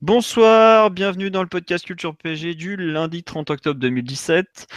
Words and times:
Bonsoir, 0.00 0.92
bienvenue 0.92 1.28
dans 1.28 1.42
le 1.42 1.48
podcast 1.48 1.84
Culture 1.84 2.14
PG 2.14 2.54
du 2.54 2.76
lundi 2.76 3.24
30 3.24 3.50
octobre 3.50 3.80
2017. 3.80 4.68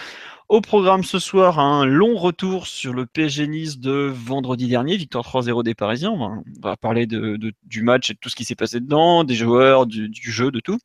Au 0.50 0.62
programme 0.62 1.04
ce 1.04 1.20
soir, 1.20 1.60
un 1.60 1.86
long 1.86 2.16
retour 2.16 2.66
sur 2.66 2.92
le 2.92 3.06
PSG 3.06 3.46
Nice 3.46 3.78
de 3.78 4.12
vendredi 4.12 4.68
dernier, 4.68 4.98
victoire 4.98 5.24
3-0 5.24 5.64
des 5.64 5.76
Parisiens. 5.76 6.10
On 6.10 6.44
va, 6.64 6.76
parler 6.76 7.06
du 7.06 7.84
match 7.84 8.10
et 8.10 8.14
de 8.14 8.20
tout 8.20 8.30
ce 8.30 8.36
qui 8.36 8.46
s'est 8.46 8.56
passé 8.56 8.80
dedans, 8.80 9.24
des 9.24 9.36
joueurs, 9.36 9.86
du 9.86 10.12
jeu, 10.12 10.50
de 10.50 10.60
tout. 10.60 10.80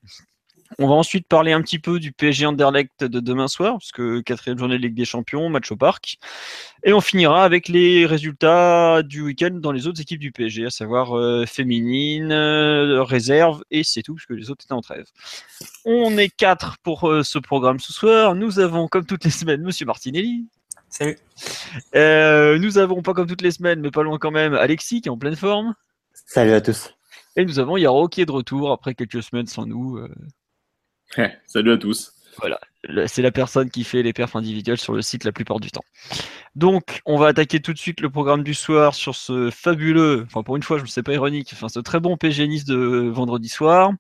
On 0.78 0.88
va 0.88 0.94
ensuite 0.94 1.28
parler 1.28 1.52
un 1.52 1.62
petit 1.62 1.78
peu 1.78 1.98
du 1.98 2.12
PSG 2.12 2.46
Anderlecht 2.46 3.04
de 3.04 3.20
demain 3.20 3.48
soir, 3.48 3.78
puisque 3.78 4.22
quatrième 4.24 4.58
journée 4.58 4.76
de 4.76 4.82
Ligue 4.82 4.94
des 4.94 5.04
Champions, 5.04 5.48
match 5.48 5.70
au 5.70 5.76
parc. 5.76 6.18
Et 6.84 6.92
on 6.92 7.00
finira 7.00 7.44
avec 7.44 7.68
les 7.68 8.06
résultats 8.06 9.02
du 9.02 9.22
week-end 9.22 9.50
dans 9.52 9.72
les 9.72 9.86
autres 9.86 10.00
équipes 10.00 10.20
du 10.20 10.32
PSG, 10.32 10.66
à 10.66 10.70
savoir 10.70 11.16
euh, 11.16 11.46
féminine, 11.46 12.32
euh, 12.32 13.02
réserve, 13.02 13.62
et 13.70 13.84
c'est 13.84 14.02
tout, 14.02 14.14
puisque 14.14 14.30
les 14.30 14.50
autres 14.50 14.64
étaient 14.64 14.74
en 14.74 14.80
trêve. 14.80 15.06
On 15.84 16.18
est 16.18 16.28
quatre 16.28 16.76
pour 16.82 17.08
euh, 17.08 17.22
ce 17.22 17.38
programme 17.38 17.78
ce 17.78 17.92
soir. 17.92 18.34
Nous 18.34 18.58
avons, 18.58 18.88
comme 18.88 19.06
toutes 19.06 19.24
les 19.24 19.30
semaines, 19.30 19.62
Monsieur 19.62 19.86
Martinelli. 19.86 20.46
Salut. 20.88 21.18
nous 21.94 22.78
avons, 22.78 23.02
pas 23.02 23.12
comme 23.14 23.26
toutes 23.26 23.42
les 23.42 23.50
semaines, 23.50 23.80
mais 23.80 23.90
pas 23.90 24.02
loin 24.02 24.18
quand 24.18 24.30
même, 24.30 24.54
Alexis, 24.54 25.00
qui 25.00 25.08
est 25.08 25.12
en 25.12 25.18
pleine 25.18 25.36
forme. 25.36 25.74
Salut 26.26 26.52
à 26.52 26.60
tous. 26.60 26.92
Et 27.36 27.44
nous 27.44 27.58
avons 27.58 27.76
Yaro, 27.76 28.08
qui 28.08 28.22
est 28.22 28.26
de 28.26 28.32
retour 28.32 28.72
après 28.72 28.94
quelques 28.94 29.22
semaines 29.22 29.46
sans 29.46 29.66
nous. 29.66 30.00
Salut 31.46 31.72
à 31.72 31.78
tous. 31.78 32.12
Voilà, 32.38 32.58
c'est 33.06 33.22
la 33.22 33.32
personne 33.32 33.70
qui 33.70 33.82
fait 33.82 34.02
les 34.02 34.12
perfs 34.12 34.36
individuels 34.36 34.78
sur 34.78 34.92
le 34.92 35.00
site 35.00 35.24
la 35.24 35.32
plupart 35.32 35.58
du 35.58 35.70
temps. 35.70 35.84
Donc, 36.54 37.00
on 37.06 37.16
va 37.16 37.28
attaquer 37.28 37.60
tout 37.60 37.72
de 37.72 37.78
suite 37.78 38.00
le 38.00 38.10
programme 38.10 38.42
du 38.42 38.52
soir 38.52 38.94
sur 38.94 39.14
ce 39.14 39.50
fabuleux, 39.50 40.24
enfin 40.26 40.42
pour 40.42 40.56
une 40.56 40.62
fois, 40.62 40.78
je 40.78 40.82
ne 40.82 40.88
sais 40.88 41.02
pas 41.02 41.14
ironique, 41.14 41.50
enfin 41.52 41.68
ce 41.68 41.80
très 41.80 41.98
bon 41.98 42.16
PG 42.16 42.46
Nice 42.46 42.64
de 42.64 42.76
vendredi 43.10 43.48
soir, 43.48 43.92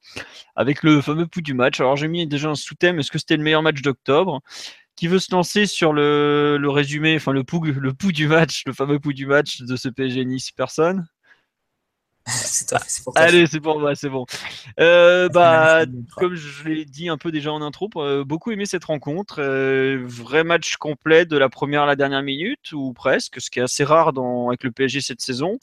avec 0.54 0.82
le 0.82 1.00
fameux 1.00 1.26
pouls 1.26 1.40
du 1.40 1.54
match. 1.54 1.80
Alors 1.80 1.96
j'ai 1.96 2.08
mis 2.08 2.26
déjà 2.26 2.50
un 2.50 2.54
sous-thème, 2.54 2.98
est-ce 2.98 3.10
que 3.10 3.18
c'était 3.18 3.36
le 3.36 3.42
meilleur 3.42 3.62
match 3.62 3.80
d'octobre 3.80 4.40
Qui 4.96 5.08
veut 5.08 5.18
se 5.18 5.34
lancer 5.34 5.66
sur 5.66 5.94
le, 5.94 6.58
résumé, 6.66 7.16
enfin 7.16 7.32
le 7.32 7.44
pouls, 7.44 7.64
le 7.64 7.92
du 8.12 8.28
match, 8.28 8.64
le 8.66 8.74
fameux 8.74 8.98
pouls 8.98 9.14
du 9.14 9.26
match 9.26 9.62
de 9.62 9.76
ce 9.76 9.88
PSG 9.88 10.24
Nice? 10.26 10.50
Personne? 10.50 11.06
c'est 12.46 12.68
toi, 12.68 12.80
c'est 12.88 13.04
pour 13.04 13.16
Allez, 13.16 13.46
c'est 13.46 13.60
pour 13.60 13.78
moi, 13.78 13.94
c'est 13.94 14.08
bon. 14.08 14.26
Euh, 14.80 15.28
bah, 15.28 15.84
comme 16.16 16.34
je 16.34 16.68
l'ai 16.68 16.84
dit 16.84 17.08
un 17.08 17.18
peu 17.18 17.30
déjà 17.30 17.52
en 17.52 17.62
intro, 17.62 17.88
euh, 17.96 18.24
beaucoup 18.24 18.50
aimé 18.50 18.66
cette 18.66 18.84
rencontre. 18.84 19.36
Euh, 19.38 20.02
vrai 20.04 20.42
match 20.42 20.76
complet 20.76 21.24
de 21.24 21.38
la 21.38 21.48
première 21.48 21.82
à 21.82 21.86
la 21.86 21.94
dernière 21.94 22.22
minute, 22.22 22.72
ou 22.72 22.92
presque, 22.92 23.40
ce 23.40 23.48
qui 23.48 23.60
est 23.60 23.62
assez 23.62 23.84
rare 23.84 24.12
dans, 24.12 24.48
avec 24.48 24.64
le 24.64 24.72
PSG 24.72 25.02
cette 25.02 25.20
saison. 25.20 25.58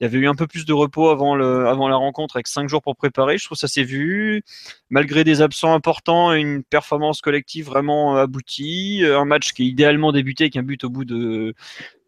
Il 0.00 0.04
y 0.04 0.06
avait 0.06 0.18
eu 0.18 0.28
un 0.28 0.34
peu 0.34 0.48
plus 0.48 0.64
de 0.64 0.72
repos 0.72 1.08
avant, 1.08 1.36
le, 1.36 1.68
avant 1.68 1.88
la 1.88 1.96
rencontre 1.96 2.36
avec 2.36 2.48
cinq 2.48 2.68
jours 2.68 2.82
pour 2.82 2.96
préparer. 2.96 3.38
Je 3.38 3.44
trouve 3.44 3.58
ça 3.58 3.68
s'est 3.68 3.84
vu. 3.84 4.42
Malgré 4.90 5.22
des 5.22 5.40
absents 5.40 5.72
importants, 5.72 6.32
une 6.32 6.64
performance 6.64 7.20
collective 7.20 7.66
vraiment 7.66 8.16
aboutie. 8.16 9.02
Un 9.04 9.24
match 9.24 9.52
qui 9.52 9.64
est 9.64 9.66
idéalement 9.66 10.10
débuté 10.10 10.44
avec 10.44 10.56
un 10.56 10.62
but 10.62 10.82
au 10.84 10.90
bout 10.90 11.04
de 11.04 11.54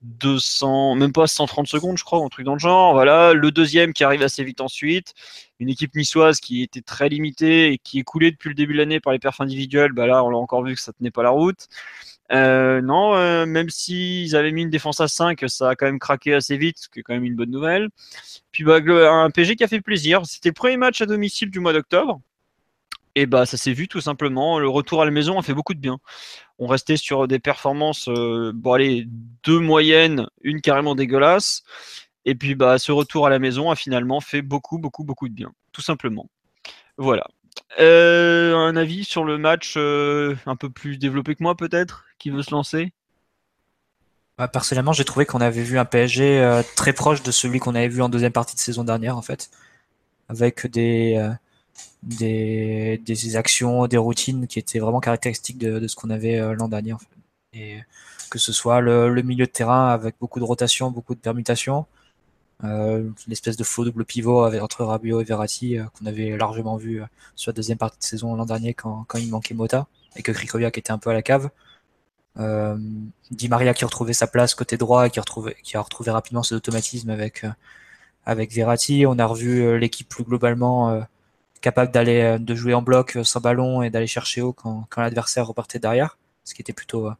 200, 0.03 0.94
même 0.94 1.12
pas 1.12 1.27
130 1.27 1.66
secondes, 1.66 1.99
je 1.99 2.05
crois, 2.05 2.25
un 2.25 2.28
truc 2.28 2.47
dans 2.47 2.55
le 2.55 2.59
genre. 2.59 2.93
Voilà. 2.94 3.34
Le 3.34 3.50
deuxième 3.50 3.93
qui 3.93 4.05
arrive 4.05 4.22
assez 4.22 4.44
vite 4.44 4.61
ensuite. 4.61 5.15
Une 5.59 5.69
équipe 5.69 5.94
niçoise 5.94 6.41
qui 6.41 6.62
était 6.62 6.81
très 6.81 7.09
limitée 7.09 7.72
et 7.72 7.78
qui 7.78 7.99
est 7.99 8.03
coulée 8.03 8.31
depuis 8.31 8.49
le 8.49 8.55
début 8.55 8.72
de 8.72 8.78
l'année 8.78 9.00
par 9.00 9.12
les 9.12 9.19
perfs 9.19 9.41
individuels. 9.41 9.93
Bah 9.93 10.06
là, 10.06 10.25
on 10.25 10.31
l'a 10.31 10.39
encore 10.39 10.65
vu 10.65 10.75
que 10.75 10.81
ça 10.81 10.93
tenait 10.93 11.10
pas 11.10 11.22
la 11.22 11.31
route. 11.31 11.69
Euh, 12.33 12.81
non, 12.81 13.15
euh, 13.16 13.44
même 13.44 13.69
s'ils 13.71 14.37
avaient 14.37 14.53
mis 14.53 14.62
une 14.62 14.71
défense 14.71 15.00
à 15.00 15.09
5, 15.09 15.44
ça 15.49 15.71
a 15.71 15.75
quand 15.75 15.87
même 15.87 15.99
craqué 15.99 16.33
assez 16.33 16.56
vite, 16.56 16.78
ce 16.78 16.89
qui 16.89 17.00
est 17.00 17.03
quand 17.03 17.15
même 17.15 17.25
une 17.25 17.34
bonne 17.34 17.50
nouvelle. 17.50 17.89
Puis 18.53 18.65
bah, 18.65 18.78
un 18.78 19.31
PSG 19.31 19.56
qui 19.56 19.65
a 19.65 19.69
fait 19.69 19.81
plaisir. 19.81 20.22
C'était 20.27 20.50
le 20.50 20.55
premier 20.55 20.77
match 20.77 21.00
à 21.00 21.06
domicile 21.06 21.50
du 21.50 21.60
mois 21.60 21.72
d'octobre. 21.72 22.21
Et 23.21 23.27
bah 23.27 23.45
ça 23.45 23.59
s'est 23.59 23.75
vu 23.75 23.87
tout 23.87 24.01
simplement. 24.01 24.59
Le 24.59 24.67
retour 24.71 25.03
à 25.03 25.05
la 25.05 25.11
maison 25.11 25.39
a 25.39 25.43
fait 25.43 25.53
beaucoup 25.53 25.75
de 25.75 25.79
bien. 25.79 25.99
On 26.59 26.67
restait 26.67 26.97
sur 26.97 27.29
des 27.29 27.39
performances, 27.39 28.09
euh, 28.09 28.51
bon 28.55 28.73
allez, 28.73 29.07
deux 29.45 29.59
moyennes, 29.59 30.27
une 30.41 30.63
carrément 30.63 30.95
dégueulasse. 30.95 31.63
Et 32.25 32.35
puis 32.35 32.55
bah 32.55 32.79
ce 32.79 32.93
retour 32.93 33.27
à 33.27 33.31
la 33.31 33.39
maison 33.39 33.71
a 33.71 33.77
finalement 33.77 34.23
fait 34.23 34.41
beaucoup, 34.41 34.79
beaucoup, 34.79 35.05
beaucoup 35.05 35.29
de 35.29 35.35
bien, 35.35 35.53
tout 35.73 35.83
simplement. 35.83 36.31
Voilà. 36.97 37.27
Euh, 37.79 38.57
un 38.57 38.75
avis 38.75 39.05
sur 39.05 39.25
le 39.25 39.37
match 39.37 39.75
euh, 39.77 40.35
un 40.47 40.57
peu 40.57 40.71
plus 40.71 40.97
développé 40.97 41.35
que 41.35 41.43
moi 41.43 41.55
peut-être 41.57 42.07
Qui 42.19 42.31
veut 42.31 42.43
se 42.43 42.53
lancer? 42.53 42.95
Bah, 44.39 44.49
Personnellement, 44.49 44.95
j'ai 44.95 45.05
trouvé 45.05 45.27
qu'on 45.27 45.43
avait 45.43 45.63
vu 45.63 45.79
un 45.79 45.85
PSG 45.85 46.63
très 46.75 46.95
proche 46.95 47.23
de 47.23 47.33
celui 47.33 47.59
qu'on 47.59 47.75
avait 47.75 47.89
vu 47.89 48.01
en 48.01 48.09
deuxième 48.09 48.33
partie 48.33 48.57
de 48.57 48.61
saison 48.61 48.83
dernière 48.83 49.19
en 49.19 49.23
fait, 49.23 49.51
avec 50.31 50.67
des, 50.69 51.23
des, 52.03 53.37
actions, 53.37 53.87
des 53.87 53.97
routines 53.97 54.47
qui 54.47 54.59
étaient 54.59 54.78
vraiment 54.78 55.00
caractéristiques 55.00 55.59
de, 55.59 55.87
ce 55.87 55.97
qu'on 55.97 56.11
avait 56.11 56.38
l'an 56.55 56.69
dernier. 56.69 56.94
Et 57.53 57.78
que 58.31 58.38
ce 58.38 58.53
soit 58.53 58.81
le, 58.81 59.22
milieu 59.22 59.47
de 59.47 59.50
terrain 59.50 59.88
avec 59.88 60.15
beaucoup 60.21 60.39
de 60.39 60.44
rotation, 60.44 60.91
beaucoup 60.91 61.15
de 61.15 61.21
permutations, 61.21 61.87
euh, 62.65 63.10
une 63.27 63.33
espèce 63.33 63.56
de 63.56 63.65
faux 63.65 63.84
double 63.84 64.05
pivot 64.05 64.43
avec, 64.43 64.62
entre 64.62 64.84
Rabiot 64.84 65.21
et 65.21 65.25
Verratti 65.25 65.78
euh, 65.78 65.84
qu'on 65.99 66.06
avait 66.06 66.37
largement 66.37 66.77
vu 66.77 67.03
euh, 67.03 67.06
sur 67.34 67.50
la 67.50 67.55
deuxième 67.55 67.78
partie 67.78 67.99
de 67.99 68.05
saison 68.05 68.34
l'an 68.34 68.44
dernier 68.44 68.75
quand, 68.75 69.05
quand, 69.09 69.19
il 69.19 69.31
manquait 69.31 69.55
Mota 69.55 69.87
et 70.16 70.22
que 70.22 70.31
Krikoviak 70.31 70.77
était 70.77 70.93
un 70.93 70.99
peu 70.99 71.10
à 71.10 71.15
la 71.15 71.22
cave. 71.22 71.50
Euh, 72.39 72.77
Di 73.31 73.49
Maria 73.49 73.75
qui 73.75 73.84
retrouvait 73.84 74.12
sa 74.12 74.27
place 74.27 74.55
côté 74.55 74.77
droit 74.77 75.06
et 75.06 75.10
qui, 75.10 75.21
qui 75.62 75.77
a 75.77 75.81
retrouvé 75.81 76.10
rapidement 76.10 76.43
ses 76.43 76.55
automatismes 76.55 77.10
avec, 77.10 77.44
avec 78.27 78.53
Verratti. 78.53 79.06
On 79.06 79.19
a 79.19 79.27
revu 79.27 79.78
l'équipe 79.78 80.09
plus 80.09 80.25
globalement 80.25 81.05
capable 81.60 81.93
d'aller 81.93 82.38
de 82.38 82.54
jouer 82.54 82.75
en 82.75 82.82
bloc 82.82 83.19
sans 83.22 83.41
ballon 83.41 83.82
et 83.82 83.91
d'aller 83.91 84.06
chercher 84.06 84.41
haut 84.43 84.53
quand, 84.53 84.87
l'adversaire 84.97 85.47
repartait 85.47 85.78
derrière, 85.78 86.19
ce 86.44 86.54
qui 86.54 86.62
était 86.62 86.72
plutôt 86.72 87.10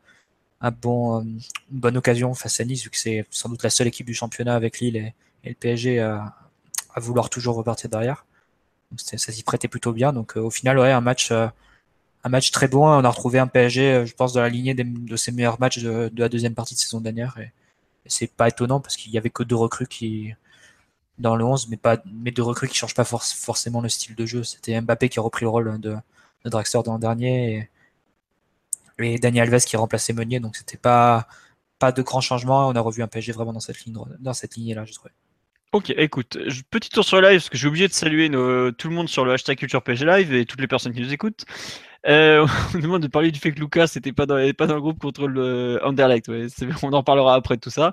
un 0.61 0.71
bon, 0.71 1.23
une 1.23 1.41
bonne 1.71 1.97
occasion 1.97 2.35
face 2.35 2.61
à 2.61 2.65
Nice, 2.65 2.85
vu 2.85 2.91
que 2.91 2.99
c'est 2.99 3.27
sans 3.31 3.49
doute 3.49 3.63
la 3.63 3.71
seule 3.71 3.87
équipe 3.87 4.07
du 4.07 4.15
championnat 4.15 4.55
avec 4.55 4.81
Lille 4.81 4.97
et, 4.97 5.15
le 5.45 5.55
PSG 5.55 6.01
à, 6.01 6.35
vouloir 6.97 7.31
toujours 7.31 7.57
repartir 7.57 7.89
derrière. 7.89 8.27
Ça 8.97 9.17
s'y 9.19 9.43
prêtait 9.43 9.69
plutôt 9.69 9.93
bien. 9.93 10.13
Donc 10.13 10.37
euh, 10.37 10.41
au 10.41 10.51
final, 10.51 10.79
ouais, 10.79 10.91
un 10.93 11.01
match, 11.01 11.31
euh, 11.31 11.47
un 12.25 12.29
match 12.29 12.51
très 12.51 12.69
bon. 12.69 12.87
On 12.87 13.05
a 13.05 13.09
retrouvé 13.09 13.39
un 13.39 13.47
PSG, 13.47 13.93
euh, 13.93 14.07
je 14.07 14.15
pense, 14.15 14.33
dans 14.33 14.43
la 14.43 14.49
lignée 14.49 14.75
de 14.75 15.17
ses 15.17 15.33
meilleurs 15.33 15.61
matchs 15.61 15.79
de, 15.79 16.11
la 16.17 16.29
deuxième 16.29 16.55
partie 16.55 16.75
de 16.75 16.81
saison 16.81 17.01
dernière. 17.01 17.39
Et 17.39 17.53
c'est 18.07 18.31
pas 18.31 18.49
étonnant 18.49 18.81
parce 18.81 18.97
qu'il 18.97 19.13
y 19.13 19.19
avait 19.19 19.31
que 19.31 19.43
deux 19.43 19.57
recrues 19.57 19.87
qui 19.87 20.35
dans 21.21 21.37
le 21.37 21.45
11, 21.45 21.69
mais 21.69 21.77
pas 21.77 21.99
mais 22.13 22.31
deux 22.31 22.43
recrues 22.43 22.69
qui 22.69 22.77
changent 22.77 22.95
pas 22.95 23.05
for 23.05 23.23
forcément 23.23 23.81
le 23.81 23.89
style 23.89 24.15
de 24.15 24.27
jeu. 24.27 24.43
C'était 24.43 24.81
Mbappé 24.81 25.09
qui 25.09 25.19
a 25.19 25.23
repris 25.23 25.45
le 25.45 25.51
rôle 25.51 25.81
de, 25.81 25.97
de 26.45 26.51
Draxler 26.51 26.83
dans 26.85 26.95
le 26.95 27.01
dernier 27.01 27.69
et, 28.99 29.19
Daniel 29.19 29.49
Alves 29.49 29.65
qui 29.65 29.77
a 29.77 29.79
remplacé 29.79 30.13
Meunier. 30.13 30.41
Donc 30.41 30.57
c'était 30.57 30.77
pas 30.77 31.27
pas 31.79 31.93
de 31.93 32.03
grands 32.03 32.21
changements. 32.21 32.69
On 32.69 32.77
a 32.77 32.81
revu 32.81 33.03
un 33.03 33.09
PSG 33.09 33.33
vraiment 33.33 33.53
dans 33.53 33.61
cette 33.61 33.85
ligne 33.85 33.97
dans 34.19 34.35
cette 34.35 34.57
lignée 34.57 34.75
là, 34.75 34.85
je 34.85 34.93
trouvais. 34.93 35.13
Ok, 35.73 35.91
écoute, 35.97 36.37
petit 36.71 36.91
tour 36.91 37.05
sur 37.05 37.21
live 37.21 37.39
parce 37.39 37.49
que 37.49 37.57
j'ai 37.57 37.69
oublié 37.69 37.87
de 37.87 37.93
saluer 37.93 38.29
tout 38.77 38.89
le 38.89 38.95
monde 38.95 39.09
sur 39.09 39.25
le 39.25 39.33
hashtag 39.33 39.57
Culture 39.57 39.83
PG 39.83 40.05
Live 40.05 40.35
et 40.35 40.45
toutes 40.45 40.61
les 40.61 40.67
personnes 40.67 40.93
qui 40.93 41.01
nous 41.01 41.13
écoutent. 41.13 41.45
Euh, 42.07 42.47
on 42.75 42.79
demande 42.79 43.03
de 43.03 43.09
parler 43.09 43.31
du 43.31 43.39
fait 43.39 43.53
que 43.53 43.61
Lucas 43.61 43.93
n'était 43.95 44.13
pas 44.13 44.27
pas 44.27 44.67
dans 44.67 44.75
le 44.75 44.81
groupe 44.81 44.99
contre 44.99 45.27
le 45.29 45.81
Anderlecht. 45.85 46.29
Ouais, 46.29 46.47
on 46.83 46.93
en 46.93 47.03
parlera 47.03 47.35
après 47.35 47.57
tout 47.59 47.71
ça. 47.71 47.93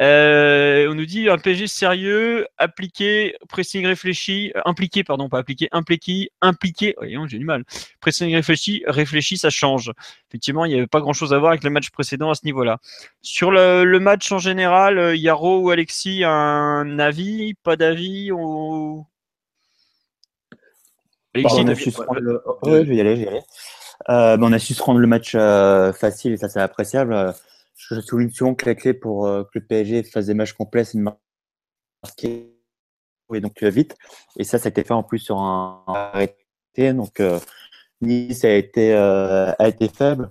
Euh, 0.00 0.88
on 0.90 0.94
nous 0.94 1.06
dit 1.06 1.28
un 1.28 1.38
PSG 1.38 1.66
sérieux, 1.66 2.46
appliqué, 2.58 3.36
pressing 3.48 3.86
réfléchi, 3.86 4.52
euh, 4.54 4.60
impliqué, 4.64 5.02
pardon, 5.02 5.28
pas 5.28 5.38
appliqué, 5.38 5.68
impliqué, 5.72 6.30
impliqué. 6.40 6.94
Voyons, 6.98 7.26
j'ai 7.26 7.38
du 7.38 7.44
mal. 7.44 7.64
Pressing 8.00 8.34
réfléchi, 8.34 8.82
réfléchi, 8.86 9.38
ça 9.38 9.50
change. 9.50 9.92
Effectivement, 10.28 10.64
il 10.64 10.68
n'y 10.72 10.78
avait 10.78 10.86
pas 10.86 11.00
grand 11.00 11.14
chose 11.14 11.32
à 11.32 11.38
voir 11.38 11.50
avec 11.50 11.64
le 11.64 11.70
match 11.70 11.90
précédent 11.90 12.30
à 12.30 12.34
ce 12.34 12.44
niveau-là. 12.44 12.78
Sur 13.22 13.50
le, 13.50 13.84
le, 13.84 13.98
match 14.00 14.30
en 14.30 14.38
général, 14.38 14.98
euh, 14.98 15.16
Yaro 15.16 15.60
ou 15.60 15.70
Alexis, 15.70 16.22
un 16.24 16.98
avis, 16.98 17.54
pas 17.54 17.76
d'avis 17.76 18.30
ou... 18.30 19.06
Alexis, 21.34 21.56
on 21.60 21.68
a 21.68 21.74
su 21.74 21.90
se 21.90 22.00
rendre 22.00 22.20
le... 22.20 22.42
oh, 22.46 22.58
ouais, 22.64 22.84
je 22.84 22.88
vais 22.88 22.96
y 22.96 23.00
aller, 23.00 23.16
je 23.16 23.20
vais 23.20 23.26
y 23.26 23.28
aller. 23.28 23.42
Euh, 24.08 24.38
on 24.40 24.52
a 24.52 24.58
su 24.58 24.74
se 24.74 24.82
rendre 24.82 25.00
le 25.00 25.06
match 25.06 25.32
euh, 25.34 25.92
facile 25.92 26.32
et 26.32 26.36
ça 26.36 26.48
c'est 26.48 26.60
appréciable. 26.60 27.34
Je 27.76 28.00
souligne 28.00 28.30
souvent 28.30 28.54
que 28.54 28.66
la 28.66 28.74
clé 28.74 28.94
pour 28.94 29.26
euh, 29.26 29.44
que 29.44 29.58
le 29.58 29.66
PSG 29.66 30.02
fasse 30.04 30.26
des 30.26 30.34
matchs 30.34 30.52
complets, 30.52 30.84
c'est 30.84 30.98
de 30.98 31.02
marquer 31.02 32.54
et 33.34 33.40
donc 33.40 33.62
vite. 33.62 33.96
Et 34.38 34.44
ça, 34.44 34.58
ça 34.58 34.68
a 34.68 34.70
été 34.70 34.84
fait 34.84 34.94
en 34.94 35.02
plus 35.02 35.18
sur 35.18 35.38
un 35.38 35.82
arrêté. 35.86 36.92
Donc 36.94 37.22
Nice 38.00 38.44
a 38.44 38.54
été, 38.54 38.94
a 38.94 39.68
été 39.68 39.88
faible 39.88 40.30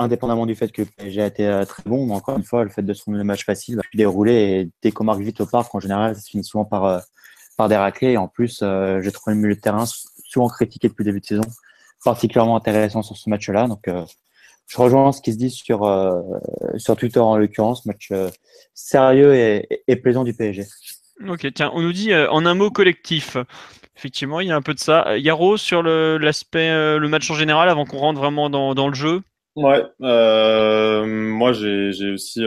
indépendamment 0.00 0.44
du 0.44 0.56
fait 0.56 0.72
que 0.72 0.82
j'ai 1.06 1.24
été 1.24 1.62
très 1.68 1.84
bon, 1.86 2.04
mais 2.06 2.14
encore 2.14 2.36
une 2.36 2.42
fois, 2.42 2.64
le 2.64 2.70
fait 2.70 2.82
de 2.82 2.92
se 2.92 3.04
rendre 3.04 3.18
le 3.18 3.22
match 3.22 3.44
facile, 3.44 3.76
va 3.76 3.82
dérouler 3.94 4.32
et 4.32 4.70
dès 4.82 4.90
qu'on 4.90 5.04
marque 5.04 5.20
vite 5.20 5.40
au 5.40 5.46
parc, 5.46 5.72
en 5.72 5.78
général, 5.78 6.16
ça 6.16 6.20
se 6.20 6.30
finit 6.30 6.42
souvent 6.42 6.64
par, 6.64 7.00
par 7.56 7.68
des 7.68 7.76
raclés. 7.76 8.12
Et 8.12 8.16
en 8.16 8.28
plus, 8.28 8.62
j'ai 9.00 9.12
trouvé 9.12 9.34
le 9.34 9.42
milieu 9.42 9.54
de 9.54 9.60
terrain 9.60 9.84
souvent 10.24 10.48
critiqué 10.48 10.88
depuis 10.88 11.04
le 11.04 11.10
début 11.10 11.20
de 11.20 11.26
saison, 11.26 11.42
particulièrement 12.04 12.56
intéressant 12.56 13.02
sur 13.02 13.16
ce 13.16 13.28
match-là. 13.30 13.68
Donc, 13.68 13.86
je 14.72 14.78
rejoins 14.78 15.12
ce 15.12 15.20
qui 15.20 15.32
se 15.32 15.38
dit 15.38 15.50
sur, 15.50 15.84
euh, 15.84 16.20
sur 16.76 16.96
Twitter 16.96 17.20
en 17.20 17.36
l'occurrence, 17.36 17.84
match 17.84 18.08
euh, 18.10 18.30
sérieux 18.74 19.34
et, 19.34 19.68
et, 19.86 19.96
plaisant 19.96 20.24
du 20.24 20.32
PSG. 20.32 20.64
Ok, 21.28 21.46
tiens, 21.54 21.70
on 21.74 21.82
nous 21.82 21.92
dit 21.92 22.12
euh, 22.12 22.30
en 22.30 22.46
un 22.46 22.54
mot 22.54 22.70
collectif. 22.70 23.36
Effectivement, 23.96 24.40
il 24.40 24.48
y 24.48 24.50
a 24.50 24.56
un 24.56 24.62
peu 24.62 24.72
de 24.72 24.78
ça. 24.78 25.18
Yaro, 25.18 25.58
sur 25.58 25.82
l'aspect, 25.82 26.70
le, 26.70 27.06
match 27.08 27.30
en 27.30 27.34
général, 27.34 27.68
avant 27.68 27.84
qu'on 27.84 27.98
rentre 27.98 28.18
vraiment 28.18 28.48
dans, 28.48 28.74
dans 28.74 28.88
le 28.88 28.94
jeu? 28.94 29.20
Ouais, 29.54 29.84
moi 30.00 31.52
j'ai 31.52 32.10
aussi 32.10 32.42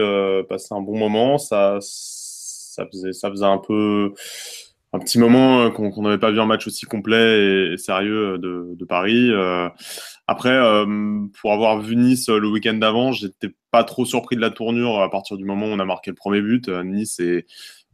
passé 0.48 0.74
un 0.74 0.80
bon 0.80 0.98
moment. 0.98 1.38
Ça, 1.38 1.78
ça, 1.80 2.84
faisait, 2.86 3.12
ça 3.12 3.30
faisait 3.30 3.46
un 3.46 3.58
peu 3.58 4.12
un 4.92 4.98
petit 4.98 5.18
moment 5.18 5.70
qu'on 5.70 6.02
n'avait 6.02 6.18
pas 6.18 6.30
vu 6.30 6.40
un 6.40 6.46
match 6.46 6.66
aussi 6.66 6.86
complet 6.86 7.72
et, 7.72 7.76
sérieux 7.76 8.38
de, 8.38 8.74
de 8.74 8.84
Paris. 8.84 9.30
Après, 10.28 10.50
euh, 10.50 11.26
pour 11.40 11.52
avoir 11.52 11.80
vu 11.80 11.94
Nice 11.94 12.28
euh, 12.28 12.38
le 12.38 12.48
week-end 12.48 12.74
d'avant, 12.74 13.12
j'étais 13.12 13.54
pas 13.70 13.84
trop 13.84 14.04
surpris 14.04 14.34
de 14.34 14.40
la 14.40 14.50
tournure 14.50 15.00
à 15.00 15.08
partir 15.08 15.36
du 15.36 15.44
moment 15.44 15.66
où 15.66 15.70
on 15.70 15.78
a 15.78 15.84
marqué 15.84 16.10
le 16.10 16.16
premier 16.16 16.40
but. 16.42 16.68
Euh, 16.68 16.82
nice 16.82 17.20
est 17.20 17.46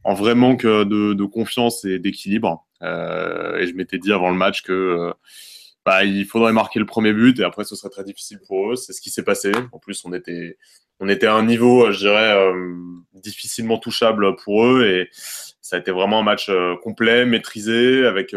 en 0.02 0.14
vrai 0.14 0.34
manque 0.34 0.64
de, 0.64 1.24
confiance 1.24 1.84
et 1.84 1.98
d'équilibre. 1.98 2.66
Euh, 2.82 3.58
et 3.58 3.66
je 3.66 3.74
m'étais 3.74 3.98
dit 3.98 4.12
avant 4.12 4.30
le 4.30 4.36
match 4.36 4.62
que 4.62 5.12
bah, 5.84 6.04
il 6.04 6.24
faudrait 6.24 6.52
marquer 6.52 6.78
le 6.78 6.86
premier 6.86 7.12
but 7.12 7.38
et 7.38 7.44
après 7.44 7.64
ce 7.64 7.76
serait 7.76 7.90
très 7.90 8.04
difficile 8.04 8.40
pour 8.48 8.72
eux. 8.72 8.76
C'est 8.76 8.94
ce 8.94 9.00
qui 9.00 9.10
s'est 9.10 9.22
passé. 9.22 9.52
En 9.72 9.78
plus, 9.78 10.04
on 10.04 10.12
était, 10.14 10.56
on 11.00 11.08
était 11.08 11.26
à 11.26 11.34
un 11.34 11.44
niveau, 11.44 11.92
je 11.92 11.98
dirais, 11.98 12.32
euh, 12.32 12.74
difficilement 13.14 13.78
touchable 13.78 14.36
pour 14.36 14.64
eux 14.64 14.86
et 14.86 15.10
ça 15.62 15.76
a 15.76 15.78
été 15.78 15.90
vraiment 15.90 16.20
un 16.20 16.24
match 16.24 16.50
complet, 16.82 17.24
maîtrisé, 17.24 18.04
avec 18.04 18.34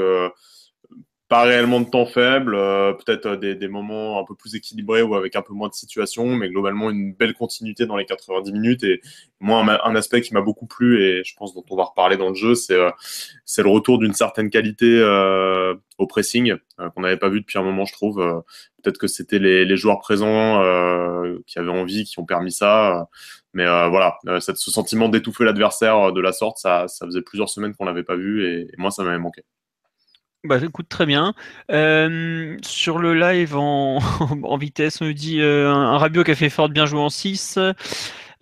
pas 1.27 1.43
réellement 1.43 1.79
de 1.81 1.89
temps 1.89 2.05
faible, 2.05 2.53
euh, 2.53 2.93
peut-être 2.93 3.25
euh, 3.25 3.55
des, 3.55 3.67
moments 3.67 4.19
un 4.19 4.23
peu 4.25 4.35
plus 4.35 4.53
équilibrés 4.53 5.01
ou 5.01 5.15
avec 5.15 5.35
un 5.35 5.41
peu 5.41 5.53
moins 5.53 5.69
de 5.69 5.73
situations, 5.73 6.27
mais 6.27 6.49
globalement 6.49 6.91
une 6.91 7.13
belle 7.13 7.33
continuité 7.33 7.87
dans 7.87 7.97
les 7.97 8.05
90 8.05 8.51
minutes. 8.51 8.83
Et 8.83 9.01
moi, 9.39 9.65
un, 9.83 9.95
aspect 9.95 10.21
qui 10.21 10.35
m'a 10.35 10.41
beaucoup 10.41 10.67
plu 10.67 11.01
et 11.01 11.23
je 11.23 11.33
pense 11.35 11.55
dont 11.55 11.65
on 11.71 11.75
va 11.75 11.85
reparler 11.85 12.17
dans 12.17 12.29
le 12.29 12.35
jeu, 12.35 12.53
c'est 12.53 12.75
euh, 12.75 12.91
le 13.57 13.69
retour 13.69 13.97
d'une 13.97 14.13
certaine 14.13 14.51
qualité 14.51 14.85
euh, 14.85 15.73
au 15.97 16.05
pressing 16.05 16.55
qu'on 16.93 17.01
n'avait 17.01 17.17
pas 17.17 17.29
vu 17.29 17.41
depuis 17.41 17.57
un 17.57 17.63
moment, 17.63 17.85
je 17.85 17.93
trouve. 17.93 18.43
peut-être 18.83 18.97
que 18.97 19.07
c'était 19.07 19.39
les, 19.39 19.77
joueurs 19.77 19.99
présents 19.99 20.61
qui 21.47 21.57
avaient 21.57 21.69
envie, 21.69 22.03
qui 22.03 22.19
ont 22.19 22.25
permis 22.25 22.51
ça. 22.51 23.07
Mais 23.55 23.65
voilà, 23.65 24.19
ce 24.39 24.53
sentiment 24.53 25.09
d'étouffer 25.09 25.45
l'adversaire 25.45 26.11
de 26.11 26.21
la 26.21 26.33
sorte, 26.33 26.57
ça, 26.57 26.87
ça 26.87 27.05
faisait 27.05 27.21
plusieurs 27.21 27.49
semaines 27.49 27.73
qu'on 27.73 27.85
l'avait 27.85 28.03
pas 28.03 28.15
vu 28.15 28.45
et, 28.45 28.67
moi, 28.77 28.91
ça 28.91 29.03
m'avait 29.03 29.17
manqué. 29.17 29.43
Bah, 30.45 30.59
écoute, 30.63 30.87
très 30.89 31.07
bien. 31.07 31.33
Euh, 31.71 32.57
sur 32.61 32.99
le 32.99 33.15
live 33.15 33.55
en, 33.57 33.99
vitesse, 34.59 35.01
on 35.01 35.05
nous 35.05 35.13
dit 35.13 35.41
euh, 35.41 35.71
un 35.71 35.97
Rabiot 35.97 36.23
qui 36.23 36.31
a 36.31 36.35
fait 36.35 36.49
fort 36.49 36.69
bien 36.69 36.85
jouer 36.85 36.99
en 36.99 37.09
6. 37.09 37.57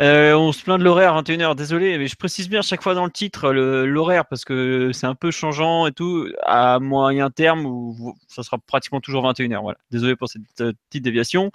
Euh, 0.01 0.33
on 0.33 0.51
se 0.51 0.63
plaint 0.63 0.79
de 0.79 0.83
l'horaire 0.83 1.15
21h, 1.21 1.55
désolé, 1.55 1.97
mais 1.97 2.07
je 2.07 2.15
précise 2.15 2.49
bien 2.49 2.61
chaque 2.61 2.81
fois 2.81 2.93
dans 2.93 3.05
le 3.05 3.11
titre 3.11 3.53
l'horaire 3.53 4.25
parce 4.25 4.43
que 4.43 4.91
c'est 4.91 5.05
un 5.05 5.15
peu 5.15 5.31
changeant 5.31 5.87
et 5.87 5.93
tout. 5.93 6.27
À 6.41 6.79
moyen 6.79 7.29
terme, 7.29 7.65
où 7.65 8.15
ça 8.27 8.43
sera 8.43 8.57
pratiquement 8.57 8.99
toujours 8.99 9.23
21h. 9.31 9.61
Voilà. 9.61 9.77
Désolé 9.89 10.17
pour 10.17 10.27
cette 10.27 10.41
petite 10.57 11.03
déviation. 11.03 11.51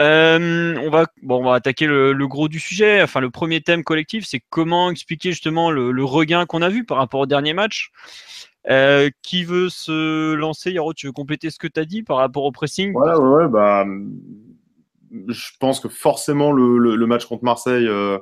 On 0.00 0.90
va 0.90 1.06
bon, 1.22 1.40
on 1.40 1.44
va 1.44 1.54
attaquer 1.54 1.86
le, 1.86 2.26
gros 2.26 2.48
du 2.48 2.58
sujet. 2.58 3.02
Enfin, 3.02 3.20
le 3.20 3.30
premier 3.30 3.60
thème 3.60 3.84
collectif, 3.84 4.24
c'est 4.26 4.42
comment 4.50 4.90
expliquer 4.90 5.30
justement 5.30 5.70
le, 5.70 6.04
regain 6.04 6.46
qu'on 6.46 6.62
a 6.62 6.68
vu 6.68 6.84
par 6.84 6.98
rapport 6.98 7.20
au 7.20 7.26
dernier 7.26 7.54
match. 7.54 7.90
Euh, 8.68 9.08
qui 9.22 9.44
veut 9.44 9.70
se 9.70 10.34
lancer? 10.34 10.70
Yaro, 10.70 10.92
tu 10.92 11.06
veux 11.06 11.12
compléter 11.12 11.48
ce 11.48 11.58
que 11.58 11.66
tu 11.66 11.80
as 11.80 11.86
dit 11.86 12.02
par 12.02 12.18
rapport 12.18 12.44
au 12.44 12.52
pressing? 12.52 12.94
Ouais, 12.94 13.14
ouais, 13.14 13.48
bah, 13.48 13.86
je 15.28 15.50
pense 15.58 15.80
que 15.80 15.88
forcément 15.88 16.52
le, 16.52 17.06
match 17.06 17.24
contre 17.24 17.44
Marseille, 17.44 17.86
euh, 17.88 18.18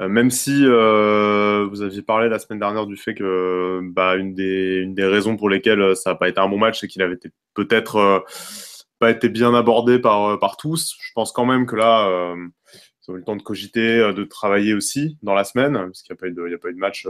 euh 0.00 0.08
même 0.08 0.30
si 0.30 0.64
euh, 0.64 1.66
vous 1.70 1.82
aviez 1.82 2.00
parlé 2.00 2.30
la 2.30 2.38
semaine 2.38 2.58
dernière 2.58 2.86
du 2.86 2.96
fait 2.96 3.14
que 3.14 3.80
bah, 3.82 4.16
une, 4.16 4.34
des, 4.34 4.86
des 4.86 5.04
raisons 5.04 5.36
pour 5.36 5.50
lesquelles 5.50 5.94
ça 5.94 6.10
n'a 6.10 6.16
pas 6.16 6.30
été 6.30 6.40
un 6.40 6.48
bon 6.48 6.58
match, 6.58 6.80
c'est 6.80 6.88
qu'il 6.88 7.02
avait 7.02 7.18
peut-être 7.54 7.96
euh, 7.96 8.20
pas 9.00 9.10
été 9.10 9.28
bien 9.28 9.54
abordé 9.54 9.98
par, 9.98 10.38
par 10.38 10.56
tous. 10.56 10.96
Je 11.00 11.10
pense 11.14 11.32
quand 11.32 11.44
même 11.44 11.66
que 11.66 11.74
là, 11.74 12.06
ils 13.02 13.10
ont 13.10 13.14
eu 13.14 13.18
le 13.18 13.24
temps 13.24 13.34
de 13.34 13.42
cogiter, 13.42 14.12
de 14.12 14.24
travailler 14.24 14.74
aussi 14.74 15.18
dans 15.22 15.34
la 15.34 15.42
semaine, 15.42 15.72
parce 15.72 16.02
qu'il 16.02 16.14
n'y 16.14 16.18
a, 16.18 16.20
pas 16.20 16.28
eu 16.28 16.32
de, 16.32 16.54
a 16.54 16.58
pas 16.58 16.68
eu 16.68 16.74
de 16.74 16.78
match 16.78 17.06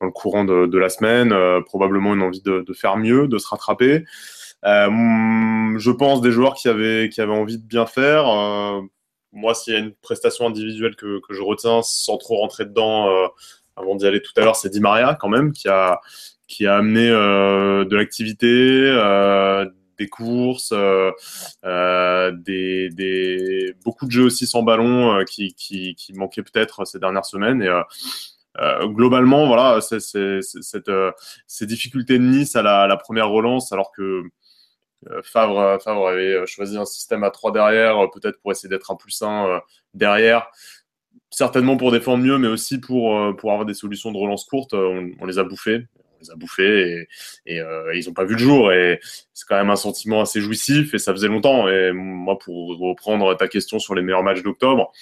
dans 0.00 0.06
le 0.06 0.12
courant 0.12 0.44
de, 0.44 0.78
la 0.78 0.88
semaine, 0.88 1.32
euh, 1.32 1.60
probablement 1.62 2.14
une 2.14 2.22
envie 2.22 2.42
de, 2.42 2.64
de, 2.66 2.72
faire 2.72 2.96
mieux, 2.96 3.28
de 3.28 3.38
se 3.38 3.48
rattraper. 3.48 4.04
Euh, 4.64 5.78
je 5.78 5.90
pense 5.90 6.20
des 6.20 6.30
joueurs 6.30 6.54
qui 6.54 6.68
avaient, 6.68 7.08
qui 7.08 7.20
avaient 7.20 7.32
envie 7.32 7.58
de 7.58 7.66
bien 7.66 7.86
faire. 7.86 8.28
Euh, 8.28 8.80
moi, 9.32 9.54
s'il 9.54 9.74
y 9.74 9.76
a 9.76 9.80
une 9.80 9.94
prestation 9.94 10.46
individuelle 10.46 10.96
que, 10.96 11.20
que, 11.20 11.34
je 11.34 11.42
retiens 11.42 11.82
sans 11.82 12.16
trop 12.16 12.36
rentrer 12.36 12.64
dedans 12.64 13.08
avant 13.76 13.96
d'y 13.96 14.06
aller 14.06 14.22
tout 14.22 14.32
à 14.36 14.42
l'heure, 14.42 14.56
c'est 14.56 14.70
Di 14.70 14.80
Maria 14.80 15.16
quand 15.20 15.28
même 15.28 15.52
qui 15.52 15.68
a, 15.68 16.00
qui 16.46 16.66
a 16.66 16.76
amené 16.76 17.08
de 17.08 17.96
l'activité, 17.96 18.46
des 19.98 20.08
courses, 20.08 20.72
euh, 20.72 21.12
des, 22.32 22.88
des, 22.90 23.74
beaucoup 23.84 24.06
de 24.06 24.10
jeux 24.10 24.24
aussi 24.24 24.46
sans 24.46 24.62
ballon 24.62 25.18
euh, 25.18 25.24
qui, 25.24 25.54
qui, 25.54 25.94
qui 25.94 26.12
manquaient 26.12 26.42
peut-être 26.42 26.84
ces 26.84 26.98
dernières 26.98 27.26
semaines. 27.26 27.62
Et 27.62 27.70
euh, 28.60 28.86
globalement, 28.86 29.46
voilà, 29.46 29.80
c'est, 29.80 30.00
cette, 30.00 30.88
euh, 30.88 31.10
ces 31.46 31.66
difficultés 31.66 32.18
de 32.18 32.24
Nice 32.24 32.54
à 32.54 32.62
la, 32.62 32.96
première 32.96 33.28
relance, 33.28 33.72
alors 33.72 33.90
que 33.90 34.22
euh, 35.10 35.22
Favre, 35.22 35.78
Favre 35.82 36.08
avait 36.08 36.46
choisi 36.46 36.76
un 36.76 36.84
système 36.84 37.24
à 37.24 37.30
3 37.30 37.52
derrière, 37.52 37.96
peut-être 38.12 38.40
pour 38.40 38.52
essayer 38.52 38.68
d'être 38.68 38.92
un 38.92 38.96
plus 38.96 39.20
1 39.22 39.60
derrière, 39.92 40.46
certainement 41.30 41.76
pour 41.76 41.90
défendre 41.90 42.22
mieux, 42.22 42.38
mais 42.38 42.48
aussi 42.48 42.78
pour, 42.78 43.36
pour 43.36 43.50
avoir 43.50 43.66
des 43.66 43.74
solutions 43.74 44.12
de 44.12 44.18
relance 44.18 44.44
courte. 44.44 44.74
On, 44.74 45.26
les 45.26 45.38
a 45.38 45.44
bouffés, 45.44 45.86
on 45.96 46.03
les 46.24 46.62
a 46.62 47.06
et, 47.46 47.60
euh, 47.60 47.94
ils 47.94 48.06
n'ont 48.06 48.14
pas 48.14 48.24
vu 48.24 48.34
le 48.34 48.40
jour. 48.40 48.72
Et 48.72 49.00
c'est 49.32 49.46
quand 49.46 49.56
même 49.56 49.70
un 49.70 49.76
sentiment 49.76 50.20
assez 50.20 50.40
jouissif 50.40 50.94
et 50.94 50.98
ça 50.98 51.12
faisait 51.12 51.28
longtemps. 51.28 51.68
Et 51.68 51.92
moi, 51.92 52.38
pour 52.38 52.78
reprendre 52.78 53.36
ta 53.36 53.48
question 53.48 53.78
sur 53.78 53.94
les 53.94 54.02
meilleurs 54.02 54.22
matchs 54.22 54.42
d'octobre, 54.42 54.92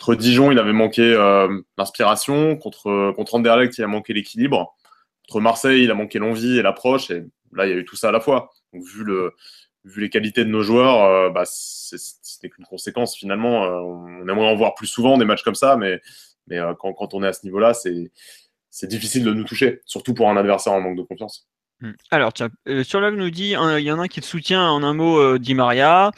Contre 0.00 0.14
Dijon, 0.14 0.50
il 0.50 0.58
avait 0.58 0.72
manqué 0.72 1.02
euh, 1.02 1.60
l'inspiration. 1.76 2.56
Contre, 2.56 3.12
contre 3.14 3.34
Anderlecht, 3.34 3.76
il 3.76 3.84
a 3.84 3.86
manqué 3.86 4.14
l'équilibre. 4.14 4.74
Contre 5.28 5.42
Marseille, 5.42 5.84
il 5.84 5.90
a 5.90 5.94
manqué 5.94 6.18
l'envie 6.18 6.58
et 6.58 6.62
l'approche. 6.62 7.10
Et 7.10 7.26
là, 7.52 7.66
il 7.66 7.70
y 7.70 7.72
a 7.74 7.76
eu 7.76 7.84
tout 7.84 7.96
ça 7.96 8.08
à 8.08 8.12
la 8.12 8.20
fois. 8.20 8.50
Vu, 8.72 9.04
le, 9.04 9.34
vu 9.84 10.00
les 10.00 10.08
qualités 10.08 10.42
de 10.46 10.48
nos 10.48 10.62
joueurs, 10.62 11.04
euh, 11.04 11.28
bah, 11.28 11.42
c'était 11.44 12.48
qu'une 12.48 12.64
conséquence 12.64 13.14
finalement. 13.14 13.64
Euh, 13.64 13.80
on 13.80 14.26
aimerait 14.26 14.50
en 14.50 14.56
voir 14.56 14.74
plus 14.74 14.86
souvent 14.86 15.18
des 15.18 15.26
matchs 15.26 15.42
comme 15.42 15.54
ça, 15.54 15.76
mais, 15.76 16.00
mais 16.46 16.58
quand, 16.78 16.94
quand 16.94 17.12
on 17.12 17.22
est 17.22 17.28
à 17.28 17.34
ce 17.34 17.44
niveau-là, 17.44 17.74
c'est 17.74 18.10
difficile 18.86 19.24
de 19.24 19.32
nous 19.32 19.44
toucher, 19.44 19.80
surtout 19.84 20.14
pour 20.14 20.30
un 20.30 20.36
adversaire 20.36 20.72
en 20.72 20.80
manque 20.80 20.96
de 20.96 21.02
confiance. 21.02 21.48
Hmm. 21.80 21.92
Alors, 22.10 22.32
euh, 22.68 22.84
sur 22.84 23.00
là, 23.00 23.10
nous 23.10 23.30
dit, 23.30 23.54
il 23.54 23.80
y 23.80 23.90
en 23.90 23.98
a 23.98 24.02
un 24.02 24.06
qui 24.06 24.20
te 24.20 24.26
soutient 24.26 24.70
en 24.70 24.82
un 24.82 24.92
mot, 24.92 25.18
euh, 25.18 25.38
Di 25.38 25.54
Maria. 25.54 26.10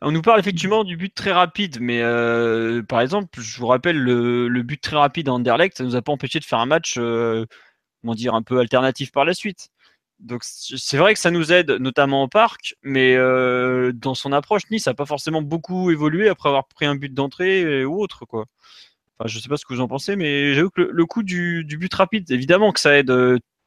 On 0.00 0.12
nous 0.12 0.22
parle 0.22 0.40
effectivement 0.40 0.82
du 0.82 0.96
but 0.96 1.14
très 1.14 1.32
rapide, 1.32 1.78
mais 1.80 2.00
euh, 2.00 2.82
par 2.82 3.00
exemple, 3.02 3.40
je 3.40 3.58
vous 3.58 3.66
rappelle 3.66 3.98
le, 3.98 4.62
but 4.62 4.80
très 4.80 4.96
rapide 4.96 5.28
en 5.28 5.36
Anderlecht, 5.36 5.76
ça 5.76 5.84
nous 5.84 5.96
a 5.96 6.02
pas 6.02 6.12
empêché 6.12 6.38
de 6.40 6.44
faire 6.44 6.58
un 6.58 6.66
match, 6.66 6.94
euh, 6.98 7.44
comment 8.00 8.14
dire, 8.14 8.34
un 8.34 8.42
peu 8.42 8.58
alternatif 8.58 9.12
par 9.12 9.24
la 9.26 9.34
suite. 9.34 9.68
Donc 10.20 10.42
c'est 10.44 10.96
vrai 10.96 11.14
que 11.14 11.20
ça 11.20 11.30
nous 11.30 11.52
aide, 11.52 11.72
notamment 11.72 12.22
au 12.22 12.28
parc, 12.28 12.76
mais 12.82 13.16
dans 13.94 14.14
son 14.14 14.32
approche, 14.32 14.62
Nice 14.70 14.86
n'a 14.86 14.94
pas 14.94 15.06
forcément 15.06 15.42
beaucoup 15.42 15.90
évolué 15.90 16.28
après 16.28 16.48
avoir 16.48 16.66
pris 16.68 16.86
un 16.86 16.94
but 16.96 17.12
d'entrée 17.12 17.84
ou 17.84 18.00
autre, 18.02 18.24
quoi. 18.24 18.46
Enfin, 19.18 19.28
je 19.28 19.38
sais 19.38 19.48
pas 19.48 19.56
ce 19.56 19.64
que 19.64 19.74
vous 19.74 19.80
en 19.80 19.88
pensez, 19.88 20.16
mais 20.16 20.54
j'avoue 20.54 20.70
que 20.70 20.82
le, 20.82 20.90
le 20.92 21.06
coup 21.06 21.22
du, 21.22 21.64
du, 21.64 21.78
but 21.78 21.92
rapide, 21.94 22.30
évidemment 22.30 22.72
que 22.72 22.80
ça 22.80 22.96
aide 22.96 23.10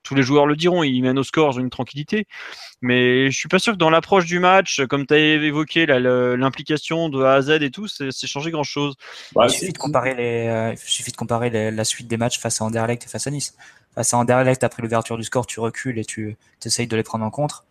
tous 0.07 0.15
les 0.15 0.23
joueurs 0.23 0.45
le 0.45 0.55
diront, 0.55 0.83
il 0.83 1.01
mène 1.01 1.19
au 1.19 1.23
score, 1.23 1.59
une 1.59 1.69
tranquillité. 1.69 2.27
Mais 2.81 3.29
je 3.29 3.37
suis 3.37 3.49
pas 3.49 3.59
sûr 3.59 3.73
que 3.73 3.77
dans 3.77 3.89
l'approche 3.89 4.25
du 4.25 4.39
match, 4.39 4.81
comme 4.85 5.05
tu 5.05 5.13
as 5.13 5.17
évoqué 5.17 5.85
l'implication 5.85 7.09
de 7.09 7.23
A 7.23 7.33
à 7.33 7.41
Z 7.41 7.61
et 7.61 7.71
tout, 7.71 7.87
c'est 7.87 8.27
changé 8.27 8.51
grand 8.51 8.63
chose. 8.63 8.95
il, 9.35 9.49
suffit 9.49 9.73
de 9.73 9.77
comparer 9.77 10.15
les, 10.15 10.47
euh, 10.47 10.71
il 10.71 10.77
suffit 10.77 11.11
de 11.11 11.17
comparer 11.17 11.49
les, 11.49 11.71
la 11.71 11.83
suite 11.83 12.07
des 12.07 12.17
matchs 12.17 12.39
face 12.39 12.61
à 12.61 12.65
Anderlecht 12.65 13.03
et 13.03 13.09
face 13.09 13.27
à 13.27 13.31
Nice. 13.31 13.57
Face 13.95 14.13
à 14.13 14.17
Anderlecht, 14.17 14.63
après 14.63 14.81
l'ouverture 14.81 15.17
du 15.17 15.23
score, 15.23 15.45
tu 15.45 15.59
recules 15.59 15.99
et 15.99 16.05
tu 16.05 16.37
essayes 16.63 16.87
de 16.87 16.95
les 16.95 17.03
prendre 17.03 17.25
en 17.25 17.29
contre. 17.29 17.65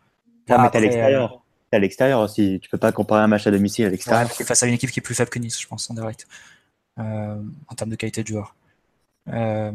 Là, 0.48 0.58
mais 0.58 0.70
t'es 0.70 0.78
à 0.78 0.80
l'extérieur. 0.82 1.32
Euh, 1.32 1.76
à 1.76 1.78
l'extérieur 1.78 2.20
aussi. 2.20 2.60
Tu 2.62 2.68
peux 2.68 2.78
pas 2.78 2.92
comparer 2.92 3.22
un 3.22 3.28
match 3.28 3.46
à 3.46 3.50
domicile 3.50 3.86
à 3.86 3.90
l'extérieur. 3.90 4.28
Ouais, 4.38 4.44
face 4.44 4.62
à 4.62 4.66
une 4.66 4.74
équipe 4.74 4.90
qui 4.90 5.00
est 5.00 5.02
plus 5.02 5.14
faible 5.14 5.30
que 5.30 5.38
Nice, 5.38 5.60
je 5.60 5.66
pense, 5.66 5.90
Anderlecht, 5.90 6.26
euh, 6.26 6.55
en 6.98 7.74
termes 7.76 7.90
de 7.90 7.96
qualité 7.96 8.22
de 8.22 8.28
joueur. 8.28 8.54
Euh, 9.32 9.72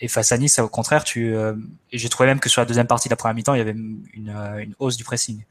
et 0.00 0.08
face 0.08 0.32
à 0.32 0.38
Nice, 0.38 0.58
au 0.58 0.68
contraire, 0.68 1.04
tu, 1.04 1.34
euh, 1.34 1.54
et 1.92 1.98
j'ai 1.98 2.08
trouvé 2.08 2.28
même 2.28 2.40
que 2.40 2.48
sur 2.48 2.60
la 2.60 2.66
deuxième 2.66 2.86
partie 2.86 3.08
de 3.08 3.12
la 3.12 3.16
première 3.16 3.34
mi-temps, 3.34 3.54
il 3.54 3.58
y 3.58 3.60
avait 3.60 3.72
une, 3.72 4.04
une 4.14 4.74
hausse 4.78 4.96
du 4.96 5.04
pressing. 5.04 5.42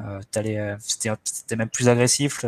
Euh, 0.00 0.20
c'était 0.30 1.56
même 1.56 1.68
plus 1.68 1.88
agressif. 1.88 2.44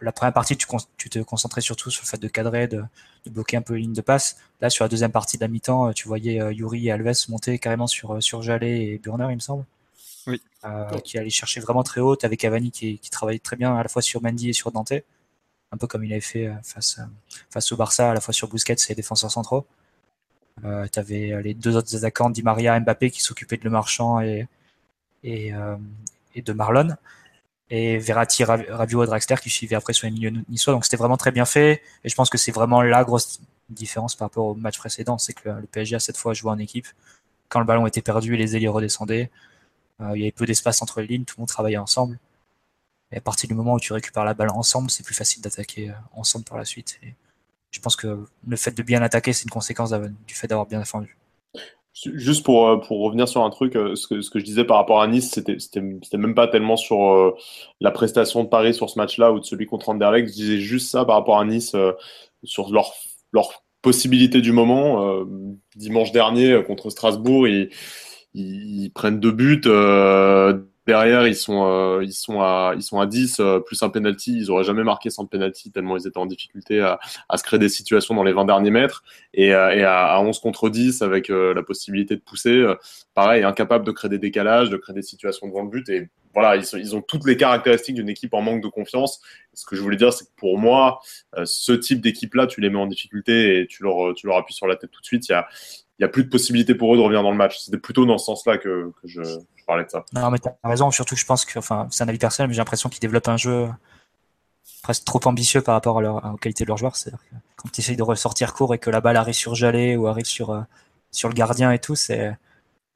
La 0.00 0.12
première 0.12 0.32
partie, 0.32 0.56
tu, 0.56 0.66
tu, 0.96 1.10
te 1.10 1.18
concentrais 1.20 1.60
surtout 1.60 1.90
sur 1.90 2.04
le 2.04 2.08
fait 2.08 2.18
de 2.18 2.28
cadrer, 2.28 2.68
de, 2.68 2.84
de, 3.26 3.30
bloquer 3.30 3.56
un 3.56 3.62
peu 3.62 3.74
les 3.74 3.80
lignes 3.80 3.92
de 3.92 4.00
passe. 4.00 4.36
Là, 4.60 4.70
sur 4.70 4.84
la 4.84 4.88
deuxième 4.88 5.10
partie 5.10 5.38
de 5.38 5.42
la 5.42 5.48
mi-temps, 5.48 5.92
tu 5.92 6.06
voyais 6.06 6.40
Yuri 6.54 6.86
et 6.86 6.92
Alves 6.92 7.28
monter 7.28 7.58
carrément 7.58 7.88
sur, 7.88 8.22
sur 8.22 8.42
Jallet 8.42 8.86
et 8.86 8.98
Burner, 8.98 9.26
il 9.30 9.36
me 9.36 9.40
semble. 9.40 9.64
Oui. 10.28 10.40
Qui 11.02 11.18
allait 11.18 11.30
chercher 11.30 11.58
vraiment 11.58 11.82
très 11.82 12.00
haut. 12.00 12.16
avec 12.22 12.38
Cavani 12.38 12.70
qui, 12.70 12.98
qui 12.98 13.10
travaillait 13.10 13.40
très 13.40 13.56
bien 13.56 13.74
à 13.74 13.82
la 13.82 13.88
fois 13.88 14.02
sur 14.02 14.22
Mendy 14.22 14.50
et 14.50 14.52
sur 14.52 14.70
Dante 14.70 14.92
un 15.72 15.76
peu 15.78 15.86
comme 15.86 16.04
il 16.04 16.12
avait 16.12 16.20
fait 16.20 16.46
euh, 16.46 16.54
face, 16.62 16.98
euh, 16.98 17.74
au 17.74 17.76
Barça, 17.76 18.10
à 18.10 18.14
la 18.14 18.20
fois 18.20 18.34
sur 18.34 18.48
Busquets 18.48 18.74
et 18.74 18.88
les 18.90 18.94
défenseurs 18.94 19.30
centraux. 19.30 19.66
Euh, 20.64 20.86
tu 20.92 20.98
avais 20.98 21.42
les 21.42 21.54
deux 21.54 21.76
autres 21.76 21.96
attaquants, 21.96 22.30
Di 22.30 22.42
Maria 22.42 22.78
Mbappé, 22.78 23.10
qui 23.10 23.22
s'occupaient 23.22 23.56
de 23.56 23.64
Le 23.64 23.70
Marchand 23.70 24.20
et 24.20 24.46
de 25.24 26.52
Marlon. 26.52 26.94
Et 27.70 27.96
Verratti, 27.96 28.44
Rabiot 28.44 29.04
et 29.04 29.06
Draxler 29.06 29.36
qui 29.42 29.48
suivaient 29.48 29.76
après 29.76 29.94
sur 29.94 30.06
les 30.06 30.12
milieux 30.12 30.32
niçois. 30.50 30.74
Donc 30.74 30.84
c'était 30.84 30.98
vraiment 30.98 31.16
très 31.16 31.32
bien 31.32 31.46
fait. 31.46 31.82
Et 32.04 32.10
je 32.10 32.14
pense 32.14 32.28
que 32.28 32.36
c'est 32.36 32.52
vraiment 32.52 32.82
la 32.82 33.02
grosse 33.02 33.40
différence 33.70 34.14
par 34.14 34.26
rapport 34.28 34.44
au 34.44 34.54
match 34.54 34.76
précédent. 34.76 35.16
C'est 35.16 35.32
que 35.32 35.48
le 35.48 35.66
PSG 35.72 35.96
a 35.96 35.98
cette 35.98 36.18
fois 36.18 36.34
joué 36.34 36.50
en 36.50 36.58
équipe. 36.58 36.86
Quand 37.48 37.60
le 37.60 37.64
ballon 37.64 37.86
était 37.86 38.02
perdu, 38.02 38.36
les 38.36 38.56
ailiers 38.56 38.68
redescendaient. 38.68 39.30
il 40.00 40.20
y 40.20 40.22
avait 40.24 40.32
peu 40.32 40.44
d'espace 40.44 40.82
entre 40.82 41.00
les 41.00 41.06
lignes, 41.06 41.24
tout 41.24 41.36
le 41.38 41.42
monde 41.42 41.48
travaillait 41.48 41.78
ensemble. 41.78 42.18
Et 43.12 43.18
à 43.18 43.20
partir 43.20 43.48
du 43.48 43.54
moment 43.54 43.74
où 43.74 43.80
tu 43.80 43.92
récupères 43.92 44.24
la 44.24 44.34
balle 44.34 44.50
ensemble, 44.50 44.90
c'est 44.90 45.04
plus 45.04 45.14
facile 45.14 45.42
d'attaquer 45.42 45.90
euh, 45.90 45.94
ensemble 46.12 46.44
par 46.44 46.58
la 46.58 46.64
suite. 46.64 46.98
Et 47.02 47.14
je 47.70 47.80
pense 47.80 47.94
que 47.94 48.24
le 48.46 48.56
fait 48.56 48.72
de 48.72 48.82
bien 48.82 49.02
attaquer, 49.02 49.32
c'est 49.32 49.44
une 49.44 49.50
conséquence 49.50 49.92
du 50.26 50.34
fait 50.34 50.46
d'avoir 50.46 50.66
bien 50.66 50.78
défendu. 50.78 51.16
Juste 51.94 52.42
pour, 52.42 52.68
euh, 52.68 52.78
pour 52.78 53.00
revenir 53.02 53.28
sur 53.28 53.44
un 53.44 53.50
truc, 53.50 53.76
euh, 53.76 53.94
ce 53.94 54.06
que, 54.06 54.38
je 54.38 54.44
disais 54.44 54.64
par 54.64 54.78
rapport 54.78 55.02
à 55.02 55.06
Nice, 55.06 55.30
c'était, 55.30 56.16
même 56.16 56.34
pas 56.34 56.48
tellement 56.48 56.76
sur 56.76 57.34
la 57.80 57.90
prestation 57.90 58.44
de 58.44 58.48
Paris 58.48 58.72
sur 58.72 58.88
ce 58.88 58.98
match-là 58.98 59.30
ou 59.32 59.40
de 59.40 59.44
celui 59.44 59.66
contre 59.66 59.90
Anderlecht. 59.90 60.28
Je 60.28 60.32
disais 60.32 60.58
juste 60.58 60.90
ça 60.90 61.04
par 61.04 61.16
rapport 61.16 61.38
à 61.38 61.44
Nice, 61.44 61.76
sur 62.44 62.72
leur, 62.72 62.94
leur 63.32 63.62
possibilité 63.82 64.40
du 64.40 64.52
moment. 64.52 65.22
dimanche 65.76 66.12
dernier, 66.12 66.62
contre 66.66 66.88
Strasbourg, 66.88 67.46
ils, 67.46 68.90
prennent 68.94 69.20
deux 69.20 69.32
buts. 69.32 69.60
Derrière, 70.86 71.28
ils 71.28 71.36
sont, 71.36 71.64
euh, 71.64 72.02
ils 72.02 72.12
sont 72.12 72.40
à, 72.40 72.72
ils 72.74 72.82
sont 72.82 72.98
à 72.98 73.06
10 73.06 73.38
euh, 73.38 73.60
plus 73.60 73.80
un 73.84 73.88
penalty. 73.88 74.36
Ils 74.36 74.50
auraient 74.50 74.64
jamais 74.64 74.82
marqué 74.82 75.10
sans 75.10 75.26
penalty 75.26 75.70
tellement 75.70 75.96
ils 75.96 76.08
étaient 76.08 76.18
en 76.18 76.26
difficulté 76.26 76.80
à, 76.80 76.98
à 77.28 77.36
se 77.36 77.44
créer 77.44 77.60
des 77.60 77.68
situations 77.68 78.16
dans 78.16 78.24
les 78.24 78.32
20 78.32 78.46
derniers 78.46 78.72
mètres. 78.72 79.04
Et, 79.32 79.54
euh, 79.54 79.86
à, 79.86 80.16
à, 80.16 80.20
11 80.20 80.40
contre 80.40 80.70
10 80.70 81.02
avec 81.02 81.28
la 81.28 81.62
possibilité 81.62 82.16
de 82.16 82.20
pousser, 82.20 82.64
pareil, 83.14 83.44
incapable 83.44 83.84
de 83.84 83.92
créer 83.92 84.08
des 84.08 84.18
décalages, 84.18 84.70
de 84.70 84.76
créer 84.76 84.94
des 84.94 85.02
situations 85.02 85.46
devant 85.46 85.62
le 85.62 85.68
but. 85.68 85.88
Et 85.88 86.08
voilà, 86.34 86.56
ils, 86.56 86.64
ils 86.78 86.96
ont 86.96 87.02
toutes 87.02 87.26
les 87.26 87.36
caractéristiques 87.36 87.94
d'une 87.94 88.08
équipe 88.08 88.34
en 88.34 88.42
manque 88.42 88.62
de 88.62 88.68
confiance. 88.68 89.20
ce 89.54 89.64
que 89.64 89.76
je 89.76 89.82
voulais 89.82 89.96
dire, 89.96 90.12
c'est 90.12 90.24
que 90.24 90.30
pour 90.36 90.58
moi, 90.58 91.00
ce 91.44 91.72
type 91.72 92.00
d'équipe-là, 92.00 92.48
tu 92.48 92.60
les 92.60 92.70
mets 92.70 92.78
en 92.78 92.86
difficulté 92.86 93.60
et 93.60 93.66
tu 93.68 93.84
leur, 93.84 94.14
tu 94.14 94.26
leur 94.26 94.36
appuies 94.36 94.54
sur 94.54 94.66
la 94.66 94.76
tête 94.76 94.90
tout 94.90 95.00
de 95.00 95.06
suite. 95.06 95.28
Il 95.28 95.32
y 95.32 95.34
a, 95.34 95.46
y 96.00 96.04
a 96.04 96.08
plus 96.08 96.24
de 96.24 96.28
possibilité 96.28 96.74
pour 96.74 96.92
eux 96.92 96.96
de 96.96 97.02
revenir 97.02 97.22
dans 97.22 97.30
le 97.30 97.36
match. 97.36 97.58
C'était 97.58 97.78
plutôt 97.78 98.06
dans 98.06 98.18
ce 98.18 98.26
sens-là 98.26 98.58
que, 98.58 98.90
que 99.00 99.08
je, 99.08 99.22
Non, 100.12 100.30
mais 100.30 100.38
tu 100.38 100.48
as 100.48 100.68
raison. 100.68 100.90
Surtout 100.90 101.16
je 101.16 101.24
pense 101.24 101.44
que, 101.44 101.58
enfin, 101.58 101.88
c'est 101.90 102.04
un 102.04 102.08
avis 102.08 102.18
personnel, 102.18 102.48
mais 102.48 102.54
j'ai 102.54 102.60
l'impression 102.60 102.88
qu'ils 102.88 103.00
développent 103.00 103.28
un 103.28 103.36
jeu 103.36 103.68
presque 104.82 105.04
trop 105.04 105.20
ambitieux 105.24 105.62
par 105.62 105.74
rapport 105.74 105.98
à 105.98 106.02
leur, 106.02 106.34
aux 106.34 106.36
qualités 106.36 106.64
de 106.64 106.68
leurs 106.68 106.76
joueurs. 106.76 106.96
C'est-à-dire 106.96 107.20
que 107.30 107.36
quand 107.56 107.68
tu 107.70 107.80
essayes 107.80 107.96
de 107.96 108.02
ressortir 108.02 108.52
court 108.52 108.74
et 108.74 108.78
que 108.78 108.90
la 108.90 109.00
balle 109.00 109.16
arrive 109.16 109.34
sur 109.34 109.54
Jallet 109.54 109.96
ou 109.96 110.06
arrive 110.08 110.26
sur, 110.26 110.50
euh, 110.50 110.60
sur 111.10 111.28
le 111.28 111.34
gardien 111.34 111.72
et 111.72 111.78
tout, 111.78 111.94
c'est 111.94 112.36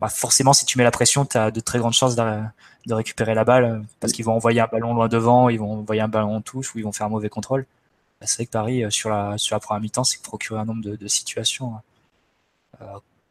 bah, 0.00 0.08
forcément 0.08 0.52
si 0.52 0.66
tu 0.66 0.78
mets 0.78 0.84
la 0.84 0.90
pression, 0.90 1.24
tu 1.24 1.38
as 1.38 1.50
de 1.50 1.60
très 1.60 1.78
grandes 1.78 1.94
chances 1.94 2.16
de, 2.16 2.92
récupérer 2.92 3.34
la 3.34 3.44
balle 3.44 3.84
parce 4.00 4.12
qu'ils 4.12 4.24
vont 4.24 4.34
envoyer 4.34 4.60
un 4.60 4.66
ballon 4.66 4.94
loin 4.94 5.08
devant, 5.08 5.48
ils 5.48 5.58
vont 5.58 5.80
envoyer 5.80 6.02
un 6.02 6.08
ballon 6.08 6.36
en 6.36 6.40
touche 6.40 6.74
ou 6.74 6.78
ils 6.78 6.84
vont 6.84 6.92
faire 6.92 7.06
un 7.06 7.10
mauvais 7.10 7.28
contrôle. 7.28 7.66
Bah, 8.20 8.26
c'est 8.26 8.36
vrai 8.38 8.46
que 8.46 8.50
Paris, 8.50 8.84
euh, 8.84 8.90
sur 8.90 9.10
la, 9.10 9.38
sur 9.38 9.54
la 9.56 9.60
première 9.60 9.80
mi-temps, 9.80 10.04
c'est 10.04 10.22
procurer 10.22 10.60
un 10.60 10.64
nombre 10.64 10.82
de, 10.82 11.08
situations 11.08 11.74
euh, 12.80 12.84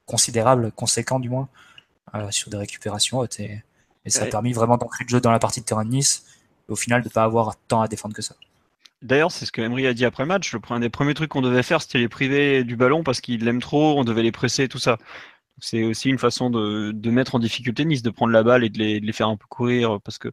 considérable, 0.05 0.71
conséquent 0.71 1.19
du 1.19 1.29
moins, 1.29 1.47
euh, 2.15 2.31
sur 2.31 2.49
des 2.49 2.57
récupérations 2.57 3.19
hautes. 3.19 3.39
Et, 3.39 3.61
ça 4.07 4.23
a 4.23 4.27
permis 4.27 4.53
vraiment 4.53 4.77
d'ancrer 4.77 5.03
le 5.03 5.09
jeu 5.09 5.19
dans 5.19 5.31
la 5.31 5.39
partie 5.39 5.61
de 5.61 5.65
terrain 5.65 5.83
de 5.83 5.89
Nice, 5.89 6.25
et 6.69 6.71
au 6.71 6.75
final 6.75 7.01
de 7.01 7.07
ne 7.07 7.11
pas 7.11 7.23
avoir 7.23 7.55
tant 7.67 7.81
à 7.81 7.87
défendre 7.87 8.13
que 8.13 8.21
ça. 8.21 8.35
D'ailleurs, 9.01 9.31
c'est 9.31 9.47
ce 9.47 9.51
que 9.51 9.61
Emery 9.61 9.87
a 9.87 9.95
dit 9.95 10.05
après 10.05 10.21
le 10.21 10.27
match. 10.27 10.53
Le, 10.53 10.59
un 10.69 10.79
des 10.79 10.89
premiers 10.89 11.15
trucs 11.15 11.31
qu'on 11.31 11.41
devait 11.41 11.63
faire, 11.63 11.81
c'était 11.81 11.97
les 11.97 12.07
priver 12.07 12.63
du 12.63 12.75
ballon 12.75 13.03
parce 13.03 13.19
qu'ils 13.19 13.43
l'aiment 13.43 13.61
trop, 13.61 13.99
on 13.99 14.03
devait 14.03 14.21
les 14.21 14.31
presser 14.31 14.65
et 14.65 14.67
tout 14.67 14.77
ça. 14.77 14.99
C'est 15.59 15.83
aussi 15.83 16.09
une 16.09 16.19
façon 16.19 16.51
de, 16.51 16.91
de, 16.91 17.09
mettre 17.09 17.33
en 17.33 17.39
difficulté 17.39 17.83
Nice, 17.83 18.03
de 18.03 18.11
prendre 18.11 18.31
la 18.31 18.43
balle 18.43 18.63
et 18.63 18.69
de 18.69 18.77
les, 18.77 18.99
de 18.99 19.05
les, 19.07 19.13
faire 19.13 19.27
un 19.27 19.37
peu 19.37 19.45
courir 19.49 19.99
parce 20.03 20.19
que 20.19 20.29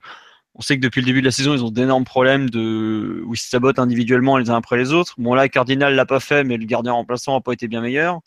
on 0.55 0.61
sait 0.61 0.77
que 0.77 0.83
depuis 0.83 1.01
le 1.01 1.07
début 1.07 1.21
de 1.21 1.27
la 1.27 1.33
saison, 1.33 1.55
ils 1.55 1.65
ont 1.65 1.71
d'énormes 1.71 2.05
problèmes 2.05 2.51
de 2.51 3.23
où 3.25 3.33
ils 3.33 3.39
se 3.39 3.49
sabotent 3.49 3.79
individuellement 3.79 4.37
les 4.37 4.51
uns 4.51 4.57
après 4.57 4.77
les 4.77 4.93
autres. 4.93 5.15
Bon 5.17 5.33
là, 5.33 5.49
Cardinal 5.49 5.95
l'a 5.95 6.05
pas 6.05 6.21
fait, 6.21 6.45
mais 6.45 6.59
le 6.59 6.67
gardien 6.67 6.93
remplaçant 6.93 7.35
n'a 7.35 7.41
pas 7.41 7.55
été 7.55 7.69
bien 7.69 7.81
meilleur 7.81 8.21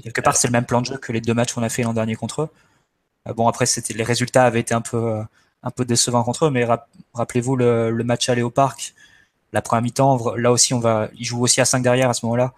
quelque 0.00 0.20
part, 0.20 0.36
c'est 0.36 0.48
le 0.48 0.52
même 0.52 0.64
plan 0.64 0.80
de 0.80 0.86
jeu 0.86 0.96
que 0.96 1.12
les 1.12 1.20
deux 1.20 1.34
matchs 1.34 1.52
qu'on 1.52 1.62
a 1.62 1.68
fait 1.68 1.82
l'an 1.82 1.92
dernier 1.92 2.14
contre 2.14 2.42
eux. 2.42 2.48
Euh, 3.28 3.34
bon, 3.34 3.48
après, 3.48 3.66
les 3.90 4.04
résultats 4.04 4.44
avaient 4.44 4.60
été 4.60 4.74
un 4.74 4.80
peu, 4.80 4.96
euh, 4.96 5.22
un 5.62 5.70
peu 5.70 5.84
décevants 5.84 6.22
contre 6.24 6.46
eux, 6.46 6.50
mais 6.50 6.66
rappelez-vous 7.14 7.56
le, 7.56 8.02
match 8.04 8.28
aller 8.28 8.42
au 8.42 8.50
parc, 8.50 8.94
la 9.52 9.62
première 9.62 9.82
mi-temps, 9.82 10.34
là 10.36 10.52
aussi, 10.52 10.74
on 10.74 10.80
va, 10.80 11.08
ils 11.16 11.24
jouent 11.24 11.42
aussi 11.42 11.60
à 11.60 11.64
5 11.64 11.82
derrière 11.82 12.10
à 12.10 12.14
ce 12.14 12.24
moment-là. 12.26 12.54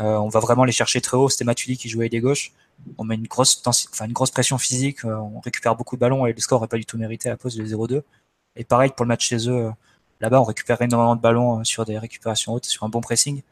Euh, 0.00 0.16
on 0.18 0.28
va 0.28 0.40
vraiment 0.40 0.64
les 0.64 0.72
chercher 0.72 1.00
très 1.00 1.16
haut. 1.16 1.28
C'était 1.28 1.44
Matuidi 1.44 1.76
qui 1.78 1.88
jouait 1.88 2.08
des 2.08 2.20
gauches. 2.20 2.52
On 2.98 3.04
met 3.04 3.14
une 3.14 3.26
grosse, 3.26 3.62
enfin, 3.66 4.06
une 4.06 4.12
grosse 4.12 4.30
pression 4.30 4.58
physique. 4.58 5.04
on 5.04 5.40
récupère 5.40 5.76
beaucoup 5.76 5.96
de 5.96 6.00
ballons 6.00 6.26
et 6.26 6.32
le 6.32 6.40
score 6.40 6.58
n'aurait 6.58 6.68
pas 6.68 6.78
du 6.78 6.86
tout 6.86 6.98
mérité 6.98 7.30
à 7.30 7.36
cause 7.36 7.56
de 7.56 7.64
0-2. 7.64 8.02
Et 8.56 8.64
pareil 8.64 8.90
pour 8.96 9.04
le 9.04 9.08
match 9.08 9.28
chez 9.28 9.48
eux. 9.48 9.70
Là-bas, 10.20 10.40
on 10.40 10.44
récupère 10.44 10.80
énormément 10.82 11.16
de 11.16 11.20
ballons 11.20 11.64
sur 11.64 11.84
des 11.84 11.98
récupérations 11.98 12.54
hautes, 12.54 12.66
sur 12.66 12.84
un 12.84 12.88
bon 12.88 13.00
pressing. 13.00 13.42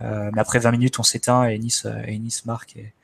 Mais 0.00 0.40
après 0.40 0.58
20 0.60 0.70
minutes, 0.72 0.98
on 1.00 1.02
s'éteint 1.02 1.44
et 1.48 1.58
Nice, 1.58 1.86
et 2.06 2.18
Nice 2.18 2.46
marque 2.46 2.76
et, 2.76 2.94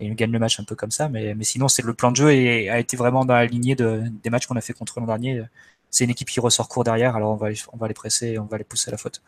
et 0.00 0.08
gagne 0.14 0.30
le 0.30 0.38
match 0.38 0.60
un 0.60 0.64
peu 0.64 0.74
comme 0.74 0.90
ça. 0.90 1.08
Mais, 1.08 1.34
mais 1.34 1.44
sinon, 1.44 1.68
c'est 1.68 1.84
le 1.84 1.94
plan 1.94 2.10
de 2.10 2.16
jeu 2.16 2.32
et 2.32 2.70
a 2.70 2.78
été 2.78 2.96
vraiment 2.96 3.24
dans 3.24 3.34
la 3.34 3.46
lignée 3.46 3.74
de, 3.74 4.02
des 4.22 4.30
matchs 4.30 4.46
qu'on 4.46 4.56
a 4.56 4.60
fait 4.60 4.72
contre 4.72 5.00
l'an 5.00 5.06
dernier. 5.06 5.42
C'est 5.90 6.04
une 6.04 6.10
équipe 6.10 6.28
qui 6.28 6.40
ressort 6.40 6.68
court 6.68 6.84
derrière, 6.84 7.16
alors 7.16 7.32
on 7.32 7.36
va, 7.36 7.48
on 7.72 7.76
va 7.76 7.88
les 7.88 7.94
presser 7.94 8.28
et 8.28 8.38
on 8.38 8.44
va 8.44 8.58
les 8.58 8.64
pousser 8.64 8.90
à 8.90 8.92
la 8.92 8.98
faute. 8.98 9.22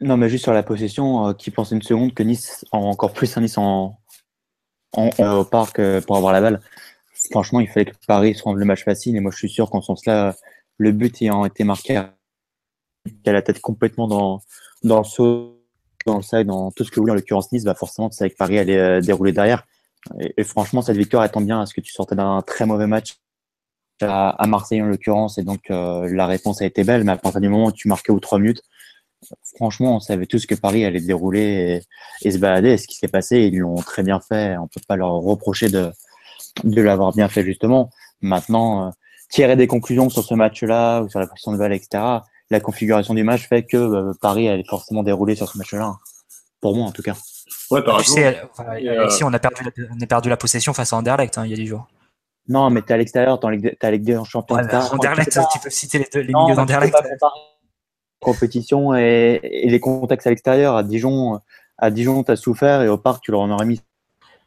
Non, 0.00 0.16
mais 0.16 0.28
juste 0.28 0.44
sur 0.44 0.52
la 0.52 0.62
possession, 0.62 1.28
euh, 1.28 1.32
qui 1.34 1.50
pense 1.50 1.72
une 1.72 1.82
seconde 1.82 2.14
que 2.14 2.22
Nice, 2.22 2.64
encore 2.72 3.12
plus 3.12 3.36
un 3.36 3.42
Nice 3.42 3.58
en, 3.58 3.98
en, 4.92 5.10
au 5.18 5.44
parc 5.44 5.80
pour 6.06 6.16
avoir 6.16 6.32
la 6.32 6.40
balle. 6.40 6.60
Franchement, 7.30 7.60
il 7.60 7.68
fallait 7.68 7.86
que 7.86 7.96
Paris 8.06 8.34
se 8.34 8.42
rende 8.42 8.56
le 8.56 8.64
match 8.64 8.84
facile. 8.84 9.16
Et 9.16 9.20
moi, 9.20 9.30
je 9.32 9.38
suis 9.38 9.48
sûr 9.50 9.70
qu'en 9.70 9.80
ce 9.80 9.86
sens-là, 9.86 10.36
le 10.76 10.92
but 10.92 11.20
ayant 11.20 11.44
été 11.44 11.64
marqué, 11.64 11.96
a 11.96 12.14
la 13.26 13.42
tête 13.42 13.60
complètement 13.60 14.06
dans, 14.06 14.40
dans 14.84 14.98
le 14.98 15.04
saut 15.04 15.57
dans 16.08 16.18
le 16.18 16.44
dans 16.44 16.70
tout 16.70 16.84
ce 16.84 16.90
que 16.90 16.96
vous 16.96 17.02
voulez, 17.02 17.12
en 17.12 17.16
l'occurrence 17.16 17.52
Nice, 17.52 17.64
bah 17.64 17.74
forcément, 17.74 18.10
c'est 18.10 18.30
que 18.30 18.36
Paris 18.36 18.58
allait 18.58 18.78
euh, 18.78 19.00
dérouler 19.00 19.32
derrière. 19.32 19.64
Et, 20.20 20.44
franchement, 20.44 20.82
cette 20.82 20.96
victoire 20.96 21.22
attend 21.22 21.40
bien 21.40 21.60
à 21.60 21.66
ce 21.66 21.74
que 21.74 21.80
tu 21.80 21.92
sortais 21.92 22.14
d'un 22.14 22.42
très 22.42 22.66
mauvais 22.66 22.86
match 22.86 23.16
à, 24.00 24.46
Marseille 24.46 24.80
en 24.80 24.86
l'occurrence, 24.86 25.38
et 25.38 25.42
donc 25.42 25.70
euh, 25.70 26.08
la 26.12 26.26
réponse 26.26 26.62
a 26.62 26.66
été 26.66 26.84
belle, 26.84 27.02
mais 27.04 27.12
à 27.12 27.16
partir 27.16 27.40
du 27.40 27.48
moment 27.48 27.66
où 27.66 27.72
tu 27.72 27.88
marquais 27.88 28.12
aux 28.12 28.20
trois 28.20 28.38
minutes, 28.38 28.62
franchement, 29.56 29.96
on 29.96 30.00
savait 30.00 30.26
tous 30.26 30.46
que 30.46 30.54
Paris 30.54 30.84
allait 30.84 31.00
dérouler 31.00 31.82
et, 32.22 32.30
se 32.30 32.38
balader. 32.38 32.70
Et 32.70 32.78
ce 32.78 32.86
qui 32.86 32.94
s'est 32.94 33.08
passé, 33.08 33.40
ils 33.40 33.58
l'ont 33.58 33.76
très 33.76 34.04
bien 34.04 34.20
fait. 34.20 34.56
On 34.58 34.68
peut 34.68 34.80
pas 34.86 34.96
leur 34.96 35.14
reprocher 35.14 35.68
de, 35.68 35.90
l'avoir 36.64 37.12
bien 37.12 37.28
fait 37.28 37.42
justement. 37.42 37.90
Maintenant, 38.20 38.86
euh, 38.86 38.90
tirer 39.30 39.56
des 39.56 39.66
conclusions 39.66 40.08
sur 40.10 40.22
ce 40.22 40.34
match-là 40.34 41.02
ou 41.02 41.08
sur 41.08 41.18
la 41.18 41.26
position 41.26 41.52
de 41.52 41.58
balle, 41.58 41.72
etc 41.72 42.20
la 42.50 42.60
configuration 42.60 43.14
du 43.14 43.24
match 43.24 43.48
fait 43.48 43.64
que 43.64 43.76
euh, 43.76 44.12
Paris 44.20 44.48
allait 44.48 44.64
forcément 44.68 45.02
dérouler 45.02 45.34
sur 45.34 45.48
ce 45.48 45.58
match-là. 45.58 45.96
Pour 46.60 46.74
moi, 46.74 46.86
en 46.86 46.92
tout 46.92 47.02
cas. 47.02 47.14
Ouais, 47.70 47.82
ici, 48.00 49.24
on 49.24 49.32
a, 49.32 49.38
perdu 49.38 49.62
la, 49.64 49.70
on 49.94 50.00
a 50.00 50.06
perdu 50.06 50.28
la 50.28 50.36
possession 50.36 50.72
face 50.72 50.92
à 50.92 50.96
Anderlecht 50.96 51.36
hein, 51.36 51.44
il 51.44 51.50
y 51.50 51.54
a 51.54 51.56
des 51.56 51.66
jours. 51.66 51.86
Non, 52.48 52.70
mais 52.70 52.80
t'es 52.80 52.94
à 52.94 52.96
l'extérieur, 52.96 53.38
t'as 53.38 53.50
la 53.50 53.90
Ligue 53.90 54.04
des 54.04 54.18
Champions. 54.24 54.56
Ouais, 54.56 54.74
Anderlecht, 54.74 55.38
tu 55.52 55.58
peux 55.58 55.70
citer 55.70 55.98
les, 55.98 56.22
les 56.22 56.32
milieux 56.32 56.54
d'Anderlecht. 56.54 56.96
Compétition 58.20 58.96
et, 58.96 59.38
et, 59.42 59.68
les 59.68 59.80
contacts 59.80 60.26
à 60.26 60.30
l'extérieur. 60.30 60.74
À 60.74 60.82
Dijon, 60.82 61.40
à 61.76 61.90
Dijon, 61.90 62.24
t'as 62.24 62.36
souffert 62.36 62.82
et 62.82 62.88
au 62.88 62.98
parc, 62.98 63.22
tu 63.22 63.30
leur 63.30 63.40
en 63.40 63.50
aurais 63.50 63.66
mis. 63.66 63.80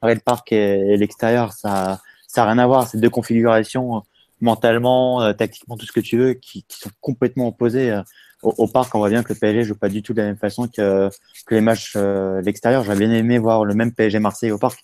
Le 0.03 0.15
parc 0.15 0.51
et, 0.51 0.97
l'extérieur, 0.97 1.53
ça, 1.53 2.01
ça 2.27 2.41
n'a 2.41 2.51
rien 2.51 2.57
à 2.57 2.67
voir. 2.67 2.87
C'est 2.87 2.99
deux 2.99 3.09
configurations 3.09 4.01
mentalement, 4.41 5.21
euh, 5.21 5.33
tactiquement, 5.33 5.77
tout 5.77 5.85
ce 5.85 5.91
que 5.91 5.99
tu 5.99 6.17
veux, 6.17 6.33
qui, 6.33 6.63
qui 6.63 6.79
sont 6.79 6.89
complètement 6.99 7.47
opposés. 7.47 7.91
Euh, 7.91 8.01
au, 8.43 8.67
parc, 8.67 8.95
on 8.95 8.99
voit 8.99 9.09
bien 9.09 9.23
que 9.23 9.33
le 9.33 9.39
PSG 9.39 9.63
joue 9.63 9.75
pas 9.75 9.89
du 9.89 10.01
tout 10.01 10.13
de 10.13 10.21
la 10.21 10.27
même 10.27 10.37
façon 10.37 10.67
que, 10.67 11.09
que 11.45 11.55
les 11.55 11.61
matchs 11.61 11.93
euh, 11.95 12.41
l'extérieur. 12.41 12.83
J'aurais 12.83 12.97
bien 12.97 13.11
aimé 13.11 13.37
voir 13.37 13.65
le 13.65 13.75
même 13.75 13.93
PSG 13.93 14.19
Marseille 14.19 14.51
au 14.51 14.57
parc. 14.57 14.79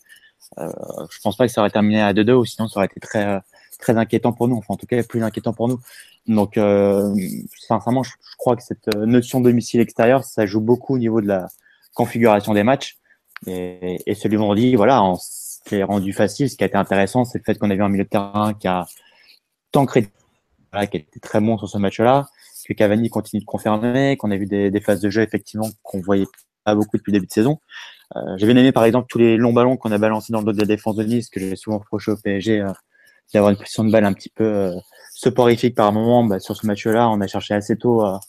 Euh, 0.59 0.69
je 1.09 1.19
pense 1.21 1.35
pas 1.35 1.47
que 1.47 1.51
ça 1.51 1.61
aurait 1.61 1.71
terminé 1.71 2.01
à 2.01 2.13
2-2 2.13 2.33
ou 2.33 2.45
sinon 2.45 2.67
ça 2.67 2.79
aurait 2.79 2.85
été 2.85 2.99
très 2.99 3.41
très 3.79 3.97
inquiétant 3.97 4.31
pour 4.33 4.47
nous. 4.47 4.57
Enfin, 4.57 4.75
en 4.75 4.77
tout 4.77 4.85
cas, 4.85 5.01
plus 5.03 5.23
inquiétant 5.23 5.53
pour 5.53 5.67
nous. 5.67 5.79
Donc, 6.27 6.57
euh, 6.57 7.13
je, 7.15 8.35
crois 8.37 8.55
que 8.55 8.63
cette 8.63 8.87
notion 8.95 9.39
de 9.39 9.49
domicile 9.49 9.81
extérieur, 9.81 10.23
ça 10.23 10.45
joue 10.45 10.61
beaucoup 10.61 10.95
au 10.95 10.97
niveau 10.97 11.21
de 11.21 11.27
la 11.27 11.47
configuration 11.93 12.53
des 12.53 12.63
matchs. 12.63 12.97
Et, 13.45 13.97
et 14.05 14.15
celui 14.15 14.35
vendredi, 14.35 14.75
voilà, 14.75 15.03
on 15.03 15.15
s'est 15.19 15.83
rendu 15.83 16.13
facile. 16.13 16.49
Ce 16.49 16.55
qui 16.55 16.63
a 16.63 16.67
été 16.67 16.77
intéressant, 16.77 17.23
c'est 17.23 17.37
le 17.37 17.43
fait 17.43 17.57
qu'on 17.57 17.69
a 17.69 17.75
vu 17.75 17.83
un 17.83 17.89
milieu 17.89 18.03
de 18.03 18.09
terrain 18.09 18.53
qui 18.53 18.67
a 18.67 18.85
tant 19.71 19.85
voilà, 20.71 20.87
qui 20.87 20.97
était 20.97 21.19
très 21.19 21.39
bon 21.39 21.57
sur 21.57 21.69
ce 21.69 21.77
match-là, 21.77 22.27
que 22.67 22.73
Cavani 22.73 23.09
continue 23.09 23.39
de 23.39 23.45
confirmer, 23.45 24.17
qu'on 24.17 24.31
a 24.31 24.37
vu 24.37 24.45
des, 24.45 24.81
phases 24.81 24.99
de 24.99 25.09
jeu 25.09 25.21
effectivement 25.21 25.69
qu'on 25.83 26.01
voyait 26.01 26.27
pas 26.65 26.75
beaucoup 26.75 26.97
depuis 26.97 27.11
le 27.11 27.17
début 27.17 27.27
de 27.27 27.31
saison. 27.31 27.59
Euh, 28.15 28.37
j'ai 28.37 28.45
bien 28.45 28.57
aimé 28.57 28.71
par 28.71 28.83
exemple 28.85 29.07
tous 29.09 29.19
les 29.19 29.37
longs 29.37 29.53
ballons 29.53 29.77
qu'on 29.77 29.91
a 29.91 29.97
balancés 29.97 30.33
dans 30.33 30.39
le 30.39 30.45
dos 30.45 30.51
de 30.51 30.59
la 30.59 30.65
défense 30.65 30.95
de 30.95 31.03
Nice, 31.03 31.29
que 31.29 31.39
j'ai 31.39 31.55
souvent 31.55 31.77
reproché 31.77 32.11
au 32.11 32.17
PSG 32.17 32.61
euh, 32.61 32.71
d'avoir 33.33 33.51
une 33.51 33.57
position 33.57 33.83
de 33.83 33.91
balle 33.91 34.05
un 34.05 34.13
petit 34.13 34.29
peu 34.29 34.45
euh, 34.45 34.75
soporifique 35.13 35.75
par 35.75 35.91
moment. 35.91 36.23
Bah, 36.23 36.39
sur 36.39 36.55
ce 36.55 36.65
match-là, 36.65 37.09
on 37.09 37.21
a 37.21 37.27
cherché 37.27 37.53
assez 37.53 37.77
tôt 37.77 38.01
à, 38.01 38.19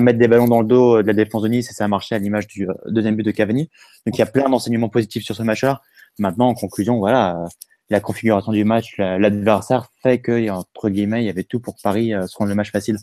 mettre 0.00 0.18
des 0.18 0.28
ballons 0.28 0.48
dans 0.48 0.60
le 0.60 0.66
dos 0.66 1.02
de 1.02 1.06
la 1.06 1.12
défense 1.12 1.42
de 1.42 1.48
Nice 1.48 1.70
et 1.70 1.74
ça 1.74 1.84
a 1.84 1.88
marché 1.88 2.14
à 2.14 2.18
l'image 2.18 2.46
du 2.46 2.68
euh, 2.68 2.74
deuxième 2.88 3.16
but 3.16 3.22
de 3.22 3.30
Cavani. 3.30 3.70
Donc 4.06 4.16
il 4.16 4.18
y 4.18 4.22
a 4.22 4.26
plein 4.26 4.48
d'enseignements 4.48 4.88
positifs 4.88 5.24
sur 5.24 5.36
ce 5.36 5.42
match-là. 5.42 5.80
Maintenant, 6.18 6.48
en 6.48 6.54
conclusion, 6.54 6.98
voilà, 6.98 7.36
euh, 7.36 7.46
la 7.92 8.00
configuration 8.00 8.50
du 8.52 8.64
match, 8.64 8.96
la- 8.98 9.18
l'adversaire 9.18 9.86
fait 10.02 10.20
que, 10.20 10.50
entre 10.50 10.88
guillemets, 10.90 11.22
il 11.22 11.26
y 11.26 11.30
avait 11.30 11.44
tout 11.44 11.60
pour 11.60 11.76
que 11.76 11.82
Paris 11.82 12.12
euh, 12.14 12.26
se 12.26 12.36
rende 12.36 12.48
le 12.48 12.54
match 12.56 12.70
facile. 12.72 12.96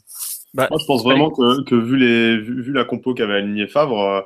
Bah, 0.53 0.67
Moi, 0.69 0.79
je 0.81 0.85
pense 0.85 1.03
vraiment 1.03 1.29
que, 1.29 1.63
que 1.63 1.75
vu, 1.75 1.95
les, 1.95 2.37
vu, 2.37 2.61
vu 2.63 2.73
la 2.73 2.83
compo 2.83 3.13
qu'avait 3.13 3.35
aligné 3.35 3.67
Favre, 3.67 4.01
euh, 4.01 4.21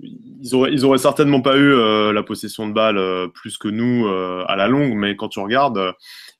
ils 0.00 0.54
auraient, 0.54 0.72
ils 0.72 0.84
auraient 0.84 0.98
certainement 0.98 1.40
pas 1.40 1.56
eu 1.56 1.72
euh, 1.72 2.12
la 2.12 2.22
possession 2.22 2.68
de 2.68 2.72
balle 2.72 2.98
euh, 2.98 3.28
plus 3.28 3.56
que 3.58 3.68
nous 3.68 4.06
euh, 4.06 4.44
à 4.46 4.56
la 4.56 4.66
longue, 4.68 4.94
mais 4.94 5.16
quand 5.16 5.28
tu 5.28 5.38
regardes, 5.40 5.78
euh, 5.78 5.92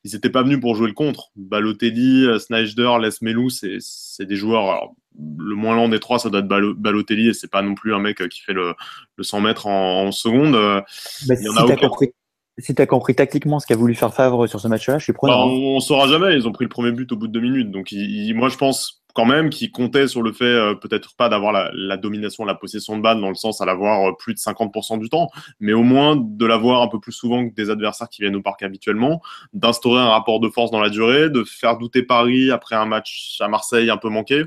ils 0.03 0.13
n'étaient 0.13 0.29
pas 0.29 0.43
venus 0.43 0.61
pour 0.61 0.75
jouer 0.75 0.89
le 0.89 0.93
contre. 0.95 1.29
Balotelli, 1.37 2.27
euh, 2.27 2.39
Snyder, 2.39 2.91
Les 3.01 3.11
Melou, 3.23 3.49
c'est 3.51 3.79
des 4.27 4.37
joueurs. 4.37 4.65
alors, 4.65 4.95
le 5.39 5.55
moins 5.55 5.77
lent 5.77 5.89
des 5.89 6.01
trois, 6.01 6.19
ça 6.19 6.29
doit 6.29 6.41
être 6.41 6.49
Balo- 6.49 6.75
Balotelli, 6.75 7.29
et 7.29 7.33
c'est 7.33 7.51
pas 7.51 7.63
non 7.63 7.75
plus 7.77 7.95
un 7.95 8.01
mec 8.01 8.29
qui 8.29 8.41
fait 8.43 8.53
le, 8.53 8.75
le 9.17 9.25
100 9.25 9.41
mètres 9.41 9.67
en, 9.69 10.07
en 10.09 10.13
seconde. 10.13 10.57
Euh, 10.57 10.81
Bah, 11.29 11.35
Il 11.39 11.41
y 11.41 11.43
si 11.45 11.49
en 11.49 11.53
a 11.57 11.65
tu 11.65 11.73
as 11.73 11.75
aucun. 11.77 11.89
compris, 11.89 12.13
si 12.59 12.75
t'as 12.75 12.87
compris 12.87 13.15
tactiquement 13.15 13.59
ce 13.61 13.67
qu'a 13.67 13.77
voulu 13.77 13.95
faire 13.95 14.13
Favre 14.15 14.47
sur 14.47 14.61
ce 14.61 14.69
match-là, 14.69 14.99
je 14.99 15.05
suis 15.05 15.13
Bah, 15.13 15.19
preneur. 15.19 15.41
hein. 15.41 15.47
on, 15.49 15.77
on 15.77 15.81
saura 15.81 16.07
jamais. 16.09 16.35
Ils 16.35 16.47
ont 16.47 16.53
pris 16.53 16.65
le 16.65 16.69
premier 16.69 16.93
but 16.93 17.11
au 17.13 17.17
bout 17.17 17.27
de 17.27 17.33
deux 17.33 17.41
minutes. 17.41 17.71
Donc, 17.71 17.93
moi, 18.35 18.49
je 18.49 18.57
pense 18.57 19.01
quand 19.15 19.27
même 19.27 19.49
qu'ils 19.49 19.71
comptaient 19.71 20.09
sur 20.09 20.23
le 20.23 20.33
fait, 20.33 20.45
euh, 20.45 20.75
peut-être 20.75 21.15
pas 21.17 21.29
d'avoir 21.29 21.53
la, 21.53 21.71
la 21.73 21.97
domination, 21.97 22.45
la 22.45 22.57
possession 22.57 22.97
de 22.97 23.03
balle, 23.03 23.21
dans 23.21 23.29
le 23.29 23.37
sens 23.37 23.61
à 23.61 23.65
l'avoir 23.65 24.09
euh, 24.09 24.13
plus 24.19 24.35
de 24.35 24.41
50% 24.41 24.99
du 24.99 25.09
temps, 25.09 25.29
mais 25.61 25.73
au 25.73 25.85
moins 25.85 26.17
de 26.17 26.45
l'avoir 26.45 26.83
un 26.83 26.89
peu 26.89 26.99
plus 26.99 27.13
souvent 27.13 27.49
que 27.49 27.55
des 27.55 27.71
adversaires 27.71 28.09
qui 28.09 28.23
viennent 28.23 28.35
au 28.35 28.43
parc 28.43 28.65
habituellement, 28.65 29.23
d'instaurer 29.53 30.01
un 30.01 30.09
rapport 30.09 30.41
de 30.41 30.49
force 30.49 30.73
dans 30.73 30.81
la 30.81 30.91
durée, 30.91 31.31
de 31.31 31.45
faire 31.45 31.79
douter 31.79 32.03
Paris 32.03 32.51
après 32.51 32.75
un 32.75 32.87
match 32.87 33.37
à 33.39 33.47
Marseille 33.47 33.89
un 33.89 33.99
peu 33.99 34.09
manqué. 34.09 34.43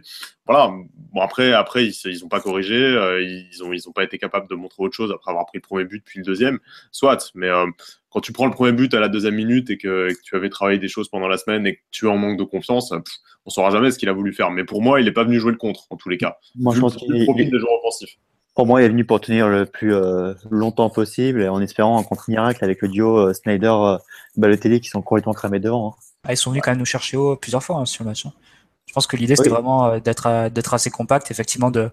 Voilà. 0.47 0.71
Bon, 1.13 1.21
après, 1.21 1.53
après 1.53 1.85
ils 1.85 1.93
ils 2.05 2.23
ont 2.25 2.27
pas 2.29 2.39
corrigé. 2.39 2.75
euh, 2.75 3.21
ils 3.23 3.63
ont, 3.63 3.73
ils 3.73 3.87
ont 3.87 3.91
pas 3.91 4.03
été 4.03 4.17
capables 4.17 4.47
de 4.49 4.55
montrer 4.55 4.83
autre 4.83 4.95
chose 4.95 5.11
après 5.13 5.31
avoir 5.31 5.45
pris 5.45 5.57
le 5.57 5.61
premier 5.61 5.85
but 5.85 6.03
puis 6.05 6.19
le 6.19 6.25
deuxième. 6.25 6.59
Soit, 6.91 7.31
mais 7.35 7.47
euh, 7.47 7.65
quand 8.09 8.21
tu 8.21 8.31
prends 8.33 8.45
le 8.45 8.51
premier 8.51 8.71
but 8.71 8.93
à 8.93 8.99
la 8.99 9.09
deuxième 9.09 9.35
minute 9.35 9.69
et 9.69 9.77
que, 9.77 10.09
et 10.09 10.13
que 10.15 10.21
tu 10.23 10.35
avais 10.35 10.49
travaillé 10.49 10.79
des 10.79 10.87
choses 10.87 11.09
pendant 11.09 11.27
la 11.27 11.37
semaine 11.37 11.65
et 11.67 11.75
que 11.75 11.81
tu 11.91 12.05
es 12.05 12.09
en 12.09 12.17
manque 12.17 12.37
de 12.37 12.43
confiance, 12.43 12.89
pff, 12.89 13.13
on 13.45 13.49
saura 13.49 13.69
jamais 13.71 13.91
ce 13.91 13.97
qu'il 13.99 14.09
a 14.09 14.13
voulu 14.13 14.33
faire. 14.33 14.51
Mais 14.51 14.63
pour 14.63 14.81
moi, 14.81 14.99
il 15.01 15.05
n'est 15.05 15.11
pas 15.11 15.23
venu 15.23 15.39
jouer 15.39 15.51
le 15.51 15.57
contre, 15.57 15.85
en 15.89 15.95
tous 15.95 16.09
les 16.09 16.17
cas. 16.17 16.37
Moi, 16.55 16.75
je 16.75 16.81
pense 16.81 16.95
qu'il 16.95 17.07
joueurs 17.25 17.79
offensifs. 17.79 18.17
pour 18.55 18.65
moi, 18.67 18.81
il 18.81 18.85
est 18.85 18.89
venu 18.89 19.05
pour 19.05 19.21
tenir 19.21 19.47
le 19.47 19.65
plus 19.65 19.93
euh, 19.93 20.33
longtemps 20.49 20.89
possible 20.89 21.41
et 21.41 21.47
en 21.47 21.61
espérant 21.61 21.99
un 21.99 22.03
contre-miracle 22.03 22.63
avec 22.63 22.81
le 22.81 22.87
duo 22.89 23.17
euh, 23.19 23.33
Snyder-Balotelli 23.33 24.81
qui 24.81 24.89
sont 24.89 25.01
complètement 25.01 25.33
cramés 25.33 25.59
devant. 25.59 25.89
hein. 25.89 25.95
Ah, 26.23 26.33
ils 26.33 26.37
sont 26.37 26.49
venus 26.51 26.61
quand 26.63 26.71
même 26.71 26.79
nous 26.79 26.85
chercher 26.85 27.15
haut 27.17 27.35
plusieurs 27.37 27.63
fois 27.63 27.77
hein, 27.77 27.85
sur 27.85 28.03
le 28.03 28.09
match. 28.09 28.25
hein. 28.25 28.33
Je 28.97 28.99
pense 29.03 29.05
que 29.05 29.15
l'idée 29.15 29.35
c'était 29.35 29.49
Oui. 29.49 29.53
vraiment 29.53 29.85
euh, 29.85 29.99
d'être 29.99 30.49
d'être 30.49 30.73
assez 30.73 30.89
compact, 30.89 31.29
effectivement 31.29 31.69
de 31.69 31.91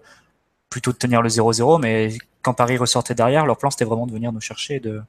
plutôt 0.71 0.91
de 0.91 0.97
tenir 0.97 1.21
le 1.21 1.29
0-0, 1.29 1.79
mais 1.79 2.17
quand 2.41 2.55
Paris 2.55 2.77
ressortait 2.77 3.13
derrière, 3.13 3.45
leur 3.45 3.57
plan 3.59 3.69
c'était 3.69 3.85
vraiment 3.85 4.07
de 4.07 4.11
venir 4.11 4.31
nous 4.31 4.41
chercher 4.41 4.77
et 4.77 4.79
de, 4.79 5.03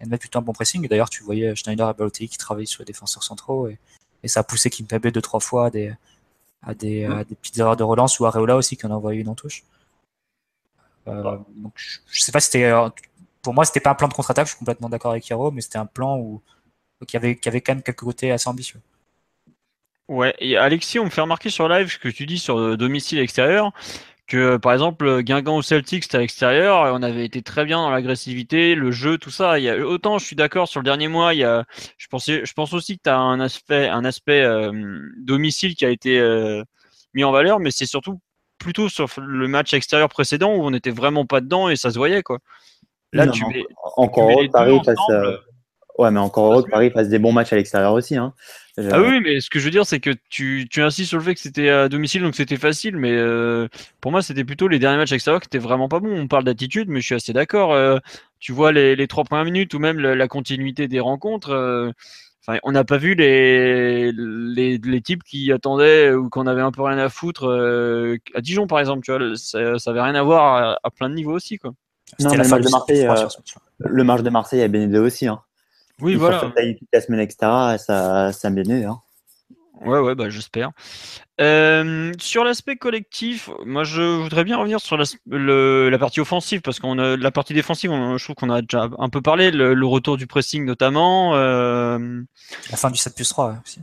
et 0.00 0.04
de 0.04 0.08
mettre 0.08 0.20
plutôt 0.20 0.38
un 0.38 0.42
bon 0.42 0.52
pressing. 0.52 0.86
D'ailleurs, 0.86 1.10
tu 1.10 1.24
voyais 1.24 1.56
Schneider 1.56 1.90
et 1.90 1.94
Balotelli 1.94 2.28
qui 2.28 2.38
travaillaient 2.38 2.64
sur 2.66 2.82
les 2.82 2.84
défenseurs 2.86 3.24
centraux 3.24 3.66
et, 3.66 3.76
et 4.22 4.28
ça 4.28 4.38
a 4.40 4.42
poussé 4.44 4.70
Kimpembe 4.70 5.08
deux 5.08 5.20
trois 5.20 5.40
fois 5.40 5.66
à 5.66 5.70
des 5.70 5.92
à 6.62 6.74
des, 6.74 7.04
à 7.06 7.24
des 7.24 7.34
petites 7.34 7.58
erreurs 7.58 7.76
de 7.76 7.82
relance 7.82 8.20
ou 8.20 8.26
Areola 8.26 8.54
aussi 8.54 8.76
qui 8.76 8.86
en 8.86 8.92
a 8.92 8.94
envoyé 8.94 9.20
une 9.20 9.28
en 9.28 9.34
touche. 9.34 9.64
Euh, 11.08 11.38
donc 11.56 11.72
je, 11.74 11.98
je 12.08 12.22
sais 12.22 12.30
pas 12.30 12.38
si 12.38 12.46
c'était 12.52 12.66
euh, 12.66 12.88
pour 13.42 13.52
moi 13.52 13.64
c'était 13.64 13.80
pas 13.80 13.90
un 13.90 13.94
plan 13.96 14.06
de 14.06 14.14
contre-attaque, 14.14 14.46
je 14.46 14.52
suis 14.52 14.58
complètement 14.60 14.88
d'accord 14.88 15.10
avec 15.10 15.28
Hiro, 15.28 15.50
mais 15.50 15.60
c'était 15.60 15.78
un 15.78 15.86
plan 15.86 16.18
où 16.18 16.40
qui 17.08 17.16
avait 17.16 17.36
qui 17.36 17.48
avait 17.48 17.62
quand 17.62 17.74
même 17.74 17.82
quelques 17.82 17.98
côtés 17.98 18.30
assez 18.30 18.48
ambitieux. 18.48 18.80
Ouais, 20.08 20.34
et 20.38 20.56
Alexis, 20.56 20.98
on 20.98 21.06
me 21.06 21.10
fait 21.10 21.20
remarquer 21.20 21.50
sur 21.50 21.68
live 21.68 21.90
ce 21.90 21.98
que 21.98 22.08
tu 22.08 22.26
dis 22.26 22.38
sur 22.38 22.58
euh, 22.58 22.76
domicile 22.76 23.18
extérieur, 23.18 23.72
que 24.28 24.56
par 24.56 24.72
exemple 24.72 25.22
Guingamp 25.22 25.56
ou 25.56 25.62
Celtic 25.62 26.04
c'était 26.04 26.18
à 26.18 26.20
l'extérieur, 26.20 26.92
on 26.94 27.02
avait 27.02 27.24
été 27.24 27.42
très 27.42 27.64
bien 27.64 27.78
dans 27.78 27.90
l'agressivité, 27.90 28.74
le 28.76 28.92
jeu, 28.92 29.18
tout 29.18 29.30
ça. 29.30 29.58
Il 29.58 29.64
y 29.64 29.70
a, 29.70 29.76
autant 29.78 30.18
je 30.18 30.26
suis 30.26 30.36
d'accord 30.36 30.68
sur 30.68 30.80
le 30.80 30.84
dernier 30.84 31.08
mois, 31.08 31.34
il 31.34 31.38
y 31.38 31.44
a, 31.44 31.64
je 31.98 32.06
pensais, 32.06 32.44
je 32.44 32.52
pense 32.52 32.72
aussi 32.72 32.96
que 32.96 33.02
tu 33.04 33.10
as 33.10 33.18
un 33.18 33.40
aspect, 33.40 33.88
un 33.88 34.04
aspect 34.04 34.42
euh, 34.42 35.00
domicile 35.18 35.74
qui 35.74 35.84
a 35.84 35.90
été 35.90 36.20
euh, 36.20 36.62
mis 37.14 37.24
en 37.24 37.32
valeur, 37.32 37.58
mais 37.58 37.72
c'est 37.72 37.86
surtout 37.86 38.20
plutôt 38.58 38.88
sur 38.88 39.08
le 39.18 39.48
match 39.48 39.74
extérieur 39.74 40.08
précédent 40.08 40.54
où 40.54 40.64
on 40.64 40.70
n'était 40.70 40.90
vraiment 40.90 41.26
pas 41.26 41.40
dedans 41.40 41.68
et 41.68 41.76
ça 41.76 41.90
se 41.90 41.98
voyait 41.98 42.22
quoi. 42.22 42.38
Là, 43.12 43.26
Non, 43.26 43.32
tu 43.32 43.44
mets, 43.46 43.64
Encore 43.96 44.28
tu 44.28 44.34
mets 44.34 44.42
heureux 44.42 44.50
Paris 44.52 44.80
fasse. 44.84 44.98
euh, 45.10 45.36
Ouais, 45.98 46.10
mais 46.10 46.20
encore 46.20 46.52
heureux 46.52 46.62
que 46.62 46.70
Paris 46.70 46.90
fasse 46.90 47.08
des 47.08 47.18
bons 47.18 47.32
matchs 47.32 47.52
à 47.52 47.56
l'extérieur 47.56 47.92
aussi. 47.92 48.16
Hein. 48.16 48.34
Euh, 48.78 48.90
Ah 48.92 49.00
oui, 49.02 49.20
mais 49.22 49.40
ce 49.40 49.48
que 49.50 49.58
je 49.58 49.64
veux 49.64 49.70
dire, 49.70 49.86
c'est 49.86 50.00
que 50.00 50.10
tu, 50.28 50.66
tu 50.70 50.82
insistes 50.82 51.08
sur 51.08 51.18
le 51.18 51.24
fait 51.24 51.34
que 51.34 51.40
c'était 51.40 51.70
à 51.70 51.88
domicile, 51.88 52.22
donc 52.22 52.34
c'était 52.34 52.56
facile, 52.58 52.96
mais 52.96 53.12
euh, 53.12 53.68
pour 54.00 54.10
moi, 54.12 54.20
c'était 54.22 54.44
plutôt 54.44 54.68
les 54.68 54.78
derniers 54.78 54.98
matchs 54.98 55.12
extérieurs 55.12 55.40
qui 55.40 55.46
étaient 55.46 55.58
vraiment 55.58 55.88
pas 55.88 56.00
bons. 56.00 56.18
On 56.18 56.28
parle 56.28 56.44
d'attitude, 56.44 56.88
mais 56.88 57.00
je 57.00 57.06
suis 57.06 57.14
assez 57.14 57.32
d'accord. 57.32 57.72
euh, 57.72 57.98
tu 58.38 58.52
vois 58.52 58.72
les, 58.72 58.94
les 58.96 59.06
trois 59.08 59.24
premières 59.24 59.44
minutes 59.46 59.72
ou 59.74 59.78
même 59.78 59.98
la, 59.98 60.14
la 60.14 60.28
continuité 60.28 60.88
des 60.88 61.00
rencontres. 61.00 61.50
euh, 61.50 61.90
Enfin, 62.48 62.60
on 62.62 62.70
n'a 62.70 62.84
pas 62.84 62.96
vu 62.96 63.14
les, 63.16 64.12
les, 64.12 64.78
les 64.78 65.00
types 65.00 65.24
qui 65.24 65.50
attendaient 65.50 66.12
ou 66.14 66.28
qu'on 66.28 66.46
avait 66.46 66.60
un 66.60 66.70
peu 66.70 66.82
rien 66.82 66.96
à 66.98 67.08
foutre 67.08 67.48
euh, 67.48 68.18
à 68.34 68.40
Dijon, 68.40 68.68
par 68.68 68.78
exemple. 68.78 69.04
Tu 69.04 69.10
vois, 69.10 69.36
ça, 69.36 69.78
ça 69.80 69.90
avait 69.90 70.00
rien 70.02 70.14
à 70.14 70.22
voir 70.22 70.54
à, 70.54 70.78
à 70.84 70.90
plein 70.90 71.08
de 71.10 71.14
niveaux 71.14 71.32
aussi, 71.34 71.58
quoi. 71.58 71.72
Non, 72.20 72.30
mais 72.30 72.36
la 72.36 72.44
le 72.44 72.48
match 72.48 72.62
de 72.62 72.68
Marseille, 72.70 73.04
7-3 73.04 73.24
euh. 73.24 73.28
Le 73.80 74.04
match 74.04 74.22
de 74.22 74.30
Marseille 74.30 74.62
a 74.62 74.68
bien 74.68 74.82
aidé 74.82 74.98
aussi. 74.98 75.26
Hein. 75.26 75.42
Oui, 76.00 76.12
Ils 76.12 76.18
voilà. 76.18 76.40
toute 76.40 76.88
la 76.92 77.00
semaine, 77.00 77.20
etc. 77.20 77.36
Et 77.74 77.78
ça, 77.78 78.32
ça 78.32 78.48
a 78.48 78.50
bien 78.50 78.64
aidé. 78.64 78.84
Hein. 78.84 79.00
Ouais, 79.82 79.98
ouais, 79.98 80.14
bah, 80.14 80.30
j'espère. 80.30 80.70
Euh, 81.40 82.10
sur 82.18 82.44
l'aspect 82.44 82.76
collectif, 82.76 83.50
moi 83.66 83.84
je 83.84 84.00
voudrais 84.00 84.42
bien 84.42 84.56
revenir 84.56 84.80
sur 84.80 84.96
le- 85.26 85.90
la 85.90 85.98
partie 85.98 86.20
offensive 86.20 86.62
parce 86.62 86.80
qu'on 86.80 86.98
a 86.98 87.14
la 87.18 87.30
partie 87.30 87.52
défensive, 87.52 87.90
on- 87.90 88.16
je 88.16 88.24
trouve 88.24 88.36
qu'on 88.36 88.48
a 88.48 88.62
déjà 88.62 88.88
un 88.98 89.08
peu 89.10 89.20
parlé, 89.20 89.50
le, 89.50 89.74
le 89.74 89.86
retour 89.86 90.16
du 90.16 90.26
pressing 90.26 90.64
notamment. 90.64 91.34
euh, 91.36 91.98
La 92.70 92.76
fin 92.78 92.90
du 92.90 92.96
7 92.96 93.14
plus 93.14 93.28
3 93.28 93.50
ouais, 93.50 93.56
aussi. 93.62 93.80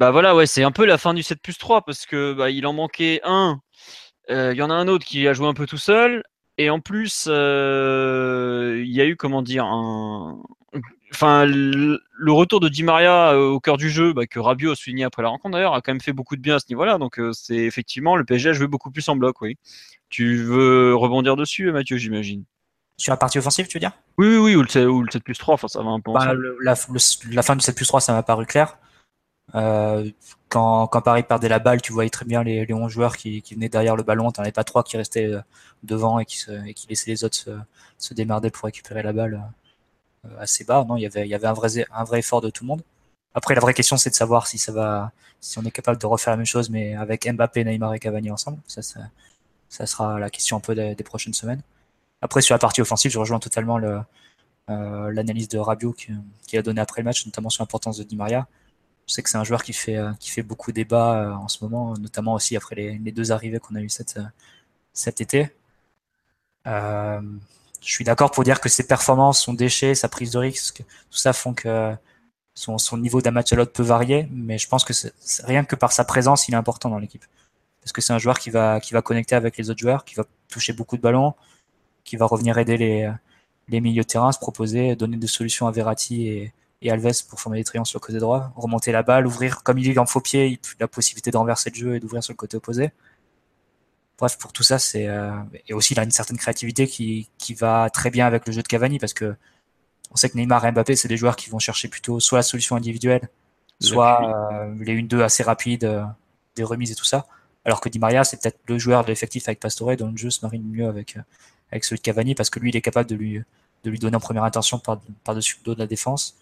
bah 0.00 0.10
voilà, 0.10 0.34
ouais, 0.34 0.46
c'est 0.46 0.64
un 0.64 0.72
peu 0.72 0.84
la 0.86 0.98
fin 0.98 1.14
du 1.14 1.22
7 1.22 1.40
plus 1.40 1.56
3 1.56 1.82
parce 1.82 2.04
que 2.04 2.32
bah, 2.32 2.50
il 2.50 2.66
en 2.66 2.72
manquait 2.72 3.20
un. 3.22 3.60
Euh, 4.30 4.50
Il 4.52 4.58
y 4.58 4.62
en 4.62 4.70
a 4.70 4.74
un 4.74 4.88
autre 4.88 5.04
qui 5.06 5.28
a 5.28 5.34
joué 5.34 5.46
un 5.46 5.54
peu 5.54 5.66
tout 5.66 5.76
seul. 5.78 6.24
Et 6.58 6.68
en 6.68 6.80
plus, 6.80 7.26
euh, 7.28 8.82
il 8.84 8.92
y 8.92 9.00
a 9.00 9.06
eu, 9.06 9.16
comment 9.16 9.42
dire, 9.42 9.64
un. 9.66 10.42
Enfin, 11.12 11.44
le 11.46 12.32
retour 12.32 12.60
de 12.60 12.68
Di 12.68 12.82
Maria 12.82 13.32
euh, 13.32 13.50
au 13.50 13.60
cœur 13.60 13.76
du 13.76 13.90
jeu, 13.90 14.12
bah, 14.14 14.26
que 14.26 14.38
Rabiot 14.38 14.72
a 14.72 14.76
souligné 14.76 15.04
après 15.04 15.22
la 15.22 15.28
rencontre 15.28 15.52
d'ailleurs, 15.52 15.74
a 15.74 15.82
quand 15.82 15.92
même 15.92 16.00
fait 16.00 16.12
beaucoup 16.14 16.36
de 16.36 16.40
bien 16.40 16.56
à 16.56 16.58
ce 16.58 16.66
niveau-là. 16.70 16.96
Donc, 16.98 17.18
euh, 17.18 17.32
c'est 17.32 17.56
effectivement, 17.56 18.16
le 18.16 18.24
PSG 18.24 18.50
a 18.50 18.52
joué 18.54 18.66
beaucoup 18.66 18.90
plus 18.90 19.06
en 19.08 19.16
bloc, 19.16 19.40
oui. 19.42 19.56
Tu 20.08 20.36
veux 20.42 20.94
rebondir 20.94 21.36
dessus, 21.36 21.70
Mathieu, 21.72 21.96
j'imagine? 21.98 22.44
Sur 22.96 23.12
la 23.12 23.16
partie 23.16 23.38
offensive, 23.38 23.66
tu 23.66 23.76
veux 23.76 23.80
dire? 23.80 23.92
Oui, 24.16 24.26
oui, 24.28 24.36
oui, 24.38 24.56
ou 24.56 24.62
le, 24.62 24.68
7 24.68 24.86
ou 24.86 25.02
le 25.02 25.10
7 25.10 25.22
plus 25.24 25.36
3, 25.38 25.54
enfin, 25.54 25.68
ça 25.68 25.82
va 25.82 25.90
un 25.90 26.00
peu 26.00 26.12
Bah, 26.12 26.32
le- 26.34 26.56
la, 26.62 26.74
le- 26.74 27.34
la 27.34 27.42
fin 27.42 27.56
du 27.56 27.62
7 27.62 27.76
plus 27.76 27.86
3, 27.86 28.00
ça 28.00 28.12
m'a 28.12 28.22
paru 28.22 28.46
clair. 28.46 28.78
Euh, 29.54 30.08
quand, 30.48 30.86
quand 30.86 31.02
Paris 31.02 31.24
perdait 31.24 31.48
la 31.48 31.58
balle, 31.58 31.82
tu 31.82 31.92
voyais 31.92 32.10
très 32.10 32.24
bien 32.24 32.42
les, 32.42 32.64
les 32.64 32.74
11 32.74 32.90
joueurs 32.90 33.16
qui, 33.16 33.42
qui 33.42 33.54
venaient 33.54 33.68
derrière 33.68 33.96
le 33.96 34.02
ballon. 34.02 34.30
T'en 34.30 34.42
avais 34.42 34.52
pas 34.52 34.64
trois 34.64 34.82
qui 34.82 34.96
restaient 34.96 35.26
euh, 35.26 35.40
devant 35.82 36.18
et 36.20 36.24
qui, 36.24 36.38
se, 36.38 36.52
et 36.66 36.74
qui 36.74 36.86
laissaient 36.88 37.10
les 37.10 37.24
autres 37.24 37.36
se, 37.36 37.50
se 37.98 38.14
démerder 38.14 38.50
pour 38.50 38.64
récupérer 38.64 39.02
la 39.02 39.12
balle 39.12 39.34
euh, 39.34 39.61
assez 40.38 40.64
bas. 40.64 40.84
Non, 40.88 40.96
il 40.96 41.02
y 41.02 41.06
avait, 41.06 41.26
il 41.26 41.30
y 41.30 41.34
avait 41.34 41.46
un, 41.46 41.52
vrai, 41.52 41.68
un 41.92 42.04
vrai 42.04 42.20
effort 42.20 42.40
de 42.40 42.50
tout 42.50 42.64
le 42.64 42.68
monde. 42.68 42.82
Après, 43.34 43.54
la 43.54 43.60
vraie 43.60 43.74
question, 43.74 43.96
c'est 43.96 44.10
de 44.10 44.14
savoir 44.14 44.46
si 44.46 44.58
ça 44.58 44.72
va, 44.72 45.12
si 45.40 45.58
on 45.58 45.62
est 45.64 45.70
capable 45.70 45.98
de 45.98 46.06
refaire 46.06 46.32
la 46.32 46.36
même 46.36 46.46
chose, 46.46 46.70
mais 46.70 46.94
avec 46.94 47.26
Mbappé, 47.30 47.64
Neymar 47.64 47.94
et 47.94 47.98
Cavani 47.98 48.30
ensemble. 48.30 48.58
Ça, 48.66 48.82
ça, 48.82 49.00
ça 49.68 49.86
sera 49.86 50.18
la 50.18 50.30
question 50.30 50.58
un 50.58 50.60
peu 50.60 50.74
des, 50.74 50.94
prochaines 51.04 51.34
semaines. 51.34 51.62
Après, 52.20 52.42
sur 52.42 52.54
la 52.54 52.58
partie 52.58 52.82
offensive, 52.82 53.10
je 53.10 53.18
rejoins 53.18 53.40
totalement 53.40 53.78
le, 53.78 54.00
euh, 54.70 55.10
l'analyse 55.12 55.48
de 55.48 55.58
Rabiot 55.58 55.92
qui, 55.92 56.12
qui 56.46 56.58
a 56.58 56.62
donné 56.62 56.80
après 56.80 57.02
le 57.02 57.06
match, 57.06 57.26
notamment 57.26 57.50
sur 57.50 57.62
l'importance 57.62 57.98
de 57.98 58.04
Di 58.04 58.16
Maria. 58.16 58.46
Je 59.06 59.14
sais 59.14 59.22
que 59.22 59.30
c'est 59.30 59.38
un 59.38 59.44
joueur 59.44 59.62
qui 59.62 59.72
fait, 59.72 59.96
euh, 59.96 60.12
qui 60.20 60.30
fait 60.30 60.42
beaucoup 60.42 60.72
débat 60.72 61.22
euh, 61.22 61.32
en 61.32 61.48
ce 61.48 61.64
moment, 61.64 61.94
notamment 61.98 62.34
aussi 62.34 62.56
après 62.56 62.74
les, 62.76 63.12
deux 63.12 63.32
arrivées 63.32 63.58
qu'on 63.58 63.74
a 63.74 63.80
eues 63.80 63.88
cet, 63.88 64.16
euh, 64.18 64.22
cet 64.92 65.20
été. 65.20 65.50
Euh, 66.66 67.20
je 67.84 67.92
suis 67.92 68.04
d'accord 68.04 68.30
pour 68.30 68.44
dire 68.44 68.60
que 68.60 68.68
ses 68.68 68.86
performances, 68.86 69.40
son 69.40 69.54
déchet, 69.54 69.94
sa 69.94 70.08
prise 70.08 70.30
de 70.30 70.38
risque, 70.38 70.84
tout 71.10 71.18
ça 71.18 71.32
font 71.32 71.52
que 71.52 71.94
son, 72.54 72.96
niveau 72.96 73.20
d'un 73.20 73.30
match 73.30 73.54
peut 73.54 73.82
varier, 73.82 74.28
mais 74.30 74.58
je 74.58 74.68
pense 74.68 74.84
que 74.84 74.92
rien 75.44 75.64
que 75.64 75.76
par 75.76 75.92
sa 75.92 76.04
présence, 76.04 76.48
il 76.48 76.54
est 76.54 76.56
important 76.56 76.90
dans 76.90 76.98
l'équipe. 76.98 77.24
Parce 77.80 77.92
que 77.92 78.00
c'est 78.00 78.12
un 78.12 78.18
joueur 78.18 78.38
qui 78.38 78.50
va, 78.50 78.78
qui 78.80 78.94
va 78.94 79.02
connecter 79.02 79.34
avec 79.34 79.56
les 79.56 79.70
autres 79.70 79.80
joueurs, 79.80 80.04
qui 80.04 80.14
va 80.14 80.24
toucher 80.48 80.72
beaucoup 80.72 80.96
de 80.96 81.02
ballons, 81.02 81.34
qui 82.04 82.16
va 82.16 82.26
revenir 82.26 82.58
aider 82.58 82.76
les, 82.76 83.80
milieux 83.80 84.02
de 84.02 84.06
terrain 84.06 84.30
se 84.32 84.38
proposer, 84.38 84.94
donner 84.94 85.16
des 85.16 85.26
solutions 85.26 85.66
à 85.66 85.72
Verratti 85.72 86.28
et, 86.28 86.52
et 86.82 86.90
Alves 86.90 87.26
pour 87.28 87.40
former 87.40 87.58
des 87.58 87.64
triangles 87.64 87.86
sur 87.86 87.98
le 87.98 88.06
côté 88.06 88.18
droit, 88.18 88.52
remonter 88.54 88.92
la 88.92 89.02
balle, 89.02 89.26
ouvrir, 89.26 89.62
comme 89.64 89.78
il 89.78 89.90
est 89.90 89.98
en 89.98 90.06
faux 90.06 90.20
pied, 90.20 90.60
la 90.78 90.88
possibilité 90.88 91.30
de 91.30 91.36
renverser 91.36 91.70
le 91.70 91.76
jeu 91.76 91.96
et 91.96 92.00
d'ouvrir 92.00 92.22
sur 92.22 92.32
le 92.32 92.36
côté 92.36 92.56
opposé. 92.56 92.92
Bref, 94.22 94.38
pour 94.38 94.52
tout 94.52 94.62
ça, 94.62 94.78
c'est 94.78 95.08
euh, 95.08 95.32
et 95.66 95.74
aussi 95.74 95.94
il 95.94 95.98
a 95.98 96.04
une 96.04 96.12
certaine 96.12 96.36
créativité 96.36 96.86
qui, 96.86 97.28
qui 97.38 97.54
va 97.54 97.90
très 97.90 98.08
bien 98.08 98.24
avec 98.24 98.46
le 98.46 98.52
jeu 98.52 98.62
de 98.62 98.68
Cavani 98.68 99.00
parce 99.00 99.14
que 99.14 99.34
on 100.12 100.16
sait 100.16 100.30
que 100.30 100.36
Neymar 100.36 100.64
et 100.64 100.70
Mbappé, 100.70 100.94
c'est 100.94 101.08
des 101.08 101.16
joueurs 101.16 101.34
qui 101.34 101.50
vont 101.50 101.58
chercher 101.58 101.88
plutôt 101.88 102.20
soit 102.20 102.38
la 102.38 102.44
solution 102.44 102.76
individuelle, 102.76 103.28
soit 103.80 104.52
euh, 104.52 104.76
les 104.78 105.02
1-2 105.02 105.22
assez 105.22 105.42
rapides, 105.42 105.82
euh, 105.82 106.04
des 106.54 106.62
remises 106.62 106.92
et 106.92 106.94
tout 106.94 107.04
ça. 107.04 107.26
Alors 107.64 107.80
que 107.80 107.88
Di 107.88 107.98
Maria, 107.98 108.22
c'est 108.22 108.40
peut-être 108.40 108.60
le 108.68 108.78
joueur 108.78 109.02
de 109.02 109.08
l'effectif 109.08 109.48
avec 109.48 109.58
Pastore 109.58 109.96
dont 109.96 110.12
le 110.12 110.16
jeu 110.16 110.30
se 110.30 110.46
marie 110.46 110.60
mieux 110.60 110.86
avec, 110.86 111.18
avec 111.72 111.82
celui 111.82 111.98
de 111.98 112.02
Cavani 112.02 112.36
parce 112.36 112.48
que 112.48 112.60
lui, 112.60 112.70
il 112.70 112.76
est 112.76 112.80
capable 112.80 113.10
de 113.10 113.16
lui, 113.16 113.42
de 113.82 113.90
lui 113.90 113.98
donner 113.98 114.16
en 114.16 114.20
première 114.20 114.44
intention 114.44 114.80
par-dessus 115.24 115.56
le 115.62 115.64
dos 115.64 115.74
de 115.74 115.80
la 115.80 115.88
défense, 115.88 116.36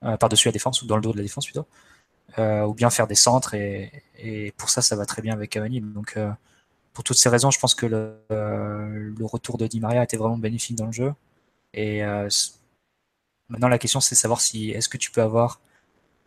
par-dessus 0.00 0.46
la 0.46 0.52
défense 0.52 0.80
ou 0.82 0.86
dans 0.86 0.94
le 0.94 1.02
dos 1.02 1.10
de 1.10 1.16
la 1.16 1.24
défense 1.24 1.46
plutôt. 1.46 1.66
Ou 2.38 2.72
bien 2.72 2.88
faire 2.90 3.08
des 3.08 3.16
centres 3.16 3.54
et, 3.54 4.04
et, 4.16 4.52
pour 4.52 4.70
ça 4.70 4.80
ça 4.80 4.94
va 4.94 5.06
très 5.06 5.22
bien 5.22 5.34
avec 5.34 5.50
Cavani 5.50 5.80
donc 5.80 6.16
pour 6.92 7.04
toutes 7.04 7.16
ces 7.18 7.28
raisons 7.28 7.50
je 7.50 7.58
pense 7.58 7.74
que 7.74 7.86
le, 7.86 8.16
euh, 8.30 9.12
le, 9.16 9.24
retour 9.24 9.58
de 9.58 9.66
Di 9.66 9.80
Maria 9.80 10.02
était 10.04 10.16
vraiment 10.16 10.38
bénéfique 10.38 10.76
dans 10.76 10.86
le 10.86 10.92
jeu. 10.92 11.14
Et 11.74 12.02
maintenant 13.48 13.68
la 13.68 13.78
question 13.78 14.00
c'est 14.00 14.14
savoir 14.14 14.40
si 14.40 14.70
est-ce 14.70 14.88
que 14.88 14.98
tu 14.98 15.10
peux 15.10 15.22
avoir 15.22 15.60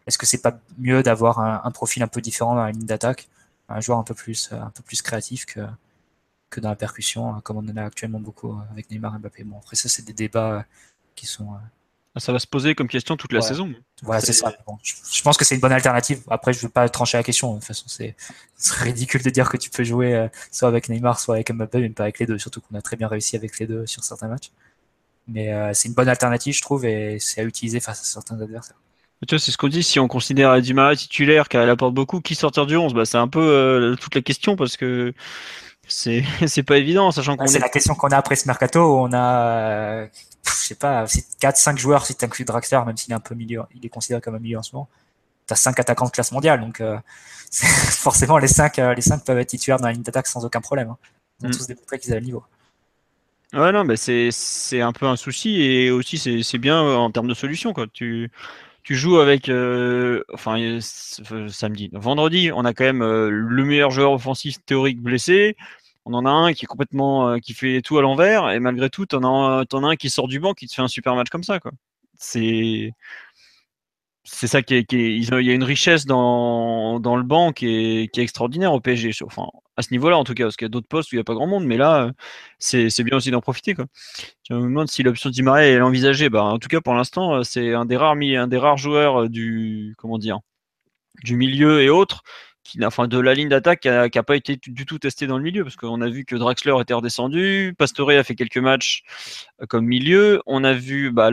est-ce 0.07 0.17
que 0.17 0.25
c'est 0.25 0.41
pas 0.41 0.59
mieux 0.77 1.03
d'avoir 1.03 1.39
un, 1.39 1.61
un, 1.63 1.71
profil 1.71 2.03
un 2.03 2.07
peu 2.07 2.21
différent 2.21 2.55
dans 2.55 2.63
la 2.63 2.71
ligne 2.71 2.85
d'attaque 2.85 3.27
un 3.69 3.79
joueur 3.81 3.99
un 3.99 4.03
peu 4.03 4.13
plus 4.13 4.51
un 4.51 4.71
peu 4.71 4.83
plus 4.83 5.01
créatif 5.01 5.45
que 5.45 5.61
que 6.49 6.59
dans 6.59 6.69
la 6.69 6.75
percussion 6.75 7.33
hein, 7.33 7.41
comme 7.41 7.57
on 7.57 7.67
en 7.69 7.77
a 7.77 7.83
actuellement 7.83 8.19
beaucoup 8.19 8.57
avec 8.71 8.89
Neymar 8.89 9.15
et 9.15 9.19
Mbappé. 9.19 9.43
Bon 9.43 9.57
après 9.57 9.75
ça 9.75 9.89
c'est 9.89 10.03
des 10.03 10.13
débats 10.13 10.65
qui 11.15 11.25
sont 11.25 11.53
ah, 11.53 11.61
ça 12.17 12.31
va 12.31 12.39
se 12.39 12.47
poser 12.47 12.75
comme 12.75 12.87
question 12.87 13.17
toute 13.17 13.33
la 13.33 13.39
ouais. 13.39 13.47
saison. 13.47 13.73
Voilà, 14.01 14.21
c'est 14.21 14.33
ça. 14.33 14.53
Bon, 14.65 14.77
je, 14.83 14.93
je, 15.11 15.21
pense 15.21 15.37
que 15.37 15.43
c'est 15.43 15.55
une 15.55 15.61
bonne 15.61 15.71
alternative. 15.71 16.21
Après, 16.29 16.53
je 16.53 16.59
veux 16.61 16.69
pas 16.69 16.87
trancher 16.87 17.17
la 17.17 17.23
question. 17.23 17.53
De 17.53 17.59
toute 17.59 17.65
façon, 17.65 17.85
c'est 17.87 18.15
ridicule 18.81 19.21
de 19.21 19.29
dire 19.29 19.49
que 19.49 19.57
tu 19.57 19.69
peux 19.69 19.83
jouer 19.83 20.15
euh, 20.15 20.27
soit 20.51 20.67
avec 20.67 20.87
Neymar, 20.89 21.19
soit 21.19 21.35
avec 21.35 21.51
Mbappé, 21.51 21.79
mais 21.79 21.89
pas 21.89 22.03
avec 22.03 22.19
les 22.19 22.25
deux. 22.25 22.37
Surtout 22.37 22.61
qu'on 22.61 22.75
a 22.75 22.81
très 22.81 22.95
bien 22.95 23.07
réussi 23.07 23.35
avec 23.35 23.59
les 23.59 23.67
deux 23.67 23.85
sur 23.85 24.03
certains 24.03 24.27
matchs. 24.27 24.51
Mais 25.27 25.53
euh, 25.53 25.71
c'est 25.73 25.87
une 25.87 25.93
bonne 25.93 26.07
alternative, 26.07 26.53
je 26.53 26.61
trouve, 26.61 26.85
et 26.85 27.17
c'est 27.19 27.41
à 27.41 27.43
utiliser 27.43 27.79
face 27.79 27.99
à 27.99 28.03
certains 28.03 28.39
adversaires. 28.39 28.77
Tu 29.27 29.35
vois, 29.35 29.39
c'est 29.39 29.51
ce 29.51 29.57
qu'on 29.57 29.67
dit. 29.67 29.83
Si 29.83 29.99
on 29.99 30.07
considère 30.07 30.61
Di 30.61 30.73
Maria 30.73 30.95
titulaire, 30.95 31.49
qu'elle 31.49 31.69
apporte 31.69 31.93
beaucoup, 31.93 32.21
qui 32.21 32.35
sortir 32.35 32.65
du 32.65 32.77
11 32.77 32.93
bah, 32.93 33.05
C'est 33.05 33.17
un 33.17 33.27
peu 33.27 33.41
euh, 33.41 33.95
toute 33.95 34.13
la 34.15 34.21
question 34.21 34.55
parce 34.55 34.77
que 34.77 35.13
c'est 36.47 36.63
pas 36.63 36.77
évident, 36.77 37.11
sachant 37.11 37.37
qu'on. 37.37 37.47
C'est 37.47 37.57
est... 37.57 37.61
la 37.61 37.69
question 37.69 37.95
qu'on 37.95 38.09
a 38.09 38.17
après 38.17 38.35
ce 38.35 38.47
mercato. 38.47 38.79
Où 38.79 38.99
on 38.99 39.13
a 39.13 40.07
je 40.65 40.69
sais 40.69 40.75
pas, 40.75 41.05
4-5 41.05 41.77
joueurs 41.77 42.05
si 42.05 42.15
tu 42.15 42.25
inclus 42.25 42.45
Draxler, 42.45 42.81
même 42.85 42.97
s'il 42.97 43.11
est 43.11 43.15
un 43.15 43.19
peu 43.19 43.35
milieu, 43.35 43.63
il 43.75 43.85
est 43.85 43.89
considéré 43.89 44.21
comme 44.21 44.35
un 44.35 44.39
milieu 44.39 44.57
en 44.57 44.63
ce 44.63 44.75
moment. 44.75 44.89
Tu 45.47 45.53
as 45.53 45.57
5 45.57 45.79
attaquants 45.79 46.05
de 46.05 46.11
classe 46.11 46.31
mondiale, 46.31 46.59
donc 46.61 46.81
euh, 46.81 46.97
forcément 47.51 48.37
les 48.37 48.47
5 48.47 48.79
euh, 48.79 48.93
les 48.93 49.01
cinq 49.01 49.23
peuvent 49.23 49.37
être 49.37 49.49
titulaires 49.49 49.77
dans 49.77 49.87
la 49.87 49.93
ligne 49.93 50.03
d'attaque 50.03 50.27
sans 50.27 50.43
aucun 50.45 50.61
problème. 50.61 50.89
Hein. 50.89 50.97
Ils 51.41 51.47
ont 51.47 51.49
mm. 51.49 51.53
tous 51.53 51.67
démontré 51.67 51.99
qu'ils 51.99 52.11
avaient 52.11 52.21
le 52.21 52.25
niveau. 52.25 52.43
Ouais, 53.53 53.71
non, 53.71 53.83
mais 53.83 53.95
c'est, 53.95 54.81
un 54.81 54.91
peu 54.91 55.05
un 55.05 55.15
souci 55.15 55.61
et 55.61 55.91
aussi 55.91 56.17
c'est, 56.17 56.43
c'est 56.43 56.57
bien 56.57 56.81
en 56.81 57.11
termes 57.11 57.27
de 57.27 57.33
solution. 57.33 57.73
Quoi. 57.73 57.85
Tu, 57.93 58.31
tu 58.85 58.95
joues 58.95 59.17
avec. 59.17 59.49
Euh, 59.49 60.23
enfin, 60.33 60.79
samedi. 61.49 61.89
Vendredi, 61.91 62.51
on 62.53 62.63
a 62.63 62.73
quand 62.73 62.85
même 62.85 63.03
le 63.03 63.65
meilleur 63.65 63.91
joueur 63.91 64.13
offensif 64.13 64.63
théorique 64.65 65.01
blessé 65.01 65.57
on 66.05 66.13
en 66.13 66.25
a 66.25 66.29
un 66.29 66.53
qui 66.53 66.65
est 66.65 66.67
complètement 66.67 67.29
euh, 67.29 67.37
qui 67.39 67.53
fait 67.53 67.81
tout 67.81 67.97
à 67.97 68.01
l'envers 68.01 68.49
et 68.51 68.59
malgré 68.59 68.89
tout 68.89 69.05
t'en 69.05 69.23
as, 69.23 69.65
en 69.71 69.83
as 69.83 69.87
un 69.87 69.95
qui 69.95 70.09
sort 70.09 70.27
du 70.27 70.39
banc 70.39 70.53
qui 70.53 70.67
te 70.67 70.73
fait 70.73 70.81
un 70.81 70.87
super 70.87 71.15
match 71.15 71.29
comme 71.29 71.43
ça 71.43 71.59
quoi 71.59 71.71
c'est 72.17 72.93
c'est 74.27 74.47
ça 74.47 74.63
qui 74.63 74.73
est, 74.73 74.91
il 74.91 75.23
y 75.23 75.51
a 75.51 75.53
une 75.53 75.63
richesse 75.63 76.05
dans, 76.05 76.99
dans 76.99 77.15
le 77.15 77.23
banc 77.23 77.53
qui 77.53 77.67
est, 77.67 78.17
extraordinaire 78.17 78.73
au 78.73 78.79
PSG 78.81 79.11
enfin 79.23 79.45
à 79.77 79.83
ce 79.83 79.91
niveau-là 79.91 80.17
en 80.17 80.23
tout 80.23 80.33
cas 80.33 80.45
parce 80.45 80.55
qu'il 80.57 80.65
y 80.65 80.69
a 80.69 80.69
d'autres 80.69 80.87
postes 80.87 81.11
où 81.11 81.15
il 81.15 81.19
n'y 81.19 81.21
a 81.21 81.23
pas 81.23 81.35
grand 81.35 81.45
monde 81.45 81.65
mais 81.65 81.77
là 81.77 82.11
c'est, 82.57 82.89
bien 83.03 83.17
aussi 83.17 83.29
d'en 83.29 83.41
profiter 83.41 83.75
je 84.49 84.55
me 84.55 84.61
demande 84.63 84.89
si 84.89 85.03
l'option 85.03 85.29
de 85.29 85.41
Marais 85.43 85.73
est 85.73 85.81
envisagée. 85.81 86.29
Bah 86.29 86.43
en 86.43 86.57
tout 86.57 86.67
cas 86.67 86.81
pour 86.81 86.95
l'instant 86.95 87.43
c'est 87.43 87.73
un 87.73 87.85
des 87.85 87.97
rares 87.97 88.15
un 88.15 88.47
des 88.47 88.57
rares 88.57 88.77
joueurs 88.77 89.29
du 89.29 89.93
comment 89.97 90.17
du 90.17 91.35
milieu 91.35 91.81
et 91.81 91.89
autres 91.89 92.23
de 92.75 93.19
la 93.19 93.33
ligne 93.33 93.49
d'attaque 93.49 93.81
qui 93.81 93.87
n'a 93.89 94.23
pas 94.23 94.35
été 94.35 94.57
du 94.57 94.85
tout 94.85 94.99
testé 94.99 95.27
dans 95.27 95.37
le 95.37 95.43
milieu, 95.43 95.63
parce 95.63 95.75
qu'on 95.75 96.01
a 96.01 96.09
vu 96.09 96.25
que 96.25 96.35
Draxler 96.35 96.75
était 96.81 96.93
redescendu, 96.93 97.75
Pastore 97.77 98.11
a 98.11 98.23
fait 98.23 98.35
quelques 98.35 98.57
matchs 98.57 99.03
euh, 99.61 99.65
comme 99.67 99.85
milieu, 99.85 100.41
on 100.45 100.63
a 100.63 100.73
vu 100.73 101.11
bah, 101.11 101.29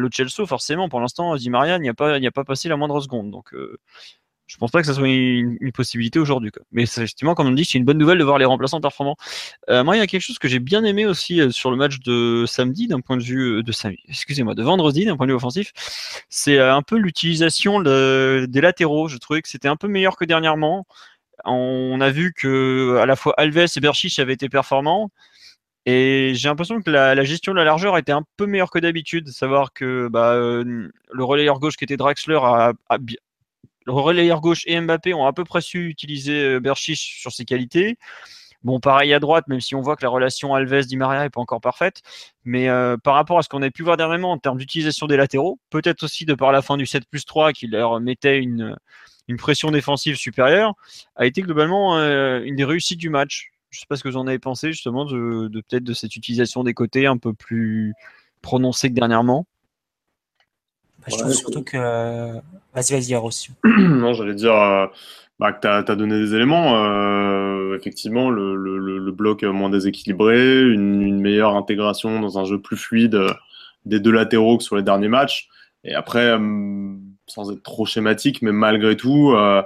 forcément, 0.47 0.89
pour 0.89 1.01
l'instant, 1.01 1.35
Di 1.37 1.51
Maria 1.51 1.79
n'y 1.79 1.89
a, 1.89 1.95
pas, 1.95 2.45
passé 2.45 2.69
la 2.69 2.77
moindre 2.77 3.01
seconde, 3.01 3.31
donc 3.31 3.55
euh, 3.55 3.79
je 4.53 4.59
pense 4.59 4.71
pas 4.71 4.81
que 4.81 4.87
ça 4.87 4.93
soit 4.93 5.09
une, 5.09 5.73
possibilité 5.73 6.19
aujourd'hui. 6.19 6.51
Mais 6.73 6.83
effectivement, 6.83 7.35
comme 7.35 7.47
on 7.47 7.53
dit, 7.53 7.65
c'est 7.65 7.79
une 7.79 7.87
bonne 7.87 7.97
nouvelle 7.97 8.19
de 8.19 8.25
voir 8.25 8.37
les 8.37 8.45
remplaçants 8.45 8.83
performants. 8.83 9.17
Euh, 9.71 9.83
moi, 9.83 9.97
il 9.97 10.01
y 10.01 10.03
a 10.03 10.07
quelque 10.07 10.21
chose 10.21 10.39
que 10.39 10.47
j'ai 10.47 10.59
bien 10.59 10.85
aimé 10.85 11.07
aussi 11.07 11.41
euh, 11.41 11.51
sur 11.51 11.71
le 11.71 11.79
match 11.79 12.01
de 12.01 12.45
samedi, 12.47 12.87
d'un 12.87 13.01
point 13.01 13.17
de 13.17 13.23
vue 13.23 13.59
euh, 13.59 13.63
de 13.63 13.73
samedi, 13.73 14.03
excusez-moi, 14.09 14.55
de 14.55 14.63
vendredi, 14.63 15.07
d'un 15.07 15.17
point 15.17 15.27
de 15.27 15.33
vue 15.33 15.37
offensif, 15.37 15.73
c'est 16.29 16.59
un 16.59 16.83
peu 16.83 16.99
l'utilisation 16.99 17.81
de, 17.81 18.47
des 18.47 18.61
latéraux. 18.61 19.09
Je 19.09 19.17
trouvais 19.17 19.41
que 19.41 19.49
c'était 19.49 19.69
un 19.69 19.77
peu 19.77 19.89
meilleur 19.89 20.17
que 20.17 20.27
dernièrement 20.27 20.87
on 21.45 22.01
a 22.01 22.11
vu 22.11 22.33
que 22.33 22.99
à 23.01 23.07
la 23.07 23.17
fois 23.17 23.35
Alves 23.37 23.67
et 23.77 23.81
Berchich 23.81 24.19
avaient 24.19 24.35
été 24.35 24.49
performants. 24.49 25.11
Et 25.85 26.33
j'ai 26.35 26.49
l'impression 26.49 26.81
que 26.81 26.91
la, 26.91 27.25
gestion 27.25 27.53
de 27.53 27.59
la 27.59 27.65
largeur 27.65 27.99
était 27.99 28.13
un 28.13 28.25
peu 28.37 28.47
meilleure 28.47 28.71
que 28.71 28.79
d'habitude. 28.79 29.29
Savoir 29.31 29.73
que 29.73 30.09
bah, 30.09 30.35
euh, 30.35 30.89
le 31.13 31.25
relayeur 31.25 31.59
gauche 31.59 31.77
qui 31.77 31.85
était 31.85 31.97
Draxler 31.97 32.39
a, 32.41 32.73
a, 32.89 32.99
le 32.99 33.93
relayeur 33.93 34.41
gauche 34.41 34.63
et 34.67 34.81
Mbappé 34.81 35.15
ont 35.15 35.27
à 35.27 35.33
peu 35.33 35.45
près 35.45 35.61
su 35.61 35.89
utiliser 35.89 36.45
euh, 36.45 36.61
Berchich 36.61 37.21
sur 37.21 37.33
ses 37.33 37.45
qualités. 37.45 37.99
Bon, 38.63 38.79
pareil 38.79 39.13
à 39.13 39.19
droite, 39.19 39.49
même 39.49 39.61
si 39.61 39.75
on 39.75 39.81
voit 39.81 39.97
que 39.97 40.05
la 40.05 40.09
relation 40.09 40.55
Alves-Di 40.55 40.97
Maria 40.97 41.23
n'est 41.23 41.31
pas 41.31 41.41
encore 41.41 41.61
parfaite. 41.61 42.01
Mais 42.45 42.69
euh, 42.69 42.97
par 42.97 43.15
rapport 43.15 43.39
à 43.39 43.43
ce 43.43 43.49
qu'on 43.49 43.63
a 43.63 43.71
pu 43.71 43.83
voir 43.83 43.97
dernièrement 43.97 44.31
en 44.31 44.39
termes 44.39 44.59
d'utilisation 44.59 45.07
des 45.09 45.17
latéraux, 45.17 45.59
peut-être 45.71 46.05
aussi 46.05 46.27
de 46.27 46.35
par 46.35 46.53
la 46.53 46.63
fin 46.63 46.77
du 46.77 46.87
7 46.87 47.05
plus 47.11 47.25
3 47.25 47.53
qui 47.53 47.67
leur 47.67 47.99
mettait 48.01 48.39
une, 48.39 48.77
une 49.29 49.37
pression 49.37 49.71
défensive 49.71 50.17
supérieure, 50.17 50.75
a 51.17 51.27
été 51.27 51.43
globalement 51.43 51.97
euh, 51.99 52.41
une 52.45 52.57
des 52.57 52.65
réussites 52.65 52.99
du 52.99 53.11
match. 53.11 53.51
Je 53.71 53.79
ne 53.79 53.81
sais 53.81 53.87
pas 53.89 53.97
ce 53.97 54.03
que 54.03 54.09
vous 54.09 54.17
en 54.17 54.27
avez 54.27 54.39
pensé 54.39 54.73
justement 54.73 55.05
de, 55.05 55.49
de 55.49 55.61
peut-être 55.61 55.85
de 55.85 55.95
cette 55.95 56.15
utilisation 56.17 56.63
des 56.63 56.75
côtés 56.75 57.07
un 57.07 57.17
peu 57.17 57.33
plus 57.33 57.95
prononcée 58.43 58.91
que 58.91 58.95
dernièrement. 58.95 59.47
Bah, 60.99 61.07
je 61.09 61.15
ouais, 61.15 61.21
trouve 61.21 61.33
surtout 61.33 61.63
que. 61.63 61.79
Vas-y, 62.75 62.93
vas-y, 62.93 63.15
aussi. 63.17 63.51
non, 63.65 64.13
j'allais 64.13 64.35
dire 64.35 64.55
euh, 64.55 64.87
bah, 65.39 65.53
que 65.53 65.61
tu 65.61 65.67
as, 65.69 65.97
donné 65.97 66.19
des 66.19 66.35
éléments. 66.35 66.77
Euh, 66.77 67.77
effectivement, 67.77 68.31
le, 68.31 68.55
le, 68.55 68.79
le, 68.79 69.13
bloc 69.13 69.43
moins 69.43 69.71
déséquilibré, 69.71 70.63
une, 70.63 71.03
une, 71.03 71.21
meilleure 71.21 71.57
intégration 71.57 72.21
dans 72.21 72.39
un 72.39 72.45
jeu 72.45 72.61
plus 72.61 72.77
fluide 72.77 73.15
euh, 73.15 73.33
des 73.85 74.01
deux 74.01 74.13
latéraux 74.13 74.59
que 74.59 74.65
sur 74.65 74.77
les 74.77 74.83
derniers 74.83 75.09
matchs. 75.09 75.49
Et 75.85 75.95
après, 75.95 76.27
euh, 76.27 76.39
sans 77.27 77.53
être 77.53 77.63
trop 77.63 77.87
schématique, 77.87 78.43
mais 78.43 78.53
malgré 78.53 78.97
tout, 78.97 79.33
euh, 79.33 79.63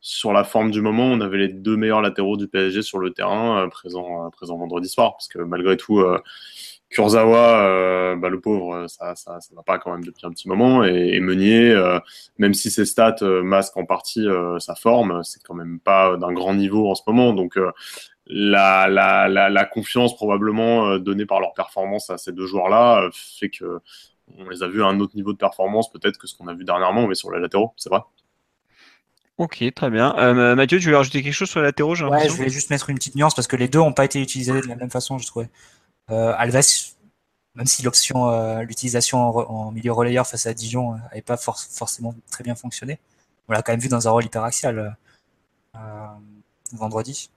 sur 0.00 0.32
la 0.32 0.44
forme 0.44 0.70
du 0.70 0.80
moment, 0.80 1.04
on 1.04 1.20
avait 1.20 1.38
les 1.38 1.48
deux 1.48 1.76
meilleurs 1.76 2.00
latéraux 2.00 2.36
du 2.36 2.48
PSG 2.48 2.82
sur 2.82 2.98
le 2.98 3.10
terrain, 3.10 3.64
euh, 3.64 3.68
présent, 3.68 4.26
euh, 4.26 4.30
présent 4.30 4.56
vendredi 4.56 4.88
soir, 4.88 5.12
parce 5.12 5.28
que 5.28 5.38
malgré 5.38 5.76
tout, 5.76 6.00
euh, 6.00 6.18
Kurzawa, 6.88 8.16
bah, 8.16 8.28
le 8.28 8.40
pauvre, 8.40 8.86
ça, 8.88 9.14
ça, 9.14 9.40
ça 9.40 9.54
va 9.54 9.62
pas 9.62 9.78
quand 9.78 9.92
même 9.92 10.02
depuis 10.02 10.26
un 10.26 10.30
petit 10.30 10.48
moment, 10.48 10.82
et, 10.82 11.20
Meunier, 11.20 11.72
même 12.38 12.52
si 12.52 12.68
ses 12.68 12.84
stats 12.84 13.22
masquent 13.44 13.76
en 13.76 13.84
partie 13.84 14.26
sa 14.58 14.74
forme, 14.74 15.22
c'est 15.22 15.40
quand 15.44 15.54
même 15.54 15.78
pas 15.78 16.16
d'un 16.16 16.32
grand 16.32 16.52
niveau 16.52 16.90
en 16.90 16.96
ce 16.96 17.02
moment, 17.06 17.32
donc 17.32 17.56
la, 18.26 19.68
confiance 19.72 20.16
probablement 20.16 20.98
donnée 20.98 21.26
par 21.26 21.38
leur 21.38 21.52
performance 21.52 22.10
à 22.10 22.18
ces 22.18 22.32
deux 22.32 22.46
joueurs-là 22.46 23.08
fait 23.12 23.50
que 23.50 23.78
on 24.38 24.48
les 24.48 24.62
a 24.62 24.68
vus 24.68 24.82
à 24.82 24.86
un 24.86 25.00
autre 25.00 25.16
niveau 25.16 25.32
de 25.32 25.38
performance 25.38 25.90
peut-être 25.90 26.18
que 26.18 26.26
ce 26.26 26.36
qu'on 26.36 26.48
a 26.48 26.54
vu 26.54 26.64
dernièrement, 26.64 27.06
mais 27.06 27.14
sur 27.14 27.30
les 27.30 27.40
latéraux, 27.40 27.72
c'est 27.76 27.90
vrai. 27.90 28.00
Ok, 29.40 29.64
très 29.74 29.88
bien. 29.88 30.14
Euh, 30.18 30.54
Mathieu, 30.54 30.78
tu 30.78 30.90
veux 30.90 30.96
rajouter 30.96 31.22
quelque 31.22 31.32
chose 31.32 31.48
sur 31.48 31.60
les 31.60 31.66
latéraux 31.66 31.96
Ouais, 31.96 32.28
je 32.28 32.34
voulais 32.34 32.50
juste 32.50 32.68
mettre 32.68 32.90
une 32.90 32.96
petite 32.96 33.14
nuance 33.14 33.34
parce 33.34 33.46
que 33.46 33.56
les 33.56 33.68
deux 33.68 33.78
n'ont 33.78 33.94
pas 33.94 34.04
été 34.04 34.20
utilisés 34.20 34.60
de 34.60 34.66
la 34.66 34.76
même 34.76 34.90
façon, 34.90 35.16
je 35.16 35.26
trouvais. 35.26 35.48
Euh, 36.10 36.34
Alves, 36.36 36.60
même 37.54 37.66
si 37.66 37.82
l'option, 37.82 38.28
euh, 38.30 38.60
l'utilisation 38.62 39.18
en, 39.18 39.66
en, 39.68 39.70
milieu 39.72 39.92
relayeur 39.92 40.26
face 40.26 40.44
à 40.44 40.52
Dijon 40.52 40.92
n'avait 40.92 41.22
pas 41.22 41.38
for 41.38 41.58
forcément 41.58 42.14
très 42.30 42.44
bien 42.44 42.54
fonctionné, 42.54 42.98
on 43.48 43.52
l'a 43.54 43.62
quand 43.62 43.72
même 43.72 43.80
vu 43.80 43.88
dans 43.88 44.06
un 44.06 44.10
rôle 44.10 44.26
hyperaxial 44.26 44.96
euh, 45.74 45.78
vendredi. 46.72 47.30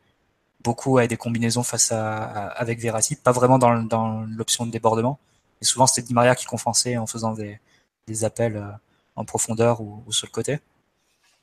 Beaucoup 0.61 0.97
avec 0.97 1.09
des 1.09 1.17
combinaisons 1.17 1.63
face 1.63 1.93
à, 1.93 2.23
à 2.23 2.47
avec 2.47 2.79
Verratti, 2.79 3.15
pas 3.15 3.31
vraiment 3.31 3.59
dans, 3.59 3.81
dans 3.81 4.25
l'option 4.35 4.65
de 4.65 4.71
débordement. 4.71 5.19
Et 5.63 5.65
souvent, 5.65 5.87
c'était 5.87 6.05
Di 6.05 6.13
Maria 6.13 6.35
qui 6.35 6.45
compensait 6.45 6.97
en 6.97 7.07
faisant 7.07 7.33
des, 7.33 8.25
appels 8.25 8.57
euh, 8.57 8.69
en 9.15 9.23
profondeur 9.23 9.79
ou, 9.79 10.03
sur 10.11 10.27
le 10.27 10.31
côté. 10.31 10.59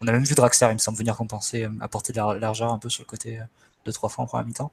On 0.02 0.06
a 0.09 0.12
même 0.12 0.24
vu 0.24 0.35
Draxler, 0.35 0.68
il 0.70 0.74
me 0.74 0.78
semble, 0.78 0.98
venir 0.98 1.16
compenser, 1.16 1.64
euh, 1.64 1.70
apporter 1.80 2.12
de 2.12 2.18
la 2.18 2.35
largeur 2.35 2.70
un 2.70 2.78
peu 2.78 2.90
sur 2.90 3.02
le 3.02 3.06
côté 3.06 3.40
euh, 3.40 3.44
de 3.87 3.92
trois 3.92 4.11
fois 4.11 4.24
en 4.24 4.26
première 4.26 4.46
mi-temps. 4.46 4.72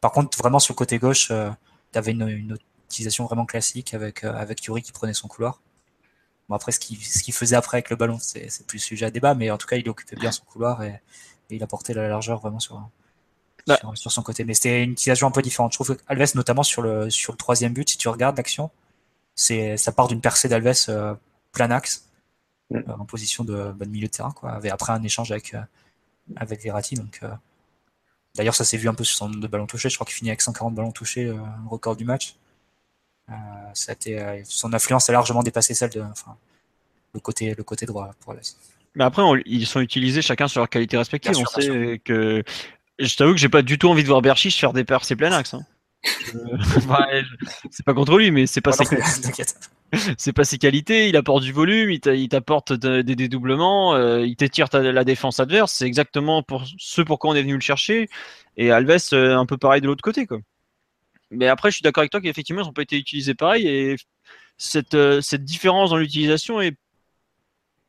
Par 0.00 0.10
contre, 0.10 0.38
vraiment 0.38 0.58
sur 0.58 0.72
le 0.72 0.78
côté 0.78 0.98
gauche, 0.98 1.28
tu 1.28 1.98
avais 1.98 2.12
une, 2.12 2.56
utilisation 2.86 3.26
vraiment 3.26 3.44
classique 3.44 3.92
avec, 3.92 4.24
avec 4.24 4.64
Yuri 4.64 4.80
qui 4.80 4.92
prenait 4.92 5.12
son 5.12 5.28
couloir. 5.28 5.60
Bon, 6.48 6.54
après, 6.54 6.72
ce 6.72 6.78
qu'il 6.78 7.34
faisait 7.34 7.56
après 7.56 7.76
avec 7.76 7.90
le 7.90 7.96
ballon, 7.96 8.18
c'est 8.18 8.66
plus 8.66 8.78
sujet 8.78 9.04
à 9.04 9.10
débat, 9.10 9.34
mais 9.34 9.50
en 9.50 9.58
tout 9.58 9.66
cas, 9.66 9.76
il 9.76 9.86
occupait 9.90 10.16
bien 10.16 10.32
son 10.32 10.44
couloir 10.44 10.82
et, 10.82 11.02
il 11.50 11.62
apportait 11.62 11.92
la 11.92 12.08
largeur 12.08 12.40
vraiment 12.40 12.60
sur, 12.60 12.88
bah. 13.68 13.78
sur, 13.94 14.10
son 14.10 14.22
côté. 14.22 14.44
Mais 14.44 14.54
c'était 14.54 14.82
une 14.82 14.92
utilisation 14.92 15.26
un 15.26 15.30
peu 15.30 15.42
différente. 15.42 15.72
Je 15.72 15.76
trouve 15.76 15.96
que 15.96 16.02
Alves, 16.08 16.34
notamment 16.34 16.62
sur 16.62 16.82
le, 16.82 17.10
sur 17.10 17.32
le 17.32 17.38
troisième 17.38 17.72
but, 17.72 17.90
si 17.90 17.98
tu 17.98 18.08
regardes 18.08 18.36
l'action, 18.36 18.70
ça 19.34 19.92
part 19.92 20.08
d'une 20.08 20.20
percée 20.20 20.48
d'Alves 20.48 20.86
euh, 20.88 21.14
plein 21.52 21.70
axe, 21.70 22.08
mm. 22.70 22.76
euh, 22.76 22.82
en 22.98 23.04
position 23.04 23.44
de, 23.44 23.72
bah, 23.72 23.86
milieu 23.86 24.06
de 24.06 24.12
terrain, 24.12 24.32
quoi, 24.32 24.60
après 24.70 24.92
un 24.92 25.02
échange 25.02 25.30
avec, 25.30 25.54
euh, 25.54 25.60
avec 26.36 26.62
Verratti. 26.62 26.94
Donc, 26.96 27.20
D'ailleurs, 28.34 28.54
ça 28.54 28.64
s'est 28.64 28.76
vu 28.76 28.88
un 28.88 28.94
peu 28.94 29.02
sur 29.02 29.16
son 29.16 29.28
nombre 29.28 29.40
de 29.40 29.48
ballons 29.48 29.66
touchés. 29.66 29.88
Je 29.88 29.96
crois 29.96 30.04
qu'il 30.04 30.14
finit 30.14 30.30
avec 30.30 30.42
140 30.42 30.72
ballons 30.72 30.92
touchés, 30.92 31.34
record 31.68 31.96
du 31.96 32.04
match. 32.04 32.36
ça 33.74 33.94
son 34.44 34.72
influence 34.74 35.08
a 35.08 35.12
largement 35.12 35.42
dépassé 35.42 35.74
celle 35.74 35.90
de, 35.90 36.02
enfin, 36.02 36.36
le 37.14 37.20
côté, 37.20 37.54
le 37.56 37.64
côté 37.64 37.84
droit 37.84 38.10
pour 38.20 38.34
Alves. 38.34 38.42
Mais 38.94 39.04
après, 39.04 39.22
ils 39.46 39.66
sont 39.66 39.80
utilisés 39.80 40.22
chacun 40.22 40.46
sur 40.46 40.60
leur 40.60 40.68
qualité 40.68 40.96
respective. 40.96 41.36
on 41.36 41.46
sait 41.46 42.00
que. 42.04 42.44
Je 42.98 43.14
t'avoue 43.16 43.32
que 43.32 43.38
j'ai 43.38 43.48
pas 43.48 43.62
du 43.62 43.78
tout 43.78 43.88
envie 43.88 44.02
de 44.02 44.08
voir 44.08 44.22
Berchiche 44.22 44.58
faire 44.58 44.72
des 44.72 44.84
percées 44.84 45.16
plein 45.16 45.32
axe. 45.32 45.54
Hein. 45.54 45.64
c'est 47.70 47.84
pas 47.84 47.94
contre 47.94 48.16
lui, 48.18 48.30
mais 48.30 48.46
c'est 48.46 48.60
pas, 48.60 48.72
ses... 48.72 48.84
c'est 50.18 50.32
pas 50.32 50.44
ses 50.44 50.58
qualités. 50.58 51.08
Il 51.08 51.16
apporte 51.16 51.42
du 51.42 51.52
volume, 51.52 51.90
il 51.90 52.28
t'apporte 52.28 52.72
des 52.72 53.16
dédoublements, 53.16 53.94
euh, 53.94 54.26
il 54.26 54.36
t'étire 54.36 54.68
la 54.72 55.04
défense 55.04 55.40
adverse. 55.40 55.72
C'est 55.72 55.86
exactement 55.86 56.42
pour 56.42 56.64
ce 56.78 57.02
pourquoi 57.02 57.30
on 57.30 57.34
est 57.34 57.42
venu 57.42 57.54
le 57.54 57.60
chercher. 57.60 58.08
Et 58.56 58.70
Alves, 58.70 58.98
euh, 59.12 59.36
un 59.36 59.46
peu 59.46 59.56
pareil 59.56 59.80
de 59.80 59.86
l'autre 59.86 60.02
côté. 60.02 60.26
Quoi. 60.26 60.38
Mais 61.30 61.46
après, 61.46 61.70
je 61.70 61.76
suis 61.76 61.82
d'accord 61.82 62.02
avec 62.02 62.10
toi 62.10 62.20
qu'effectivement, 62.20 62.62
ils 62.62 62.66
n'ont 62.66 62.72
pas 62.72 62.82
été 62.82 62.96
utilisés 62.96 63.34
pareil. 63.34 63.66
Et 63.68 63.96
cette, 64.56 64.94
euh, 64.94 65.20
cette 65.20 65.44
différence 65.44 65.90
dans 65.90 65.96
l'utilisation 65.96 66.60
est 66.60 66.76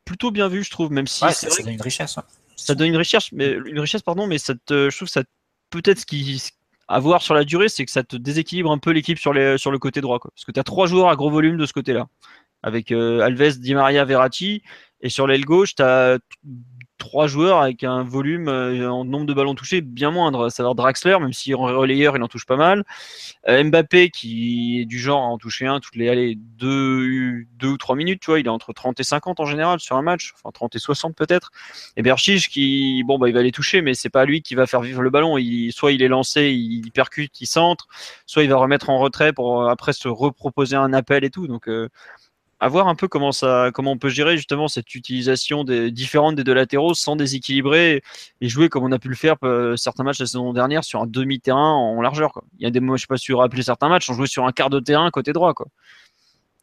plutôt 0.06 0.32
bien 0.32 0.48
vue, 0.48 0.64
je 0.64 0.72
trouve, 0.72 0.92
même 0.92 1.08
si 1.08 1.20
ça, 1.20 1.48
donne 1.50 1.74
une 1.74 1.82
richesse. 1.82 2.18
Ça 2.66 2.76
donne 2.76 2.90
une 2.90 2.98
richesse, 2.98 3.32
mais 3.32 3.52
une 3.66 3.80
richesse, 3.80 4.02
pardon, 4.02 4.28
mais 4.28 4.38
ça 4.38 4.54
je 4.70 4.96
trouve 4.96 5.08
ça 5.08 5.24
peut-être 5.70 6.00
ce 6.00 6.06
qui, 6.06 6.42
à 6.88 7.00
voir 7.00 7.22
sur 7.22 7.36
la 7.36 7.44
durée, 7.44 7.70
c'est 7.70 7.86
que 7.86 7.92
ça 7.92 8.04
te 8.04 8.16
déséquilibre 8.16 8.72
un 8.72 8.80
peu 8.80 8.92
l'équipe 8.92 9.20
sur, 9.20 9.34
sur 9.60 9.72
le 9.72 9.80
côté 9.80 10.02
droit. 10.02 10.20
Parce 10.20 10.44
que 10.44 10.52
tu 10.52 10.60
as 10.60 10.64
trois 10.64 10.88
joueurs 10.88 11.10
à 11.10 11.16
gros 11.16 11.30
volume 11.30 11.58
de 11.58 11.66
ce 11.66 11.74
côté-là. 11.74 12.08
Avec 12.64 12.92
euh, 12.92 13.22
Alves, 13.22 13.60
Di 13.60 13.76
Maria, 13.76 14.06
Verratti. 14.06 14.64
Et 15.02 15.10
sur 15.10 15.28
l'aile 15.28 15.46
gauche, 15.46 15.76
tu 15.76 15.84
as 15.84 16.18
trois 17.00 17.26
joueurs 17.26 17.62
avec 17.62 17.84
un 17.84 18.04
volume 18.04 18.48
euh, 18.48 18.92
en 18.92 19.04
nombre 19.04 19.26
de 19.26 19.34
ballons 19.34 19.56
touchés 19.56 19.82
bien 19.82 20.12
moindre. 20.12 20.50
Ça 20.50 20.62
va 20.64 20.74
Draxler, 20.76 21.18
même 21.20 21.34
si 21.34 21.56
en 21.56 21.62
relayeur 21.62 22.16
il 22.16 22.22
en 22.22 22.28
touche 22.28 22.46
pas 22.46 22.58
mal. 22.58 22.84
Euh, 23.48 23.64
Mbappé 23.64 24.12
qui 24.12 24.82
est 24.82 24.86
du 24.86 25.00
genre 25.00 25.24
à 25.24 25.26
en 25.26 25.38
toucher 25.40 25.66
un 25.66 25.80
toutes 25.80 25.96
les 25.96 26.10
allez, 26.10 26.36
deux, 26.38 27.46
ou 27.64 27.78
trois 27.78 27.96
minutes, 27.96 28.22
tu 28.22 28.30
vois, 28.30 28.40
il 28.40 28.46
est 28.46 28.50
entre 28.50 28.74
30 28.74 29.00
et 29.00 29.04
50 29.04 29.40
en 29.40 29.46
général 29.46 29.80
sur 29.80 29.96
un 29.96 30.04
match, 30.04 30.34
enfin 30.36 30.52
30 30.54 30.76
et 30.76 30.80
60 30.80 31.16
peut-être. 31.16 31.50
Et 31.98 32.04
Berchiche 32.04 32.50
qui, 32.50 33.04
bon, 33.06 33.18
bah, 33.18 33.30
il 33.30 33.34
va 33.34 33.42
les 33.42 33.52
toucher, 33.52 33.82
mais 33.82 33.96
c'est 33.96 34.10
pas 34.10 34.26
lui 34.26 34.42
qui 34.42 34.54
va 34.54 34.68
faire 34.68 34.82
vivre 34.82 35.02
le 35.02 35.10
ballon. 35.10 35.38
Soit 35.72 35.94
il 35.94 36.04
est 36.04 36.08
lancé, 36.08 36.50
il 36.52 36.92
percute, 36.92 37.40
il 37.42 37.48
centre, 37.48 37.88
soit 38.26 38.44
il 38.44 38.50
va 38.50 38.58
remettre 38.58 38.90
en 38.90 39.00
retrait 39.00 39.34
pour 39.34 39.64
euh, 39.64 39.70
après 39.70 39.94
se 39.94 40.08
reproposer 40.08 40.76
un 40.76 40.94
appel 40.94 41.24
et 41.24 41.30
tout. 41.30 41.48
Donc, 41.48 41.68
à 42.60 42.68
voir 42.68 42.88
un 42.88 42.96
peu 42.96 43.08
comment 43.08 43.32
ça, 43.32 43.72
comment 43.74 43.92
on 43.92 43.98
peut 43.98 44.10
gérer 44.10 44.36
justement 44.36 44.68
cette 44.68 44.94
utilisation 44.94 45.64
des, 45.64 45.92
différente 45.92 46.36
des 46.36 46.44
deux 46.44 46.54
latéraux 46.54 46.94
sans 46.94 47.16
déséquilibrer 47.16 48.02
et 48.42 48.50
jouer 48.50 48.70
comme 48.70 48.84
on 48.84 48.92
a 48.92 49.00
pu 49.00 49.08
le 49.08 49.16
faire 49.16 49.36
euh, 49.44 49.78
certains 49.78 50.04
matchs 50.04 50.20
la 50.20 50.26
saison 50.26 50.52
dernière 50.52 50.84
sur 50.84 51.02
un 51.02 51.08
demi-terrain 51.08 51.74
en 51.74 52.02
largeur. 52.02 52.34
Quoi. 52.34 52.44
Il 52.60 52.64
y 52.64 52.68
a 52.68 52.72
des, 52.72 52.80
je 52.80 52.98
sais 52.98 53.08
pas 53.08 53.18
si 53.18 53.32
rappeler 53.34 53.64
certains 53.64 53.88
matchs, 53.88 54.10
on 54.10 54.14
jouait 54.14 54.28
sur 54.28 54.46
un 54.46 54.52
quart 54.52 54.70
de 54.70 54.80
terrain 54.80 55.10
côté 55.12 55.32
droit. 55.32 55.54
Quoi. 55.54 55.68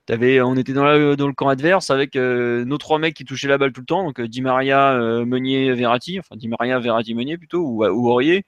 Avais, 0.08 0.40
on 0.40 0.54
était 0.54 0.72
dans, 0.72 0.84
la, 0.84 1.16
dans, 1.16 1.26
le 1.26 1.32
camp 1.32 1.48
adverse 1.48 1.90
avec 1.90 2.14
euh, 2.14 2.64
nos 2.64 2.78
trois 2.78 3.00
mecs 3.00 3.14
qui 3.14 3.24
touchaient 3.24 3.48
la 3.48 3.58
balle 3.58 3.72
tout 3.72 3.80
le 3.80 3.86
temps, 3.86 4.04
donc 4.04 4.20
euh, 4.20 4.28
Di 4.28 4.40
Maria, 4.40 4.94
Meunier, 5.24 5.72
Verratti, 5.72 6.20
enfin 6.20 6.36
Di 6.36 6.46
Maria, 6.46 6.78
Verratti, 6.78 7.12
Meunier 7.14 7.36
plutôt, 7.38 7.58
ou, 7.58 7.84
ou 7.84 8.08
Aurier, 8.08 8.44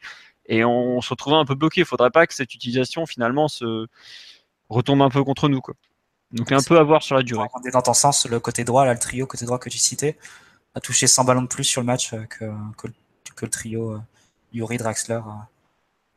et 0.46 0.64
on, 0.64 1.00
se 1.00 1.10
retrouvait 1.10 1.36
un 1.36 1.44
peu 1.44 1.54
bloqué. 1.54 1.80
Il 1.80 1.84
faudrait 1.84 2.10
pas 2.10 2.26
que 2.26 2.34
cette 2.34 2.54
utilisation 2.54 3.06
finalement 3.06 3.48
se 3.48 3.86
retombe 4.68 5.02
un 5.02 5.10
peu 5.10 5.24
contre 5.24 5.48
nous. 5.48 5.60
Quoi. 5.60 5.74
Donc 6.32 6.52
un 6.52 6.62
peu 6.62 6.78
à 6.78 6.82
voir 6.82 7.02
sur 7.02 7.16
la 7.16 7.22
durée. 7.22 7.48
Dans 7.72 7.82
ton 7.82 7.94
sens, 7.94 8.26
le 8.26 8.38
côté 8.40 8.64
droit, 8.64 8.84
là, 8.84 8.92
le 8.92 8.98
trio 8.98 9.26
côté 9.26 9.46
droit 9.46 9.58
que 9.58 9.70
tu 9.70 9.78
citais, 9.78 10.16
a 10.74 10.80
touché 10.80 11.06
100 11.06 11.24
ballons 11.24 11.42
de 11.42 11.46
plus 11.46 11.64
sur 11.64 11.80
le 11.80 11.86
match 11.86 12.12
euh, 12.12 12.24
que, 12.26 12.44
que, 12.76 13.44
le 13.44 13.50
trio 13.50 13.92
euh, 13.92 14.00
Yuri, 14.52 14.76
Draxler, 14.76 15.20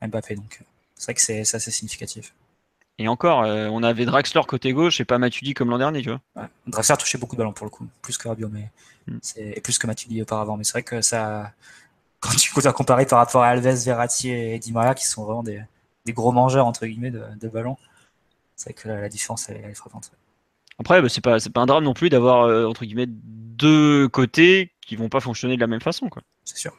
euh, 0.02 0.08
Mbappé. 0.08 0.36
Donc 0.36 0.62
c'est 0.96 1.06
vrai 1.06 1.14
que 1.14 1.22
c'est 1.22 1.56
assez 1.56 1.72
significatif. 1.72 2.34
Et 2.98 3.08
encore, 3.08 3.40
on 3.40 3.82
avait 3.82 4.06
Draxler 4.06 4.42
côté 4.48 4.74
gauche 4.74 5.00
et 5.02 5.06
pas 5.06 5.18
Matuidi 5.18 5.56
comme 5.56 5.70
l'an 5.72 5.80
dernier, 5.80 6.04
tu 6.04 6.10
vois. 6.10 6.22
Ouais. 6.36 6.48
Draxler 6.68 6.98
touchait 6.98 7.18
beaucoup 7.18 7.36
de 7.36 7.40
ballons 7.40 7.54
pour 7.54 7.66
le 7.66 7.72
coup, 7.72 7.88
plus 8.02 8.18
que 8.18 8.28
Rabiot, 8.28 8.50
mais 8.50 8.70
mm. 9.08 9.18
et 9.38 9.62
plus 9.62 9.80
que 9.80 9.88
Matuidi 9.88 10.22
auparavant. 10.22 10.58
Mais 10.58 10.64
c'est 10.64 10.74
vrai 10.74 10.84
que 10.84 11.02
ça, 11.02 11.52
quand 12.20 12.30
tu 12.36 12.54
dois 12.54 12.74
comparer 12.74 13.08
par 13.08 13.18
rapport 13.18 13.42
à 13.42 13.48
Alves, 13.48 13.84
Verratti 13.86 14.30
et 14.30 14.60
Di 14.60 14.72
Maria, 14.72 14.94
qui 14.94 15.08
sont 15.08 15.24
vraiment 15.24 15.42
des, 15.42 15.64
des 16.06 16.14
gros 16.14 16.32
mangeurs 16.32 16.68
entre 16.68 16.86
guillemets 16.86 17.10
de, 17.10 17.24
de 17.40 17.48
ballons, 17.48 17.78
c'est 18.62 18.70
vrai 18.70 18.82
que 18.82 18.88
la, 18.88 19.10
différence 19.10 19.50
elle, 19.50 19.58
est 19.58 19.74
frappante. 19.74 20.12
Après, 20.78 21.02
bah, 21.02 21.10
c'est 21.10 21.22
pas, 21.22 21.38
pas 21.54 21.62
un 21.62 21.66
drame 21.66 21.84
non 21.84 21.96
plus 21.96 22.10
d'avoir 22.10 22.44
euh, 22.44 22.66
entre 22.66 22.86
guillemets 22.86 23.08
deux 23.08 24.08
côtés 24.08 24.72
qui 24.82 24.96
vont 24.96 25.10
pas 25.10 25.20
fonctionner 25.20 25.56
de 25.56 25.62
la 25.62 25.68
même 25.68 25.82
façon. 25.82 26.10
C'est 26.46 26.58
sûr. 26.58 26.74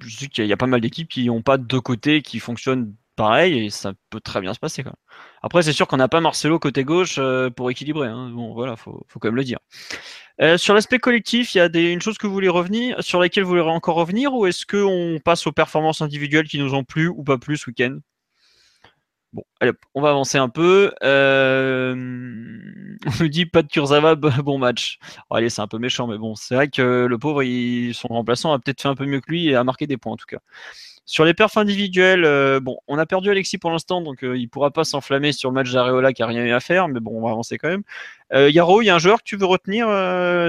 Je 0.00 0.16
sais 0.16 0.26
qu'il 0.28 0.44
y, 0.44 0.52
a 0.52 0.56
pas 0.56 0.66
mal 0.66 0.82
d'équipes 0.82 1.08
qui 1.08 1.26
n'ont 1.26 1.42
pas 1.42 1.56
deux 1.56 1.80
côtés 1.80 2.20
qui 2.20 2.40
fonctionnent 2.40 2.94
pareil 3.16 3.64
et 3.64 3.70
ça 3.70 3.94
peut 4.10 4.20
très 4.20 4.42
bien 4.42 4.52
se 4.52 4.58
passer. 4.58 4.82
Quoi. 4.82 4.92
Après, 5.42 5.62
c'est 5.62 5.72
sûr 5.72 5.88
qu'on 5.88 5.96
n'a 5.96 6.08
pas 6.08 6.20
Marcelo 6.20 6.58
côté 6.58 6.84
gauche 6.84 7.16
euh, 7.18 7.48
pour 7.48 7.70
équilibrer. 7.70 8.08
Hein. 8.08 8.30
Bon, 8.30 8.52
voilà, 8.52 8.76
faut, 8.76 9.04
faut 9.08 9.18
quand 9.18 9.28
même 9.28 9.36
le 9.36 9.44
dire. 9.44 9.58
Euh, 10.42 10.58
sur 10.58 10.74
l'aspect 10.74 10.98
collectif, 10.98 11.54
il 11.54 11.58
y 11.58 11.60
a 11.62 11.70
des, 11.70 11.90
une 11.90 12.02
chose 12.02 12.18
que 12.18 12.26
vous 12.26 12.34
voulez 12.34 12.50
revenir, 12.50 13.02
sur 13.02 13.18
laquelle 13.18 13.44
vous 13.44 13.50
voulez 13.50 13.62
encore 13.62 13.96
revenir, 13.96 14.34
ou 14.34 14.44
est-ce 14.44 14.66
qu'on 14.66 15.18
passe 15.24 15.46
aux 15.46 15.52
performances 15.52 16.02
individuelles 16.02 16.48
qui 16.48 16.58
nous 16.58 16.74
ont 16.74 16.84
plu 16.84 17.08
ou 17.08 17.24
pas 17.24 17.38
plus 17.38 17.56
ce 17.56 17.70
week-end? 17.70 17.98
Bon, 19.36 19.44
allez, 19.60 19.72
on 19.94 20.00
va 20.00 20.08
avancer 20.08 20.38
un 20.38 20.48
peu. 20.48 20.94
Euh, 21.02 21.94
on 23.06 23.10
nous 23.20 23.28
dit 23.28 23.44
pas 23.44 23.60
de 23.60 23.68
Kurzawa, 23.68 24.14
bon 24.42 24.56
match. 24.56 24.98
allez, 25.30 25.50
c'est 25.50 25.60
un 25.60 25.66
peu 25.66 25.76
méchant, 25.76 26.06
mais 26.06 26.16
bon, 26.16 26.34
c'est 26.34 26.54
vrai 26.54 26.68
que 26.68 27.04
le 27.04 27.18
pauvre, 27.18 27.42
son 27.92 28.08
remplaçant 28.08 28.54
a 28.54 28.58
peut-être 28.58 28.80
fait 28.80 28.88
un 28.88 28.94
peu 28.94 29.04
mieux 29.04 29.20
que 29.20 29.30
lui 29.30 29.48
et 29.48 29.54
a 29.54 29.62
marqué 29.62 29.86
des 29.86 29.98
points 29.98 30.14
en 30.14 30.16
tout 30.16 30.24
cas. 30.26 30.38
Sur 31.04 31.26
les 31.26 31.34
perfs 31.34 31.58
individuels, 31.58 32.24
euh, 32.24 32.60
bon, 32.60 32.78
on 32.88 32.96
a 32.96 33.04
perdu 33.04 33.28
Alexis 33.28 33.58
pour 33.58 33.70
l'instant, 33.70 34.00
donc 34.00 34.24
euh, 34.24 34.38
il 34.38 34.48
pourra 34.48 34.70
pas 34.70 34.84
s'enflammer 34.84 35.32
sur 35.32 35.50
le 35.50 35.54
match 35.54 35.70
d'Areola 35.70 36.14
qui 36.14 36.22
a 36.22 36.26
rien 36.26 36.42
eu 36.42 36.52
à 36.52 36.60
faire, 36.60 36.88
mais 36.88 37.00
bon, 37.00 37.10
on 37.18 37.22
va 37.22 37.32
avancer 37.32 37.58
quand 37.58 37.68
même. 37.68 37.82
Yaro, 38.32 38.80
il 38.80 38.86
y 38.86 38.90
a 38.90 38.94
un 38.94 38.98
joueur 38.98 39.18
que 39.18 39.24
tu 39.24 39.36
veux 39.36 39.44
retenir 39.44 39.86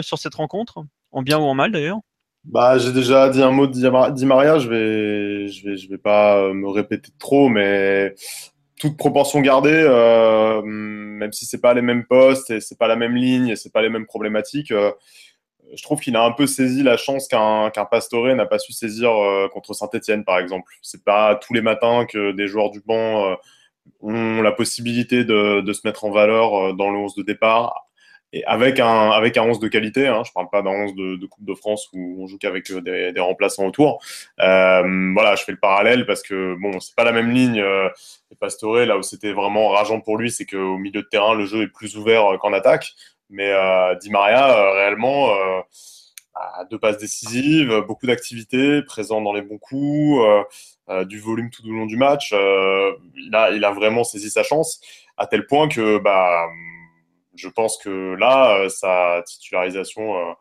sur 0.01 0.17
cette 0.17 0.35
rencontre, 0.35 0.81
en 1.11 1.23
bien 1.23 1.39
ou 1.39 1.43
en 1.43 1.55
mal 1.55 1.73
d'ailleurs? 1.73 1.99
Bah, 2.45 2.77
j'ai 2.77 2.93
déjà 2.93 3.27
dit 3.27 3.43
un 3.43 3.51
mot 3.51 3.67
de 3.67 3.73
Di 4.13 4.25
Maria, 4.25 4.59
je 4.59 4.69
vais, 4.69 5.47
je 5.49 5.89
vais 5.89 5.97
pas 5.97 6.53
me 6.53 6.69
répéter 6.69 7.11
trop, 7.19 7.49
mais 7.49 8.15
toute 8.79 8.97
proportion 8.97 9.41
gardée, 9.41 9.71
euh, 9.73 10.61
même 10.61 11.33
si 11.33 11.45
c'est 11.45 11.61
pas 11.61 11.73
les 11.73 11.81
mêmes 11.81 12.05
postes 12.05 12.51
et 12.51 12.61
c'est 12.61 12.77
pas 12.77 12.87
la 12.87 12.95
même 12.95 13.15
ligne 13.15 13.49
et 13.49 13.55
c'est 13.55 13.71
pas 13.71 13.81
les 13.81 13.89
mêmes 13.89 14.05
problématiques, 14.05 14.71
euh, 14.71 14.91
je 15.75 15.83
trouve 15.83 15.99
qu'il 15.99 16.15
a 16.15 16.23
un 16.23 16.31
peu 16.31 16.47
saisi 16.47 16.83
la 16.83 16.95
chance 16.95 17.27
qu'un 17.27 17.69
qu'un 17.71 17.85
Pastore 17.85 18.33
n'a 18.35 18.45
pas 18.45 18.59
su 18.59 18.71
saisir 18.71 19.11
euh, 19.11 19.49
contre 19.49 19.73
Saint-Etienne, 19.73 20.23
par 20.23 20.39
exemple. 20.39 20.71
C'est 20.81 21.03
pas 21.03 21.35
tous 21.35 21.53
les 21.53 21.61
matins 21.61 22.05
que 22.05 22.31
des 22.31 22.47
joueurs 22.47 22.69
du 22.69 22.81
banc 22.81 23.35
ont 24.01 24.41
la 24.41 24.51
possibilité 24.51 25.25
de, 25.25 25.61
de, 25.61 25.73
se 25.73 25.81
mettre 25.85 26.05
en 26.05 26.11
valeur 26.11 26.73
dans 26.75 26.89
le 26.89 26.99
11 26.99 27.15
de 27.15 27.23
départ 27.23 27.86
et 28.33 28.43
avec 28.45 28.79
un, 28.79 29.09
avec 29.11 29.37
un 29.37 29.43
11 29.43 29.59
de 29.59 29.67
qualité, 29.69 30.07
hein, 30.07 30.23
je 30.25 30.31
parle 30.33 30.49
pas 30.49 30.61
d'un 30.61 30.71
11 30.71 30.95
de, 30.95 31.15
de, 31.15 31.25
Coupe 31.25 31.45
de 31.45 31.53
France 31.53 31.87
où 31.93 32.23
on 32.23 32.27
joue 32.27 32.37
qu'avec 32.37 32.69
euh, 32.71 32.81
des, 32.81 33.13
des, 33.13 33.19
remplaçants 33.21 33.65
autour. 33.65 34.03
Euh, 34.39 35.13
voilà, 35.13 35.35
je 35.35 35.43
fais 35.43 35.53
le 35.53 35.59
parallèle 35.59 36.05
parce 36.05 36.23
que 36.23 36.55
bon, 36.59 36.79
c'est 36.79 36.95
pas 36.95 37.05
la 37.05 37.13
même 37.13 37.31
ligne. 37.31 37.61
Euh, 37.61 37.87
et 38.31 38.35
Pastore, 38.35 38.79
là 38.79 38.97
où 38.97 39.01
c'était 39.01 39.31
vraiment 39.31 39.69
rageant 39.69 40.01
pour 40.01 40.17
lui, 40.17 40.29
c'est 40.29 40.45
qu'au 40.45 40.77
milieu 40.77 41.01
de 41.01 41.07
terrain, 41.07 41.35
le 41.35 41.45
jeu 41.45 41.63
est 41.63 41.67
plus 41.67 41.95
ouvert 41.95 42.33
euh, 42.33 42.37
qu'en 42.37 42.51
attaque. 42.51 42.93
Mais 43.29 43.51
euh, 43.51 43.95
Di 43.95 44.09
Maria, 44.09 44.57
euh, 44.57 44.73
réellement, 44.73 45.29
a 46.35 46.65
deux 46.69 46.77
passes 46.77 46.97
décisives, 46.97 47.81
beaucoup 47.87 48.07
d'activités, 48.07 48.81
présent 48.83 49.21
dans 49.21 49.33
les 49.33 49.41
bons 49.41 49.57
coups, 49.57 50.21
du 51.05 51.19
volume 51.19 51.49
tout 51.49 51.67
au 51.67 51.71
long 51.71 51.85
du 51.85 51.97
match. 51.97 52.31
il, 52.31 53.31
a, 53.33 53.51
il 53.51 53.65
a 53.65 53.71
vraiment 53.71 54.03
saisi 54.03 54.29
sa 54.29 54.43
chance 54.43 54.79
à 55.17 55.25
tel 55.25 55.45
point 55.47 55.67
que 55.67 55.97
bah 55.97 56.47
je 57.37 57.49
pense 57.49 57.77
que 57.77 58.15
là, 58.15 58.57
euh, 58.59 58.69
sa 58.69 59.21
titularisation 59.25 60.17
euh, 60.17 60.33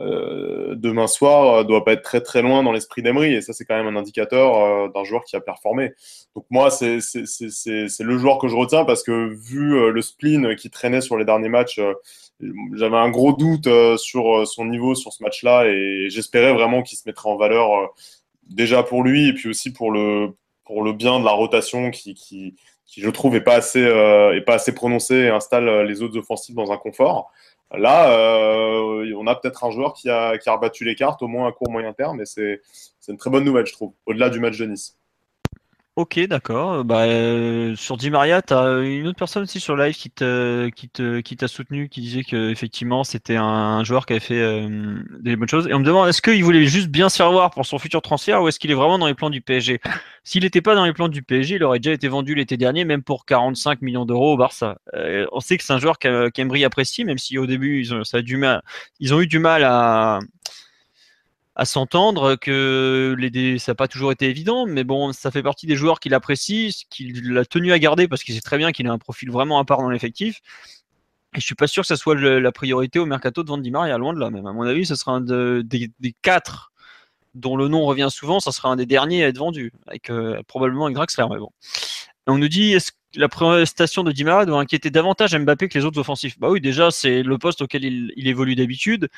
euh, 0.00 0.74
demain 0.74 1.06
soir 1.06 1.64
doit 1.64 1.84
pas 1.84 1.92
être 1.92 2.02
très 2.02 2.20
très 2.20 2.42
loin 2.42 2.64
dans 2.64 2.72
l'esprit 2.72 3.00
d'Emery 3.00 3.34
et 3.34 3.40
ça 3.42 3.52
c'est 3.52 3.64
quand 3.64 3.76
même 3.76 3.86
un 3.86 3.96
indicateur 3.96 4.92
d'un 4.92 5.04
joueur 5.04 5.22
qui 5.24 5.36
a 5.36 5.40
performé. 5.40 5.92
Donc 6.34 6.46
moi 6.50 6.70
c'est 6.70 6.98
le 6.98 8.18
joueur 8.18 8.38
que 8.38 8.48
je 8.48 8.56
retiens 8.56 8.84
parce 8.84 9.04
que 9.04 9.28
vu 9.34 9.92
le 9.92 10.02
spleen 10.02 10.56
qui 10.56 10.68
traînait 10.68 11.00
sur 11.00 11.16
les 11.16 11.24
derniers 11.24 11.48
matchs, 11.48 11.80
j'avais 12.72 12.96
un 12.96 13.08
gros 13.08 13.34
doute 13.34 13.68
sur 13.96 14.44
son 14.48 14.64
niveau 14.64 14.96
sur 14.96 15.12
ce 15.12 15.22
match-là 15.22 15.66
et 15.66 16.08
j'espérais 16.10 16.52
vraiment 16.52 16.82
qu'il 16.82 16.98
se 16.98 17.04
mettrait 17.06 17.30
en 17.30 17.36
valeur 17.36 17.94
déjà 18.48 18.82
pour 18.82 19.04
lui 19.04 19.28
et 19.28 19.32
puis 19.32 19.48
aussi 19.48 19.72
pour 19.72 19.92
le 19.92 20.34
pour 20.64 20.82
le 20.82 20.92
bien 20.92 21.20
de 21.20 21.24
la 21.24 21.32
rotation 21.32 21.90
qui, 21.90 22.14
qui, 22.14 22.56
qui 22.94 23.00
je 23.00 23.10
trouve 23.10 23.34
est 23.34 23.40
pas 23.40 23.56
assez, 23.56 23.80
est 23.80 24.44
pas 24.46 24.54
assez 24.54 24.72
prononcé 24.72 25.14
et 25.14 25.28
installe 25.28 25.82
les 25.82 26.02
autres 26.02 26.16
offensifs 26.16 26.54
dans 26.54 26.70
un 26.70 26.76
confort. 26.76 27.32
Là, 27.76 28.08
on 29.16 29.26
a 29.26 29.34
peut-être 29.34 29.64
un 29.64 29.70
joueur 29.70 29.94
qui 29.94 30.08
a, 30.08 30.38
qui 30.38 30.48
a 30.48 30.52
rebattu 30.52 30.84
les 30.84 30.94
cartes, 30.94 31.20
au 31.22 31.26
moins 31.26 31.48
à 31.48 31.52
court 31.52 31.70
moyen 31.70 31.92
terme, 31.92 32.20
et 32.20 32.24
c'est 32.24 32.60
une 33.08 33.16
très 33.16 33.30
bonne 33.30 33.44
nouvelle, 33.44 33.66
je 33.66 33.72
trouve, 33.72 33.92
au-delà 34.06 34.30
du 34.30 34.38
match 34.38 34.56
de 34.58 34.66
Nice. 34.66 34.96
Ok, 35.96 36.18
d'accord. 36.26 36.84
Bah, 36.84 37.04
euh, 37.04 37.76
sur 37.76 37.96
Di 37.96 38.10
Maria, 38.10 38.42
tu 38.42 38.52
as 38.52 38.80
une 38.80 39.06
autre 39.06 39.16
personne 39.16 39.44
aussi 39.44 39.60
sur 39.60 39.76
live 39.76 39.94
qui 39.94 40.10
te, 40.10 40.68
t'a 41.36 41.46
soutenu, 41.46 41.88
qui 41.88 42.00
disait 42.00 42.24
que 42.24 42.50
effectivement 42.50 43.04
c'était 43.04 43.36
un, 43.36 43.84
joueur 43.84 44.04
qui 44.04 44.14
avait 44.14 44.20
fait 44.20 44.40
euh, 44.40 44.98
des 45.20 45.36
bonnes 45.36 45.48
choses. 45.48 45.68
Et 45.68 45.74
on 45.74 45.78
me 45.78 45.84
demande 45.84 46.08
est-ce 46.08 46.20
qu'il 46.20 46.42
voulait 46.42 46.64
juste 46.64 46.88
bien 46.88 47.08
se 47.08 47.16
faire 47.16 47.48
pour 47.50 47.64
son 47.64 47.78
futur 47.78 48.02
transfert 48.02 48.42
ou 48.42 48.48
est-ce 48.48 48.58
qu'il 48.58 48.72
est 48.72 48.74
vraiment 48.74 48.98
dans 48.98 49.06
les 49.06 49.14
plans 49.14 49.30
du 49.30 49.40
PSG 49.40 49.80
S'il 50.24 50.42
n'était 50.42 50.62
pas 50.62 50.74
dans 50.74 50.84
les 50.84 50.92
plans 50.92 51.08
du 51.08 51.22
PSG, 51.22 51.54
il 51.56 51.62
aurait 51.62 51.78
déjà 51.78 51.92
été 51.92 52.08
vendu 52.08 52.34
l'été 52.34 52.56
dernier, 52.56 52.84
même 52.84 53.04
pour 53.04 53.24
45 53.24 53.80
millions 53.80 54.04
d'euros 54.04 54.32
au 54.34 54.36
Barça. 54.36 54.78
Euh, 54.94 55.26
on 55.30 55.38
sait 55.38 55.56
que 55.58 55.62
c'est 55.62 55.74
un 55.74 55.78
joueur 55.78 56.00
qu'Embry 56.00 56.64
apprécie, 56.64 57.04
même 57.04 57.18
si 57.18 57.38
au 57.38 57.46
début 57.46 57.78
ils 57.78 57.94
ont, 57.94 58.02
ça 58.02 58.20
du 58.20 58.36
mal, 58.36 58.62
ils 58.98 59.14
ont 59.14 59.20
eu 59.20 59.28
du 59.28 59.38
mal 59.38 59.62
à 59.62 60.18
à 61.56 61.64
s'entendre 61.64 62.34
que 62.34 63.14
les, 63.18 63.58
ça 63.58 63.72
n'a 63.72 63.76
pas 63.76 63.88
toujours 63.88 64.10
été 64.10 64.28
évident, 64.28 64.66
mais 64.66 64.82
bon, 64.82 65.12
ça 65.12 65.30
fait 65.30 65.42
partie 65.42 65.66
des 65.66 65.76
joueurs 65.76 66.00
qu'il 66.00 66.14
apprécie, 66.14 66.84
qu'il 66.90 67.38
a 67.38 67.44
tenu 67.44 67.72
à 67.72 67.78
garder 67.78 68.08
parce 68.08 68.24
qu'il 68.24 68.34
sait 68.34 68.40
très 68.40 68.58
bien 68.58 68.72
qu'il 68.72 68.86
a 68.88 68.92
un 68.92 68.98
profil 68.98 69.30
vraiment 69.30 69.58
à 69.58 69.64
part 69.64 69.78
dans 69.78 69.90
l'effectif. 69.90 70.40
Et 71.36 71.40
je 71.40 71.44
suis 71.44 71.54
pas 71.54 71.66
sûr 71.66 71.82
que 71.82 71.86
ça 71.86 71.96
soit 71.96 72.14
la 72.14 72.52
priorité 72.52 72.98
au 72.98 73.06
mercato 73.06 73.42
de 73.42 73.60
Di 73.60 73.70
Maria, 73.70 73.98
loin 73.98 74.12
de 74.14 74.20
là 74.20 74.30
même. 74.30 74.46
À 74.46 74.52
mon 74.52 74.62
avis, 74.62 74.86
ce 74.86 74.94
sera 74.94 75.12
un 75.12 75.20
des, 75.20 75.90
quatre 76.22 76.72
dont 77.34 77.56
le 77.56 77.66
nom 77.68 77.84
revient 77.84 78.08
souvent, 78.10 78.38
ça 78.38 78.52
sera 78.52 78.68
un 78.68 78.76
des 78.76 78.86
derniers 78.86 79.24
à 79.24 79.28
être 79.28 79.38
vendu, 79.38 79.72
avec 79.86 80.10
probablement 80.46 80.86
avec 80.86 80.96
Draxler. 80.96 81.26
Mais 81.30 81.38
bon. 81.38 81.50
on 82.28 82.38
nous 82.38 82.48
dit 82.48 82.72
est-ce 82.72 82.92
la 83.16 83.28
prestation 83.28 84.02
de 84.04 84.12
Di 84.12 84.24
Maria 84.24 84.46
doit 84.46 84.60
inquiéter 84.60 84.90
davantage 84.90 85.36
Mbappé 85.36 85.68
que 85.68 85.78
les 85.78 85.84
autres 85.84 85.98
offensifs. 86.00 86.38
Bah 86.38 86.48
oui, 86.50 86.60
déjà, 86.60 86.90
c'est 86.90 87.22
le 87.22 87.38
poste 87.38 87.62
auquel 87.62 87.84
il, 87.84 88.28
évolue 88.28 88.54
d'habitude 88.54 89.08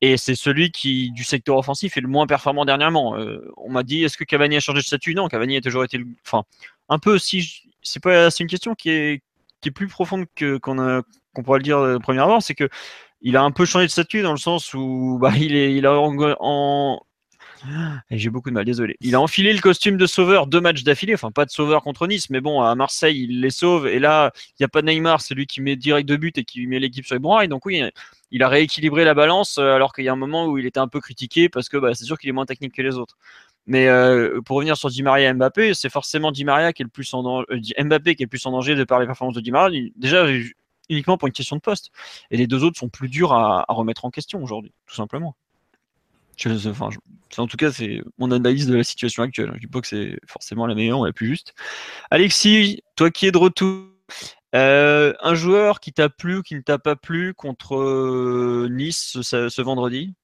et 0.00 0.16
c'est 0.16 0.34
celui 0.34 0.70
qui, 0.70 1.10
du 1.12 1.24
secteur 1.24 1.56
offensif, 1.56 1.96
est 1.96 2.00
le 2.00 2.08
moins 2.08 2.26
performant 2.26 2.64
dernièrement. 2.64 3.16
Euh, 3.16 3.50
on 3.56 3.70
m'a 3.70 3.82
dit, 3.82 4.04
est-ce 4.04 4.16
que 4.16 4.24
Cavani 4.24 4.56
a 4.56 4.60
changé 4.60 4.80
de 4.80 4.84
statut? 4.84 5.14
Non, 5.14 5.28
Cavani 5.28 5.56
a 5.56 5.60
toujours 5.60 5.84
été. 5.84 5.98
Enfin, 6.26 6.44
un 6.88 6.98
peu 6.98 7.14
aussi. 7.14 7.62
C'est 7.82 8.40
une 8.40 8.46
question 8.46 8.74
qui 8.74 8.90
est, 8.90 9.22
qui 9.60 9.68
est 9.68 9.72
plus 9.72 9.88
profonde 9.88 10.26
qu'on 10.38 11.42
pourrait 11.44 11.58
le 11.58 11.64
dire 11.64 11.98
premier 12.02 12.20
abord. 12.20 12.42
C'est 12.42 12.54
que 12.54 12.68
il 13.24 13.36
a 13.36 13.42
un 13.42 13.50
peu 13.50 13.64
changé 13.64 13.86
de 13.86 13.90
statut 13.90 14.22
dans 14.22 14.32
le 14.32 14.38
sens 14.38 14.74
où 14.74 15.18
bah, 15.20 15.32
il, 15.36 15.56
est, 15.56 15.74
il 15.74 15.86
a 15.86 15.98
en, 15.98 17.00
j'ai 18.10 18.30
beaucoup 18.30 18.50
de 18.50 18.54
mal, 18.54 18.64
désolé. 18.64 18.96
Il 19.00 19.14
a 19.14 19.20
enfilé 19.20 19.52
le 19.52 19.60
costume 19.60 19.96
de 19.96 20.06
sauveur 20.06 20.46
deux 20.46 20.60
matchs 20.60 20.82
d'affilée, 20.82 21.14
enfin 21.14 21.30
pas 21.30 21.44
de 21.44 21.50
sauveur 21.50 21.82
contre 21.82 22.06
Nice, 22.06 22.30
mais 22.30 22.40
bon, 22.40 22.62
à 22.62 22.74
Marseille, 22.74 23.26
il 23.28 23.40
les 23.40 23.50
sauve, 23.50 23.86
et 23.86 23.98
là, 23.98 24.32
il 24.50 24.56
n'y 24.60 24.64
a 24.64 24.68
pas 24.68 24.82
Neymar, 24.82 25.20
c'est 25.20 25.34
lui 25.34 25.46
qui 25.46 25.60
met 25.60 25.76
direct 25.76 26.08
de 26.08 26.16
but 26.16 26.38
et 26.38 26.44
qui 26.44 26.66
met 26.66 26.78
l'équipe 26.78 27.04
sur 27.04 27.14
les 27.14 27.20
bras, 27.20 27.44
et 27.44 27.48
donc 27.48 27.66
oui, 27.66 27.82
il 28.30 28.42
a 28.42 28.48
rééquilibré 28.48 29.04
la 29.04 29.14
balance, 29.14 29.58
euh, 29.58 29.74
alors 29.74 29.92
qu'il 29.92 30.04
y 30.04 30.08
a 30.08 30.12
un 30.12 30.16
moment 30.16 30.46
où 30.46 30.58
il 30.58 30.66
était 30.66 30.80
un 30.80 30.88
peu 30.88 31.00
critiqué, 31.00 31.48
parce 31.48 31.68
que 31.68 31.76
bah, 31.76 31.94
c'est 31.94 32.04
sûr 32.04 32.18
qu'il 32.18 32.28
est 32.28 32.32
moins 32.32 32.46
technique 32.46 32.74
que 32.74 32.82
les 32.82 32.96
autres. 32.96 33.16
Mais 33.66 33.88
euh, 33.88 34.40
pour 34.42 34.56
revenir 34.56 34.76
sur 34.76 34.90
Di 34.90 35.02
Maria 35.02 35.30
et 35.30 35.32
Mbappé, 35.32 35.72
c'est 35.74 35.88
forcément 35.88 36.32
Di 36.32 36.44
Maria 36.44 36.72
qui 36.72 36.82
est 36.82 36.84
le 36.84 36.90
plus 36.90 37.14
en 37.14 37.22
danger, 37.22 37.46
euh, 37.50 37.84
Mbappé 37.84 38.14
qui 38.14 38.22
est 38.22 38.26
le 38.26 38.30
plus 38.30 38.44
en 38.46 38.50
danger 38.50 38.74
de 38.74 38.84
par 38.84 39.00
les 39.00 39.06
performances 39.06 39.36
de 39.36 39.40
Di 39.40 39.52
Maria. 39.52 39.80
Déjà, 39.96 40.26
uniquement 40.90 41.16
pour 41.16 41.28
une 41.28 41.32
question 41.32 41.56
de 41.56 41.62
poste. 41.62 41.90
Et 42.30 42.36
les 42.36 42.46
deux 42.46 42.62
autres 42.64 42.78
sont 42.78 42.90
plus 42.90 43.08
durs 43.08 43.32
à 43.32 43.64
remettre 43.68 44.04
en 44.04 44.10
question 44.10 44.42
aujourd'hui, 44.42 44.72
tout 44.86 44.94
simplement 44.94 45.36
en 47.38 47.46
tout 47.46 47.56
cas, 47.56 47.72
c'est 47.72 48.00
mon 48.18 48.30
analyse 48.30 48.66
de 48.66 48.76
la 48.76 48.84
situation 48.84 49.22
actuelle. 49.22 49.50
Je 49.54 49.60
dis 49.60 49.66
pas 49.66 49.80
que 49.80 49.88
c'est 49.88 50.18
forcément 50.26 50.66
la 50.66 50.74
meilleure 50.74 51.00
ou 51.00 51.04
la 51.04 51.12
plus 51.12 51.28
juste. 51.28 51.54
Alexis, 52.10 52.82
toi 52.96 53.10
qui 53.10 53.26
es 53.26 53.32
de 53.32 53.38
retour, 53.38 53.84
euh, 54.54 55.12
un 55.20 55.34
joueur 55.34 55.80
qui 55.80 55.92
t'a 55.92 56.08
plu 56.08 56.38
ou 56.38 56.42
qui 56.42 56.54
ne 56.54 56.60
t'a 56.60 56.78
pas 56.78 56.96
plu 56.96 57.34
contre 57.34 57.76
euh, 57.76 58.68
Nice 58.70 59.18
ce, 59.22 59.62
vendredi? 59.62 60.14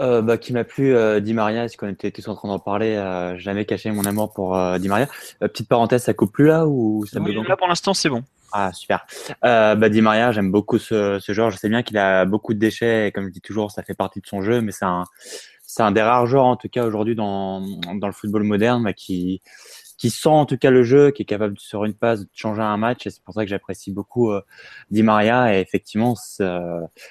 Euh, 0.00 0.22
bah, 0.22 0.36
qui 0.36 0.52
m'a 0.52 0.64
plu, 0.64 0.94
Di 1.20 1.34
Maria, 1.34 1.66
qu'on 1.68 1.88
était 1.88 2.10
tous 2.10 2.28
en 2.28 2.34
train 2.34 2.48
d'en 2.48 2.58
parler, 2.58 2.94
jamais 3.38 3.64
caché 3.64 3.90
mon 3.90 4.04
amour 4.04 4.32
pour 4.32 4.58
Di 4.78 4.88
Maria. 4.88 5.08
petite 5.40 5.68
parenthèse, 5.68 6.04
ça 6.04 6.14
coupe 6.14 6.32
plus 6.32 6.46
là 6.46 6.66
ou 6.66 7.06
ça 7.06 7.20
oui, 7.20 7.34
Là 7.46 7.56
pour 7.56 7.68
l'instant 7.68 7.94
c'est 7.94 8.08
bon. 8.08 8.24
Ah, 8.56 8.72
super. 8.72 9.04
Euh, 9.44 9.74
bah, 9.74 9.88
Di 9.88 10.00
Maria, 10.00 10.30
j'aime 10.30 10.52
beaucoup 10.52 10.78
ce, 10.78 11.18
ce 11.18 11.32
joueur. 11.32 11.50
Je 11.50 11.56
sais 11.56 11.68
bien 11.68 11.82
qu'il 11.82 11.98
a 11.98 12.24
beaucoup 12.24 12.54
de 12.54 12.58
déchets 12.60 13.08
et 13.08 13.10
comme 13.12 13.26
je 13.26 13.32
dis 13.32 13.40
toujours, 13.40 13.72
ça 13.72 13.82
fait 13.82 13.94
partie 13.94 14.20
de 14.20 14.26
son 14.26 14.42
jeu, 14.42 14.60
mais 14.60 14.70
c'est 14.70 14.84
un, 14.84 15.02
c'est 15.60 15.82
un 15.82 15.90
des 15.90 16.02
rares 16.02 16.28
joueurs, 16.28 16.44
en 16.44 16.54
tout 16.56 16.68
cas, 16.68 16.86
aujourd'hui, 16.86 17.16
dans, 17.16 17.60
dans 17.96 18.06
le 18.06 18.12
football 18.12 18.44
moderne, 18.44 18.84
bah, 18.84 18.92
qui, 18.92 19.42
qui 19.98 20.10
sent 20.10 20.28
en 20.28 20.46
tout 20.46 20.56
cas 20.56 20.70
le 20.70 20.84
jeu, 20.84 21.10
qui 21.10 21.22
est 21.22 21.24
capable 21.24 21.58
sur 21.58 21.84
une 21.84 21.94
passe 21.94 22.20
de 22.20 22.28
changer 22.32 22.62
un 22.62 22.76
match. 22.76 23.04
Et 23.08 23.10
c'est 23.10 23.24
pour 23.24 23.34
ça 23.34 23.42
que 23.42 23.50
j'apprécie 23.50 23.90
beaucoup 23.90 24.30
euh, 24.30 24.40
Di 24.92 25.02
Maria. 25.02 25.52
Et 25.52 25.60
effectivement, 25.60 26.14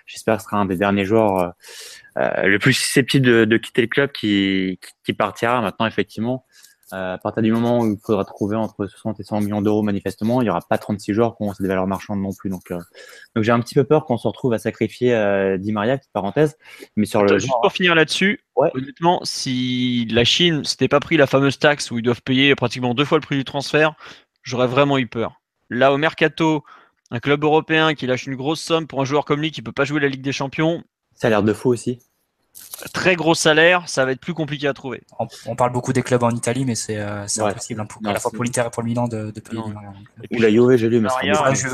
j'espère 0.05 0.37
que 0.37 0.43
ce 0.43 0.45
sera 0.45 0.59
un 0.59 0.65
des 0.65 0.77
derniers 0.77 1.03
joueurs 1.03 1.55
euh, 2.17 2.43
le 2.43 2.57
plus 2.57 2.71
susceptible 2.71 3.25
de, 3.25 3.43
de, 3.43 3.57
quitter 3.57 3.81
le 3.81 3.87
club 3.87 4.13
qui, 4.13 4.79
qui 5.03 5.11
partira. 5.11 5.59
Maintenant, 5.59 5.87
effectivement, 5.87 6.45
à 6.91 7.17
partir 7.17 7.41
du 7.41 7.51
moment 7.51 7.79
où 7.79 7.91
il 7.91 7.97
faudra 7.97 8.23
trouver 8.25 8.55
entre 8.55 8.85
60 8.85 9.19
et 9.19 9.23
100 9.23 9.41
millions 9.41 9.61
d'euros 9.61 9.81
manifestement, 9.81 10.41
il 10.41 10.45
n'y 10.45 10.49
aura 10.49 10.61
pas 10.61 10.77
36 10.77 11.13
joueurs 11.13 11.35
qui 11.35 11.43
ont 11.43 11.51
des 11.59 11.67
valeurs 11.67 11.87
marchandes 11.87 12.21
non 12.21 12.33
plus. 12.33 12.49
Donc, 12.49 12.71
euh, 12.71 12.79
donc 13.35 13.43
j'ai 13.43 13.51
un 13.51 13.59
petit 13.59 13.73
peu 13.73 13.83
peur 13.83 14.05
qu'on 14.05 14.17
se 14.17 14.27
retrouve 14.27 14.53
à 14.53 14.59
sacrifier 14.59 15.13
euh, 15.13 15.57
Di 15.57 15.71
Maria, 15.71 15.97
petite 15.97 16.11
parenthèse. 16.11 16.57
Mais 16.95 17.05
sur 17.05 17.23
le 17.23 17.39
juste 17.39 17.53
pour 17.61 17.71
finir 17.71 17.95
là-dessus, 17.95 18.41
honnêtement, 18.55 19.21
si 19.23 20.05
la 20.11 20.23
Chine 20.23 20.63
s'était 20.63 20.87
pas 20.87 20.99
pris 20.99 21.17
la 21.17 21.27
fameuse 21.27 21.57
taxe 21.57 21.89
où 21.89 21.97
ils 21.97 22.03
doivent 22.03 22.21
payer 22.21 22.53
pratiquement 22.55 22.93
deux 22.93 23.05
fois 23.05 23.17
le 23.17 23.23
prix 23.23 23.37
du 23.37 23.45
transfert, 23.45 23.93
j'aurais 24.43 24.67
vraiment 24.67 24.97
eu 24.97 25.07
peur. 25.07 25.41
Là, 25.69 25.93
au 25.93 25.97
mercato, 25.97 26.63
un 27.09 27.19
club 27.19 27.43
européen 27.43 27.93
qui 27.95 28.05
lâche 28.07 28.27
une 28.27 28.35
grosse 28.35 28.61
somme 28.61 28.87
pour 28.87 29.01
un 29.01 29.05
joueur 29.05 29.25
comme 29.25 29.41
lui 29.41 29.51
qui 29.51 29.61
peut 29.61 29.71
pas 29.71 29.85
jouer 29.85 29.99
la 29.99 30.09
Ligue 30.09 30.21
des 30.21 30.31
Champions. 30.31 30.83
Ça 31.15 31.27
a 31.27 31.29
l'air 31.29 31.43
de 31.43 31.53
fou 31.53 31.69
aussi 31.69 31.99
très 32.93 33.15
gros 33.15 33.35
salaire, 33.35 33.87
ça 33.87 34.05
va 34.05 34.11
être 34.11 34.19
plus 34.19 34.33
compliqué 34.33 34.67
à 34.67 34.73
trouver. 34.73 35.03
On, 35.45 35.55
parle 35.55 35.71
beaucoup 35.71 35.93
des 35.93 36.03
clubs 36.03 36.23
en 36.23 36.31
Italie, 36.31 36.65
mais 36.65 36.75
c'est 36.75 36.97
euh, 36.97 37.25
impossible, 37.39 37.81
hein, 37.81 37.87
à 38.05 38.13
la 38.13 38.19
fois 38.19 38.31
pour 38.31 38.43
l'Inter 38.43 38.63
et 38.67 38.69
pour 38.69 38.83
le 38.83 38.87
Milan 38.87 39.07
de, 39.07 39.31
de 39.31 39.39
payer. 39.39 39.61
Ou 40.31 40.39
la 40.39 40.49
Juve, 40.49 40.75
j'ai 40.75 40.89
lu, 40.89 40.99
mais 40.99 41.09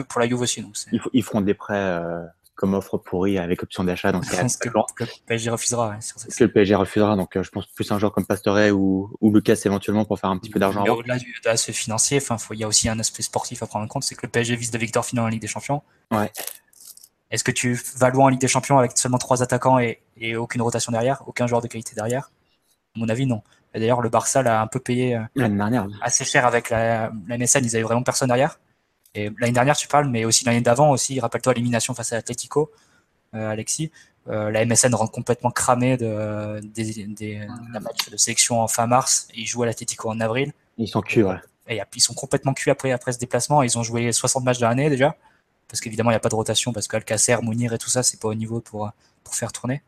pour 0.07 0.19
la 0.19 0.27
Juve 0.27 0.41
aussi. 0.41 0.61
Donc 0.61 0.75
ils, 1.13 1.23
feront 1.23 1.41
des 1.41 1.53
prêts 1.53 1.75
euh, 1.75 2.23
comme 2.55 2.73
offre 2.73 2.97
pourrie 2.97 3.37
avec 3.37 3.63
option 3.63 3.83
d'achat. 3.83 4.11
Donc 4.11 4.25
que, 4.29 4.69
que, 4.95 5.03
le 5.03 5.09
PSG 5.27 5.49
refusera. 5.49 5.97
que 6.37 6.43
le 6.43 6.51
PSG 6.51 6.75
refusera. 6.75 7.15
Donc 7.15 7.35
euh, 7.35 7.43
je 7.43 7.49
pense 7.49 7.65
plus 7.67 7.91
un 7.91 7.99
joueur 7.99 8.11
comme 8.11 8.25
Pastore 8.25 8.71
ou, 8.73 9.09
ou 9.21 9.33
Lucas 9.33 9.59
éventuellement 9.65 10.05
pour 10.05 10.19
faire 10.19 10.29
un 10.29 10.37
petit 10.37 10.49
peu 10.49 10.59
d'argent. 10.59 10.85
Au-delà 10.85 11.17
du 11.17 11.33
aspect 11.45 11.73
financier, 11.73 12.21
il 12.51 12.59
y 12.59 12.63
a 12.63 12.67
aussi 12.67 12.89
un 12.89 12.99
aspect 12.99 13.23
sportif 13.23 13.63
à 13.63 13.67
prendre 13.67 13.85
en 13.85 13.87
compte, 13.87 14.03
c'est 14.03 14.15
que 14.15 14.25
le 14.25 14.31
PSG 14.31 14.55
vise 14.55 14.71
de 14.71 14.77
victoire 14.77 15.05
finale 15.05 15.25
en 15.25 15.29
Ligue 15.29 15.41
des 15.41 15.47
Champions. 15.47 15.81
Ouais. 16.11 16.31
Est-ce 17.31 17.43
que 17.43 17.51
tu 17.51 17.79
vas 17.97 18.09
loin 18.09 18.25
en 18.25 18.29
Ligue 18.29 18.41
des 18.41 18.47
Champions 18.47 18.79
avec 18.79 18.97
seulement 18.97 19.19
trois 19.19 19.43
attaquants 19.43 19.79
et, 19.79 19.99
aucune 20.35 20.61
rotation 20.61 20.91
derrière, 20.91 21.23
aucun 21.27 21.47
joueur 21.47 21.61
de 21.61 21.67
qualité 21.67 21.93
derrière? 21.95 22.31
À 22.95 22.99
mon 22.99 23.07
avis, 23.07 23.25
non. 23.25 23.43
D'ailleurs, 23.73 24.01
le 24.01 24.09
Barça 24.09 24.41
l'a 24.41 24.61
un 24.61 24.67
peu 24.67 24.79
payé 24.79 25.15
euh, 25.15 25.87
assez 26.01 26.25
cher 26.25 26.47
avec 26.47 26.71
la, 26.71 27.11
la 27.27 27.37
MSN, 27.37 27.63
ils 27.63 27.75
avaient 27.75 27.83
vraiment 27.83 28.01
personne 28.01 28.29
derrière. 28.29 28.59
Et 29.13 29.29
l'année 29.39 29.53
dernière, 29.53 29.77
tu 29.77 29.87
parles, 29.87 30.09
mais 30.09 30.25
aussi 30.25 30.43
l'année 30.43 30.61
d'avant 30.61 30.89
aussi, 30.89 31.19
rappelle-toi 31.19 31.53
l'élimination 31.53 31.93
face 31.93 32.13
à 32.13 32.17
Atletico, 32.17 32.71
euh, 33.35 33.51
Alexis. 33.51 33.91
Euh, 34.27 34.49
la 34.49 34.65
MSN 34.65 34.93
rentre 34.95 35.11
complètement 35.11 35.51
cramée 35.51 35.97
de, 35.97 36.59
des, 36.61 37.47
match 37.69 38.09
de 38.09 38.17
sélection 38.17 38.61
en 38.61 38.67
fin 38.67 38.87
mars. 38.87 39.27
Ils 39.35 39.45
jouent 39.45 39.63
à 39.63 39.65
l'Atletico 39.67 40.09
en 40.09 40.19
avril. 40.19 40.51
Ils 40.77 40.87
sont 40.87 41.01
cuits, 41.01 41.23
ouais. 41.23 41.37
Et 41.67 41.79
ils 41.95 42.01
sont 42.01 42.15
complètement 42.15 42.53
cuits 42.53 42.71
après, 42.71 42.91
après 42.91 43.11
ce 43.11 43.19
déplacement. 43.19 43.61
Ils 43.61 43.77
ont 43.77 43.83
joué 43.83 44.11
60 44.11 44.43
matchs 44.43 44.57
de 44.57 44.65
l'année 44.65 44.89
déjà 44.89 45.15
parce 45.69 45.79
qu'évidemment 45.81 46.11
il 46.11 46.13
n'y 46.13 46.17
a 46.17 46.19
pas 46.19 46.29
de 46.29 46.35
rotation 46.35 46.73
parce 46.73 46.87
qu'Alcacer, 46.87 47.37
Mounir 47.41 47.73
et 47.73 47.77
tout 47.77 47.89
ça 47.89 48.03
c'est 48.03 48.19
pas 48.19 48.27
au 48.27 48.35
niveau 48.35 48.61
pour 48.61 48.91
faire 49.31 49.51
tourner. 49.53 49.83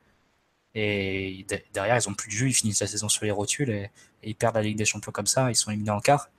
Et 0.75 1.45
derrière 1.73 1.97
ils 1.97 2.07
ont 2.09 2.13
plus 2.13 2.29
de 2.29 2.33
jus, 2.33 2.49
ils 2.49 2.53
finissent 2.53 2.81
la 2.81 2.87
saison 2.87 3.09
sur 3.09 3.25
les 3.25 3.31
rotules 3.31 3.69
et, 3.71 3.91
ils 4.23 4.35
perdent 4.35 4.55
la 4.55 4.61
Ligue 4.61 4.77
des 4.77 4.85
Champions 4.85 5.11
comme 5.11 5.27
ça, 5.27 5.49
ils 5.49 5.55
sont 5.55 5.71
éliminés 5.71 5.91
en 5.91 5.99
quart. 5.99 6.29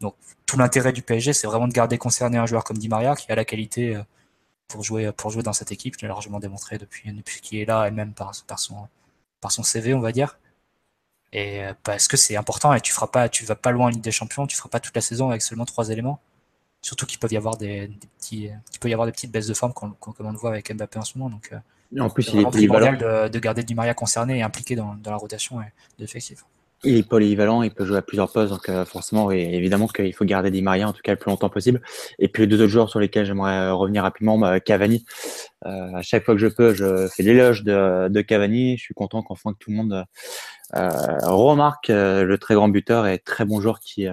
Donc 0.00 0.14
tout 0.46 0.58
l'intérêt 0.58 0.92
du 0.92 1.02
PSG 1.02 1.32
c'est 1.32 1.46
vraiment 1.46 1.68
de 1.68 1.72
garder 1.72 1.98
concerné 1.98 2.38
un 2.38 2.46
joueur 2.46 2.64
comme 2.64 2.78
Di 2.78 2.88
Maria 2.88 3.14
qui 3.16 3.30
a 3.30 3.34
la 3.34 3.44
qualité 3.44 3.96
euh, 3.96 4.02
pour 4.68 4.82
jouer 4.82 5.42
dans 5.42 5.52
cette 5.52 5.72
équipe, 5.72 5.96
je 6.00 6.06
largement 6.06 6.40
démontré 6.40 6.78
depuis 6.78 7.12
depuis 7.12 7.40
qu'il 7.40 7.58
est 7.58 7.64
là 7.66 7.86
et 7.88 7.90
même 7.90 8.12
par 8.14 8.34
son 8.34 8.88
par 9.40 9.52
CV 9.52 9.94
on 9.94 10.00
va 10.00 10.12
dire. 10.12 10.38
Et 11.32 11.64
euh, 11.64 11.74
parce 11.84 12.08
que 12.08 12.16
c'est 12.16 12.36
important 12.36 12.72
et 12.74 12.80
tu 12.80 12.92
feras 12.92 13.06
pas, 13.08 13.28
tu 13.28 13.44
vas 13.44 13.54
pas 13.54 13.70
loin 13.70 13.86
en 13.86 13.88
Ligue 13.90 14.02
des 14.02 14.12
Champions, 14.12 14.46
tu 14.46 14.56
feras 14.56 14.68
pas 14.70 14.80
toute 14.80 14.94
la 14.94 15.02
saison 15.02 15.30
avec 15.30 15.42
seulement 15.42 15.66
trois 15.66 15.90
éléments. 15.90 16.20
Surtout 16.80 17.06
qu'il 17.06 17.18
peut 17.18 17.28
y 17.30 17.36
avoir 17.36 17.56
des, 17.56 17.90
petits, 18.18 18.50
peut 18.80 18.88
y 18.88 18.92
avoir 18.92 19.06
des 19.06 19.12
petites 19.12 19.32
baisses 19.32 19.48
de 19.48 19.54
forme 19.54 19.72
comme, 19.72 19.94
on 20.00 20.32
le 20.32 20.38
voit 20.38 20.50
avec 20.50 20.72
Mbappé 20.72 20.98
en 20.98 21.04
ce 21.04 21.18
moment. 21.18 21.30
Donc, 21.30 21.50
euh, 21.52 22.00
en 22.00 22.10
plus, 22.10 22.30
il 22.32 22.40
est 22.40 22.44
primordial 22.44 22.98
de, 22.98 23.28
de, 23.28 23.38
garder 23.38 23.62
Di 23.62 23.74
Maria 23.74 23.94
concerné 23.94 24.38
et 24.38 24.42
impliqué 24.42 24.76
dans, 24.76 24.96
la 25.04 25.16
rotation 25.16 25.58
de 25.58 25.64
l'effectif. 25.98 26.44
Il 26.84 26.96
est 26.96 27.08
polyvalent, 27.08 27.62
il 27.62 27.72
peut 27.72 27.84
jouer 27.84 27.98
à 27.98 28.02
plusieurs 28.02 28.30
postes, 28.30 28.52
donc 28.52 28.68
euh, 28.68 28.84
forcément, 28.84 29.32
évidemment 29.32 29.88
qu'il 29.88 30.14
faut 30.14 30.24
garder 30.24 30.52
Di 30.52 30.62
Maria 30.62 30.88
en 30.88 30.92
tout 30.92 31.00
cas 31.02 31.10
le 31.10 31.18
plus 31.18 31.28
longtemps 31.28 31.48
possible. 31.48 31.82
Et 32.20 32.28
puis 32.28 32.42
les 32.42 32.46
deux 32.46 32.62
autres 32.62 32.68
joueurs 32.68 32.88
sur 32.88 33.00
lesquels 33.00 33.26
j'aimerais 33.26 33.58
euh, 33.58 33.74
revenir 33.74 34.04
rapidement, 34.04 34.38
bah, 34.38 34.60
Cavani. 34.60 35.04
Euh, 35.66 35.96
à 35.96 36.02
chaque 36.02 36.24
fois 36.24 36.34
que 36.34 36.40
je 36.40 36.46
peux, 36.46 36.74
je 36.74 37.08
fais 37.08 37.24
l'éloge 37.24 37.64
de, 37.64 38.06
de, 38.08 38.20
Cavani. 38.20 38.76
Je 38.76 38.82
suis 38.84 38.94
content 38.94 39.22
qu'enfin 39.22 39.52
que 39.54 39.58
tout 39.58 39.70
le 39.70 39.76
monde 39.76 40.04
euh, 40.76 41.18
remarque 41.22 41.88
le 41.88 42.36
très 42.36 42.54
grand 42.54 42.68
buteur 42.68 43.08
et 43.08 43.18
très 43.18 43.44
bon 43.44 43.60
joueur 43.60 43.80
qui 43.80 44.06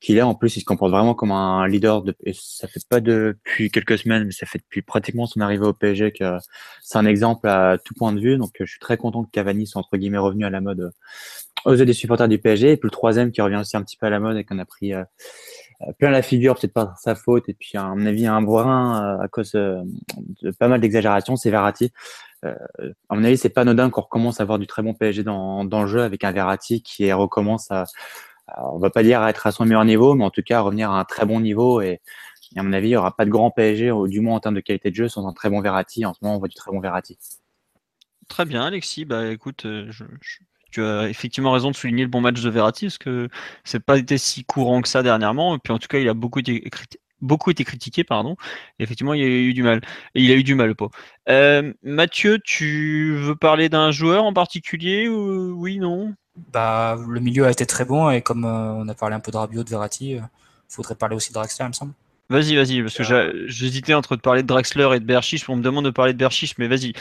qu'il 0.00 0.16
est. 0.16 0.22
En 0.22 0.36
plus, 0.36 0.56
il 0.56 0.60
se 0.60 0.64
comporte 0.64 0.92
vraiment 0.92 1.14
comme 1.14 1.32
un 1.32 1.66
leader. 1.66 2.02
De, 2.02 2.14
et 2.24 2.34
ça 2.34 2.68
fait 2.68 2.86
pas 2.88 3.00
depuis 3.00 3.70
quelques 3.72 3.98
semaines, 3.98 4.24
mais 4.24 4.32
ça 4.32 4.46
fait 4.46 4.58
depuis 4.58 4.82
pratiquement 4.82 5.26
son 5.26 5.40
arrivée 5.40 5.66
au 5.66 5.72
PSG 5.72 6.12
que 6.12 6.38
c'est 6.82 6.98
un 6.98 7.06
exemple 7.06 7.48
à 7.48 7.78
tout 7.84 7.94
point 7.94 8.12
de 8.12 8.20
vue. 8.20 8.36
Donc, 8.36 8.52
je 8.60 8.64
suis 8.64 8.78
très 8.78 8.96
content 8.96 9.24
que 9.24 9.30
Cavani 9.32 9.66
soit 9.66 9.80
entre 9.80 9.96
guillemets 9.96 10.18
revenu 10.18 10.44
à 10.44 10.50
la 10.50 10.60
mode 10.60 10.92
aux 11.64 11.74
yeux 11.74 11.84
des 11.84 11.92
supporters 11.92 12.28
du 12.28 12.38
PSG. 12.38 12.72
Et 12.72 12.76
puis 12.76 12.86
le 12.86 12.90
troisième 12.90 13.32
qui 13.32 13.40
revient 13.40 13.56
aussi 13.56 13.76
un 13.76 13.82
petit 13.82 13.96
peu 13.96 14.06
à 14.06 14.10
la 14.10 14.20
mode 14.20 14.36
et 14.36 14.44
qu'on 14.44 14.58
a 14.58 14.64
pris 14.64 14.94
euh, 14.94 15.04
plein 15.98 16.10
la 16.10 16.22
figure, 16.22 16.54
peut-être 16.54 16.72
pas 16.72 16.94
sa 16.98 17.14
faute, 17.14 17.48
et 17.48 17.54
puis 17.54 17.72
à 17.74 17.84
mon 17.94 18.06
avis 18.06 18.26
un 18.26 18.42
brin 18.42 19.18
euh, 19.18 19.24
à 19.24 19.28
cause 19.28 19.54
euh, 19.54 19.82
de 20.42 20.50
pas 20.50 20.68
mal 20.68 20.80
d'exagérations, 20.80 21.36
c'est 21.36 21.50
Verratti. 21.50 21.92
à 22.42 23.14
mon 23.14 23.24
avis, 23.24 23.36
c'est 23.36 23.48
pas 23.48 23.62
anodin 23.62 23.90
qu'on 23.90 24.02
recommence 24.02 24.40
à 24.40 24.44
avoir 24.44 24.58
du 24.58 24.66
très 24.66 24.82
bon 24.82 24.94
PSG 24.94 25.24
dans, 25.24 25.64
dans 25.64 25.82
le 25.82 25.88
jeu 25.88 26.02
avec 26.02 26.22
un 26.24 26.32
Verratti 26.32 26.82
qui 26.82 27.12
recommence 27.12 27.70
à, 27.70 27.84
on 28.58 28.78
va 28.78 28.90
pas 28.90 29.02
dire 29.02 29.20
à 29.22 29.30
être 29.30 29.46
à 29.46 29.52
son 29.52 29.64
meilleur 29.64 29.84
niveau, 29.84 30.14
mais 30.14 30.24
en 30.24 30.30
tout 30.30 30.42
cas 30.42 30.58
à 30.58 30.60
revenir 30.60 30.90
à 30.90 31.00
un 31.00 31.04
très 31.04 31.26
bon 31.26 31.40
niveau. 31.40 31.80
Et, 31.80 32.00
à 32.54 32.62
mon 32.62 32.72
avis, 32.72 32.88
il 32.88 32.92
y 32.92 32.96
aura 32.96 33.14
pas 33.14 33.24
de 33.24 33.30
grand 33.30 33.50
PSG, 33.50 33.90
du 34.06 34.20
moins 34.20 34.36
en 34.36 34.40
termes 34.40 34.54
de 34.54 34.60
qualité 34.60 34.90
de 34.90 34.94
jeu, 34.94 35.08
sans 35.08 35.26
un 35.26 35.32
très 35.32 35.50
bon 35.50 35.60
Verratti. 35.60 36.06
En 36.06 36.14
ce 36.14 36.20
moment, 36.22 36.36
on 36.36 36.38
voit 36.38 36.48
du 36.48 36.54
très 36.54 36.70
bon 36.70 36.78
Verratti. 36.80 37.18
Très 38.28 38.44
bien, 38.44 38.64
Alexis. 38.64 39.04
Bah 39.04 39.26
écoute, 39.26 39.62
je, 39.64 40.04
tu 40.76 40.84
as 40.84 41.08
effectivement 41.08 41.52
raison 41.52 41.70
de 41.70 41.76
souligner 41.76 42.02
le 42.02 42.10
bon 42.10 42.20
match 42.20 42.40
de 42.40 42.50
Verratti, 42.50 42.86
parce 42.86 42.98
que 42.98 43.28
c'est 43.64 43.80
pas 43.80 43.96
été 43.98 44.18
si 44.18 44.44
courant 44.44 44.82
que 44.82 44.88
ça 44.88 45.02
dernièrement. 45.02 45.56
Et 45.56 45.58
puis 45.58 45.72
en 45.72 45.78
tout 45.78 45.88
cas, 45.88 45.98
il 45.98 46.08
a 46.08 46.14
beaucoup 46.14 46.40
été, 46.40 46.68
beaucoup 47.20 47.50
été 47.50 47.64
critiqué, 47.64 48.04
pardon. 48.04 48.36
effectivement, 48.78 49.14
il 49.14 49.22
a 49.22 49.26
eu 49.26 49.54
du 49.54 49.62
mal. 49.62 49.80
Et 50.14 50.22
il 50.22 50.30
a 50.30 50.34
eu 50.34 50.42
du 50.42 50.54
mal, 50.54 50.74
pas. 50.74 50.88
Euh, 51.28 51.72
Mathieu, 51.82 52.38
tu 52.44 53.16
veux 53.16 53.36
parler 53.36 53.68
d'un 53.68 53.90
joueur 53.90 54.24
en 54.24 54.32
particulier 54.32 55.08
ou 55.08 55.52
oui, 55.60 55.78
non? 55.78 56.14
Bah, 56.52 56.98
le 57.08 57.20
milieu 57.20 57.46
a 57.46 57.50
été 57.50 57.64
très 57.64 57.86
bon 57.86 58.10
et 58.10 58.20
comme 58.20 58.44
euh, 58.44 58.72
on 58.74 58.88
a 58.88 58.94
parlé 58.94 59.14
un 59.16 59.20
peu 59.20 59.32
de 59.32 59.38
Rabiot, 59.38 59.64
de 59.64 59.70
Verratti, 59.70 60.10
il 60.10 60.18
euh, 60.18 60.22
faudrait 60.68 60.94
parler 60.94 61.16
aussi 61.16 61.30
de 61.30 61.34
Draxler, 61.34 61.64
il 61.64 61.68
me 61.68 61.72
semble. 61.72 61.92
Vas-y, 62.28 62.56
vas-y, 62.56 62.82
parce 62.82 62.94
que 62.96 63.46
j'hésitais 63.46 63.94
entre 63.94 64.16
de 64.16 64.20
parler 64.20 64.42
de 64.42 64.48
Draxler 64.48 64.88
et 64.96 65.00
de 65.00 65.04
Berchiche. 65.04 65.48
On 65.48 65.56
me 65.56 65.62
demande 65.62 65.84
de 65.84 65.90
parler 65.90 66.12
de 66.12 66.18
Berchiche, 66.18 66.58
mais 66.58 66.66
vas-y. 66.66 66.92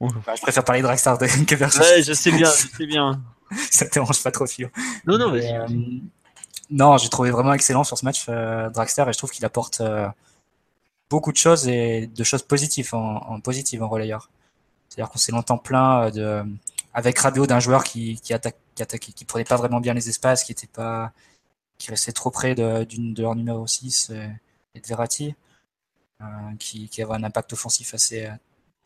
Bah, 0.00 0.34
je 0.34 0.42
préfère 0.42 0.64
parler 0.64 0.82
de 0.82 0.86
Draxler 0.86 1.44
que 1.46 1.54
Berchiche. 1.54 1.80
Ouais, 1.80 2.02
je 2.02 2.12
sais 2.12 2.32
bien, 2.32 2.50
je 2.50 2.76
sais 2.76 2.86
bien. 2.86 3.22
Ça 3.70 3.86
te 3.86 3.94
dérange 3.94 4.22
pas 4.22 4.32
trop, 4.32 4.46
Philo. 4.46 4.68
Non, 5.06 5.18
non, 5.18 5.30
vas-y. 5.30 5.52
Euh, 5.54 5.66
non, 6.70 6.98
j'ai 6.98 7.08
trouvé 7.08 7.30
vraiment 7.30 7.52
excellent 7.52 7.84
sur 7.84 7.96
ce 7.96 8.04
match 8.04 8.26
euh, 8.28 8.68
Draxler 8.70 9.04
et 9.08 9.12
je 9.12 9.18
trouve 9.18 9.30
qu'il 9.30 9.44
apporte 9.44 9.80
euh, 9.80 10.08
beaucoup 11.10 11.30
de 11.30 11.36
choses 11.36 11.68
et 11.68 12.08
de 12.08 12.24
choses 12.24 12.42
positives 12.42 12.92
en, 12.92 13.18
en 13.18 13.40
positives 13.40 13.84
en 13.84 13.88
relayeur. 13.88 14.30
C'est-à-dire 14.88 15.10
qu'on 15.10 15.18
s'est 15.18 15.30
longtemps 15.30 15.58
plaint 15.58 16.12
de, 16.12 16.42
avec 16.92 17.18
Rabiot 17.20 17.46
d'un 17.46 17.60
joueur 17.60 17.84
qui, 17.84 18.20
qui, 18.20 18.34
attaque, 18.34 18.56
qui, 19.00 19.12
qui 19.12 19.24
prenait 19.24 19.44
pas 19.44 19.56
vraiment 19.56 19.78
bien 19.78 19.94
les 19.94 20.08
espaces, 20.08 20.42
qui 20.42 20.50
était 20.50 20.66
pas, 20.66 21.12
qui 21.78 21.90
restait 21.90 22.12
trop 22.12 22.30
près 22.30 22.56
de, 22.56 22.84
de 22.84 23.22
leur 23.22 23.36
numéro 23.36 23.64
6 23.66 24.10
et 24.10 24.28
de 24.80 24.86
Verratti, 24.86 25.34
euh, 26.22 26.24
qui, 26.58 26.88
qui, 26.88 27.02
avait 27.02 27.12
un 27.12 27.24
impact 27.24 27.52
offensif 27.52 27.92
assez 27.92 28.28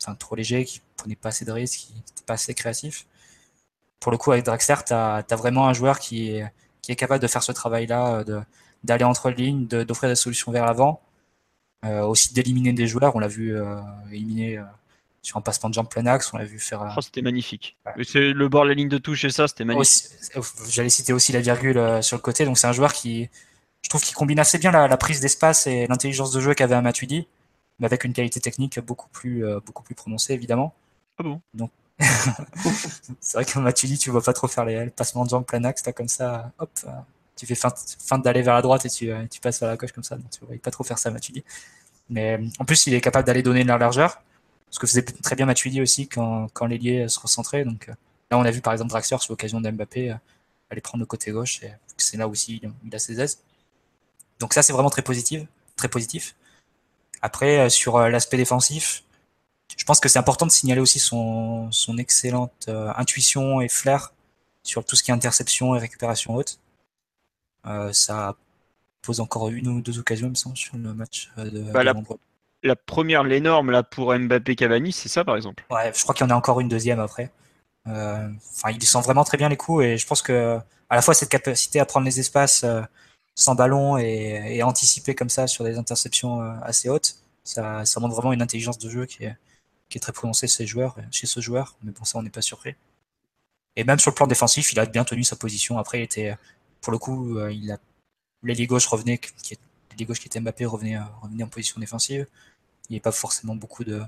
enfin, 0.03 0.15
trop 0.17 0.35
léger, 0.35 0.65
qui 0.65 0.81
prenait 0.97 1.15
pas 1.15 1.29
assez 1.29 1.45
de 1.45 1.53
risques, 1.53 1.79
qui 1.79 1.95
n'était 1.95 2.25
pas 2.27 2.35
assez 2.35 2.55
créatif. 2.55 3.07
Pour 4.01 4.11
le 4.11 4.19
coup, 4.19 4.33
avec 4.33 4.45
Draxler, 4.45 4.77
tu 4.87 4.93
as, 4.93 5.25
vraiment 5.37 5.69
un 5.69 5.73
joueur 5.73 5.99
qui 5.99 6.31
est, 6.31 6.51
qui 6.83 6.91
est 6.91 6.97
capable 6.97 7.23
de 7.23 7.29
faire 7.29 7.43
ce 7.43 7.53
travail-là, 7.53 8.25
euh, 8.29 8.41
d'aller 8.83 9.05
entre 9.05 9.31
les 9.31 9.37
lignes, 9.37 9.67
d'offrir 9.67 10.09
des 10.09 10.17
solutions 10.17 10.51
vers 10.51 10.67
l'avant, 10.67 11.03
euh, 11.85 12.03
aussi 12.03 12.35
d'éliminer 12.35 12.73
des 12.73 12.87
joueurs. 12.87 13.15
On 13.15 13.21
l'a 13.21 13.29
vu 13.29 13.55
éliminer 14.11 14.61
sur 15.23 15.37
un 15.37 15.43
passement 15.43 15.69
de 15.69 15.75
jambe 15.75 15.89
plein 15.89 16.07
axe, 16.07 16.33
on 16.33 16.39
l'a 16.39 16.47
vu 16.47 16.59
faire. 16.59 16.95
Oh, 16.97 17.01
c'était 17.01 17.23
magnifique. 17.23 17.77
C'est 18.03 18.33
le 18.33 18.49
bord 18.49 18.65
de 18.65 18.71
la 18.71 18.75
ligne 18.75 18.89
de 18.89 18.99
touche 18.99 19.25
et 19.25 19.31
ça, 19.31 19.47
c'était 19.47 19.65
magnifique. 19.65 20.09
J'allais 20.69 20.89
citer 20.89 21.13
aussi 21.13 21.31
la 21.33 21.41
virgule 21.41 22.03
sur 22.03 22.17
le 22.17 22.23
côté, 22.23 22.45
donc 22.45 22.59
c'est 22.59 22.67
un 22.67 22.73
joueur 22.73 22.93
qui, 22.95 23.29
je 23.83 23.89
trouve 23.89 24.03
qu'il 24.03 24.15
combine 24.15 24.39
assez 24.39 24.59
bien 24.59 24.71
la, 24.71 24.97
prise 24.97 25.21
d'espace 25.21 25.67
et 25.67 25.87
l'intelligence 25.87 26.33
de 26.33 26.41
jeu 26.41 26.55
qu'avait 26.55 26.75
un 26.75 26.83
Matuidi, 26.83 27.27
mais 27.79 27.87
avec 27.87 28.05
une 28.05 28.13
qualité 28.13 28.41
technique 28.41 28.79
beaucoup 28.81 29.09
plus, 29.09 29.45
euh, 29.45 29.61
beaucoup 29.65 29.83
plus 29.83 29.95
prononcée, 29.95 30.35
évidemment. 30.35 30.75
Ah 31.19 31.23
bon? 31.23 31.41
Donc, 31.55 31.71
c'est 33.21 33.35
vrai 33.35 33.45
qu'un 33.45 33.61
Matuidi, 33.61 33.99
tu 33.99 34.11
vois 34.11 34.23
pas 34.23 34.33
trop 34.33 34.49
faire 34.49 34.65
les, 34.65 34.91
passements 34.91 35.25
de 35.25 35.31
jambes 35.31 35.45
plein 35.45 35.65
axe, 35.65 35.87
as 35.87 35.93
comme 35.93 36.09
ça, 36.09 36.53
hop, 36.59 36.71
euh, 36.85 36.91
tu 37.37 37.47
fais 37.47 37.55
fin, 37.55 38.19
d'aller 38.19 38.43
vers 38.43 38.55
la 38.55 38.63
droite 38.63 38.85
et 38.85 38.91
tu, 38.91 39.11
euh, 39.11 39.27
tu, 39.31 39.41
passes 39.41 39.61
vers 39.61 39.71
la 39.71 39.77
gauche 39.77 39.93
comme 39.93 40.05
ça, 40.05 40.17
donc 40.17 40.31
tu 40.31 40.45
vois 40.45 40.57
pas 40.59 40.71
trop 40.71 40.85
faire 40.85 40.99
ça, 40.99 41.11
Matuidi. 41.11 41.43
Mais 42.11 42.41
en 42.59 42.65
plus, 42.65 42.87
il 42.87 42.95
est 42.95 43.01
capable 43.01 43.27
d'aller 43.27 43.43
donner 43.43 43.63
de 43.63 43.69
la 43.69 43.79
largeur, 43.79 44.23
ce 44.71 44.79
que 44.79 44.87
faisait 44.87 45.03
très 45.03 45.37
bien 45.37 45.47
Matuidi 45.47 45.81
aussi 45.81 46.07
quand, 46.09 46.49
quand 46.53 46.67
l'ailier 46.67 47.09
se 47.09 47.19
recentrait. 47.19 47.65
Donc 47.65 47.87
là, 48.31 48.39
on 48.39 48.45
a 48.45 48.51
vu 48.51 48.61
par 48.61 48.73
exemple 48.73 48.91
Draxler 48.91 49.19
sur 49.19 49.33
l'occasion 49.33 49.61
d'Mbappé 49.61 50.15
aller 50.71 50.81
prendre 50.81 51.03
le 51.03 51.07
côté 51.07 51.33
gauche, 51.33 51.63
et 51.63 51.73
c'est 51.97 52.17
là 52.17 52.29
aussi 52.29 52.63
il 52.85 52.95
a 52.95 52.99
ses 52.99 53.21
aises. 53.21 53.41
Donc 54.41 54.55
ça, 54.55 54.63
c'est 54.63 54.73
vraiment 54.73 54.91
très 54.91 55.03
positif. 55.03 55.43
Très 55.77 55.89
positif. 55.89 56.35
Après, 57.23 57.59
euh, 57.59 57.69
sur 57.69 57.97
euh, 57.97 58.09
l'aspect 58.09 58.39
défensif, 58.39 59.05
je 59.77 59.85
pense 59.85 60.01
que 60.01 60.09
c'est 60.09 60.19
important 60.19 60.47
de 60.47 60.51
signaler 60.51 60.81
aussi 60.81 60.99
son, 60.99 61.71
son 61.71 61.99
excellente 61.99 62.67
euh, 62.69 62.91
intuition 62.97 63.61
et 63.61 63.69
flair 63.69 64.13
sur 64.63 64.85
tout 64.85 64.97
ce 64.97 65.03
qui 65.03 65.11
est 65.11 65.15
interception 65.15 65.77
et 65.77 65.79
récupération 65.79 66.35
haute. 66.35 66.59
ça 67.93 68.35
pose 69.03 69.21
encore 69.21 69.49
une 69.49 69.69
ou 69.69 69.81
deux 69.81 69.99
occasions, 69.99 70.27
il 70.27 70.31
me 70.31 70.35
semble, 70.35 70.57
sur 70.57 70.77
le 70.77 70.93
match 70.93 71.31
de, 71.39 71.63
bah, 71.73 71.83
la, 72.63 72.77
première, 72.77 73.25
l'énorme, 73.25 73.71
là, 73.71 73.83
pour 73.83 74.15
Mbappé 74.15 74.57
Cavani, 74.57 74.93
c'est 74.93 75.09
ça, 75.09 75.25
par 75.25 75.37
exemple? 75.37 75.65
Ouais, 75.71 75.91
je 75.95 76.03
crois 76.03 76.15
qu'il 76.15 76.27
y 76.27 76.31
en 76.31 76.35
a 76.35 76.37
encore 76.37 76.61
une 76.61 76.69
deuxième 76.69 77.01
après. 77.01 77.31
Enfin, 77.87 78.71
il 78.71 78.83
sent 78.83 79.01
vraiment 79.01 79.25
très 79.25 79.39
bien 79.39 79.49
les 79.49 79.57
coups 79.57 79.85
et 79.85 79.97
je 79.97 80.07
pense 80.07 80.21
que 80.21 80.59
à 80.91 80.95
la 80.95 81.01
fois 81.01 81.15
cette 81.15 81.31
capacité 81.31 81.81
à 81.81 81.87
prendre 81.87 82.05
les 82.05 82.21
espaces 82.21 82.67
sans 83.35 83.55
ballon 83.55 83.97
et, 83.97 84.63
anticiper 84.63 85.15
comme 85.15 85.31
ça 85.31 85.47
sur 85.47 85.65
des 85.65 85.79
interceptions 85.79 86.43
euh, 86.43 86.53
assez 86.63 86.89
hautes, 86.89 87.17
ça, 87.45 87.83
montre 87.99 88.15
vraiment 88.15 88.33
une 88.33 88.43
intelligence 88.43 88.79
de 88.79 88.91
jeu 88.91 89.07
qui 89.07 89.25
est, 89.25 89.37
très 90.01 90.13
prononcée 90.13 90.47
chez, 90.47 90.67
ce 91.27 91.41
joueur. 91.41 91.77
Mais 91.83 91.93
bon, 91.93 92.05
ça, 92.05 92.19
on 92.19 92.23
n'est 92.23 92.31
pas 92.31 92.43
surpris. 92.43 92.75
Et 93.77 93.85
même 93.85 93.99
sur 93.99 94.11
le 94.11 94.15
plan 94.15 94.27
défensif, 94.27 94.73
il 94.73 94.81
a 94.81 94.87
bien 94.87 95.05
tenu 95.05 95.25
sa 95.25 95.37
position. 95.37 95.79
Après, 95.79 96.01
il 96.01 96.03
était, 96.03 96.37
pour 96.81 96.93
le 96.93 96.99
coup, 96.99 97.39
euh, 97.39 97.53
il 97.53 97.73
a 97.73 97.79
l'ailier 98.43 98.67
gauche 98.67 98.87
revenait, 98.87 99.19
qui 99.19 99.59
gauche 100.05 100.21
qui 100.21 100.29
était 100.29 100.41
Mbappé 100.41 100.65
revenait, 100.65 100.97
euh, 100.97 101.03
revenait 101.23 101.45
en 101.45 101.49
position 101.49 101.81
défensive. 101.81 102.27
Il 102.89 102.93
n'y 102.93 102.97
avait 102.97 103.03
pas 103.03 103.13
forcément 103.13 103.55
beaucoup 103.55 103.85
de 103.85 104.03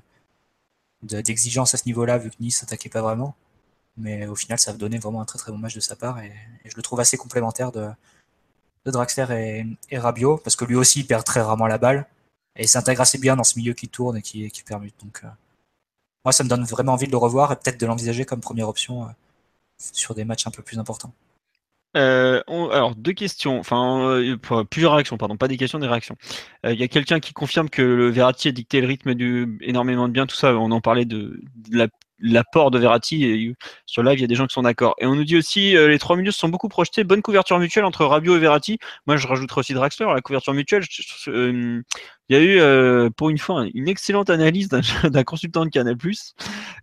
d'exigence 1.02 1.74
à 1.74 1.78
ce 1.78 1.86
niveau-là, 1.86 2.16
vu 2.16 2.30
que 2.30 2.36
Nice 2.38 2.58
s'attaquait 2.58 2.88
pas 2.88 3.02
vraiment. 3.02 3.34
Mais 3.96 4.26
au 4.26 4.36
final, 4.36 4.58
ça 4.58 4.70
a 4.70 4.74
donné 4.74 4.98
vraiment 4.98 5.20
un 5.20 5.24
très 5.24 5.38
très 5.38 5.50
bon 5.50 5.58
match 5.58 5.74
de 5.74 5.80
sa 5.80 5.96
part 5.96 6.20
et 6.20 6.32
je 6.64 6.76
le 6.76 6.82
trouve 6.82 7.00
assez 7.00 7.16
complémentaire 7.16 7.72
de, 7.72 7.88
de 8.84 8.90
Draxler 8.90 9.66
et, 9.90 9.98
Rabiot, 9.98 10.38
parce 10.38 10.56
que 10.56 10.64
lui 10.64 10.76
aussi 10.76 11.00
il 11.00 11.06
perd 11.06 11.24
très 11.24 11.40
rarement 11.40 11.66
la 11.66 11.78
balle, 11.78 12.06
et 12.56 12.62
il 12.64 12.68
s'intègre 12.68 13.00
assez 13.00 13.18
bien 13.18 13.36
dans 13.36 13.44
ce 13.44 13.58
milieu 13.58 13.72
qui 13.72 13.88
tourne 13.88 14.16
et 14.16 14.22
qui, 14.22 14.50
qui 14.50 14.62
permute. 14.62 14.94
Donc, 15.02 15.20
euh, 15.24 15.28
moi, 16.24 16.32
ça 16.32 16.44
me 16.44 16.48
donne 16.48 16.64
vraiment 16.64 16.92
envie 16.92 17.06
de 17.06 17.12
le 17.12 17.16
revoir 17.16 17.52
et 17.52 17.56
peut-être 17.56 17.80
de 17.80 17.86
l'envisager 17.86 18.24
comme 18.24 18.40
première 18.40 18.68
option 18.68 19.04
euh, 19.04 19.06
sur 19.78 20.14
des 20.14 20.24
matchs 20.24 20.46
un 20.46 20.50
peu 20.50 20.62
plus 20.62 20.78
importants. 20.78 21.12
Euh, 21.94 22.42
alors 22.48 22.94
deux 22.94 23.12
questions, 23.12 23.58
enfin 23.58 24.22
plusieurs 24.70 24.94
réactions, 24.94 25.18
pardon, 25.18 25.36
pas 25.36 25.46
des 25.46 25.58
questions, 25.58 25.78
des 25.78 25.86
réactions. 25.86 26.16
Il 26.64 26.80
y 26.80 26.82
a 26.82 26.88
quelqu'un 26.88 27.20
qui 27.20 27.34
confirme 27.34 27.68
que 27.68 27.82
le 27.82 28.08
Verratti 28.08 28.48
a 28.48 28.52
dicté 28.52 28.80
le 28.80 28.86
rythme 28.86 29.10
énormément 29.60 30.08
de 30.08 30.12
bien, 30.14 30.26
tout 30.26 30.34
ça. 30.34 30.54
On 30.54 30.70
en 30.70 30.80
parlait 30.80 31.04
de 31.04 31.38
la 31.70 31.88
l'apport 32.22 32.70
de 32.70 32.78
Verratti. 32.78 33.54
Sur 33.86 34.02
live, 34.02 34.18
il 34.18 34.22
y 34.22 34.24
a 34.24 34.28
des 34.28 34.34
gens 34.34 34.46
qui 34.46 34.54
sont 34.54 34.62
d'accord. 34.62 34.94
Et 34.98 35.06
on 35.06 35.14
nous 35.14 35.24
dit 35.24 35.36
aussi, 35.36 35.76
euh, 35.76 35.88
les 35.88 35.98
trois 35.98 36.16
milieux 36.16 36.30
se 36.30 36.38
sont 36.38 36.48
beaucoup 36.48 36.68
projetés. 36.68 37.04
Bonne 37.04 37.20
couverture 37.20 37.58
mutuelle 37.58 37.84
entre 37.84 38.06
Rabiot 38.06 38.36
et 38.36 38.38
Verratti. 38.38 38.78
Moi, 39.06 39.16
je 39.16 39.26
rajouterai 39.26 39.60
aussi 39.60 39.74
Draxler. 39.74 40.06
La 40.14 40.20
couverture 40.20 40.54
mutuelle, 40.54 40.84
euh, 41.28 41.82
il 42.28 42.36
y 42.36 42.38
a 42.38 42.42
eu, 42.42 42.60
euh, 42.60 43.10
pour 43.10 43.30
une 43.30 43.38
fois, 43.38 43.66
une 43.74 43.88
excellente 43.88 44.30
analyse 44.30 44.68
d'un 44.68 44.82
consultant 45.24 45.64
de 45.64 45.70
Canal+. 45.70 45.96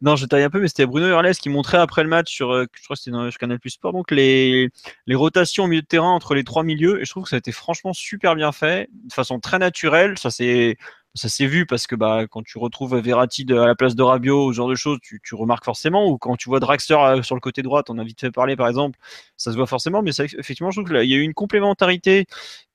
Non, 0.02 0.16
je 0.16 0.26
taille 0.26 0.44
un 0.44 0.50
peu, 0.50 0.60
mais 0.60 0.68
c'était 0.68 0.86
Bruno 0.86 1.08
Hurles 1.08 1.36
qui 1.36 1.50
montrait 1.50 1.78
après 1.78 2.04
le 2.04 2.10
match 2.10 2.32
sur, 2.32 2.54
je 2.54 2.84
crois 2.84 2.96
que 2.96 3.02
c'était 3.02 3.16
sur 3.32 3.40
Canal 3.40 3.58
Sport, 3.66 3.94
donc 3.94 4.12
les, 4.12 4.70
les 5.08 5.16
rotations 5.16 5.64
au 5.64 5.68
milieu 5.68 5.82
de 5.82 5.88
terrain 5.88 6.12
entre 6.12 6.36
les 6.36 6.44
trois 6.44 6.64
milieux. 6.64 7.02
Et 7.02 7.06
je 7.06 7.10
trouve 7.10 7.24
que 7.24 7.30
ça 7.30 7.38
a 7.38 7.40
été 7.40 7.52
franchement 7.52 7.94
super 7.94 8.36
bien 8.36 8.52
fait, 8.52 8.90
de 8.92 9.14
façon 9.14 9.40
très 9.40 9.60
naturelle. 9.60 10.18
Ça 10.18 10.30
c'est 10.30 10.78
ça 11.20 11.30
s'est 11.30 11.46
vu 11.46 11.66
parce 11.66 11.86
que 11.86 11.96
bah, 11.96 12.26
quand 12.30 12.44
tu 12.44 12.58
retrouves 12.58 12.98
Verratti 12.98 13.46
à 13.50 13.66
la 13.66 13.76
place 13.76 13.96
de 13.96 14.02
Rabiot, 14.02 14.52
ce 14.52 14.56
genre 14.56 14.70
de 14.70 14.76
choses, 14.76 14.98
tu, 15.02 15.20
remarques 15.36 15.66
forcément. 15.66 16.08
Ou 16.08 16.18
quand 16.18 16.36
tu 16.36 16.50
vois 16.50 16.60
Draxler 16.60 16.96
euh, 16.96 17.22
sur 17.22 17.36
le 17.36 17.42
côté 17.42 17.62
droit, 17.62 17.84
on 17.90 17.98
a 18.00 18.04
vite 18.04 18.22
fait 18.22 18.32
parler 18.32 18.56
par 18.56 18.68
exemple, 18.68 18.98
ça 19.38 19.52
se 19.52 19.58
voit 19.58 19.68
forcément. 19.68 20.02
Mais 20.02 20.12
ça, 20.12 20.24
effectivement, 20.24 20.72
je 20.72 20.82
trouve 20.82 20.92
qu'il 20.92 21.10
y 21.10 21.14
a 21.14 21.18
eu 21.18 21.22
une 21.22 21.34
complémentarité 21.34 22.26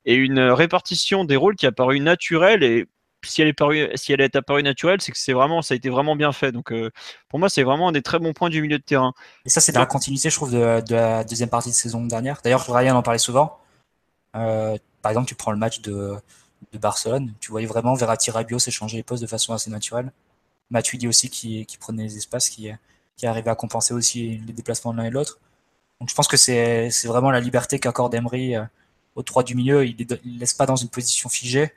et 0.05 0.15
une 0.15 0.39
répartition 0.41 1.25
des 1.25 1.37
rôles 1.37 1.57
qui 1.57 1.67
a 1.67 1.73
paru 1.73 2.01
naturelle 2.01 2.63
et 2.63 2.87
si 3.25 3.41
elle 3.41 3.49
est 3.49 3.97
si 3.97 4.13
elle 4.13 4.21
est 4.21 4.37
apparue 4.37 4.63
naturelle, 4.63 5.01
c'est 5.01 5.11
que 5.11 5.19
c'est 5.19 5.33
vraiment, 5.33 5.63
ça 5.63 5.73
a 5.73 5.77
été 5.79 5.89
vraiment 5.89 6.15
bien 6.15 6.33
fait. 6.33 6.53
Donc 6.53 6.75
pour 7.31 7.39
moi, 7.39 7.49
c'est 7.49 7.63
vraiment 7.63 7.89
un 7.89 7.93
des 7.93 8.03
très 8.03 8.19
bons 8.19 8.35
points 8.35 8.51
du 8.51 8.61
milieu 8.61 8.77
de 8.77 8.83
terrain. 8.83 9.15
Et 9.47 9.49
ça, 9.49 9.63
c'est 9.63 9.73
dans 9.73 9.81
la 9.81 9.87
continuité, 9.87 10.29
je 10.29 10.37
trouve, 10.37 10.53
de, 10.53 10.83
la 10.91 11.25
deuxième 11.25 11.49
partie 11.49 11.71
de 11.71 11.75
saison 11.75 12.05
dernière. 12.05 12.41
D'ailleurs, 12.45 12.71
Ryan 12.71 12.97
en 12.97 13.03
parlait 13.03 13.19
souvent. 13.19 13.59
par 14.33 14.77
exemple, 15.07 15.27
tu 15.27 15.35
prends 15.35 15.53
le 15.53 15.59
match 15.59 15.81
de, 15.81 16.19
de 16.73 16.79
Barcelone, 16.79 17.35
tu 17.41 17.51
voyais 17.51 17.67
vraiment 17.67 17.95
Verratti 17.95 18.31
Rabiot 18.31 18.59
s'échanger 18.59 18.97
les 18.97 19.03
postes 19.03 19.23
de 19.23 19.29
façon 19.29 19.53
assez 19.53 19.71
naturelle. 19.71 20.13
Matuidi 20.71 21.07
aussi 21.07 21.31
qui, 21.31 21.67
qui 21.67 21.77
prenait 21.77 22.05
les 22.05 22.17
espaces, 22.17 22.49
qui, 22.49 22.71
qui 23.17 23.27
arrivait 23.27 23.51
à 23.51 23.55
compenser 23.55 23.95
aussi 23.95 24.39
les 24.47 24.53
déplacements 24.53 24.93
de 24.93 24.99
l'un 24.99 25.05
et 25.05 25.11
de 25.11 25.15
l'autre. 25.15 25.39
Donc 26.01 26.09
je 26.09 26.15
pense 26.15 26.29
que 26.29 26.37
c'est 26.37 26.91
vraiment 27.05 27.31
la 27.31 27.41
liberté 27.41 27.79
qu'accorde 27.79 28.15
Emery 28.15 28.57
euh, 28.57 28.65
au 29.15 29.23
3 29.23 29.43
du 29.45 29.55
milieu. 29.55 29.87
Il 29.87 29.97
ne 29.97 30.39
laisse 30.39 30.55
pas 30.55 30.67
dans 30.67 30.77
une 30.77 30.89
position 30.89 31.29
figée. 31.29 31.73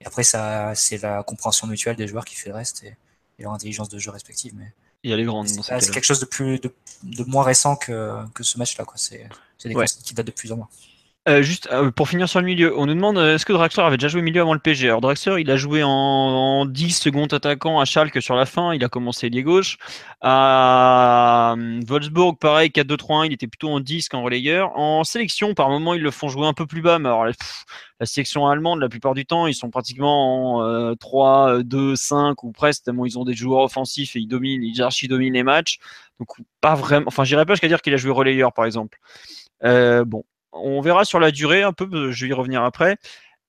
Et 0.00 0.06
après, 0.06 0.22
ça, 0.22 0.74
c'est 0.74 0.98
la 0.98 1.22
compréhension 1.22 1.66
mutuelle 1.66 1.96
des 1.96 2.08
joueurs 2.08 2.24
qui 2.24 2.34
fait 2.34 2.48
le 2.48 2.54
reste 2.54 2.84
et, 2.84 2.96
leur 3.38 3.52
intelligence 3.52 3.88
de 3.88 3.98
jeu 3.98 4.10
respective. 4.10 4.52
Mais 4.54 4.72
il 5.02 5.10
y 5.10 5.14
a 5.14 5.16
les 5.16 5.24
grandes. 5.24 5.48
C'est 5.48 5.90
quelque 5.90 6.04
chose 6.04 6.20
de 6.20 6.26
plus 6.26 6.58
de, 6.58 6.74
de 7.02 7.24
moins 7.24 7.42
récent 7.42 7.74
que, 7.76 8.22
que 8.34 8.42
ce 8.42 8.58
match-là. 8.58 8.84
C'est 8.96 9.28
des 9.64 9.74
ouais. 9.74 9.86
qui 9.86 10.12
datent 10.12 10.26
de 10.26 10.32
plus 10.32 10.52
en 10.52 10.56
moins. 10.56 10.68
Euh, 11.28 11.42
juste 11.42 11.68
euh, 11.70 11.90
pour 11.90 12.08
finir 12.08 12.30
sur 12.30 12.40
le 12.40 12.46
milieu, 12.46 12.74
on 12.78 12.86
nous 12.86 12.94
demande 12.94 13.18
euh, 13.18 13.34
est-ce 13.34 13.44
que 13.44 13.52
Draxler 13.52 13.82
avait 13.84 13.98
déjà 13.98 14.08
joué 14.08 14.22
milieu 14.22 14.40
avant 14.40 14.54
le 14.54 14.58
PG 14.58 14.86
Alors 14.88 15.02
Draxler, 15.02 15.42
il 15.42 15.50
a 15.50 15.56
joué 15.58 15.82
en, 15.84 16.64
10 16.64 16.92
secondes 16.92 17.34
attaquant 17.34 17.78
à 17.78 17.84
Schalke 17.84 18.22
sur 18.22 18.34
la 18.36 18.46
fin, 18.46 18.72
il 18.72 18.82
a 18.84 18.88
commencé 18.88 19.28
lié 19.28 19.42
gauche. 19.42 19.76
À 20.22 21.56
Wolfsburg, 21.86 22.38
pareil, 22.38 22.70
4-2-3-1, 22.70 23.26
il 23.26 23.32
était 23.34 23.48
plutôt 23.48 23.68
en 23.68 23.80
10 23.80 24.08
qu'en 24.08 24.22
relayeur. 24.22 24.74
En 24.78 25.04
sélection, 25.04 25.52
par 25.52 25.68
moment, 25.68 25.92
ils 25.92 26.00
le 26.02 26.10
font 26.10 26.28
jouer 26.28 26.46
un 26.46 26.54
peu 26.54 26.66
plus 26.66 26.80
bas, 26.80 26.98
mais 26.98 27.10
alors 27.10 27.26
la 27.26 28.06
sélection 28.06 28.46
allemande, 28.46 28.80
la 28.80 28.88
plupart 28.88 29.12
du 29.12 29.26
temps, 29.26 29.46
ils 29.46 29.54
sont 29.54 29.68
pratiquement 29.68 30.56
en 30.56 30.96
3, 30.96 31.62
2, 31.62 31.96
5 31.96 32.42
ou 32.44 32.52
presque, 32.52 32.84
tellement 32.84 33.04
ils 33.04 33.18
ont 33.18 33.24
des 33.24 33.34
joueurs 33.34 33.64
offensifs 33.64 34.16
et 34.16 34.20
ils 34.20 34.26
dominent, 34.26 34.62
ils 34.62 34.80
archi-dominent 34.80 35.34
les 35.34 35.42
matchs. 35.42 35.80
Donc 36.18 36.28
pas 36.62 36.74
vraiment, 36.74 37.04
enfin 37.08 37.24
j'irais 37.24 37.44
pas 37.44 37.52
jusqu'à 37.54 37.68
dire 37.68 37.82
qu'il 37.82 37.92
a 37.92 37.98
joué 37.98 38.10
relayeur 38.10 38.54
par 38.54 38.64
exemple. 38.64 38.98
bon, 39.62 40.24
on 40.52 40.80
verra 40.80 41.04
sur 41.04 41.20
la 41.20 41.30
durée 41.30 41.62
un 41.62 41.72
peu, 41.72 42.10
je 42.10 42.24
vais 42.24 42.30
y 42.30 42.32
revenir 42.32 42.62
après. 42.62 42.96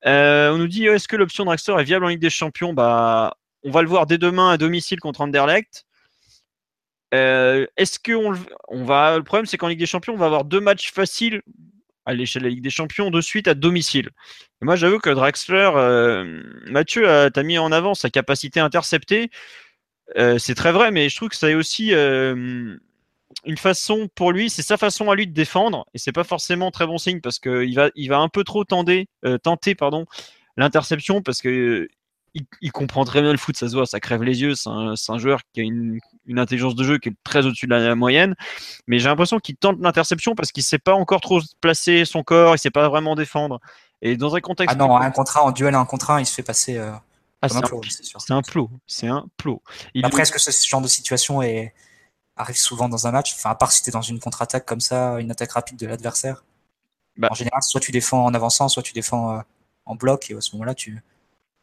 Euh, 0.05 0.51
on 0.51 0.57
nous 0.57 0.67
dit 0.67 0.85
est-ce 0.85 1.07
que 1.07 1.15
l'option 1.15 1.45
Draxler 1.45 1.75
est 1.79 1.83
viable 1.83 2.05
en 2.05 2.09
Ligue 2.09 2.21
des 2.21 2.29
Champions? 2.29 2.73
Bah, 2.73 3.35
on 3.63 3.71
va 3.71 3.81
le 3.81 3.87
voir 3.87 4.05
dès 4.05 4.17
demain 4.17 4.51
à 4.51 4.57
domicile 4.57 4.99
contre 4.99 5.21
Anderlecht. 5.21 5.85
Euh, 7.13 7.67
est-ce 7.77 7.99
que 7.99 8.13
on, 8.13 8.83
va 8.83 9.17
Le 9.17 9.23
problème, 9.23 9.45
c'est 9.45 9.57
qu'en 9.57 9.67
Ligue 9.67 9.79
des 9.79 9.85
Champions, 9.85 10.13
on 10.13 10.17
va 10.17 10.27
avoir 10.27 10.45
deux 10.45 10.61
matchs 10.61 10.91
faciles 10.91 11.41
à 12.05 12.13
l'échelle 12.13 12.43
de 12.43 12.47
la 12.47 12.51
Ligue 12.51 12.63
des 12.63 12.69
Champions 12.69 13.11
de 13.11 13.21
suite 13.21 13.47
à 13.47 13.53
domicile. 13.53 14.09
moi, 14.61 14.75
j'avoue 14.75 14.99
que 14.99 15.09
Draxler, 15.09 15.71
euh, 15.75 16.41
Mathieu, 16.67 17.29
t'as 17.31 17.43
mis 17.43 17.57
en 17.57 17.71
avant 17.71 17.93
sa 17.93 18.09
capacité 18.09 18.59
à 18.59 18.65
intercepter. 18.65 19.29
c'est 20.15 20.55
très 20.55 20.71
vrai, 20.71 20.91
mais 20.91 21.09
je 21.09 21.15
trouve 21.15 21.29
que 21.29 21.35
ça 21.35 21.49
est 21.49 21.55
aussi 21.55 21.93
une 23.45 23.57
façon 23.57 24.07
pour 24.15 24.31
lui, 24.31 24.49
c'est 24.49 24.61
sa 24.61 24.77
façon 24.77 25.09
à 25.09 25.15
lui 25.15 25.27
de 25.27 25.33
défendre, 25.33 25.85
et 25.93 25.97
c'est 25.97 26.11
pas 26.11 26.23
forcément 26.23 26.71
très 26.71 26.85
bon 26.85 26.97
signe 26.97 27.21
parce 27.21 27.39
qu'il 27.39 27.75
va, 27.75 27.89
il 27.95 28.07
va 28.09 28.19
un 28.19 28.29
peu 28.29 28.43
trop 28.43 28.63
tenter, 28.63 29.07
euh, 29.25 29.37
tenter 29.37 29.75
pardon, 29.75 30.05
l'interception 30.57 31.21
parce 31.21 31.41
que 31.41 31.87
il, 32.61 32.71
comprend 32.71 33.03
très 33.03 33.21
bien 33.21 33.31
le 33.31 33.37
foot, 33.37 33.57
ça 33.57 33.67
se 33.67 33.75
voit, 33.75 33.85
ça 33.85 33.99
crève 33.99 34.23
les 34.23 34.41
yeux. 34.41 34.55
C'est 34.55 34.69
un, 34.69 35.17
joueur 35.17 35.41
qui 35.53 35.61
a 35.61 35.63
une, 35.63 35.99
intelligence 36.37 36.75
de 36.75 36.83
jeu 36.83 36.97
qui 36.97 37.09
est 37.09 37.15
très 37.23 37.45
au-dessus 37.45 37.67
de 37.67 37.75
la, 37.75 37.95
moyenne, 37.95 38.35
mais 38.87 38.99
j'ai 38.99 39.09
l'impression 39.09 39.39
qu'il 39.39 39.57
tente 39.57 39.77
l'interception 39.81 40.33
parce 40.35 40.51
qu'il 40.51 40.63
sait 40.63 40.79
pas 40.79 40.93
encore 40.93 41.21
trop 41.21 41.41
placer 41.59 42.05
son 42.05 42.23
corps, 42.23 42.55
il 42.55 42.59
sait 42.59 42.71
pas 42.71 42.87
vraiment 42.87 43.15
défendre. 43.15 43.59
Et 44.01 44.17
dans 44.17 44.35
un 44.35 44.39
contexte. 44.39 44.75
Ah 44.79 44.79
non, 44.79 44.95
un 44.95 45.11
contrat 45.11 45.43
en 45.43 45.51
duel, 45.51 45.75
un 45.75 45.85
contre 45.85 46.11
un, 46.11 46.19
il 46.19 46.25
se 46.25 46.33
fait 46.33 46.43
passer. 46.43 46.77
Euh, 46.77 46.91
ah, 47.41 47.49
c'est 47.49 47.55
un, 47.55 47.59
un 48.37 48.41
plot. 48.41 48.69
C'est 48.87 49.07
un 49.07 49.25
plot. 49.37 49.61
Après, 50.03 50.21
est-ce 50.21 50.31
que 50.31 50.39
ce 50.39 50.67
genre 50.67 50.81
de 50.81 50.87
situation 50.87 51.41
est 51.41 51.73
arrive 52.35 52.57
souvent 52.57 52.89
dans 52.89 53.07
un 53.07 53.11
match. 53.11 53.33
Enfin, 53.33 53.51
à 53.51 53.55
part 53.55 53.71
si 53.71 53.83
tu 53.83 53.89
es 53.89 53.91
dans 53.91 54.01
une 54.01 54.19
contre-attaque 54.19 54.65
comme 54.65 54.81
ça, 54.81 55.19
une 55.19 55.31
attaque 55.31 55.51
rapide 55.51 55.77
de 55.77 55.87
l'adversaire. 55.87 56.43
Bah. 57.17 57.27
En 57.31 57.35
général, 57.35 57.61
soit 57.61 57.81
tu 57.81 57.91
défends 57.91 58.25
en 58.25 58.33
avançant, 58.33 58.69
soit 58.69 58.83
tu 58.83 58.93
défends 58.93 59.37
euh, 59.37 59.41
en 59.85 59.95
bloc, 59.95 60.31
et 60.31 60.35
à 60.35 60.41
ce 60.41 60.55
moment-là, 60.55 60.73
tu... 60.73 61.03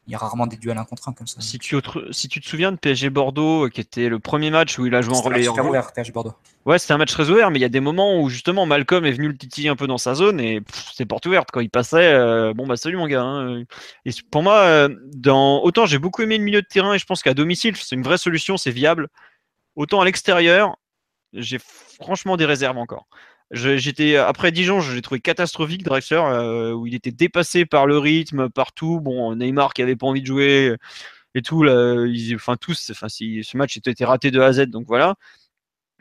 il 0.07 0.12
y 0.12 0.14
a 0.14 0.19
rarement 0.19 0.47
des 0.47 0.57
duels 0.57 0.77
un 0.77 0.85
contre 0.85 1.09
un 1.09 1.12
comme 1.14 1.27
ça. 1.27 1.41
Si 1.41 1.59
tu, 1.59 1.77
si 2.11 2.29
tu 2.29 2.41
te 2.41 2.47
souviens 2.47 2.71
de 2.71 2.77
PSG 2.77 3.09
Bordeaux, 3.09 3.64
euh, 3.64 3.69
qui 3.71 3.81
était 3.81 4.11
le 4.11 4.19
premier 4.19 4.51
match 4.51 4.79
où 4.79 4.85
il 4.85 4.95
a 4.95 5.01
joué 5.01 5.16
en 5.16 5.21
relais. 5.23 5.45
Super 5.45 5.66
ouvert, 5.66 5.93
PSG 5.93 6.12
Bordeaux. 6.12 6.35
Ouais, 6.66 6.79
c'était 6.79 6.93
un 6.93 6.99
match 6.99 7.12
très 7.12 7.31
ouvert, 7.31 7.51
mais 7.51 7.59
il 7.59 7.62
y 7.62 7.64
a 7.64 7.71
des 7.71 7.81
moments 7.81 8.21
où 8.21 8.29
justement 8.29 8.66
Malcolm 8.66 9.07
est 9.07 9.12
venu 9.12 9.29
le 9.29 9.37
titiller 9.37 9.71
un 9.71 9.77
peu 9.77 9.87
dans 9.87 9.97
sa 9.97 10.14
zone 10.14 10.39
et 10.39 10.61
c'est 10.93 11.07
porte 11.07 11.25
ouverte. 11.25 11.49
Quand 11.51 11.61
il 11.61 11.71
passait, 11.71 12.12
euh, 12.12 12.53
bon 12.53 12.66
bah 12.66 12.77
salut 12.77 12.99
mon 12.99 13.07
gars. 13.07 13.23
Hein. 13.23 13.64
Et 14.05 14.11
pour 14.31 14.43
moi, 14.43 14.89
dans... 15.14 15.62
autant 15.62 15.87
j'ai 15.87 15.99
beaucoup 15.99 16.21
aimé 16.21 16.37
le 16.37 16.45
milieu 16.45 16.61
de 16.61 16.66
terrain 16.66 16.93
et 16.93 16.99
je 16.99 17.07
pense 17.07 17.23
qu'à 17.23 17.33
domicile, 17.33 17.75
c'est 17.77 17.97
une 17.97 18.03
vraie 18.03 18.19
solution, 18.19 18.59
c'est 18.59 18.71
viable. 18.71 19.09
Autant 19.79 20.01
à 20.01 20.05
l'extérieur, 20.05 20.76
j'ai 21.33 21.59
franchement 21.61 22.37
des 22.37 22.47
réserves 22.47 22.79
encore. 22.79 23.07
J'étais 23.53 24.16
après 24.16 24.51
Dijon, 24.51 24.81
je 24.81 24.93
l'ai 24.93 25.03
trouvé 25.03 25.20
catastrophique 25.20 25.85
Drexler, 25.85 26.16
euh, 26.16 26.72
où 26.72 26.89
il 26.89 26.97
était 26.97 27.12
dépassé 27.12 27.64
par 27.64 27.87
le 27.87 27.97
rythme, 27.97 28.49
partout. 28.51 29.01
Bon, 29.01 29.37
Neymar 29.37 29.72
qui 29.74 29.83
avait 29.83 29.95
pas 29.95 30.09
envie 30.09 30.20
de 30.20 30.26
jouer 30.26 30.74
et 31.37 31.43
tout, 31.43 31.64
enfin 32.35 32.57
tous, 32.57 32.93
ce 32.93 33.57
match 33.57 33.76
était 33.76 34.05
raté 34.05 34.33
de 34.33 34.41
A 34.41 34.47
à 34.47 34.53
Z, 34.53 34.66
donc 34.66 34.89
voilà. 34.89 35.14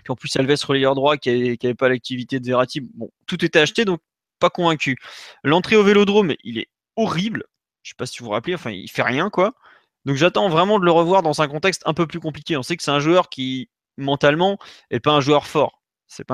Puis 0.04 0.12
en 0.12 0.16
plus 0.16 0.36
Alves 0.38 0.56
relayeur 0.66 0.96
droit 0.96 1.18
qui 1.18 1.30
n'avait 1.62 1.76
pas 1.76 1.88
l'activité 1.88 2.40
de 2.40 2.48
Verratti. 2.48 2.82
Bon, 2.82 3.12
tout 3.28 3.46
était 3.46 3.60
acheté, 3.60 3.86
donc 3.86 4.00
pas 4.40 4.50
convaincu. 4.50 4.98
L'entrée 5.44 5.76
au 5.76 5.84
Vélodrome, 5.84 6.34
il 6.44 6.58
est 6.58 6.70
horrible. 6.96 7.44
Je 7.84 7.92
sais 7.92 7.96
pas 7.96 8.08
si 8.08 8.20
vous 8.20 8.26
vous 8.26 8.32
rappelez, 8.32 8.56
enfin 8.56 8.72
il 8.72 8.90
fait 8.90 9.04
rien 9.04 9.30
quoi. 9.30 9.54
Donc 10.08 10.16
j'attends 10.16 10.48
vraiment 10.48 10.80
de 10.80 10.86
le 10.86 10.92
revoir 10.92 11.22
dans 11.22 11.42
un 11.42 11.50
contexte 11.50 11.84
un 11.86 11.94
peu 11.94 12.08
plus 12.08 12.22
compliqué. 12.22 12.56
On 12.56 12.64
sait 12.64 12.78
que 12.78 12.84
c'est 12.84 12.92
un 12.92 13.02
joueur 13.02 13.28
qui 13.28 13.70
mentalement 13.98 14.58
n'est 14.90 15.02
pas 15.02 15.12
un 15.12 15.20
joueur 15.20 15.46
fort. 15.46 15.82
C'est 16.08 16.26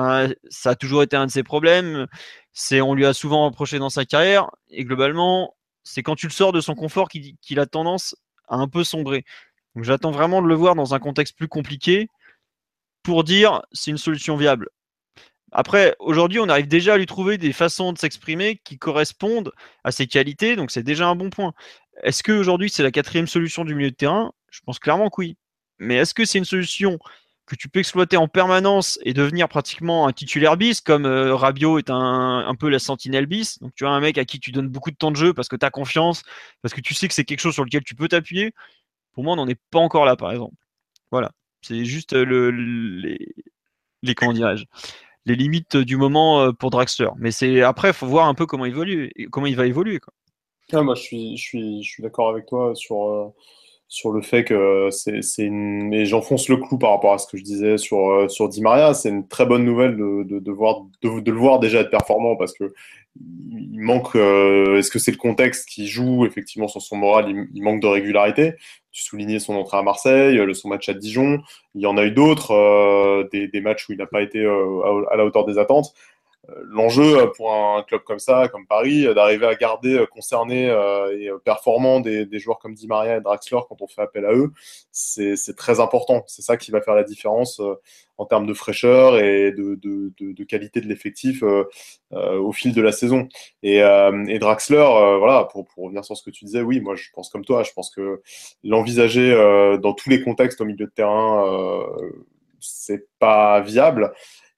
ça 0.48 0.70
a 0.70 0.74
toujours 0.76 1.02
été 1.02 1.16
un 1.16 1.26
de 1.26 1.30
ses 1.32 1.42
problèmes. 1.42 2.06
C'est 2.52 2.80
on 2.80 2.94
lui 2.94 3.04
a 3.04 3.12
souvent 3.12 3.46
reproché 3.46 3.80
dans 3.80 3.90
sa 3.90 4.04
carrière 4.04 4.48
et 4.68 4.84
globalement 4.84 5.56
c'est 5.82 6.04
quand 6.04 6.14
tu 6.14 6.28
le 6.28 6.32
sors 6.32 6.52
de 6.52 6.60
son 6.60 6.76
confort 6.76 7.08
qu'il 7.08 7.58
a 7.58 7.66
tendance 7.66 8.14
à 8.46 8.56
un 8.56 8.68
peu 8.68 8.84
sombrer. 8.84 9.24
Donc 9.74 9.82
j'attends 9.82 10.12
vraiment 10.12 10.40
de 10.40 10.46
le 10.46 10.54
voir 10.54 10.76
dans 10.76 10.94
un 10.94 11.00
contexte 11.00 11.36
plus 11.36 11.48
compliqué 11.48 12.08
pour 13.02 13.24
dire 13.24 13.62
c'est 13.72 13.90
une 13.90 13.98
solution 13.98 14.36
viable. 14.36 14.68
Après, 15.54 15.94
aujourd'hui, 16.00 16.40
on 16.40 16.48
arrive 16.48 16.66
déjà 16.66 16.94
à 16.94 16.98
lui 16.98 17.06
trouver 17.06 17.38
des 17.38 17.52
façons 17.52 17.92
de 17.92 17.98
s'exprimer 17.98 18.60
qui 18.64 18.76
correspondent 18.76 19.52
à 19.84 19.92
ses 19.92 20.08
qualités, 20.08 20.56
donc 20.56 20.72
c'est 20.72 20.82
déjà 20.82 21.06
un 21.06 21.14
bon 21.14 21.30
point. 21.30 21.54
Est-ce 22.02 22.24
qu'aujourd'hui, 22.24 22.68
c'est 22.70 22.82
la 22.82 22.90
quatrième 22.90 23.28
solution 23.28 23.64
du 23.64 23.76
milieu 23.76 23.92
de 23.92 23.96
terrain? 23.96 24.32
Je 24.50 24.60
pense 24.66 24.80
clairement 24.80 25.10
que 25.10 25.20
oui. 25.20 25.36
Mais 25.78 25.94
est-ce 25.94 26.12
que 26.12 26.24
c'est 26.24 26.38
une 26.38 26.44
solution 26.44 26.98
que 27.46 27.54
tu 27.54 27.68
peux 27.68 27.78
exploiter 27.78 28.16
en 28.16 28.26
permanence 28.26 28.98
et 29.04 29.12
devenir 29.12 29.48
pratiquement 29.48 30.08
un 30.08 30.12
titulaire 30.12 30.56
bis, 30.56 30.80
comme 30.80 31.06
euh, 31.06 31.36
Rabiot 31.36 31.78
est 31.78 31.90
un, 31.90 32.44
un, 32.46 32.54
peu 32.56 32.68
la 32.68 32.80
sentinelle 32.80 33.26
bis? 33.26 33.60
Donc 33.60 33.72
tu 33.76 33.86
as 33.86 33.90
un 33.90 34.00
mec 34.00 34.18
à 34.18 34.24
qui 34.24 34.40
tu 34.40 34.50
donnes 34.50 34.68
beaucoup 34.68 34.90
de 34.90 34.96
temps 34.96 35.12
de 35.12 35.16
jeu 35.16 35.34
parce 35.34 35.48
que 35.48 35.56
tu 35.56 35.64
as 35.64 35.70
confiance, 35.70 36.22
parce 36.62 36.74
que 36.74 36.80
tu 36.80 36.94
sais 36.94 37.06
que 37.06 37.14
c'est 37.14 37.24
quelque 37.24 37.40
chose 37.40 37.54
sur 37.54 37.64
lequel 37.64 37.84
tu 37.84 37.94
peux 37.94 38.08
t'appuyer. 38.08 38.52
Pour 39.12 39.22
moi, 39.22 39.34
on 39.34 39.36
n'en 39.36 39.46
est 39.48 39.60
pas 39.70 39.78
encore 39.78 40.04
là, 40.04 40.16
par 40.16 40.32
exemple. 40.32 40.56
Voilà. 41.12 41.30
C'est 41.62 41.84
juste 41.84 42.14
euh, 42.14 42.24
le, 42.24 42.50
les, 42.50 43.18
les, 44.02 44.14
comment 44.14 44.32
dirais-je, 44.32 44.64
les 45.26 45.34
limites 45.34 45.76
du 45.76 45.96
moment 45.96 46.40
euh, 46.40 46.52
pour 46.52 46.70
Draxler. 46.70 47.08
Mais 47.18 47.30
c'est 47.30 47.62
après, 47.62 47.88
il 47.88 47.94
faut 47.94 48.06
voir 48.06 48.28
un 48.28 48.34
peu 48.34 48.46
comment, 48.46 48.64
évoluer, 48.64 49.12
comment 49.30 49.46
il 49.46 49.56
va 49.56 49.66
évoluer. 49.66 50.00
Quoi. 50.00 50.12
Ah, 50.72 50.82
moi, 50.82 50.94
je 50.94 51.02
suis, 51.02 51.36
je 51.36 51.42
suis, 51.42 51.82
je 51.82 51.90
suis 51.90 52.02
d'accord 52.02 52.28
avec 52.28 52.46
toi 52.46 52.74
sur 52.74 53.32
sur 53.88 54.10
le 54.10 54.22
fait 54.22 54.44
que 54.44 54.88
c'est 54.90 55.44
une... 55.44 55.92
Et 55.92 56.06
j'enfonce 56.06 56.48
le 56.48 56.56
clou 56.56 56.78
par 56.78 56.90
rapport 56.90 57.12
à 57.12 57.18
ce 57.18 57.26
que 57.26 57.36
je 57.36 57.42
disais 57.42 57.78
sur, 57.78 58.10
euh, 58.10 58.28
sur 58.28 58.48
Di 58.48 58.60
Maria. 58.60 58.94
C'est 58.94 59.10
une 59.10 59.28
très 59.28 59.46
bonne 59.46 59.64
nouvelle 59.64 59.96
de, 59.96 60.50
voir, 60.50 60.82
le 61.02 61.32
voir 61.32 61.60
déjà 61.60 61.80
être 61.80 61.90
performant 61.90 62.36
parce 62.36 62.52
que 62.52 62.72
il 63.50 63.80
manque. 63.80 64.16
Euh, 64.16 64.78
est-ce 64.78 64.90
que 64.90 64.98
c'est 64.98 65.12
le 65.12 65.16
contexte 65.16 65.68
qui 65.68 65.86
joue 65.86 66.26
effectivement 66.26 66.68
sur 66.68 66.82
son 66.82 66.96
moral? 66.96 67.46
Il, 67.54 67.62
manque 67.62 67.80
de 67.80 67.86
régularité. 67.86 68.54
Tu 68.90 69.02
soulignais 69.02 69.38
son 69.38 69.54
entrée 69.54 69.76
à 69.76 69.82
Marseille, 69.82 70.36
le, 70.36 70.54
son 70.54 70.68
match 70.68 70.88
à 70.88 70.94
Dijon. 70.94 71.40
Il 71.74 71.82
y 71.82 71.86
en 71.86 71.96
a 71.96 72.04
eu 72.04 72.10
d'autres, 72.10 72.52
euh, 72.52 73.28
des, 73.32 73.60
matchs 73.60 73.88
où 73.88 73.92
il 73.92 73.98
n'a 73.98 74.06
pas 74.06 74.22
été 74.22 74.44
à, 74.44 75.16
la 75.16 75.24
hauteur 75.24 75.44
des 75.44 75.58
attentes 75.58 75.94
l'enjeu 76.64 77.18
euh, 77.18 77.26
pour 77.26 77.52
un 77.52 77.82
club 77.82 78.02
comme 78.02 78.18
ça, 78.18 78.48
comme 78.48 78.66
Paris, 78.66 79.06
euh, 79.06 79.14
d'arriver 79.14 79.46
à 79.46 79.54
garder 79.54 79.94
euh, 79.94 80.06
concernés 80.06 80.66
et 81.12 81.30
performants 81.44 82.00
des, 82.00 82.38
joueurs 82.38 82.58
comme 82.58 82.74
Di 82.74 82.86
Maria 82.86 83.16
et 83.16 83.20
Draxler 83.20 83.60
quand 83.68 83.80
on 83.80 83.86
fait 83.86 84.02
appel 84.02 84.24
à 84.24 84.32
eux, 84.32 84.52
c'est 84.90 85.56
très 85.56 85.80
important. 85.80 86.24
C'est 86.26 86.42
ça 86.42 86.56
qui 86.56 86.70
va 86.70 86.80
faire 86.80 86.94
la 86.94 87.04
différence 87.04 87.60
en 88.18 88.26
termes 88.26 88.46
de 88.46 88.54
fraîcheur 88.54 89.18
et 89.18 89.52
de, 89.52 90.44
qualité 90.44 90.80
de 90.80 90.86
l'effectif 90.86 91.42
au 92.12 92.52
fil 92.52 92.74
de 92.74 92.82
la 92.82 92.92
saison. 92.92 93.28
Et, 93.62 93.80
Draxler, 94.40 94.86
voilà, 95.18 95.44
pour, 95.44 95.66
pour, 95.66 95.84
revenir 95.84 96.04
sur 96.04 96.16
ce 96.16 96.22
que 96.22 96.30
tu 96.30 96.44
disais, 96.44 96.62
oui, 96.62 96.80
moi 96.80 96.94
je 96.96 97.08
pense 97.12 97.28
comme 97.28 97.44
toi, 97.44 97.62
je 97.62 97.72
pense 97.72 97.90
que 97.90 98.22
l'envisager 98.62 99.30
dans 99.80 99.94
tous 99.94 100.10
les 100.10 100.22
contextes 100.22 100.60
au 100.60 100.64
milieu 100.64 100.86
de 100.86 100.92
terrain, 100.92 101.86
c'est 102.60 103.06
pas 103.18 103.60
viable. 103.60 104.12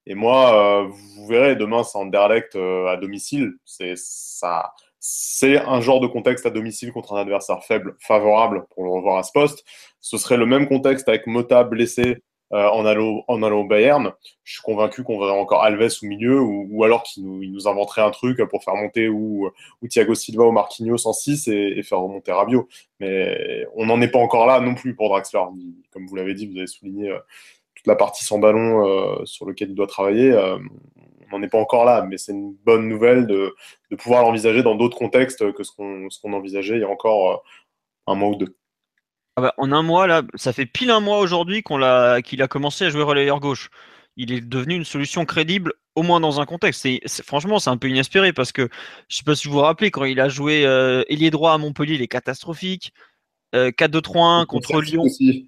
Et 0.06 0.14
moi, 0.14 0.84
euh, 0.84 0.88
vous 0.88 1.26
verrez, 1.26 1.56
demain, 1.56 1.82
c'est 1.82 1.98
Anderlecht 1.98 2.56
euh, 2.56 2.86
à 2.86 2.96
domicile. 2.96 3.54
C'est 3.64 3.94
ça, 3.96 4.72
c'est 5.00 5.58
un 5.58 5.80
genre 5.80 6.00
de 6.00 6.06
contexte 6.06 6.46
à 6.46 6.50
domicile 6.50 6.92
contre 6.92 7.12
un 7.14 7.20
adversaire 7.20 7.62
faible, 7.64 7.96
favorable 8.00 8.66
pour 8.70 8.84
le 8.84 8.90
revoir 8.90 9.18
à 9.18 9.22
ce 9.22 9.32
poste. 9.32 9.64
Ce 10.00 10.18
serait 10.18 10.36
le 10.36 10.46
même 10.46 10.68
contexte 10.68 11.08
avec 11.08 11.26
Mota 11.26 11.64
blessé 11.64 12.22
euh, 12.52 12.68
en, 12.68 12.86
allant, 12.86 13.24
au 13.28 13.64
Bayern. 13.64 14.12
Je 14.44 14.54
suis 14.54 14.62
convaincu 14.62 15.02
qu'on 15.02 15.18
verrait 15.18 15.38
encore 15.38 15.64
Alves 15.64 15.90
au 16.02 16.06
milieu 16.06 16.40
ou, 16.40 16.84
alors 16.84 17.02
qu'il 17.02 17.24
nous, 17.24 17.66
inventerait 17.66 18.02
un 18.02 18.10
truc 18.10 18.40
pour 18.48 18.62
faire 18.62 18.76
monter 18.76 19.08
ou, 19.08 19.50
Thiago 19.88 20.14
Silva 20.14 20.44
ou 20.44 20.52
Marquinhos 20.52 21.06
en 21.06 21.12
6 21.12 21.48
et, 21.48 21.82
faire 21.82 22.00
remonter 22.00 22.30
Rabiot. 22.30 22.68
Mais 23.00 23.66
on 23.74 23.86
n'en 23.86 24.00
est 24.00 24.08
pas 24.08 24.20
encore 24.20 24.46
là 24.46 24.60
non 24.60 24.74
plus 24.74 24.94
pour 24.94 25.08
Draxler. 25.08 25.40
Comme 25.92 26.06
vous 26.06 26.14
l'avez 26.16 26.34
dit, 26.34 26.46
vous 26.46 26.56
avez 26.56 26.68
souligné 26.68 27.10
euh, 27.10 27.18
la 27.86 27.96
partie 27.96 28.24
sans 28.24 28.38
ballon 28.38 28.86
euh, 28.86 29.24
sur 29.24 29.46
lequel 29.46 29.70
il 29.70 29.74
doit 29.74 29.86
travailler. 29.86 30.32
on 30.34 31.38
n'en 31.38 31.42
est 31.42 31.48
pas 31.48 31.58
encore 31.58 31.84
là, 31.84 32.06
mais 32.08 32.18
c'est 32.18 32.32
une 32.32 32.54
bonne 32.64 32.88
nouvelle 32.88 33.26
de, 33.26 33.54
pouvoir 33.98 34.22
l'envisager 34.22 34.62
dans 34.62 34.74
d'autres 34.74 34.98
contextes 34.98 35.52
que 35.52 35.62
ce 35.62 35.72
qu'on 35.72 36.32
envisageait 36.32 36.76
il 36.76 36.80
y 36.80 36.84
a 36.84 36.88
encore 36.88 37.42
un 38.06 38.14
mois 38.14 38.30
ou 38.30 38.36
deux. 38.36 38.56
Ah 39.36 39.42
bah, 39.42 39.54
en 39.58 39.70
un 39.70 39.82
mois, 39.82 40.06
là, 40.06 40.22
ça 40.34 40.54
fait 40.54 40.64
pile 40.64 40.90
un 40.90 41.00
mois 41.00 41.18
aujourd'hui 41.18 41.62
qu'il 41.62 41.82
a 42.42 42.48
commencé 42.48 42.86
à 42.86 42.90
jouer 42.90 43.02
relayeur 43.02 43.38
gauche. 43.38 43.68
Il 44.16 44.32
est 44.32 44.40
devenu 44.40 44.74
une 44.76 44.84
solution 44.84 45.26
crédible, 45.26 45.74
au 45.94 46.02
moins 46.02 46.20
dans 46.20 46.40
un 46.40 46.46
contexte. 46.46 46.82
C'est, 46.82 47.22
franchement, 47.22 47.58
c'est 47.58 47.68
un 47.68 47.76
peu 47.76 47.88
inespéré 47.88 48.32
parce 48.32 48.50
que 48.50 48.70
je 49.08 49.16
sais 49.16 49.24
pas 49.24 49.34
si 49.34 49.48
vous 49.48 49.54
vous 49.54 49.60
rappelez, 49.60 49.90
quand 49.90 50.04
il 50.04 50.20
a 50.20 50.30
joué 50.30 50.64
euh, 50.64 51.04
ailier 51.08 51.30
droit 51.30 51.52
à 51.52 51.58
Montpellier, 51.58 51.96
il 51.96 52.02
est 52.02 52.08
catastrophique. 52.08 52.94
4-2-3-1 53.70 54.42
euh, 54.42 54.44
contre, 54.44 54.80
Lyon. 54.80 55.04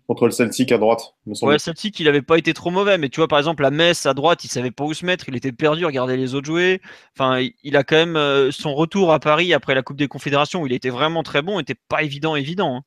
contre 0.07 0.27
le 0.27 0.31
Celtic 0.31 0.73
à 0.73 0.79
droite. 0.79 1.15
Ouais, 1.43 1.59
Celtic, 1.59 1.99
il 2.01 2.07
n'avait 2.07 2.23
pas 2.23 2.39
été 2.39 2.55
trop 2.55 2.71
mauvais, 2.71 2.99
mais 2.99 3.09
tu 3.09 3.21
vois, 3.21 3.29
par 3.29 3.39
exemple, 3.39 3.63
la 3.63 3.71
Metz 3.71 4.07
à 4.07 4.15
droite, 4.15 4.45
il 4.45 4.49
savait 4.49 4.71
pas 4.71 4.85
où 4.85 4.95
se 4.95 5.05
mettre, 5.05 5.29
il 5.29 5.37
était 5.37 5.53
perdu, 5.53 5.85
regardez 5.85 6.17
les 6.17 6.35
autres 6.35 6.47
jouer. 6.47 6.81
Enfin, 7.17 7.47
il 7.63 7.77
a 7.77 7.85
quand 7.85 7.97
même 7.97 8.17
euh, 8.17 8.51
son 8.51 8.75
retour 8.75 9.13
à 9.13 9.21
Paris 9.21 9.53
après 9.53 9.75
la 9.75 9.83
Coupe 9.83 9.97
des 9.97 10.09
Confédérations, 10.09 10.63
où 10.63 10.67
il 10.67 10.73
était 10.73 10.91
vraiment 10.91 11.23
très 11.23 11.43
bon, 11.43 11.61
était 11.61 11.77
pas 11.89 12.03
évident, 12.03 12.37
évident. 12.37 12.77
Hein. 12.77 12.83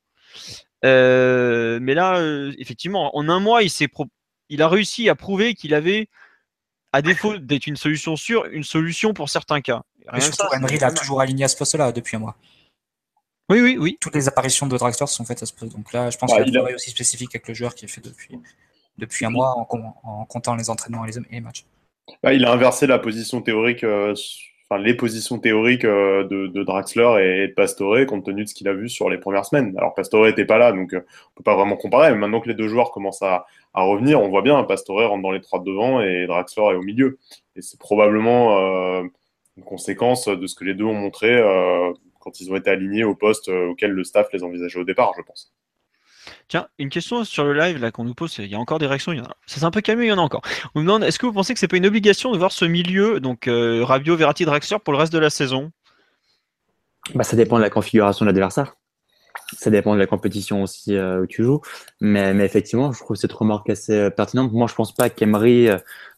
Euh, 0.85 1.79
mais 1.81 1.93
là, 1.93 2.17
euh, 2.17 2.53
effectivement, 2.57 3.15
en 3.15 3.29
un 3.29 3.39
mois, 3.39 3.63
il, 3.63 3.69
s'est 3.69 3.87
il 4.49 4.61
a 4.61 4.67
réussi 4.67 5.09
à 5.09 5.15
prouver 5.15 5.53
qu'il 5.53 5.73
avait, 5.73 6.07
à 6.93 7.01
défaut 7.01 7.37
d'être 7.37 7.67
une 7.67 7.75
solution 7.75 8.15
sûre, 8.15 8.45
une 8.51 8.63
solution 8.63 9.13
pour 9.13 9.29
certains 9.29 9.61
cas. 9.61 9.83
Rien 10.07 10.21
surtout, 10.21 10.53
Emery 10.53 10.83
a 10.83 10.91
toujours 10.91 11.21
aligné 11.21 11.45
à 11.45 11.47
ce 11.47 11.57
poste-là 11.57 11.91
depuis 11.91 12.17
un 12.17 12.19
mois. 12.19 12.37
Oui, 13.49 13.61
oui, 13.61 13.77
oui. 13.79 13.97
Toutes 13.99 14.15
les 14.15 14.27
apparitions 14.27 14.67
de 14.67 14.77
Dragster 14.77 15.07
sont 15.07 15.25
faites 15.25 15.43
à 15.43 15.45
ce 15.45 15.53
poste. 15.53 15.75
Donc 15.75 15.91
là, 15.93 16.09
je 16.09 16.17
pense 16.17 16.31
qu'il 16.31 16.41
y 16.41 16.45
a 16.45 16.47
un 16.47 16.51
travail 16.51 16.75
aussi 16.75 16.91
spécifique 16.91 17.35
avec 17.35 17.47
le 17.47 17.53
joueur 17.53 17.75
qui 17.75 17.85
est 17.85 17.87
fait 17.87 18.01
depuis, 18.01 18.39
depuis 18.97 19.25
un 19.25 19.29
mois 19.29 19.55
en, 19.57 19.67
en 20.03 20.25
comptant 20.25 20.55
les 20.55 20.69
entraînements 20.69 21.05
et 21.05 21.11
les, 21.29 21.41
matchs. 21.41 21.65
Bah, 22.23 22.33
il 22.33 22.45
a 22.45 22.51
inversé 22.51 22.87
la 22.87 22.99
position 22.99 23.41
théorique 23.41 23.83
euh, 23.83 24.15
les 24.77 24.93
positions 24.93 25.39
théoriques 25.39 25.85
euh, 25.85 26.27
de, 26.27 26.63
Draxler 26.63 27.43
et 27.43 27.47
de 27.47 27.53
Pastore 27.53 28.05
compte 28.07 28.25
tenu 28.25 28.43
de 28.43 28.49
ce 28.49 28.53
qu'il 28.53 28.67
a 28.67 28.73
vu 28.73 28.89
sur 28.89 29.09
les 29.09 29.17
premières 29.17 29.45
semaines. 29.45 29.73
Alors 29.77 29.93
Pastore 29.93 30.25
n'était 30.25 30.45
pas 30.45 30.57
là, 30.57 30.71
donc 30.71 30.93
euh, 30.93 30.99
on 30.99 31.37
peut 31.37 31.43
pas 31.43 31.55
vraiment 31.55 31.75
comparer. 31.75 32.11
Mais 32.11 32.17
maintenant 32.17 32.39
que 32.39 32.47
les 32.47 32.55
deux 32.55 32.67
joueurs 32.67 32.91
commencent 32.91 33.21
à, 33.21 33.45
revenir, 33.73 34.21
on 34.21 34.29
voit 34.29 34.41
bien, 34.41 34.63
Pastore 34.63 35.09
rentre 35.09 35.23
dans 35.23 35.31
les 35.31 35.41
trois 35.41 35.59
de 35.59 35.65
devant 35.65 36.01
et 36.01 36.27
Draxler 36.27 36.63
est 36.63 36.75
au 36.75 36.81
milieu. 36.81 37.19
Et 37.55 37.61
c'est 37.61 37.79
probablement 37.79 38.57
euh, 38.59 39.03
une 39.57 39.63
conséquence 39.63 40.27
de 40.27 40.47
ce 40.47 40.55
que 40.55 40.63
les 40.63 40.73
deux 40.73 40.85
ont 40.85 40.93
montré 40.93 41.41
quand 42.21 42.39
ils 42.39 42.51
ont 42.51 42.55
été 42.55 42.69
alignés 42.69 43.03
au 43.03 43.15
poste 43.15 43.49
auquel 43.49 43.91
le 43.91 44.03
staff 44.03 44.27
les 44.31 44.43
envisageait 44.43 44.79
au 44.79 44.85
départ, 44.85 45.11
je 45.17 45.23
pense. 45.23 45.53
Tiens, 46.47 46.67
une 46.77 46.89
question 46.89 47.23
sur 47.23 47.43
le 47.43 47.53
live 47.53 47.77
là 47.79 47.91
qu'on 47.91 48.03
nous 48.03 48.13
pose, 48.13 48.35
il 48.37 48.47
y 48.47 48.55
a 48.55 48.59
encore 48.59 48.79
des 48.79 48.87
réactions, 48.87 49.11
il 49.11 49.17
y 49.17 49.21
en 49.21 49.25
a. 49.25 49.35
Ça 49.45 49.59
s'est 49.59 49.65
un 49.65 49.71
peu 49.71 49.81
calmé, 49.81 50.05
il 50.05 50.09
y 50.09 50.11
en 50.11 50.17
a 50.17 50.21
encore. 50.21 50.41
On 50.75 50.79
me 50.79 50.85
demande, 50.85 51.03
est-ce 51.03 51.17
que 51.17 51.25
vous 51.25 51.33
pensez 51.33 51.53
que 51.53 51.59
c'est 51.59 51.67
pas 51.67 51.77
une 51.77 51.85
obligation 51.85 52.31
de 52.31 52.37
voir 52.37 52.51
ce 52.51 52.65
milieu, 52.65 53.19
donc 53.19 53.47
euh, 53.47 53.83
Rabio, 53.83 54.15
Verratti, 54.15 54.45
Draxler 54.45 54.77
pour 54.83 54.93
le 54.93 54.99
reste 54.99 55.13
de 55.13 55.19
la 55.19 55.29
saison? 55.29 55.71
Bah, 57.15 57.23
Ça 57.23 57.35
dépend 57.35 57.57
de 57.57 57.61
la 57.63 57.69
configuration 57.69 58.25
de 58.25 58.29
l'adversaire. 58.29 58.75
Ça 59.57 59.69
dépend 59.69 59.93
de 59.93 59.99
la 59.99 60.07
compétition 60.07 60.63
aussi 60.63 60.95
euh, 60.95 61.21
où 61.21 61.27
tu 61.27 61.43
joues. 61.43 61.61
Mais, 61.99 62.33
mais, 62.33 62.45
effectivement, 62.45 62.91
je 62.91 62.99
trouve 62.99 63.15
cette 63.15 63.33
remarque 63.33 63.69
assez 63.69 63.93
euh, 63.93 64.09
pertinente. 64.09 64.51
Moi, 64.51 64.67
je 64.67 64.75
pense 64.75 64.93
pas 64.93 65.09
qu'Emery, 65.09 65.69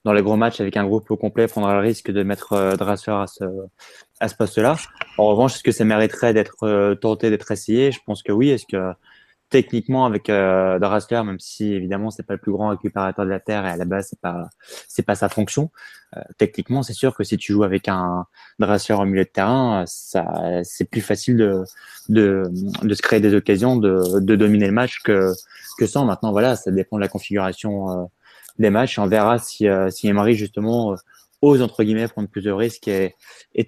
dans 0.06 0.14
les 0.14 0.22
gros 0.22 0.36
matchs 0.36 0.62
avec 0.62 0.78
un 0.78 0.86
groupe 0.86 1.10
au 1.12 1.18
complet, 1.18 1.48
prendra 1.48 1.74
le 1.74 1.80
risque 1.80 2.12
de 2.12 2.24
mettre 2.24 2.76
Draxler 2.78 3.14
à 3.14 3.28
ce, 3.28 3.44
à 4.20 4.28
ce 4.28 4.36
poste-là. 4.36 4.78
En 5.18 5.28
revanche, 5.28 5.56
est-ce 5.56 5.64
que 5.64 5.72
ça 5.72 5.84
mériterait 5.84 6.34
d'être 6.34 6.94
tenté, 6.96 7.30
d'être 7.30 7.52
essayé? 7.52 7.92
Je 7.92 8.00
pense 8.06 8.24
que 8.24 8.32
oui. 8.32 8.50
Est-ce 8.50 8.66
que 8.66 8.94
techniquement 9.54 10.08
avec 10.08 10.32
euh, 10.32 10.80
même 10.80 11.40
si 11.40 11.74
évidemment 11.74 12.10
c'est 12.10 12.24
pas 12.24 12.34
le 12.34 12.40
plus 12.40 12.52
grand 12.52 12.70
récupérateur 12.70 13.24
de 13.24 13.30
la 13.30 13.40
terre 13.40 13.68
et 13.68 13.70
à 13.70 13.78
la 13.78 13.86
base 13.86 14.08
c'est 14.10 14.20
pas 14.20 14.50
c'est 14.88 15.06
pas 15.06 15.14
sa 15.14 15.30
fonction. 15.30 15.70
Euh, 16.18 16.22
techniquement, 16.40 16.82
c'est 16.82 16.94
sûr 16.94 17.16
que 17.16 17.24
si 17.24 17.38
tu 17.38 17.54
joues 17.54 17.64
avec 17.64 17.88
un 17.88 18.26
Dressler 18.58 18.96
au 18.96 19.06
milieu 19.06 19.26
de 19.26 19.30
terrain, 19.30 19.84
ça 19.86 20.26
c'est 20.64 20.90
plus 20.90 21.02
facile 21.02 21.38
de, 21.38 21.64
de, 22.10 22.46
de 22.82 22.94
se 22.96 23.02
créer 23.04 23.20
des 23.20 23.36
occasions 23.36 23.76
de, 23.78 24.20
de 24.20 24.36
dominer 24.36 24.66
le 24.66 24.74
match 24.74 25.02
que 25.04 25.32
que 25.78 25.86
sans. 25.86 26.06
Maintenant, 26.06 26.32
voilà, 26.32 26.56
ça 26.56 26.72
dépend 26.72 26.98
de 26.98 27.02
la 27.02 27.08
configuration 27.08 27.92
euh, 27.92 28.06
des 28.58 28.72
matchs. 28.72 28.98
On 28.98 29.06
verra 29.06 29.38
si 29.38 29.68
euh, 29.68 29.92
si 29.92 30.08
Emery 30.08 30.34
justement 30.34 30.96
ose 31.44 31.62
entre 31.62 31.84
guillemets 31.84 32.08
prendre 32.08 32.30
plus 32.30 32.42
de 32.42 32.52
risques 32.52 32.88
et, 32.88 33.16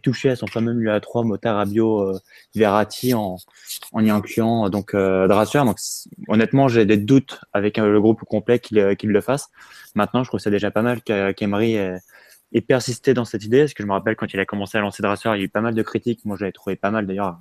toucher 0.02 0.30
à 0.30 0.36
son 0.36 0.48
fameux 0.48 0.74
milieu 0.74 0.94
à 0.94 1.00
3 1.02 1.24
Motard, 1.24 1.58
Rabio, 1.58 2.00
euh, 2.00 2.20
Verratti 2.56 3.14
en, 3.14 3.36
en 3.92 4.06
y 4.06 4.10
incluant 4.10 4.70
donc 4.70 4.94
euh, 4.94 5.28
Donc 5.28 5.78
honnêtement, 6.30 6.68
j'ai 6.70 6.86
des 6.86 6.98
doutes 6.98 7.42
avec 7.52 7.78
euh, 7.78 7.92
le 7.92 8.00
groupe 8.00 8.24
complet 8.24 8.60
qu'il 8.60 8.80
euh, 8.80 8.96
qu'il 8.96 9.10
le 9.10 9.22
fasse. 9.22 9.50
Maintenant, 9.94 10.24
je 10.24 10.30
trouve 10.30 10.40
ça 10.40 10.50
déjà 10.50 10.72
pas 10.72 10.82
mal 10.82 11.02
qu'Emery 11.02 11.76
ait, 11.76 12.62
persisté 12.62 13.14
dans 13.14 13.26
cette 13.26 13.44
idée, 13.44 13.62
parce 13.62 13.74
que 13.74 13.84
je 13.84 13.88
me 13.88 13.94
rappelle 13.94 14.16
quand 14.16 14.34
il 14.34 14.40
a 14.40 14.46
commencé 14.46 14.78
à 14.78 14.82
lancer 14.82 15.04
Drasseur, 15.04 15.36
il 15.36 15.40
y 15.40 15.42
a 15.42 15.46
eu 15.46 15.50
pas 15.50 15.62
mal 15.62 15.76
de 15.76 15.84
critiques. 15.84 16.24
Moi, 16.24 16.38
j'avais 16.40 16.54
trouvé 16.54 16.78
pas 16.78 16.92
mal 16.92 17.06
d'ailleurs 17.06 17.38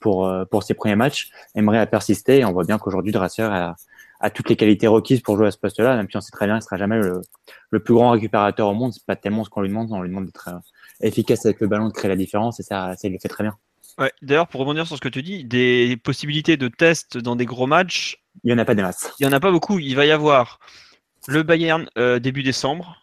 pour 0.00 0.28
pour 0.50 0.64
ses 0.64 0.74
premiers 0.74 0.96
matchs. 0.96 1.30
Emery 1.54 1.78
a 1.78 1.86
persisté 1.86 2.40
et 2.40 2.44
on 2.44 2.52
voit 2.52 2.64
bien 2.64 2.78
qu'aujourd'hui 2.78 3.12
Drasseur 3.12 3.52
a 3.52 3.76
a 4.20 4.30
toutes 4.30 4.50
les 4.50 4.56
qualités 4.56 4.86
requises 4.86 5.20
pour 5.20 5.36
jouer 5.36 5.48
à 5.48 5.50
ce 5.50 5.58
poste-là, 5.58 5.96
même 5.96 6.08
si 6.10 6.16
on 6.16 6.20
sait 6.20 6.30
très 6.30 6.46
bien 6.46 6.56
qu'il 6.56 6.64
sera 6.64 6.76
jamais 6.76 6.98
le, 6.98 7.22
le 7.70 7.82
plus 7.82 7.94
grand 7.94 8.10
récupérateur 8.10 8.68
au 8.68 8.74
monde. 8.74 8.92
C'est 8.92 9.04
pas 9.06 9.16
tellement 9.16 9.44
ce 9.44 9.50
qu'on 9.50 9.62
lui 9.62 9.68
demande, 9.70 9.90
on 9.90 10.02
lui 10.02 10.10
demande 10.10 10.26
d'être 10.26 10.48
euh, 10.48 10.58
efficace 11.06 11.46
avec 11.46 11.60
le 11.60 11.66
ballon, 11.66 11.88
de 11.88 11.92
créer 11.92 12.08
la 12.08 12.16
différence, 12.16 12.60
et 12.60 12.62
ça, 12.62 12.94
ça 12.96 13.08
il 13.08 13.12
le 13.12 13.18
fait 13.18 13.28
très 13.28 13.44
bien. 13.44 13.56
Ouais, 13.98 14.12
D'ailleurs, 14.22 14.48
pour 14.48 14.60
rebondir 14.60 14.86
sur 14.86 14.96
ce 14.96 15.00
que 15.00 15.08
tu 15.08 15.22
dis, 15.22 15.44
des 15.44 15.96
possibilités 16.02 16.56
de 16.56 16.68
test 16.68 17.18
dans 17.18 17.36
des 17.36 17.46
gros 17.46 17.66
matchs. 17.66 18.22
Il 18.44 18.48
n'y 18.48 18.54
en 18.54 18.58
a 18.58 18.64
pas 18.64 18.74
des 18.74 18.82
masses. 18.82 19.12
Il 19.18 19.26
n'y 19.26 19.32
en 19.32 19.36
a 19.36 19.40
pas 19.40 19.50
beaucoup. 19.50 19.78
Il 19.78 19.94
va 19.96 20.06
y 20.06 20.10
avoir 20.10 20.58
le 21.26 21.42
Bayern 21.42 21.88
euh, 21.98 22.18
début 22.18 22.42
décembre, 22.42 22.96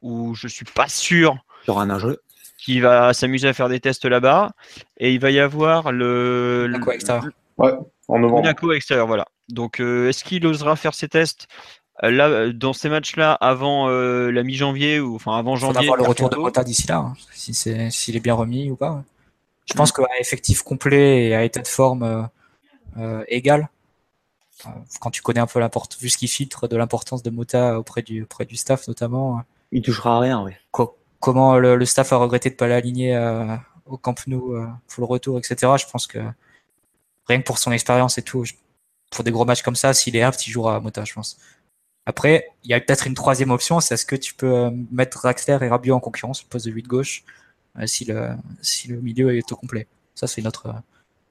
où 0.00 0.34
je 0.34 0.48
suis 0.48 0.64
pas 0.64 0.88
sûr. 0.88 1.38
Il 1.64 1.68
y 1.68 1.70
aura 1.70 1.82
un 1.82 1.98
jeu. 1.98 2.18
Qui 2.58 2.80
va 2.80 3.12
s'amuser 3.14 3.48
à 3.48 3.52
faire 3.52 3.68
des 3.68 3.80
tests 3.80 4.04
là-bas. 4.04 4.52
Et 4.98 5.12
il 5.12 5.20
va 5.20 5.30
y 5.30 5.38
avoir 5.38 5.92
le. 5.92 6.66
Monaco 6.70 6.92
extérieur. 6.92 7.24
Ouais, 7.56 7.72
en 8.08 8.18
novembre. 8.18 8.42
Monaco 8.42 8.72
extérieur, 8.72 9.06
voilà. 9.06 9.26
Donc, 9.48 9.80
euh, 9.80 10.08
est-ce 10.08 10.24
qu'il 10.24 10.46
osera 10.46 10.76
faire 10.76 10.94
ses 10.94 11.08
tests 11.08 11.48
euh, 12.04 12.10
là, 12.10 12.28
euh, 12.28 12.52
dans 12.52 12.72
ces 12.72 12.88
matchs-là, 12.88 13.32
avant 13.32 13.88
la 13.88 14.42
mi-janvier 14.42 15.00
ou 15.00 15.16
enfin 15.16 15.36
avant 15.36 15.56
janvier. 15.56 15.86
voir 15.86 15.96
le 15.96 16.04
retour 16.04 16.30
de 16.30 16.36
Mota 16.36 16.62
d'ici 16.62 16.86
là, 16.86 16.98
hein, 16.98 17.14
si 17.32 17.54
c'est 17.54 17.90
s'il 17.90 18.16
est 18.16 18.20
bien 18.20 18.34
remis 18.34 18.70
ou 18.70 18.76
pas. 18.76 19.02
Je 19.66 19.74
pense 19.74 19.92
qu'à 19.92 20.04
effectif 20.18 20.62
complet 20.62 21.26
et 21.26 21.34
à 21.34 21.44
état 21.44 21.60
de 21.60 21.68
forme 21.68 22.28
égal, 23.26 23.68
quand 25.00 25.10
tu 25.10 25.22
connais 25.22 25.40
un 25.40 25.46
peu 25.46 25.60
l'importance, 25.60 26.00
vu 26.00 26.08
ce 26.08 26.16
qui 26.16 26.28
filtre 26.28 26.68
de 26.68 26.76
l'importance 26.76 27.22
de 27.22 27.30
Mota 27.30 27.78
auprès 27.78 28.02
du 28.02 28.22
auprès 28.22 28.44
du 28.44 28.56
staff 28.56 28.88
notamment. 28.88 29.42
Il 29.72 29.82
touchera 29.82 30.16
à 30.16 30.20
rien, 30.20 30.42
oui. 30.42 30.52
comment 31.20 31.58
le, 31.58 31.84
staff 31.84 32.12
a 32.12 32.16
regretté 32.16 32.48
de 32.48 32.54
pas 32.54 32.66
l'aligner 32.66 33.18
au 33.86 33.98
Camp 33.98 34.26
Nou 34.26 34.56
pour 34.86 35.02
le 35.02 35.06
retour, 35.06 35.38
etc. 35.38 35.72
Je 35.78 35.90
pense 35.90 36.06
que 36.06 36.18
rien 37.26 37.40
que 37.40 37.44
pour 37.44 37.58
son 37.58 37.72
expérience 37.72 38.16
et 38.16 38.22
tout, 38.22 38.44
pour 39.10 39.24
des 39.24 39.30
gros 39.30 39.44
matchs 39.44 39.62
comme 39.62 39.76
ça, 39.76 39.94
s'il 39.94 40.16
est 40.16 40.22
apte, 40.22 40.46
il 40.46 40.50
jouera 40.50 40.76
à 40.76 40.80
Mota, 40.80 41.04
je 41.04 41.14
pense. 41.14 41.38
Après, 42.08 42.48
il 42.64 42.70
y 42.70 42.74
a 42.74 42.80
peut-être 42.80 43.06
une 43.06 43.12
troisième 43.12 43.50
option, 43.50 43.80
c'est 43.80 43.92
est-ce 43.92 44.06
que 44.06 44.16
tu 44.16 44.32
peux 44.32 44.54
euh, 44.56 44.70
mettre 44.90 45.18
Draxler 45.20 45.58
et 45.60 45.68
Rabiot 45.68 45.94
en 45.94 46.00
concurrence, 46.00 46.42
poste 46.42 46.64
de 46.64 46.70
8 46.70 46.86
gauche, 46.86 47.22
euh, 47.78 47.86
si, 47.86 48.06
le, 48.06 48.30
si 48.62 48.88
le 48.88 48.98
milieu 49.02 49.36
est 49.36 49.52
au 49.52 49.56
complet. 49.56 49.86
Ça, 50.14 50.26
c'est 50.26 50.40
notre, 50.40 50.74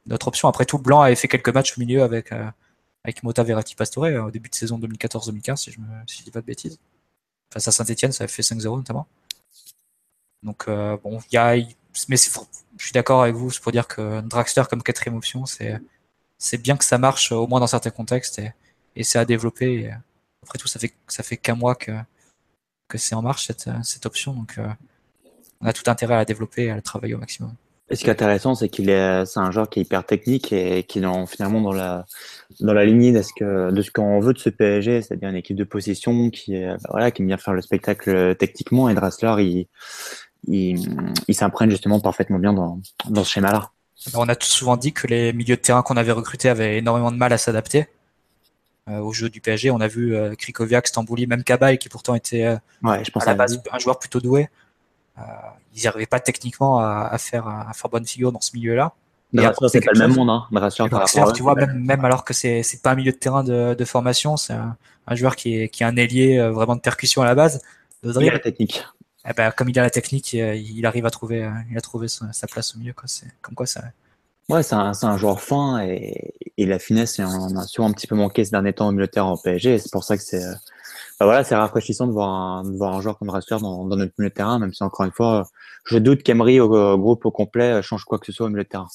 notre 0.06 0.28
option. 0.28 0.48
Après 0.48 0.66
tout, 0.66 0.78
Blanc 0.78 1.02
avait 1.02 1.16
fait 1.16 1.28
quelques 1.28 1.50
matchs 1.50 1.76
au 1.78 1.82
milieu 1.82 2.04
avec, 2.04 2.32
euh, 2.32 2.48
avec 3.04 3.24
Mota, 3.24 3.42
Verratti, 3.42 3.74
Pastore 3.74 4.06
au 4.24 4.30
début 4.30 4.50
de 4.50 4.56
saison 4.56 4.78
2014-2015, 4.78 5.56
si 5.56 5.72
je 5.72 5.80
ne 5.80 6.24
dis 6.24 6.30
pas 6.30 6.42
de 6.42 6.46
bêtises. 6.46 6.80
Face 7.52 7.68
à 7.68 7.72
Saint-Etienne, 7.72 8.12
ça 8.12 8.26
avait 8.26 8.32
fait 8.32 8.44
5-0 8.44 8.78
notamment. 8.78 9.08
Donc, 10.44 10.68
bon, 10.68 11.20
il 11.32 11.36
y 11.36 11.38
a. 11.38 11.56
Mais 12.08 12.18
je 12.18 12.84
suis 12.84 12.94
d'accord 12.94 13.24
avec 13.24 13.36
vous, 13.36 13.50
c'est 13.50 13.64
pour 13.64 13.72
dire 13.72 13.88
que 13.88 14.22
Draxler 14.22 14.64
comme 14.70 14.84
quatrième 14.84 15.16
option, 15.18 15.48
c'est 15.48 15.82
c'est 16.38 16.62
bien 16.62 16.78
que 16.78 16.86
ça 16.86 16.98
marche 16.98 17.32
au 17.32 17.48
moins 17.48 17.60
dans 17.60 17.68
certains 17.68 17.90
contextes 17.92 18.40
et, 18.40 18.54
et 18.96 19.04
c'est 19.04 19.20
à 19.20 19.26
développer. 19.26 19.92
après 20.44 20.58
tout, 20.60 20.68
ça 20.68 20.80
fait 20.80 20.94
ça 21.08 21.24
fait 21.24 21.38
qu'un 21.38 21.56
mois 21.56 21.76
que 21.76 21.92
que 22.88 22.98
c'est 22.98 23.16
en 23.16 23.22
marche 23.22 23.48
cette, 23.48 23.70
cette 23.84 24.06
option, 24.06 24.34
donc 24.34 24.56
euh, 24.58 24.68
on 25.62 25.68
a 25.68 25.74
tout 25.74 25.90
intérêt 25.90 26.16
à 26.16 26.18
la 26.18 26.26
développer 26.26 26.66
et 26.66 26.72
à 26.72 26.76
la 26.76 26.82
travailler 26.82 27.16
au 27.16 27.18
maximum. 27.18 27.54
Et 27.90 27.96
ce 27.96 28.04
qui 28.04 28.10
est 28.10 28.12
intéressant, 28.14 28.54
c'est 28.54 28.68
qu'il 28.68 28.90
est, 28.90 29.26
c'est 29.26 29.40
un 29.40 29.50
joueur 29.50 29.70
qui 29.70 29.80
est 29.80 29.84
hyper 29.84 30.06
technique 30.06 30.52
et 30.52 30.84
qui 30.84 31.00
est 31.00 31.26
finalement 31.28 31.62
dans 31.62 31.72
la, 31.72 32.06
dans 32.60 32.74
la 32.74 32.86
lignée 32.86 33.14
de 33.14 33.22
ce 33.22 33.32
que, 33.34 33.72
de 33.72 33.82
ce 33.82 33.92
qu'on 33.92 34.20
veut 34.20 34.34
de 34.34 34.40
ce 34.40 34.50
PSG, 34.50 35.02
c'est-à-dire 35.02 35.30
une 35.30 35.38
équipe 35.38 35.56
de 35.56 35.64
possession 35.64 36.30
qui 36.30 36.62
bah 36.62 36.78
voilà, 36.90 37.12
qui 37.12 37.22
aime 37.22 37.28
bien 37.30 37.38
faire 37.38 37.54
le 37.54 37.62
spectacle 37.62 38.36
techniquement 38.36 38.90
et 38.90 38.94
Drassler, 38.94 39.36
il, 39.40 39.68
il, 40.48 40.82
il 41.30 41.34
s'imprègne 41.36 41.70
justement 41.70 42.02
parfaitement 42.02 42.40
bien 42.40 42.52
dans, 42.52 42.82
dans 43.10 43.24
ce 43.24 43.32
schéma-là. 43.32 43.72
On 44.16 44.30
a 44.30 44.36
souvent 44.40 44.78
dit 44.78 44.94
que 44.94 45.08
les 45.08 45.34
milieux 45.34 45.56
de 45.56 45.62
terrain 45.62 45.82
qu'on 45.82 45.98
avait 45.98 46.12
recrutés 46.12 46.50
avaient 46.50 46.78
énormément 46.78 47.12
de 47.12 47.18
mal 47.18 47.34
à 47.34 47.38
s'adapter 47.38 47.88
euh, 48.90 49.00
au 49.00 49.12
jeu 49.12 49.30
du 49.30 49.42
PSG. 49.42 49.72
On 49.72 49.82
a 49.82 49.88
vu 49.88 50.16
euh, 50.16 50.36
Krikoviak, 50.36 50.88
Stambouli, 50.88 51.28
même 51.28 51.44
Kabay, 51.44 51.78
qui 51.78 51.90
pourtant 51.90 52.16
était 52.16 52.46
euh, 52.46 52.58
Ouais, 52.84 53.04
je 53.04 53.12
pense 53.12 53.24
à 53.24 53.28
la 53.28 53.32
à 53.32 53.36
base 53.36 53.62
un 53.72 53.80
joueur 53.80 54.00
plutôt 54.00 54.20
doué. 54.22 54.50
Euh, 55.18 55.22
ils 55.76 55.84
n'arrivaient 55.84 56.06
pas 56.06 56.20
techniquement 56.20 56.80
à, 56.80 57.10
à 57.12 57.18
faire, 57.18 57.48
à 57.48 57.72
faire 57.74 57.90
bonne 57.90 58.06
figure 58.06 58.32
dans 58.32 58.40
ce 58.42 58.52
milieu-là. 58.56 58.94
C'est 59.34 59.42
pas 59.82 59.92
le 59.94 60.00
même 60.00 60.08
chose. 60.10 60.18
monde, 60.18 60.30
hein. 60.30 60.46
Draxler, 60.52 60.86
Et 60.86 60.90
par 60.90 61.00
Draxler, 61.00 61.20
rapport 61.22 61.34
à- 61.34 61.36
tu 61.36 61.44
vois, 61.44 61.56
même, 61.56 61.84
même 61.84 62.06
alors 62.06 62.24
que 62.24 62.34
c'est 62.34 62.64
c'est 62.64 62.82
pas 62.82 62.92
un 62.92 62.96
milieu 62.96 63.12
de 63.12 63.18
terrain 63.18 63.44
de, 63.44 63.74
de 63.74 63.86
formation, 63.86 64.38
c'est 64.38 64.54
un, 64.54 64.78
un 65.06 65.16
joueur 65.16 65.36
qui 65.36 65.58
est, 65.60 65.70
qui 65.70 65.84
est 65.84 65.86
un 65.86 65.98
ailier 65.98 66.40
vraiment 66.50 66.76
de 66.78 66.82
percussion 66.82 67.24
à 67.24 67.26
la 67.26 67.36
base. 67.36 67.62
De 68.04 68.08
Il 68.08 68.08
y 68.08 68.10
a 68.12 68.14
dribble. 68.14 68.34
la 68.36 68.40
technique. 68.40 68.86
Eh 69.30 69.34
ben, 69.34 69.52
comme 69.52 69.70
il 69.70 69.78
a 69.78 69.84
la 69.84 69.90
technique, 69.90 70.34
il, 70.34 70.78
il 70.78 70.86
arrive 70.86 71.06
à 71.06 71.10
trouver, 71.10 71.44
euh, 71.44 71.52
a 71.76 71.82
trouvé 71.82 72.08
sa, 72.08 72.48
place 72.48 72.76
au 72.76 72.80
milieu. 72.80 72.94
Comme 73.42 73.56
quoi 73.56 73.66
ça. 73.66 73.84
Ouais, 74.50 74.64
c'est 74.64 74.76
un, 74.76 75.18
joueur 75.18 75.42
fin 75.42 75.80
et, 75.82 76.34
la 76.58 76.80
finesse, 76.80 77.20
on 77.20 77.26
en 77.26 77.58
a 77.58 77.64
souvent 77.64 77.90
un 77.90 77.92
petit 77.92 78.08
peu 78.08 78.16
manqué 78.16 78.46
ces 78.46 78.52
derniers 78.52 78.72
temps 78.74 78.88
au 78.88 78.92
milieu 78.92 79.06
de 79.06 79.12
terrain 79.12 79.32
au 79.32 79.38
PSG. 79.38 79.78
C'est 79.80 79.92
pour 79.92 80.06
ça 80.06 80.16
que 80.16 80.24
c'est, 80.24 80.44
euh, 80.44 80.54
bah 81.20 81.26
voilà, 81.26 81.44
c'est 81.44 81.56
rafraîchissant 81.56 82.08
de 82.08 82.14
voir 82.14 82.30
un, 82.30 82.64
de 82.64 82.78
voir 82.78 82.96
un 82.96 83.02
joueur 83.02 83.18
comme 83.18 83.28
dans, 83.28 83.86
dans 83.86 83.96
notre 83.98 84.14
milieu 84.18 84.30
de 84.30 84.34
terrain, 84.34 84.58
même 84.58 84.74
si 84.74 84.84
encore 84.84 85.06
une 85.06 85.12
fois, 85.12 85.50
je 85.86 85.98
doute 85.98 86.24
qu'Emery 86.24 86.62
au, 86.62 86.74
au 86.74 86.98
groupe 86.98 87.26
au 87.26 87.32
complet 87.32 87.82
change 87.82 88.06
quoi 88.06 88.20
que 88.20 88.26
ce 88.26 88.32
soit 88.32 88.46
au 88.46 88.50
milieu 88.50 88.64
de 88.64 88.70
terrain. 88.70 88.88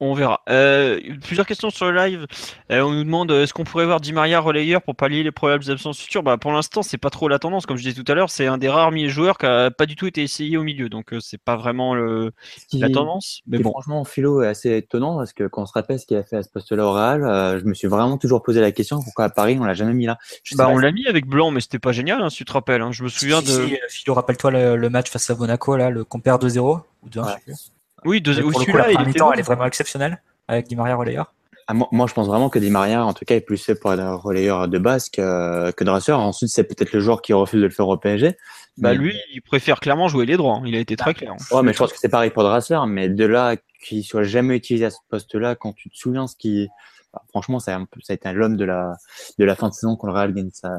On 0.00 0.14
verra. 0.14 0.42
Euh, 0.48 1.00
plusieurs 1.24 1.44
questions 1.44 1.70
sur 1.70 1.90
le 1.90 1.96
live. 1.98 2.26
Euh, 2.70 2.82
on 2.82 2.92
nous 2.92 3.02
demande 3.02 3.32
euh, 3.32 3.42
est-ce 3.42 3.52
qu'on 3.52 3.64
pourrait 3.64 3.84
voir 3.84 4.00
Di 4.00 4.12
Maria 4.12 4.38
relayeur 4.38 4.80
pour 4.80 4.94
pallier 4.94 5.24
les 5.24 5.32
probables 5.32 5.68
absences 5.68 5.98
futures? 5.98 6.22
Bah, 6.22 6.36
Pour 6.38 6.52
l'instant, 6.52 6.82
c'est 6.84 6.98
pas 6.98 7.10
trop 7.10 7.26
la 7.26 7.40
tendance. 7.40 7.66
Comme 7.66 7.76
je 7.76 7.82
disais 7.82 8.00
tout 8.00 8.10
à 8.12 8.14
l'heure, 8.14 8.30
c'est 8.30 8.46
un 8.46 8.58
des 8.58 8.68
rares 8.68 8.92
milieux 8.92 9.08
joueurs 9.08 9.38
qui 9.38 9.46
a 9.46 9.72
pas 9.72 9.86
du 9.86 9.96
tout 9.96 10.06
été 10.06 10.22
essayé 10.22 10.56
au 10.56 10.62
milieu. 10.62 10.88
Donc, 10.88 11.12
euh, 11.12 11.18
c'est 11.18 11.42
pas 11.42 11.56
vraiment 11.56 11.96
le, 11.96 12.30
Ce 12.70 12.76
la 12.78 12.90
tendance. 12.90 13.40
Mais 13.48 13.58
bon, 13.58 13.70
franchement, 13.72 14.04
Philo 14.04 14.40
est 14.42 14.46
assez 14.46 14.76
étonnant 14.76 15.16
parce 15.16 15.32
que 15.32 15.48
quand 15.48 15.62
on 15.62 15.66
se 15.66 15.72
rappelle 15.72 15.98
ce 15.98 16.06
qu'il 16.06 16.16
a 16.16 16.22
fait 16.22 16.36
à 16.36 16.42
ce 16.44 16.48
poste-là 16.48 16.84
au 16.86 16.92
Real, 16.92 17.24
euh, 17.24 17.58
je 17.58 17.64
me 17.64 17.74
suis 17.74 17.88
vraiment 17.88 18.18
toujours 18.18 18.44
posé 18.44 18.60
la 18.60 18.70
question 18.70 19.02
pourquoi 19.02 19.24
à 19.24 19.30
Paris 19.30 19.58
on 19.60 19.64
l'a 19.64 19.74
jamais 19.74 19.94
mis 19.94 20.06
là? 20.06 20.16
Bah, 20.54 20.68
on 20.70 20.78
l'a 20.78 20.92
mis 20.92 21.08
avec 21.08 21.26
Blanc, 21.26 21.50
mais 21.50 21.60
c'était 21.60 21.80
pas 21.80 21.90
génial, 21.90 22.22
hein, 22.22 22.30
si 22.30 22.36
tu 22.36 22.44
te 22.44 22.52
rappelles. 22.52 22.82
hein. 22.82 22.92
Je 22.92 23.02
me 23.02 23.08
souviens 23.08 23.40
Si, 23.40 23.46
de. 23.46 23.66
si, 23.66 24.02
Philo, 24.02 24.14
rappelle-toi 24.14 24.52
le, 24.52 24.76
le 24.76 24.90
match 24.90 25.10
face 25.10 25.28
à 25.28 25.34
Monaco, 25.34 25.76
là, 25.76 25.90
le 25.90 26.04
compère 26.04 26.38
2-0 26.38 26.82
ou 27.02 27.08
2-1, 27.08 27.22
Ouais. 27.24 27.32
je 27.48 27.52
sais 27.52 27.70
plus. 27.70 27.77
Oui, 28.04 28.20
deux... 28.20 28.34
Mais 28.36 28.42
oui, 28.42 28.50
pour 28.52 28.60
le 28.60 28.64
coup, 28.66 28.70
celui-là, 28.72 28.84
la 28.86 28.90
il 28.90 28.94
première 28.94 29.08
était 29.08 29.18
mi-temps, 29.18 29.26
bon. 29.26 29.32
elle 29.32 29.40
est 29.40 29.42
vraiment 29.42 29.64
exceptionnelle 29.66 30.22
avec 30.46 30.66
Di 30.68 30.76
Maria 30.76 30.96
relayeur. 30.96 31.32
Ah, 31.70 31.74
moi, 31.74 31.86
moi, 31.92 32.06
je 32.06 32.14
pense 32.14 32.26
vraiment 32.26 32.48
que 32.48 32.58
Di 32.58 32.70
Maria, 32.70 33.04
en 33.04 33.12
tout 33.12 33.26
cas, 33.26 33.34
est 33.34 33.42
plus 33.42 33.62
fait 33.62 33.74
pour 33.74 33.92
être 33.92 34.02
relayeur 34.14 34.68
de 34.68 34.78
base 34.78 35.10
que, 35.10 35.70
que 35.72 35.84
Draxler. 35.84 36.14
Ensuite, 36.14 36.48
c'est 36.50 36.64
peut-être 36.64 36.92
le 36.92 37.00
joueur 37.00 37.20
qui 37.20 37.34
refuse 37.34 37.60
de 37.60 37.66
le 37.66 37.70
faire 37.70 37.86
au 37.88 37.96
PSG. 37.98 38.36
Bah, 38.78 38.92
Mais- 38.92 38.94
lui, 38.94 39.20
il 39.34 39.42
préfère 39.42 39.80
clairement 39.80 40.08
jouer 40.08 40.24
les 40.24 40.36
droits. 40.38 40.54
hein. 40.56 40.62
Il 40.64 40.74
a 40.74 40.78
été 40.78 40.96
très 40.96 41.12
clair. 41.12 41.34
Ouais, 41.50 41.62
mais 41.62 41.74
je 41.74 41.78
pense 41.78 41.92
que 41.92 41.98
c'est 41.98 42.08
pareil 42.08 42.30
pour 42.30 42.42
Draxler, 42.42 42.80
mais 42.86 43.10
de 43.10 43.24
là 43.26 43.56
qu'il 43.84 44.02
soit 44.02 44.22
jamais 44.22 44.56
utilisé 44.56 44.86
à 44.86 44.90
ce 44.90 44.98
poste-là, 45.10 45.56
quand 45.56 45.74
tu 45.74 45.90
te 45.90 45.96
souviens 45.98 46.26
ce 46.26 46.36
qui, 46.36 46.68
bah, 47.12 47.20
franchement, 47.28 47.58
ça 47.58 47.74
a, 47.74 47.78
un 47.78 47.84
peu- 47.84 48.00
ça 48.02 48.14
a 48.14 48.16
été 48.16 48.32
l'homme 48.32 48.56
de 48.56 48.64
la, 48.64 48.94
de 49.38 49.44
la 49.44 49.54
fin 49.54 49.68
de 49.68 49.74
saison 49.74 49.94
quand 49.96 50.06
le 50.06 50.14
Real 50.14 50.32
gagne 50.32 50.50
sa, 50.52 50.70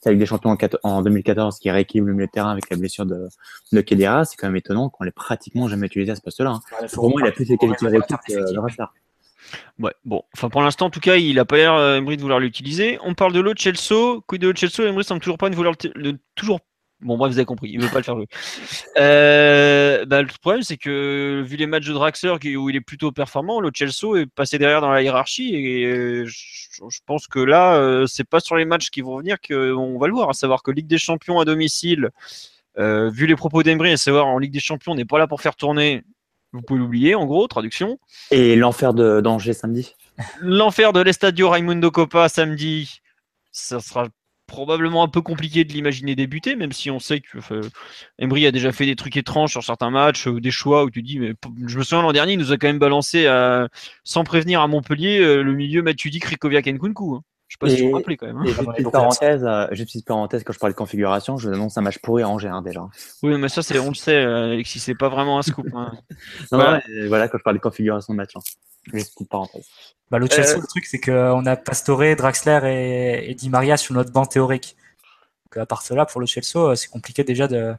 sa 0.00 0.10
Ligue 0.10 0.18
des 0.20 0.26
Champions 0.26 0.50
en, 0.50 0.56
quat- 0.56 0.76
en 0.82 1.02
2014, 1.02 1.58
qui 1.58 1.70
rééquilibre 1.70 2.06
le 2.08 2.14
milieu 2.14 2.26
de 2.26 2.30
terrain 2.30 2.50
avec 2.50 2.68
la 2.70 2.76
blessure 2.76 3.06
de, 3.06 3.28
de 3.72 3.80
Kedira. 3.80 4.24
C'est 4.24 4.36
quand 4.36 4.46
même 4.46 4.56
étonnant 4.56 4.88
qu'on 4.88 5.04
l'ait 5.04 5.10
pratiquement 5.10 5.68
jamais 5.68 5.86
utilisé 5.86 6.12
à 6.12 6.16
ce 6.16 6.20
poste-là. 6.20 6.50
hein. 6.50 6.60
Pour 6.94 7.10
moi, 7.10 7.20
il 7.22 7.28
a 7.28 7.32
plus 7.32 7.48
les 7.48 7.56
qualités 7.58 7.86
requises 7.86 8.16
que 8.26 8.54
Draxler. 8.54 8.84
Ouais, 9.78 9.92
bon. 10.04 10.22
Enfin, 10.34 10.48
pour 10.48 10.60
l'instant, 10.62 10.86
en 10.86 10.90
tout 10.90 11.00
cas, 11.00 11.16
il 11.16 11.38
a 11.38 11.44
pas 11.44 11.56
l'air, 11.56 11.72
euh, 11.74 11.96
Emery, 11.98 12.16
de 12.16 12.22
vouloir 12.22 12.40
l'utiliser. 12.40 12.98
On 13.04 13.14
parle 13.14 13.32
de 13.32 13.40
Lo 13.40 13.52
Celso. 13.56 14.20
Quid 14.26 14.42
de 14.42 14.48
Lo 14.48 14.56
Celso 14.56 14.82
Emery 14.84 15.04
semble 15.04 15.20
toujours 15.20 15.38
pas 15.38 15.48
ne 15.50 15.54
vouloir 15.54 15.74
le, 15.84 15.90
le- 16.12 16.18
toujours. 16.34 16.60
Bon, 17.00 17.18
bref, 17.18 17.32
vous 17.32 17.38
avez 17.38 17.44
compris. 17.44 17.70
Il 17.70 17.80
veut 17.80 17.90
pas 17.90 17.98
le 17.98 18.04
faire 18.04 18.16
jouer. 18.16 18.28
Euh, 18.96 20.06
bah, 20.06 20.22
le 20.22 20.28
problème, 20.40 20.62
c'est 20.62 20.78
que 20.78 21.42
vu 21.44 21.56
les 21.56 21.66
matchs 21.66 21.86
de 21.86 21.92
Draxler 21.92 22.56
où 22.56 22.70
il 22.70 22.76
est 22.76 22.80
plutôt 22.80 23.12
performant, 23.12 23.60
Lo 23.60 23.70
Celso 23.74 24.16
est 24.16 24.26
passé 24.26 24.58
derrière 24.58 24.80
dans 24.80 24.90
la 24.90 25.02
hiérarchie 25.02 25.54
et 25.54 26.24
je, 26.24 27.00
pense 27.04 27.26
que 27.26 27.38
là, 27.38 27.76
euh, 27.76 28.06
c'est 28.06 28.24
pas 28.24 28.40
sur 28.40 28.56
les 28.56 28.64
matchs 28.64 28.90
qui 28.90 29.02
vont 29.02 29.18
venir 29.18 29.36
qu'on 29.46 29.98
va 29.98 30.06
le 30.06 30.14
voir. 30.14 30.30
À 30.30 30.32
savoir 30.32 30.62
que 30.62 30.70
Ligue 30.70 30.86
des 30.86 30.98
Champions 30.98 31.38
à 31.38 31.44
domicile, 31.44 32.10
euh, 32.78 33.10
vu 33.10 33.26
les 33.26 33.36
propos 33.36 33.62
d'Emery, 33.62 33.92
à 33.92 33.96
savoir 33.98 34.26
en 34.26 34.38
Ligue 34.38 34.52
des 34.52 34.60
Champions, 34.60 34.92
on 34.92 34.96
n'est 34.96 35.04
pas 35.04 35.18
là 35.18 35.26
pour 35.26 35.42
faire 35.42 35.54
tourner. 35.54 36.02
Vous 36.52 36.62
pouvez 36.62 36.78
l'oublier, 36.80 37.14
en 37.14 37.26
gros, 37.26 37.46
traduction. 37.46 37.98
Et 38.30 38.56
l'enfer 38.56 38.94
de 38.94 39.20
d'Angers 39.20 39.52
samedi. 39.52 39.94
L'enfer 40.40 40.94
de 40.94 41.00
l'Estadio 41.00 41.50
Raimundo 41.50 41.90
Copa 41.90 42.30
samedi, 42.30 43.02
ça 43.52 43.80
sera 43.80 44.08
probablement 44.46 45.02
un 45.02 45.08
peu 45.08 45.22
compliqué 45.22 45.64
de 45.64 45.72
l'imaginer 45.72 46.14
débuter, 46.14 46.56
même 46.56 46.72
si 46.72 46.90
on 46.90 46.98
sait 47.00 47.20
que 47.20 47.38
Emery 48.18 48.46
a 48.46 48.52
déjà 48.52 48.72
fait 48.72 48.86
des 48.86 48.96
trucs 48.96 49.16
étranges 49.16 49.50
sur 49.52 49.64
certains 49.64 49.90
matchs, 49.90 50.28
euh, 50.28 50.40
des 50.40 50.50
choix 50.50 50.84
où 50.84 50.90
tu 50.90 51.02
dis, 51.02 51.18
mais 51.18 51.34
je 51.66 51.78
me 51.78 51.82
souviens 51.82 52.02
l'an 52.02 52.12
dernier, 52.12 52.34
il 52.34 52.38
nous 52.38 52.52
a 52.52 52.58
quand 52.58 52.68
même 52.68 52.78
balancé 52.78 53.26
sans 54.04 54.24
prévenir 54.24 54.60
à 54.60 54.68
Montpellier 54.68 55.18
euh, 55.20 55.42
le 55.42 55.52
milieu 55.54 55.82
Matuidi, 55.82 56.18
Krikoviak, 56.20 56.66
Nkunku. 56.66 57.16
hein. 57.16 57.22
Je 57.48 57.54
sais 57.54 57.58
pas 57.60 57.68
si 57.68 57.76
Et- 57.76 57.82
vous 57.82 57.90
vous 57.90 57.96
rappelez 57.96 58.16
quand 58.16 58.26
même. 58.26 58.38
hein. 58.38 58.42
Et 58.44 58.50
Ah, 58.50 58.54
juste 58.54 58.70
petite 58.72 58.90
parenthèse, 58.90 59.44
euh, 59.44 59.66
juste 59.72 59.88
petite 59.88 60.06
parenthèse, 60.06 60.42
quand 60.44 60.52
je 60.52 60.58
parle 60.58 60.72
de 60.72 60.76
configuration, 60.76 61.36
je 61.38 61.48
vous 61.48 61.54
annonce 61.54 61.78
un 61.78 61.80
match 61.80 61.98
pourri 61.98 62.22
à 62.22 62.28
Angers, 62.28 62.48
hein, 62.48 62.60
déjà. 62.62 62.86
Oui, 63.22 63.38
mais 63.38 63.48
ça, 63.48 63.62
c'est, 63.62 63.78
on 63.78 63.88
le 63.90 63.94
sait, 63.94 64.16
euh, 64.16 64.52
Alexis, 64.54 64.80
c'est 64.80 64.94
pas 64.96 65.08
vraiment 65.08 65.38
un 65.38 65.42
scoop. 65.42 65.66
hein. 65.74 65.92
Non, 66.50 66.58
Voilà. 66.58 66.72
non, 66.78 66.80
mais 66.88 67.06
voilà, 67.06 67.28
quand 67.28 67.38
je 67.38 67.42
parle 67.44 67.56
de 67.56 67.60
configuration 67.62 68.12
de 68.14 68.16
match. 68.16 68.32
hein. 68.36 68.40
Juste 68.92 69.14
petite 69.14 69.28
parenthèse. 69.30 69.64
Bah, 70.10 70.18
le 70.18 70.26
Chelsea, 70.28 70.56
Euh, 70.56 70.60
le 70.60 70.66
truc, 70.66 70.84
c'est 70.86 71.00
qu'on 71.00 71.46
a 71.46 71.56
Pastore, 71.56 72.16
Draxler 72.16 72.60
et, 72.64 73.30
et 73.30 73.34
Di 73.34 73.48
Maria 73.50 73.76
sur 73.76 73.94
notre 73.94 74.10
banc 74.12 74.26
théorique. 74.26 74.76
Donc, 75.46 75.62
à 75.62 75.66
part 75.66 75.82
cela, 75.82 76.04
pour 76.06 76.20
le 76.20 76.26
Chelsea, 76.26 76.56
euh, 76.56 76.74
c'est 76.74 76.88
compliqué 76.88 77.22
déjà 77.24 77.46
de, 77.48 77.74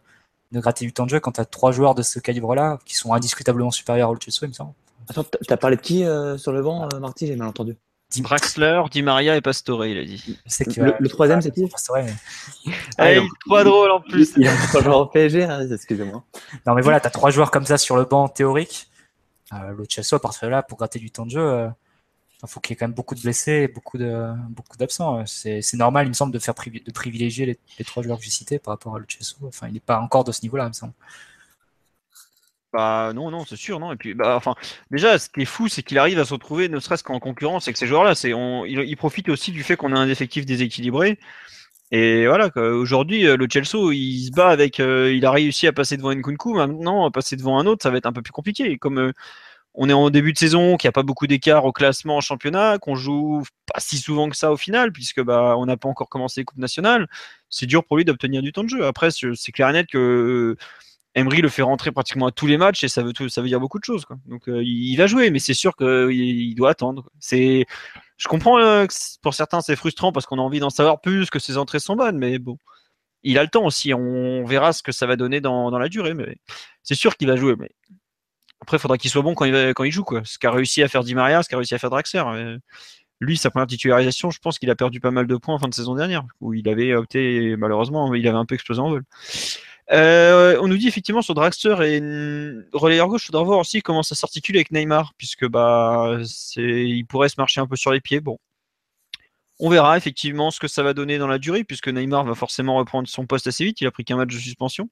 de 0.53 0.59
gratter 0.61 0.85
du 0.85 0.93
temps 0.93 1.05
de 1.05 1.09
jeu 1.09 1.19
quand 1.19 1.33
tu 1.33 1.41
as 1.41 1.45
trois 1.45 1.71
joueurs 1.71 1.93
de 1.95 2.01
ce 2.01 2.19
calibre-là 2.19 2.79
qui 2.85 2.95
sont 2.95 3.13
indiscutablement 3.13 3.71
supérieurs 3.71 4.09
au 4.09 4.15
Chelsea, 4.19 4.39
il 4.43 4.47
me 4.49 4.53
semble. 4.53 4.71
Attends, 5.09 5.23
t'as- 5.23 5.57
parlé 5.57 5.75
de 5.77 5.81
qui 5.81 6.03
euh, 6.03 6.37
sur 6.37 6.51
le 6.51 6.61
banc, 6.61 6.87
euh, 6.93 6.99
Marty? 6.99 7.27
J'ai 7.27 7.35
mal 7.37 7.47
entendu. 7.47 7.77
Draxler, 8.15 8.83
Di 8.89 9.01
Maria 9.03 9.35
et 9.35 9.41
Pastore, 9.41 9.85
il 9.85 9.97
a 9.97 10.03
dit. 10.05 10.39
Je 10.45 10.51
sais 10.51 10.65
que, 10.65 10.79
Le- 10.79 10.93
euh, 10.93 10.97
le 10.99 11.09
troisième, 11.09 11.41
c'est 11.41 11.51
qui 11.51 11.67
Pastore, 11.67 11.97
mais- 11.97 12.13
Ah, 12.97 13.11
il 13.13 13.17
est 13.19 13.27
trop 13.45 13.63
drôle 13.63 13.91
en 13.91 13.99
plus. 14.01 14.33
Il 14.37 14.47
a 14.47 14.53
pas 14.71 14.81
joué 14.81 14.93
au 14.93 15.05
PSG, 15.05 15.43
hein, 15.43 15.67
excusez-moi. 15.69 16.23
Non, 16.65 16.73
mais 16.73 16.81
voilà, 16.81 16.99
tu 16.99 17.07
as 17.07 17.11
trois 17.11 17.31
joueurs 17.31 17.51
comme 17.51 17.65
ça 17.65 17.77
sur 17.77 17.97
le 17.97 18.05
banc 18.05 18.27
théorique. 18.29 18.89
Euh, 19.53 19.71
le 19.77 19.85
Chelsea, 19.89 20.13
à 20.13 20.19
part 20.19 20.33
cela, 20.33 20.63
pour 20.63 20.77
gratter 20.77 20.99
du 20.99 21.11
temps 21.11 21.25
de 21.25 21.31
jeu, 21.31 21.41
euh, 21.41 21.67
il 22.43 22.49
faut 22.49 22.59
qu'il 22.59 22.71
y 22.71 22.73
ait 22.73 22.77
quand 22.77 22.87
même 22.87 22.95
beaucoup 22.95 23.15
de 23.15 23.21
blessés 23.21 23.63
et 23.63 23.67
beaucoup 23.67 23.97
de 23.97 24.31
beaucoup 24.49 24.77
d'absents. 24.77 25.25
C'est 25.25 25.61
c'est 25.61 25.77
normal, 25.77 26.05
il 26.05 26.09
me 26.09 26.13
semble, 26.13 26.31
de 26.33 26.39
faire 26.39 26.53
privi- 26.53 26.83
de 26.83 26.91
privilégier 26.91 27.45
les, 27.45 27.59
les 27.79 27.85
trois 27.85 28.03
joueurs 28.03 28.17
que 28.19 28.23
j'ai 28.23 28.29
cités 28.31 28.59
par 28.59 28.73
rapport 28.73 28.95
à 28.95 28.99
le 28.99 29.05
Chelsea. 29.07 29.35
Enfin, 29.45 29.67
il 29.67 29.73
n'est 29.73 29.79
pas 29.79 29.99
encore 29.99 30.23
de 30.23 30.31
ce 30.31 30.41
niveau-là, 30.43 30.65
il 30.65 30.69
me 30.69 30.73
semble. 30.73 30.93
Bah 32.77 33.11
non, 33.15 33.31
non, 33.31 33.43
c'est 33.43 33.55
sûr, 33.55 33.79
non. 33.79 33.91
Et 33.91 33.95
puis, 33.95 34.13
bah, 34.13 34.39
déjà, 34.91 35.17
ce 35.17 35.29
qui 35.29 35.41
est 35.41 35.45
fou, 35.45 35.67
c'est 35.67 35.81
qu'il 35.81 35.97
arrive 35.97 36.19
à 36.19 36.25
se 36.25 36.33
retrouver, 36.33 36.69
ne 36.69 36.79
serait-ce 36.79 37.03
qu'en 37.03 37.19
concurrence 37.19 37.67
avec 37.67 37.75
ces 37.75 37.87
joueurs-là. 37.87 38.13
C'est, 38.13 38.35
on, 38.35 38.65
il, 38.65 38.81
il 38.81 38.95
profite 38.95 39.29
aussi 39.29 39.51
du 39.51 39.63
fait 39.63 39.75
qu'on 39.75 39.93
a 39.95 39.99
un 39.99 40.07
effectif 40.07 40.45
déséquilibré. 40.45 41.17
Et 41.91 42.27
voilà, 42.27 42.51
aujourd'hui, 42.55 43.25
euh, 43.27 43.35
le 43.35 43.47
Chelsea, 43.51 43.79
il 43.93 44.27
se 44.27 44.31
bat 44.31 44.49
avec, 44.49 44.79
euh, 44.79 45.11
il 45.11 45.25
a 45.25 45.31
réussi 45.31 45.65
à 45.65 45.73
passer 45.73 45.97
devant 45.97 46.13
Nkunku. 46.13 46.53
Maintenant, 46.53 47.09
passer 47.09 47.35
devant 47.35 47.57
un 47.59 47.65
autre, 47.65 47.81
ça 47.81 47.89
va 47.89 47.97
être 47.97 48.05
un 48.05 48.13
peu 48.13 48.21
plus 48.21 48.33
compliqué. 48.33 48.77
Comme 48.77 48.99
euh, 48.99 49.13
on 49.73 49.89
est 49.89 49.93
en 49.93 50.11
début 50.11 50.33
de 50.33 50.37
saison, 50.37 50.77
qu'il 50.77 50.87
n'y 50.87 50.89
a 50.89 50.93
pas 50.93 51.03
beaucoup 51.03 51.27
d'écart 51.27 51.65
au 51.65 51.71
classement 51.71 52.17
en 52.17 52.21
championnat, 52.21 52.77
qu'on 52.79 52.95
joue 52.95 53.43
pas 53.73 53.79
si 53.79 53.97
souvent 53.97 54.29
que 54.29 54.37
ça 54.37 54.51
au 54.51 54.57
final, 54.57 54.91
puisque 54.91 55.21
bah 55.23 55.55
on 55.57 55.65
n'a 55.65 55.77
pas 55.77 55.89
encore 55.89 56.09
commencé 56.09 56.41
les 56.41 56.45
coupes 56.45 56.59
nationales, 56.59 57.07
c'est 57.49 57.65
dur 57.67 57.83
pour 57.85 57.97
lui 57.97 58.05
d'obtenir 58.05 58.43
du 58.43 58.51
temps 58.51 58.63
de 58.63 58.69
jeu. 58.69 58.85
Après, 58.85 59.09
c'est 59.11 59.51
clair 59.51 59.69
et 59.69 59.73
net 59.73 59.87
que 59.87 60.55
Emery 61.17 61.41
le 61.41 61.49
fait 61.49 61.63
rentrer 61.63 61.91
pratiquement 61.91 62.27
à 62.27 62.31
tous 62.31 62.45
les 62.45 62.57
matchs 62.57 62.83
et 62.83 62.87
ça 62.87 63.01
veut, 63.01 63.11
ça 63.27 63.41
veut 63.41 63.47
dire 63.47 63.59
beaucoup 63.59 63.79
de 63.79 63.83
choses. 63.83 64.05
Quoi. 64.05 64.17
Donc 64.27 64.47
euh, 64.47 64.61
il, 64.63 64.95
va 64.97 65.07
jouer, 65.07 65.31
mais 65.31 65.39
c'est 65.39 65.55
sûr 65.55 65.75
qu'il 65.75 66.11
il 66.11 66.53
doit 66.53 66.69
attendre. 66.69 67.09
C'est, 67.19 67.65
je 68.17 68.27
comprends 68.27 68.59
euh, 68.59 68.85
que 68.85 68.93
pour 69.23 69.33
certains 69.33 69.61
c'est 69.61 69.75
frustrant 69.75 70.11
parce 70.11 70.27
qu'on 70.27 70.37
a 70.37 70.43
envie 70.43 70.59
d'en 70.59 70.69
savoir 70.69 71.01
plus, 71.01 71.31
que 71.31 71.39
ses 71.39 71.57
entrées 71.57 71.79
sont 71.79 71.95
bonnes, 71.95 72.19
mais 72.19 72.37
bon, 72.37 72.59
il 73.23 73.39
a 73.39 73.43
le 73.43 73.49
temps 73.49 73.65
aussi. 73.65 73.95
On 73.95 74.45
verra 74.45 74.73
ce 74.73 74.83
que 74.83 74.91
ça 74.91 75.07
va 75.07 75.15
donner 75.15 75.41
dans, 75.41 75.71
dans 75.71 75.79
la 75.79 75.89
durée, 75.89 76.13
mais 76.13 76.37
c'est 76.83 76.95
sûr 76.95 77.17
qu'il 77.17 77.27
va 77.27 77.35
jouer. 77.35 77.55
Mais 77.57 77.71
après, 78.61 78.77
il 78.77 78.79
faudra 78.79 78.99
qu'il 78.99 79.09
soit 79.09 79.23
bon 79.23 79.33
quand 79.33 79.45
il, 79.45 79.73
quand 79.73 79.85
il 79.85 79.91
joue. 79.91 80.03
Quoi. 80.03 80.21
Ce 80.23 80.37
qu'a 80.37 80.51
réussi 80.51 80.83
à 80.83 80.87
faire 80.87 81.03
Di 81.03 81.15
Maria, 81.15 81.41
ce 81.41 81.49
qu'a 81.49 81.57
réussi 81.57 81.73
à 81.73 81.79
faire 81.79 81.89
Draxler. 81.89 82.23
lui, 83.21 83.37
sa 83.37 83.49
première 83.49 83.65
titularisation, 83.65 84.29
je 84.29 84.37
pense 84.37 84.59
qu'il 84.59 84.69
a 84.69 84.75
perdu 84.75 84.99
pas 84.99 85.11
mal 85.11 85.25
de 85.25 85.35
points 85.35 85.55
en 85.55 85.59
fin 85.59 85.67
de 85.67 85.73
saison 85.73 85.95
dernière, 85.95 86.25
où 86.41 86.53
il 86.53 86.69
avait 86.69 86.93
opté, 86.93 87.55
malheureusement, 87.57 88.13
il 88.13 88.27
avait 88.27 88.37
un 88.37 88.45
peu 88.45 88.53
explosé 88.53 88.81
en 88.81 88.89
vol. 88.91 89.03
Euh, 89.91 90.59
on 90.61 90.67
nous 90.67 90.77
dit 90.77 90.87
effectivement 90.87 91.21
sur 91.21 91.33
Draxler 91.33 91.75
et 91.81 91.99
relayeur 92.73 93.07
gauche, 93.07 93.23
il 93.23 93.27
faudra 93.27 93.43
voir 93.43 93.59
aussi 93.59 93.81
comment 93.81 94.03
ça 94.03 94.15
s'articule 94.15 94.57
avec 94.57 94.71
Neymar, 94.71 95.13
puisque 95.17 95.47
bah 95.47 96.19
il 96.57 97.05
pourrait 97.05 97.29
se 97.29 97.35
marcher 97.37 97.61
un 97.61 97.67
peu 97.67 97.75
sur 97.75 97.91
les 97.91 98.01
pieds. 98.01 98.19
Bon, 98.19 98.37
on 99.59 99.69
verra 99.69 99.97
effectivement 99.97 100.51
ce 100.51 100.59
que 100.59 100.67
ça 100.67 100.83
va 100.83 100.93
donner 100.93 101.17
dans 101.17 101.27
la 101.27 101.39
durée, 101.39 101.63
puisque 101.63 101.87
Neymar 101.87 102.25
va 102.25 102.35
forcément 102.35 102.75
reprendre 102.75 103.07
son 103.07 103.25
poste 103.25 103.47
assez 103.47 103.63
vite. 103.63 103.81
Il 103.81 103.87
a 103.87 103.91
pris 103.91 104.03
qu'un 104.03 104.17
match 104.17 104.33
de 104.33 104.39
suspension. 104.39 104.89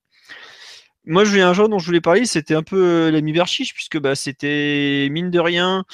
Moi, 1.07 1.23
je 1.23 1.39
un 1.39 1.53
joueur 1.53 1.69
dont 1.69 1.77
je 1.77 1.85
voulais 1.85 2.01
parler, 2.01 2.25
c'était 2.25 2.55
un 2.55 2.63
peu 2.63 3.09
l'ami 3.11 3.31
Berchiche, 3.31 3.73
puisque 3.75 3.99
bah, 3.99 4.15
c'était 4.15 5.07
mine 5.11 5.29
de 5.29 5.39
rien 5.39 5.85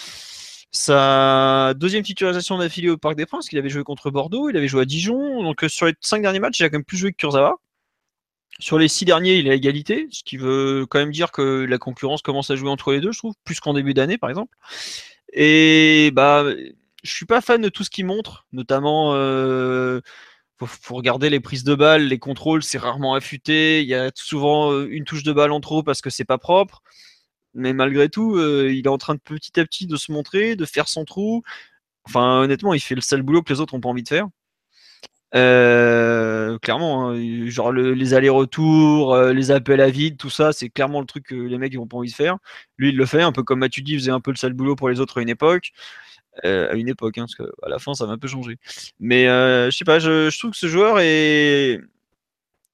sa 0.72 1.74
deuxième 1.76 2.04
titularisation 2.04 2.58
d'affilée 2.58 2.90
au 2.90 2.98
Parc 2.98 3.16
des 3.16 3.26
Princes, 3.26 3.50
qu'il 3.50 3.60
avait 3.60 3.70
joué 3.70 3.84
contre 3.84 4.10
Bordeaux, 4.10 4.50
il 4.50 4.58
avait 4.58 4.70
joué 4.70 4.82
à 4.82 4.86
Dijon, 4.86 5.44
donc 5.44 5.64
euh, 5.64 5.70
sur 5.70 5.86
les 5.86 5.94
cinq 6.00 6.22
derniers 6.22 6.40
matchs, 6.40 6.60
il 6.60 6.64
a 6.64 6.70
quand 6.70 6.78
même 6.78 6.86
plus 6.86 6.98
joué 6.98 7.12
que 7.12 7.18
Kurzawa. 7.18 7.58
Sur 8.62 8.78
les 8.78 8.88
six 8.88 9.06
derniers, 9.06 9.38
il 9.38 9.48
est 9.48 9.52
à 9.52 9.56
égalité, 9.56 10.08
ce 10.12 10.24
qui 10.24 10.38
veut 10.38 10.86
quand 10.88 11.00
même 11.00 11.12
dire 11.12 11.32
que 11.32 11.66
la 11.66 11.78
concurrence 11.80 12.22
commence 12.22 12.52
à 12.52 12.56
jouer 12.56 12.70
entre 12.70 12.94
les 12.94 13.02
deux, 13.02 13.12
je 13.12 13.18
trouve, 13.18 13.34
plus 13.44 13.60
qu'en 13.60 13.74
début 13.74 13.96
d'année, 13.96 14.20
par 14.20 14.30
exemple. 14.30 14.56
Et 15.34 16.12
bah, 16.14 16.46
je 17.04 17.12
suis 17.12 17.26
pas 17.26 17.42
fan 17.42 17.62
de 17.62 17.70
tout 17.70 17.84
ce 17.84 17.90
qu'il 17.90 18.06
montre, 18.06 18.46
notamment. 18.52 19.14
Euh, 19.16 20.02
faut, 20.64 20.96
regarder 20.96 21.32
les 21.32 21.40
prises 21.40 21.64
de 21.64 21.74
balles, 21.74 22.04
les 22.04 22.20
contrôles, 22.20 22.62
c'est 22.62 22.78
rarement 22.78 23.16
affûté. 23.16 23.82
Il 23.82 23.88
y 23.88 23.96
a 23.96 24.12
souvent 24.14 24.72
euh, 24.72 24.88
une 24.92 25.06
touche 25.06 25.24
de 25.24 25.34
balle 25.34 25.52
en 25.52 25.60
trop 25.60 25.82
parce 25.82 26.02
que 26.02 26.12
c'est 26.12 26.26
pas 26.26 26.38
propre. 26.38 26.84
Mais 27.56 27.74
malgré 27.74 28.10
tout, 28.10 28.36
euh, 28.38 28.72
il 28.72 28.86
est 28.86 28.90
en 28.90 29.00
train 29.00 29.16
de 29.16 29.20
petit 29.20 29.60
à 29.60 29.66
petit 29.66 29.88
de 29.88 29.96
se 29.98 30.12
montrer, 30.12 30.56
de 30.56 30.66
faire 30.66 30.88
son 30.88 31.04
trou. 31.06 31.44
Enfin, 32.06 32.42
honnêtement, 32.42 32.74
il 32.76 32.80
fait 32.80 32.96
le 32.96 33.02
sale 33.02 33.24
boulot 33.24 33.42
que 33.42 33.54
les 33.54 33.60
autres 33.60 33.76
n'ont 33.76 33.82
pas 33.82 33.90
envie 33.90 34.04
de 34.04 34.10
faire. 34.10 34.28
Euh, 35.34 36.58
clairement, 36.60 37.12
hein, 37.12 37.48
genre 37.48 37.72
les 37.72 38.14
allers-retours, 38.14 39.18
les 39.18 39.52
appels 39.52 39.82
à 39.82 39.90
vide, 39.90 40.18
tout 40.18 40.30
ça, 40.30 40.52
c'est 40.52 40.70
clairement 40.70 41.00
le 41.00 41.06
truc 41.06 41.28
que 41.28 41.36
les 41.36 41.58
mecs 41.58 41.74
n'ont 41.74 41.88
pas 41.88 41.98
envie 41.98 42.10
de 42.10 42.16
faire. 42.16 42.38
Lui, 42.78 42.90
il 42.90 42.98
le 42.98 43.06
fait, 43.06 43.22
un 43.22 43.32
peu 43.32 43.44
comme 43.44 43.60
Matuidi 43.60 43.96
faisait 43.96 44.12
un 44.12 44.20
peu 44.20 44.32
le 44.32 44.38
sale 44.38 44.54
boulot 44.54 44.76
pour 44.76 44.90
les 44.90 45.00
autres 45.00 45.20
à 45.20 45.22
une 45.22 45.30
époque. 45.30 45.72
Euh, 46.46 46.72
à 46.72 46.76
une 46.76 46.88
époque, 46.88 47.18
hein, 47.18 47.26
parce 47.26 47.36
qu'à 47.36 47.70
la 47.70 47.78
fin 47.78 47.94
ça 47.94 48.06
va 48.06 48.14
un 48.14 48.18
peu 48.18 48.28
changé. 48.28 48.58
Mais 49.00 49.28
euh, 49.28 49.70
je 49.70 49.78
sais 49.78 49.86
pas, 49.86 50.00
je, 50.00 50.38
trouve 50.38 50.52
que 50.52 50.58
ce 50.58 50.68
joueur 50.68 51.00
est. 51.00 51.82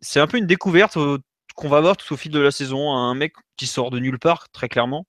C'est 0.01 0.20
un 0.20 0.28
peu 0.28 0.38
une 0.38 0.45
découverte 0.45 0.97
qu'on 1.55 1.70
va 1.70 1.82
voir 1.82 1.97
tout 1.97 2.14
au 2.14 2.18
fil 2.18 2.32
de 2.32 2.39
la 2.39 2.51
saison. 2.51 2.91
Un 2.93 3.16
mec 3.16 3.34
qui 3.58 3.68
sort 3.68 3.89
de 3.91 3.99
nulle 3.99 4.20
part, 4.20 4.49
très 4.49 4.70
clairement. 4.70 5.08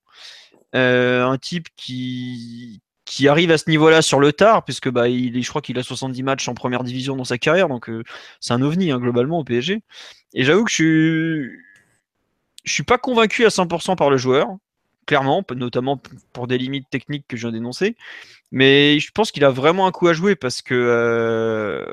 Euh, 0.74 1.24
un 1.26 1.38
type 1.38 1.68
qui, 1.76 2.80
qui 3.10 3.28
arrive 3.28 3.50
à 3.50 3.58
ce 3.58 3.68
niveau-là 3.70 4.02
sur 4.02 4.20
le 4.20 4.32
tard, 4.32 4.64
puisque 4.64 4.88
bah, 4.90 5.08
il, 5.08 5.42
je 5.42 5.48
crois 5.48 5.62
qu'il 5.62 5.78
a 5.78 5.82
70 5.82 6.22
matchs 6.22 6.48
en 6.48 6.54
première 6.54 6.84
division 6.84 7.16
dans 7.16 7.24
sa 7.24 7.38
carrière, 7.38 7.68
donc 7.68 7.90
c'est 8.40 8.52
un 8.52 8.62
ovni 8.62 8.90
hein, 8.90 8.98
globalement 8.98 9.38
au 9.38 9.44
PSG. 9.44 9.82
Et 10.34 10.44
j'avoue 10.44 10.64
que 10.64 10.70
je 10.70 10.74
suis, 10.74 11.58
je 12.64 12.72
suis 12.72 12.82
pas 12.82 12.98
convaincu 12.98 13.44
à 13.46 13.48
100% 13.48 13.96
par 13.96 14.10
le 14.10 14.16
joueur 14.16 14.48
clairement, 15.08 15.42
notamment 15.56 16.00
pour 16.32 16.46
des 16.46 16.58
limites 16.58 16.88
techniques 16.90 17.24
que 17.26 17.36
je 17.36 17.48
viens 17.48 17.52
d'énoncer. 17.52 17.96
Mais 18.52 19.00
je 19.00 19.10
pense 19.10 19.32
qu'il 19.32 19.44
a 19.44 19.50
vraiment 19.50 19.86
un 19.86 19.90
coup 19.90 20.06
à 20.06 20.12
jouer 20.12 20.36
parce 20.36 20.62
que 20.62 20.74
euh, 20.74 21.86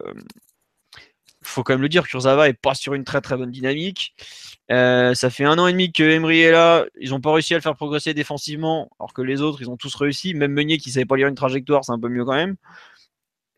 faut 1.47 1.63
quand 1.63 1.73
même 1.73 1.81
le 1.81 1.89
dire, 1.89 2.07
Kurzawa 2.07 2.49
est 2.49 2.53
pas 2.53 2.75
sur 2.75 2.93
une 2.93 3.03
très 3.03 3.21
très 3.21 3.37
bonne 3.37 3.51
dynamique. 3.51 4.15
Euh, 4.71 5.13
ça 5.13 5.29
fait 5.29 5.45
un 5.45 5.57
an 5.59 5.67
et 5.67 5.71
demi 5.71 5.91
que 5.91 6.03
Emery 6.03 6.41
est 6.41 6.51
là, 6.51 6.85
ils 6.99 7.11
n'ont 7.11 7.21
pas 7.21 7.33
réussi 7.33 7.53
à 7.53 7.57
le 7.57 7.61
faire 7.61 7.75
progresser 7.75 8.13
défensivement, 8.13 8.89
alors 8.99 9.13
que 9.13 9.21
les 9.21 9.41
autres 9.41 9.61
ils 9.61 9.69
ont 9.69 9.77
tous 9.77 9.93
réussi. 9.95 10.33
Même 10.33 10.53
Meunier 10.53 10.77
qui 10.77 10.91
savait 10.91 11.05
pas 11.05 11.17
lire 11.17 11.27
une 11.27 11.35
trajectoire, 11.35 11.85
c'est 11.85 11.91
un 11.91 11.99
peu 11.99 12.09
mieux 12.09 12.25
quand 12.25 12.35
même. 12.35 12.55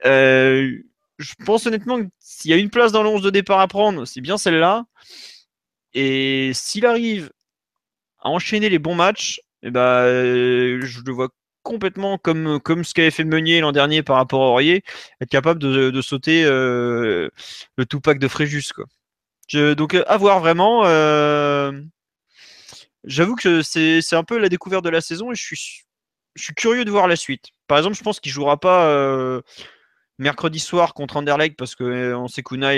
Euh, 0.06 0.78
je 1.18 1.34
pense 1.46 1.66
honnêtement 1.66 2.00
que 2.04 2.10
s'il 2.20 2.52
y 2.52 2.54
a 2.54 2.58
une 2.58 2.70
place 2.70 2.92
dans 2.92 3.04
le 3.04 3.22
de 3.22 3.30
départ 3.30 3.60
à 3.60 3.68
prendre, 3.68 4.06
c'est 4.06 4.22
bien 4.22 4.38
celle-là. 4.38 4.86
Et 5.94 6.52
s'il 6.54 6.86
arrive 6.86 7.32
à 8.20 8.30
enchaîner 8.30 8.70
les 8.70 8.80
bons 8.80 8.96
matchs, 8.96 9.42
eh 9.64 9.72
ben, 9.72 9.82
euh, 9.82 10.82
je 10.84 11.02
le 11.02 11.12
vois 11.14 11.30
complètement 11.68 12.18
comme, 12.18 12.60
comme 12.60 12.84
ce 12.84 12.94
qu'avait 12.94 13.12
fait 13.12 13.26
Meunier 13.26 13.60
l'an 13.60 13.72
dernier 13.72 14.02
par 14.02 14.16
rapport 14.16 14.42
à 14.42 14.46
Aurier, 14.52 14.84
être 15.22 15.30
capable 15.30 15.60
de, 15.60 16.02
sauter 16.02 16.44
euh, 16.46 17.30
le 17.76 17.86
tout 17.86 18.00
pack 18.00 18.20
de 18.20 18.28
Fréjus. 18.28 18.72
Quoi. 18.74 18.86
donc 19.76 19.94
euh, 19.94 20.04
à 20.08 20.18
voir 20.18 20.40
vraiment. 20.40 20.84
J'avoue 23.04 23.36
que 23.36 23.62
c'est 23.62 24.16
un 24.16 24.24
peu 24.24 24.38
la 24.38 24.50
découverte 24.50 24.84
de 24.84 24.90
la 24.90 25.02
saison 25.02 25.32
et 25.32 25.36
je 25.36 25.44
suis, 25.44 25.84
je 26.36 26.44
suis 26.44 26.54
curieux 26.54 26.86
de 26.86 26.92
voir 26.92 27.08
la 27.08 27.16
suite. 27.16 27.46
Par 27.68 27.78
exemple, 27.78 27.96
je 27.96 28.04
pense 28.04 28.20
qu'il 28.20 28.32
jouera 28.32 28.58
pas 28.60 29.42
mercredi 30.20 30.60
soir 30.60 30.94
contre 30.94 31.18
Anderlecht 31.18 31.58
parce 31.58 31.76
qu'on 31.76 32.28
sait 32.28 32.44
qu'Unai 32.44 32.78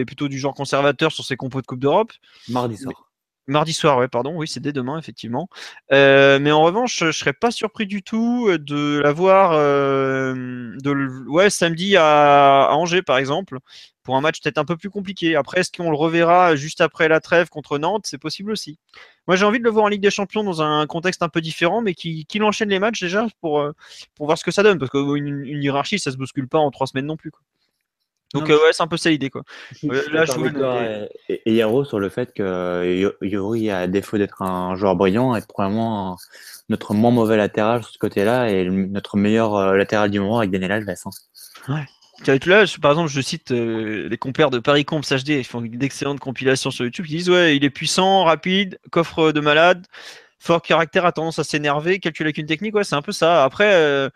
est 0.00 0.04
plutôt 0.04 0.28
du 0.28 0.38
genre 0.38 0.54
conservateur 0.54 1.12
sur 1.12 1.24
ses 1.24 1.36
compos 1.36 1.60
de 1.60 1.66
Coupe 1.66 1.80
d'Europe. 1.80 2.12
Mardi 2.48 2.76
soir. 2.76 3.09
Mardi 3.50 3.72
soir, 3.72 3.98
ouais, 3.98 4.08
pardon, 4.08 4.36
oui, 4.36 4.46
c'est 4.46 4.60
dès 4.60 4.72
demain, 4.72 4.96
effectivement. 4.98 5.48
Euh, 5.92 6.38
mais 6.38 6.52
en 6.52 6.62
revanche, 6.62 7.00
je 7.00 7.10
serais 7.10 7.32
pas 7.32 7.50
surpris 7.50 7.86
du 7.86 8.02
tout 8.02 8.48
de 8.56 9.00
l'avoir 9.00 9.52
euh, 9.54 10.76
de, 10.82 11.28
ouais, 11.28 11.50
samedi 11.50 11.96
à, 11.96 12.68
Angers, 12.72 13.02
par 13.02 13.18
exemple, 13.18 13.58
pour 14.04 14.16
un 14.16 14.20
match 14.20 14.40
peut-être 14.40 14.58
un 14.58 14.64
peu 14.64 14.76
plus 14.76 14.88
compliqué. 14.88 15.34
Après, 15.34 15.60
est-ce 15.60 15.72
qu'on 15.72 15.90
le 15.90 15.96
reverra 15.96 16.54
juste 16.54 16.80
après 16.80 17.08
la 17.08 17.18
trêve 17.20 17.48
contre 17.48 17.78
Nantes? 17.78 18.04
C'est 18.06 18.18
possible 18.18 18.52
aussi. 18.52 18.78
Moi, 19.26 19.36
j'ai 19.36 19.44
envie 19.44 19.58
de 19.58 19.64
le 19.64 19.70
voir 19.70 19.84
en 19.86 19.88
Ligue 19.88 20.02
des 20.02 20.10
Champions 20.10 20.44
dans 20.44 20.62
un 20.62 20.86
contexte 20.86 21.22
un 21.22 21.28
peu 21.28 21.40
différent, 21.40 21.82
mais 21.82 21.94
qui, 21.94 22.26
enchaîne 22.40 22.68
les 22.68 22.78
matchs 22.78 23.00
déjà 23.00 23.26
pour, 23.40 23.60
euh, 23.60 23.72
voir 24.20 24.38
ce 24.38 24.44
que 24.44 24.52
ça 24.52 24.62
donne. 24.62 24.78
Parce 24.78 24.90
qu'une 24.92 25.44
une 25.44 25.62
hiérarchie, 25.62 25.98
ça 25.98 26.12
se 26.12 26.16
bouscule 26.16 26.48
pas 26.48 26.58
en 26.58 26.70
trois 26.70 26.86
semaines 26.86 27.06
non 27.06 27.16
plus. 27.16 27.32
Donc 28.34 28.48
euh, 28.48 28.54
ouais, 28.54 28.72
c'est 28.72 28.82
un 28.82 28.86
peu 28.86 28.96
ça 28.96 29.10
l'idée 29.10 29.28
quoi. 29.28 29.42
là, 29.82 30.24
je 30.24 31.08
et, 31.28 31.42
et 31.46 31.54
Yaro 31.54 31.84
sur 31.84 31.98
le 31.98 32.08
fait 32.08 32.32
que 32.32 33.12
Yori, 33.22 33.70
à 33.70 33.88
défaut 33.88 34.18
d'être 34.18 34.42
un 34.42 34.76
joueur 34.76 34.94
brillant, 34.94 35.34
est 35.34 35.46
probablement 35.48 36.16
notre 36.68 36.94
moins 36.94 37.10
mauvais 37.10 37.36
latéral 37.36 37.82
sur 37.82 37.92
ce 37.92 37.98
côté-là 37.98 38.48
et 38.48 38.64
notre 38.64 39.16
meilleur 39.16 39.56
euh, 39.56 39.76
latéral 39.76 40.10
du 40.10 40.20
moment 40.20 40.38
avec 40.38 40.50
Daniel 40.50 40.72
Alves. 40.72 40.88
Hein. 40.88 41.10
Ouais. 41.68 41.86
Là, 42.46 42.64
par 42.80 42.92
exemple, 42.92 43.10
je 43.10 43.20
cite 43.20 43.50
euh, 43.50 44.08
les 44.08 44.18
compères 44.18 44.50
de 44.50 44.58
Paris 44.58 44.84
Comps 44.84 45.10
HD, 45.10 45.30
ils 45.30 45.44
font 45.44 45.62
d'excellentes 45.62 46.20
compilations 46.20 46.70
sur 46.70 46.84
YouTube. 46.84 47.06
Ils 47.08 47.16
disent 47.16 47.30
ouais, 47.30 47.56
il 47.56 47.64
est 47.64 47.70
puissant, 47.70 48.24
rapide, 48.24 48.78
coffre 48.90 49.32
de 49.32 49.40
malade, 49.40 49.86
fort 50.38 50.62
caractère, 50.62 51.06
a 51.06 51.12
tendance 51.12 51.38
à 51.38 51.44
s'énerver, 51.44 51.98
calcule 51.98 52.26
avec 52.26 52.38
une 52.38 52.46
technique. 52.46 52.74
Ouais, 52.74 52.84
c'est 52.84 52.94
un 52.94 53.02
peu 53.02 53.12
ça. 53.12 53.42
Après, 53.42 54.10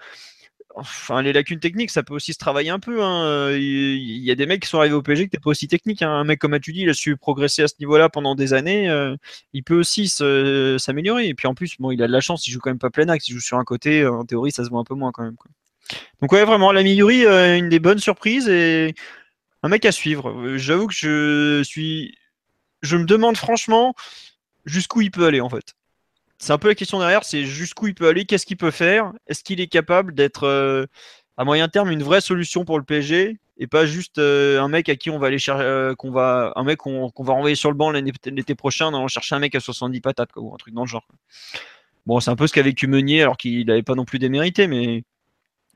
Enfin, 0.76 1.22
les 1.22 1.32
lacunes 1.32 1.60
techniques, 1.60 1.92
ça 1.92 2.02
peut 2.02 2.14
aussi 2.14 2.32
se 2.32 2.38
travailler 2.38 2.70
un 2.70 2.80
peu. 2.80 3.00
Hein. 3.02 3.52
Il 3.52 4.24
y 4.24 4.30
a 4.32 4.34
des 4.34 4.44
mecs 4.44 4.62
qui 4.62 4.68
sont 4.68 4.78
arrivés 4.78 4.96
au 4.96 5.02
PSG 5.02 5.22
qui 5.22 5.26
n'étaient 5.26 5.38
pas 5.38 5.50
aussi 5.50 5.68
techniques. 5.68 6.02
Hein. 6.02 6.10
Un 6.10 6.24
mec 6.24 6.40
comme 6.40 6.58
tu 6.58 6.72
dis, 6.72 6.80
il 6.80 6.90
a 6.90 6.94
su 6.94 7.16
progresser 7.16 7.62
à 7.62 7.68
ce 7.68 7.74
niveau-là 7.78 8.08
pendant 8.08 8.34
des 8.34 8.54
années. 8.54 8.90
Euh, 8.90 9.16
il 9.52 9.62
peut 9.62 9.78
aussi 9.78 10.08
s'améliorer. 10.08 11.28
Et 11.28 11.34
puis 11.34 11.46
en 11.46 11.54
plus, 11.54 11.76
bon, 11.78 11.92
il 11.92 12.02
a 12.02 12.08
de 12.08 12.12
la 12.12 12.20
chance. 12.20 12.48
Il 12.48 12.50
joue 12.50 12.58
quand 12.58 12.70
même 12.70 12.80
pas 12.80 12.90
plein 12.90 13.08
axe. 13.08 13.28
Il 13.28 13.34
joue 13.34 13.40
sur 13.40 13.58
un 13.58 13.64
côté. 13.64 14.00
Euh, 14.02 14.12
en 14.12 14.24
théorie, 14.24 14.50
ça 14.50 14.64
se 14.64 14.70
voit 14.70 14.80
un 14.80 14.84
peu 14.84 14.94
moins 14.94 15.12
quand 15.12 15.22
même. 15.22 15.36
Donc 16.20 16.32
ouais, 16.32 16.44
vraiment, 16.44 16.72
l'ami 16.72 16.94
Yuri, 16.94 17.24
euh, 17.24 17.56
une 17.56 17.68
des 17.68 17.78
bonnes 17.78 18.00
surprises 18.00 18.48
et 18.48 18.94
un 19.62 19.68
mec 19.68 19.84
à 19.84 19.92
suivre. 19.92 20.56
J'avoue 20.56 20.88
que 20.88 20.94
je 20.94 21.62
suis, 21.62 22.16
je 22.82 22.96
me 22.96 23.04
demande 23.04 23.36
franchement 23.36 23.94
jusqu'où 24.64 25.02
il 25.02 25.10
peut 25.10 25.26
aller 25.26 25.40
en 25.40 25.48
fait 25.48 25.74
c'est 26.38 26.52
un 26.52 26.58
peu 26.58 26.68
la 26.68 26.74
question 26.74 26.98
derrière, 26.98 27.24
c'est 27.24 27.44
jusqu'où 27.44 27.86
il 27.86 27.94
peut 27.94 28.08
aller, 28.08 28.24
qu'est-ce 28.24 28.46
qu'il 28.46 28.56
peut 28.56 28.70
faire, 28.70 29.12
est-ce 29.26 29.44
qu'il 29.44 29.60
est 29.60 29.66
capable 29.66 30.14
d'être 30.14 30.44
euh, 30.44 30.86
à 31.36 31.44
moyen 31.44 31.68
terme 31.68 31.90
une 31.90 32.02
vraie 32.02 32.20
solution 32.20 32.64
pour 32.64 32.78
le 32.78 32.84
PSG 32.84 33.38
et 33.56 33.66
pas 33.68 33.86
juste 33.86 34.18
euh, 34.18 34.60
un 34.60 34.68
mec 34.68 34.88
à 34.88 34.96
qui 34.96 35.10
on 35.10 35.18
va 35.18 35.28
aller 35.28 35.38
chercher, 35.38 35.62
euh, 35.62 35.94
qu'on 35.94 36.10
va, 36.10 36.52
un 36.56 36.64
mec 36.64 36.78
qu'on 36.78 37.12
va 37.18 37.32
renvoyer 37.32 37.54
sur 37.54 37.70
le 37.70 37.76
banc 37.76 37.92
l'été 37.92 38.54
prochain, 38.54 38.92
en 38.92 39.06
chercher 39.06 39.36
un 39.36 39.38
mec 39.38 39.54
à 39.54 39.60
70 39.60 40.00
patates 40.00 40.30
ou 40.36 40.52
un 40.52 40.56
truc 40.56 40.74
dans 40.74 40.82
le 40.82 40.88
genre. 40.88 41.06
Bon, 42.06 42.18
c'est 42.20 42.30
un 42.30 42.36
peu 42.36 42.46
ce 42.46 42.52
qu'a 42.52 42.62
vécu 42.62 42.86
Meunier 42.88 43.22
alors 43.22 43.36
qu'il 43.36 43.66
n'avait 43.66 43.82
pas 43.82 43.94
non 43.94 44.04
plus 44.04 44.18
démérité, 44.18 44.66
mais 44.66 45.04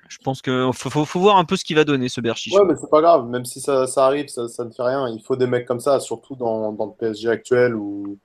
je 0.09 0.19
pense 0.19 0.43
qu'il 0.43 0.71
faut, 0.75 1.05
faut, 1.05 1.21
voir 1.21 1.37
un 1.37 1.45
peu 1.45 1.57
ce 1.57 1.65
qu'il 1.65 1.77
va 1.77 1.85
donner 1.85 2.09
ce 2.09 2.21
Berchiche. 2.21 2.53
Ouais, 2.53 2.65
mais 2.67 2.75
c'est 2.75 2.91
pas 2.91 3.01
grave, 3.01 3.27
même 3.29 3.45
si 3.45 3.61
ça, 3.61 3.87
arrive, 3.97 4.29
ça, 4.29 4.43
ne 4.43 4.71
fait 4.71 4.83
rien. 4.83 5.09
Il 5.09 5.23
faut 5.23 5.37
des 5.37 5.47
mecs 5.47 5.67
comme 5.67 5.81
ça, 5.81 6.01
surtout 6.01 6.35
dans, 6.35 6.73
dans 6.73 6.87
le 6.87 6.93
PSG 6.99 7.29
actuel 7.29 7.75
où 7.75 8.19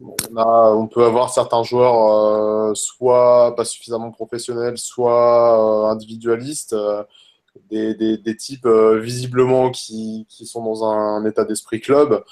on, 0.00 0.88
peut 0.88 1.04
avoir 1.04 1.30
certains 1.30 1.62
joueurs 1.62 2.70
euh, 2.70 2.74
soit 2.74 3.54
pas 3.56 3.64
suffisamment 3.64 4.10
professionnels, 4.10 4.78
soit 4.78 5.86
euh, 5.88 5.90
individualistes, 5.90 6.74
euh, 6.74 7.02
des, 7.70 8.36
types 8.36 8.66
visiblement 8.66 9.70
qui, 9.70 10.26
sont 10.28 10.62
dans 10.62 10.84
un, 10.84 11.24
état 11.24 11.44
d'esprit 11.44 11.80
club, 11.80 12.22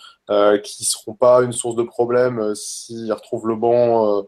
qui 0.63 0.83
ne 0.83 0.87
seront 0.87 1.15
pas 1.15 1.43
une 1.43 1.53
source 1.53 1.77
de 1.77 1.83
problème 1.83 2.55
s'ils 2.55 3.13
retrouvent 3.13 3.49
le 3.49 3.57
banc 3.57 4.23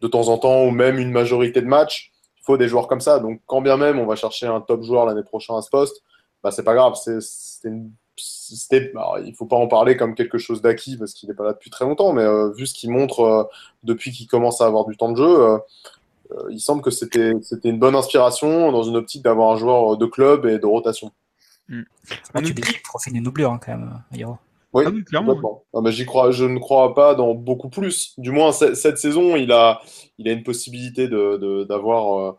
de 0.00 0.08
temps 0.08 0.28
en 0.28 0.38
temps 0.38 0.64
ou 0.64 0.70
même 0.70 0.98
une 0.98 1.10
majorité 1.10 1.60
de 1.60 1.66
matchs. 1.66 2.12
Il 2.38 2.44
faut 2.44 2.56
des 2.56 2.68
joueurs 2.68 2.88
comme 2.88 3.02
ça. 3.02 3.18
Donc 3.18 3.42
quand 3.44 3.60
bien 3.60 3.76
même 3.76 3.98
on 3.98 4.06
va 4.06 4.16
chercher 4.16 4.46
un 4.46 4.62
top 4.62 4.82
joueur 4.82 5.04
l'année 5.04 5.22
prochaine 5.22 5.56
à 5.56 5.62
ce 5.62 5.68
poste, 5.68 6.02
bah, 6.42 6.50
c'est 6.50 6.64
pas 6.64 6.74
grave. 6.74 6.94
C'est 6.94 7.68
une 7.68 7.92
il 9.24 9.34
faut 9.34 9.46
pas 9.46 9.56
en 9.56 9.66
parler 9.66 9.96
comme 9.96 10.14
quelque 10.14 10.38
chose 10.38 10.62
d'acquis 10.62 10.96
parce 10.96 11.12
qu'il 11.12 11.28
n'est 11.28 11.34
pas 11.34 11.44
là 11.44 11.52
depuis 11.52 11.70
très 11.70 11.84
longtemps, 11.84 12.12
mais 12.12 12.22
euh, 12.22 12.50
vu 12.50 12.66
ce 12.66 12.74
qu'il 12.74 12.90
montre 12.90 13.20
euh, 13.20 13.44
depuis 13.82 14.10
qu'il 14.10 14.26
commence 14.26 14.60
à 14.60 14.66
avoir 14.66 14.84
du 14.86 14.96
temps 14.96 15.10
de 15.10 15.16
jeu, 15.16 15.42
euh, 15.42 15.58
il 16.50 16.60
semble 16.60 16.82
que 16.82 16.90
c'était 16.90 17.32
une 17.64 17.78
bonne 17.78 17.94
inspiration 17.94 18.70
dans 18.72 18.82
une 18.82 18.96
optique 18.96 19.22
d'avoir 19.22 19.52
un 19.52 19.56
joueur 19.56 19.96
de 19.96 20.06
club 20.06 20.46
et 20.46 20.58
de 20.58 20.66
rotation. 20.66 21.10
Mm. 21.68 21.82
Ah, 22.34 22.42
tu 22.42 22.54
dis 22.54 22.62
qu'il 22.62 22.82
profite 22.82 23.12
d'une 23.12 23.24
doublure 23.24 23.52
hein, 23.52 23.60
quand 23.64 23.72
même, 23.72 24.02
Hiro. 24.12 24.36
Oui, 24.72 24.84
ah 24.86 24.92
clairement. 25.04 25.64
j'y 25.86 26.06
crois, 26.06 26.30
je 26.30 26.44
ne 26.44 26.58
crois 26.60 26.94
pas 26.94 27.16
dans 27.16 27.34
beaucoup 27.34 27.70
plus. 27.70 28.14
Du 28.18 28.30
moins, 28.30 28.52
cette 28.52 28.98
saison, 28.98 29.34
il 29.34 29.50
a, 29.50 29.80
il 30.18 30.28
a 30.28 30.32
une 30.32 30.44
possibilité 30.44 31.08
d'avoir 31.08 32.36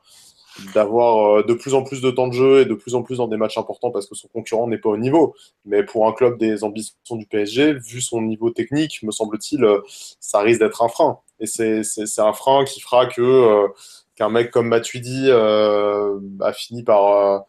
d'avoir 0.73 1.39
euh, 1.39 1.43
de 1.43 1.53
plus 1.53 1.73
en 1.73 1.83
plus 1.83 2.01
de 2.01 2.11
temps 2.11 2.27
de 2.27 2.33
jeu 2.33 2.61
et 2.61 2.65
de 2.65 2.73
plus 2.73 2.95
en 2.95 3.03
plus 3.03 3.17
dans 3.17 3.27
des 3.27 3.37
matchs 3.37 3.57
importants 3.57 3.91
parce 3.91 4.07
que 4.07 4.15
son 4.15 4.27
concurrent 4.27 4.67
n'est 4.67 4.77
pas 4.77 4.89
au 4.89 4.97
niveau. 4.97 5.35
Mais 5.65 5.83
pour 5.83 6.07
un 6.07 6.13
club 6.13 6.37
des 6.37 6.63
ambitions 6.63 7.15
du 7.15 7.25
PSG, 7.25 7.73
vu 7.73 8.01
son 8.01 8.21
niveau 8.21 8.49
technique, 8.49 9.01
me 9.03 9.11
semble-t-il, 9.11 9.63
euh, 9.63 9.81
ça 10.19 10.39
risque 10.39 10.59
d'être 10.59 10.81
un 10.83 10.89
frein. 10.89 11.19
Et 11.39 11.47
c'est 11.47 12.19
un 12.19 12.33
frein 12.33 12.65
qui 12.65 12.81
fera 12.81 13.05
que 13.07 13.21
euh, 13.21 13.67
qu'un 14.15 14.29
mec 14.29 14.51
comme 14.51 14.67
Matuidi 14.67 15.31
a 15.31 16.53
fini 16.53 16.83
par, 16.83 17.45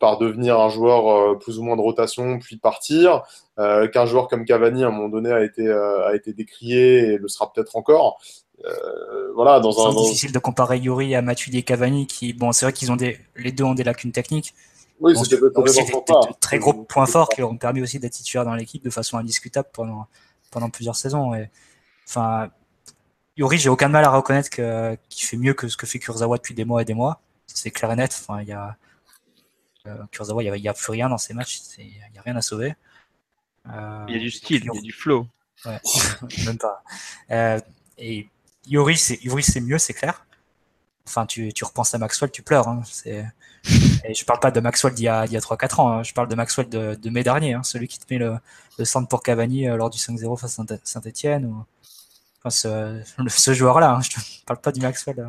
par 0.00 0.18
devenir 0.18 0.58
un 0.58 0.68
joueur 0.68 1.38
plus 1.38 1.58
ou 1.58 1.62
moins 1.62 1.76
de 1.76 1.80
rotation, 1.80 2.40
puis 2.40 2.56
partir, 2.56 3.22
qu'un 3.56 4.06
joueur 4.06 4.26
comme 4.26 4.44
Cavani 4.44 4.82
à 4.82 4.88
un 4.88 4.90
moment 4.90 5.08
donné 5.08 5.30
a 5.30 5.44
été, 5.44 5.70
a 5.70 6.12
été 6.16 6.32
décrié 6.32 7.12
et 7.12 7.18
le 7.18 7.28
sera 7.28 7.52
peut-être 7.52 7.76
encore. 7.76 8.18
Voilà, 9.34 9.60
dans 9.60 9.86
un. 9.86 9.92
C'est 9.92 9.98
difficile 9.98 10.32
de 10.32 10.38
comparer 10.38 10.78
Yuri 10.78 11.14
à 11.14 11.22
Matuidi 11.22 11.58
et 11.58 11.62
Cavani, 11.62 12.06
qui, 12.06 12.32
bon, 12.32 12.52
c'est 12.52 12.66
vrai 12.66 12.72
qu'ils 12.72 12.90
ont 12.90 12.96
des, 12.96 13.18
les 13.36 13.52
deux 13.52 13.64
ont 13.64 13.74
des 13.74 13.84
lacunes 13.84 14.12
techniques. 14.12 14.54
Oui, 15.00 15.14
c'était 15.16 15.36
de 15.36 16.40
très 16.40 16.58
gros 16.58 16.72
points 16.72 17.06
forts 17.06 17.28
qui 17.28 17.42
ont 17.42 17.56
permis 17.56 17.82
aussi 17.82 17.98
d'être 17.98 18.12
titulaire 18.12 18.44
dans 18.44 18.54
l'équipe 18.54 18.82
de 18.82 18.90
façon 18.90 19.18
indiscutable 19.18 19.68
pendant, 19.72 20.06
pendant 20.50 20.70
plusieurs 20.70 20.96
saisons. 20.96 21.34
Et, 21.34 21.50
enfin, 22.08 22.50
Yuri, 23.36 23.58
j'ai 23.58 23.68
aucun 23.68 23.88
mal 23.88 24.04
à 24.04 24.10
reconnaître 24.10 24.48
qu'il 24.48 25.26
fait 25.26 25.36
mieux 25.36 25.52
que 25.52 25.68
ce 25.68 25.76
que 25.76 25.86
fait 25.86 25.98
Kurzawa 25.98 26.38
depuis 26.38 26.54
des 26.54 26.64
mois 26.64 26.82
et 26.82 26.84
des 26.86 26.94
mois. 26.94 27.20
C'est 27.46 27.70
clair 27.70 27.92
et 27.92 27.96
net. 27.96 28.16
Enfin, 28.22 28.40
il 28.40 28.48
y 28.48 28.52
a, 28.52 28.76
euh, 29.86 29.96
Kurzawa, 30.10 30.42
il 30.42 30.62
n'y 30.62 30.68
a, 30.68 30.74
plus 30.74 30.90
rien 30.90 31.08
dans 31.08 31.18
ses 31.18 31.34
matchs. 31.34 31.60
Il 31.78 31.84
n'y 31.84 32.18
a 32.18 32.22
rien 32.22 32.36
à 32.36 32.42
sauver. 32.42 32.74
Euh, 33.68 34.04
il 34.08 34.14
y 34.14 34.16
a 34.16 34.20
du 34.20 34.30
style, 34.30 34.62
il 34.64 34.74
y 34.74 34.78
a 34.78 34.80
du 34.80 34.92
flow. 34.92 35.26
Ouais, 35.66 35.78
même 36.46 36.58
pas. 36.58 36.82
Euh, 37.30 37.60
et 37.98 38.28
Yuri, 38.66 38.96
c'est 38.96 39.60
mieux, 39.60 39.78
c'est 39.78 39.94
clair. 39.94 40.26
Enfin, 41.06 41.26
tu, 41.26 41.52
tu 41.52 41.64
repenses 41.64 41.94
à 41.94 41.98
Maxwell, 41.98 42.30
tu 42.30 42.42
pleures. 42.42 42.68
Hein. 42.68 42.82
C'est 42.84 43.24
et 44.04 44.14
je 44.14 44.24
parle 44.24 44.40
pas 44.40 44.50
de 44.50 44.60
Maxwell 44.60 44.94
d'il 44.94 45.04
y 45.04 45.08
a, 45.08 45.20
a 45.20 45.26
3-4 45.26 45.80
ans, 45.80 45.90
hein. 45.90 46.02
je 46.02 46.12
parle 46.12 46.28
de 46.28 46.34
Maxwell 46.34 46.68
de, 46.68 46.94
de 46.94 47.10
mai 47.10 47.24
dernier, 47.24 47.54
hein. 47.54 47.62
celui 47.62 47.88
qui 47.88 47.98
te 47.98 48.04
met 48.10 48.18
le, 48.18 48.36
le 48.78 48.84
centre 48.84 49.08
pour 49.08 49.22
Cavani 49.22 49.68
euh, 49.68 49.76
lors 49.76 49.90
du 49.90 49.98
5-0 49.98 50.38
face 50.38 50.58
à 50.58 50.64
Saint-Etienne. 50.84 51.46
Ou... 51.46 51.64
Enfin, 52.44 52.50
ce, 53.28 53.54
joueur-là, 53.54 53.94
hein. 53.94 54.00
je 54.00 54.16
ne 54.18 54.44
parle 54.46 54.60
pas 54.60 54.72
du 54.72 54.80
Maxwell 54.80 55.18
euh, 55.18 55.28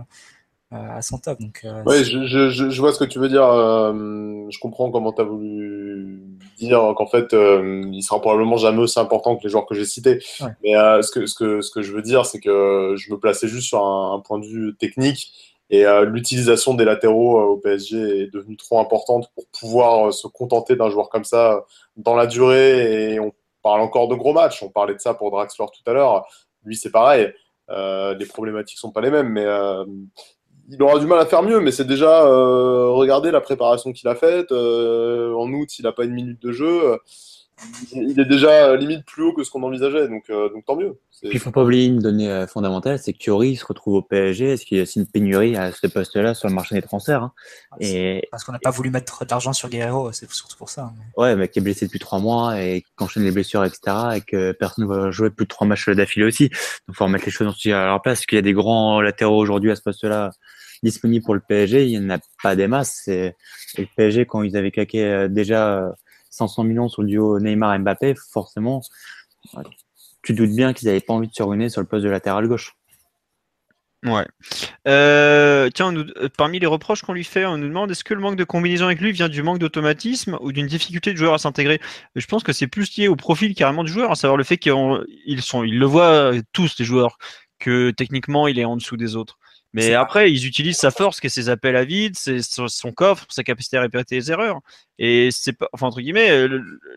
à 0.71 1.01
son 1.01 1.17
top. 1.17 1.39
Donc, 1.39 1.61
euh, 1.63 1.81
oui, 1.85 2.03
je, 2.03 2.25
je, 2.25 2.49
je, 2.49 2.81
vois 2.81 2.93
ce 2.93 2.99
que 2.99 3.05
tu 3.05 3.19
veux 3.19 3.29
dire. 3.29 3.43
je 3.43 4.59
comprends 4.59 4.91
comment 4.91 5.13
tu 5.13 5.21
as 5.21 5.25
voulu 5.25 6.21
dire 6.57 6.93
qu'en 6.95 7.07
fait, 7.07 7.33
il 7.33 8.01
sera 8.03 8.19
probablement 8.19 8.57
jamais 8.57 8.79
aussi 8.79 8.99
important 8.99 9.37
que 9.37 9.43
les 9.43 9.49
joueurs 9.49 9.65
que 9.65 9.75
j'ai 9.75 9.85
cités. 9.85 10.19
Mais 10.63 10.73
ce, 10.73 11.11
que, 11.11 11.25
ce, 11.25 11.35
que, 11.35 11.61
ce 11.61 11.71
que 11.71 11.81
je 11.81 11.91
veux 11.93 12.01
dire, 12.01 12.25
c'est 12.25 12.39
que 12.39 12.95
je 12.97 13.11
me 13.11 13.17
plaçais 13.17 13.47
juste 13.47 13.67
sur 13.67 13.83
un, 13.83 14.15
un 14.15 14.19
point 14.19 14.39
de 14.39 14.45
vue 14.45 14.75
technique 14.75 15.31
et 15.69 15.85
euh, 15.85 16.05
l'utilisation 16.05 16.73
des 16.73 16.85
latéraux 16.85 17.39
euh, 17.39 17.43
au 17.43 17.57
PSG 17.57 18.21
est 18.21 18.27
devenue 18.27 18.55
trop 18.55 18.79
importante 18.79 19.29
pour 19.35 19.45
pouvoir 19.47 20.07
euh, 20.07 20.11
se 20.11 20.27
contenter 20.27 20.75
d'un 20.75 20.89
joueur 20.89 21.09
comme 21.09 21.25
ça 21.25 21.65
dans 21.97 22.15
la 22.15 22.25
durée. 22.25 23.13
Et 23.13 23.19
on 23.19 23.33
parle 23.61 23.81
encore 23.81 24.07
de 24.07 24.15
gros 24.15 24.33
matchs. 24.33 24.63
On 24.63 24.69
parlait 24.69 24.93
de 24.93 24.99
ça 24.99 25.13
pour 25.13 25.29
Draxler 25.31 25.65
tout 25.65 25.89
à 25.89 25.93
l'heure. 25.93 26.25
Lui, 26.63 26.77
c'est 26.77 26.91
pareil. 26.91 27.33
les 27.69 28.25
problématiques 28.27 28.79
sont 28.79 28.91
pas 28.91 29.01
les 29.01 29.11
mêmes, 29.11 29.29
mais 29.29 29.45
il 30.69 30.81
aura 30.81 30.99
du 30.99 31.05
mal 31.05 31.19
à 31.19 31.25
faire 31.25 31.43
mieux. 31.43 31.59
Mais 31.59 31.71
c'est 31.71 31.87
déjà 31.87 32.25
regarder 32.25 33.31
la 33.31 33.41
préparation 33.41 33.91
qu'il 33.93 34.07
a 34.07 34.15
faite. 34.15 34.51
en 34.51 35.53
août, 35.53 35.79
il 35.79 35.83
n'a 35.83 35.91
pas 35.91 36.05
une 36.05 36.13
minute 36.13 36.41
de 36.41 36.51
jeu 36.51 36.97
il 37.91 38.19
est 38.19 38.25
déjà 38.25 38.75
limite 38.75 39.03
plus 39.05 39.23
haut 39.23 39.33
que 39.33 39.43
ce 39.43 39.49
qu'on 39.49 39.63
envisageait, 39.63 40.07
donc, 40.07 40.25
euh, 40.29 40.49
donc 40.49 40.65
tant 40.65 40.75
mieux. 40.75 40.99
Puis 41.21 41.31
il 41.33 41.39
faut 41.39 41.49
pas 41.49 41.63
oublier 41.63 41.85
une 41.85 41.99
donnée 41.99 42.29
euh, 42.29 42.45
fondamentale, 42.45 42.99
c'est 42.99 43.13
que 43.13 43.17
Thierry 43.17 43.55
se 43.55 43.65
retrouve 43.65 43.95
au 43.95 44.01
PSG. 44.03 44.51
Est-ce 44.51 44.65
qu'il 44.65 44.77
y 44.77 44.79
a 44.79 44.83
aussi 44.83 44.99
une 44.99 45.07
pénurie 45.07 45.57
à 45.57 45.71
ce 45.71 45.87
poste-là 45.87 46.35
sur 46.35 46.47
le 46.47 46.53
marché 46.53 46.75
des 46.75 46.83
transferts 46.83 47.23
hein 47.23 47.31
ah, 47.71 47.77
et... 47.79 48.27
Parce 48.29 48.43
qu'on 48.43 48.51
n'a 48.51 48.59
pas 48.59 48.69
voulu 48.69 48.91
mettre 48.91 49.25
d'argent 49.25 49.53
sur 49.53 49.69
Guerrero, 49.69 50.11
c'est 50.11 50.31
surtout 50.31 50.55
pour 50.57 50.69
ça. 50.69 50.83
Hein. 50.83 50.93
Ouais, 51.15 51.35
mais 51.35 51.47
qui 51.47 51.57
est 51.57 51.61
blessé 51.63 51.87
depuis 51.87 51.99
trois 51.99 52.19
mois 52.19 52.61
et 52.61 52.81
qui 52.81 53.03
enchaîne 53.03 53.23
les 53.23 53.31
blessures, 53.31 53.65
etc. 53.65 53.97
Et 54.17 54.21
que 54.21 54.51
personne 54.51 54.85
ne 54.85 54.93
va 54.93 55.09
jouer 55.09 55.31
plus 55.31 55.45
de 55.45 55.49
trois 55.49 55.65
matchs 55.65 55.89
d'affilée 55.89 56.25
aussi. 56.25 56.49
Donc 56.49 56.89
il 56.89 56.95
faut 56.95 57.05
remettre 57.05 57.25
les 57.25 57.31
choses 57.31 57.47
à 57.65 57.85
leur 57.85 58.01
place. 58.03 58.19
Est-ce 58.19 58.27
qu'il 58.27 58.35
y 58.35 58.39
a 58.39 58.43
des 58.43 58.53
grands 58.53 59.01
latéraux 59.01 59.39
aujourd'hui 59.39 59.71
à 59.71 59.75
ce 59.75 59.81
poste-là 59.81 60.31
disponibles 60.83 61.23
pour 61.23 61.35
le 61.35 61.41
PSG 61.41 61.85
Il 61.85 61.99
n'y 61.99 62.05
en 62.05 62.15
a 62.15 62.19
pas 62.43 62.55
des 62.55 62.67
masses. 62.67 63.07
Et, 63.07 63.33
le 63.77 63.85
PSG, 63.95 64.25
quand 64.25 64.43
ils 64.43 64.57
avaient 64.57 64.71
claqué 64.71 65.03
euh, 65.03 65.27
déjà 65.27 65.93
500 66.31 66.63
millions 66.63 66.89
sur 66.89 67.01
le 67.01 67.09
duo 67.09 67.39
Neymar-Mbappé, 67.39 68.15
forcément, 68.31 68.81
tu 70.23 70.33
doutes 70.33 70.55
bien 70.55 70.73
qu'ils 70.73 70.87
n'avaient 70.87 71.01
pas 71.01 71.13
envie 71.13 71.27
de 71.27 71.33
se 71.33 71.43
ruiner 71.43 71.69
sur 71.69 71.81
le 71.81 71.87
poste 71.87 72.03
de 72.03 72.09
latéral 72.09 72.47
gauche. 72.47 72.75
Ouais. 74.05 74.27
Euh, 74.87 75.69
tiens, 75.73 75.93
euh, 75.95 76.29
parmi 76.37 76.59
les 76.59 76.67
reproches 76.67 77.01
qu'on 77.01 77.13
lui 77.13 77.23
fait, 77.23 77.45
on 77.45 77.57
nous 77.57 77.67
demande 77.67 77.89
est-ce 77.89 78.03
que 78.03 78.13
le 78.13 78.21
manque 78.21 78.35
de 78.35 78.43
combinaison 78.43 78.85
avec 78.85 79.01
lui 79.01 79.11
vient 79.11 79.27
du 79.27 79.41
manque 79.41 79.57
d'automatisme 79.57 80.37
ou 80.39 80.51
d'une 80.51 80.67
difficulté 80.67 81.11
de 81.13 81.17
joueur 81.17 81.33
à 81.33 81.39
s'intégrer? 81.39 81.81
Je 82.15 82.25
pense 82.27 82.43
que 82.43 82.53
c'est 82.53 82.67
plus 82.67 82.95
lié 82.95 83.07
au 83.07 83.15
profil 83.15 83.55
carrément 83.55 83.83
du 83.83 83.91
joueur, 83.91 84.11
à 84.11 84.15
savoir 84.15 84.37
le 84.37 84.43
fait 84.43 84.57
qu'ils 84.57 84.71
le 84.71 85.85
voient 85.85 86.31
tous 86.53 86.75
les 86.77 86.85
joueurs, 86.85 87.17
que 87.59 87.89
techniquement 87.89 88.47
il 88.47 88.59
est 88.59 88.65
en 88.65 88.77
dessous 88.77 88.97
des 88.97 89.15
autres. 89.15 89.39
Mais 89.73 89.93
après, 89.93 90.31
ils 90.31 90.47
utilisent 90.47 90.77
sa 90.77 90.91
force, 90.91 91.19
qui 91.19 91.27
est 91.27 91.29
ses 91.29 91.49
appels 91.49 91.75
à 91.75 91.83
vide, 91.83 92.15
son 92.17 92.91
coffre, 92.91 93.25
sa 93.29 93.43
capacité 93.43 93.77
à 93.77 93.81
répéter 93.81 94.15
les 94.15 94.31
erreurs. 94.31 94.59
Et 94.97 95.29
c'est 95.31 95.53
pas, 95.53 95.69
enfin, 95.73 95.87
entre 95.87 96.01
guillemets, 96.01 96.47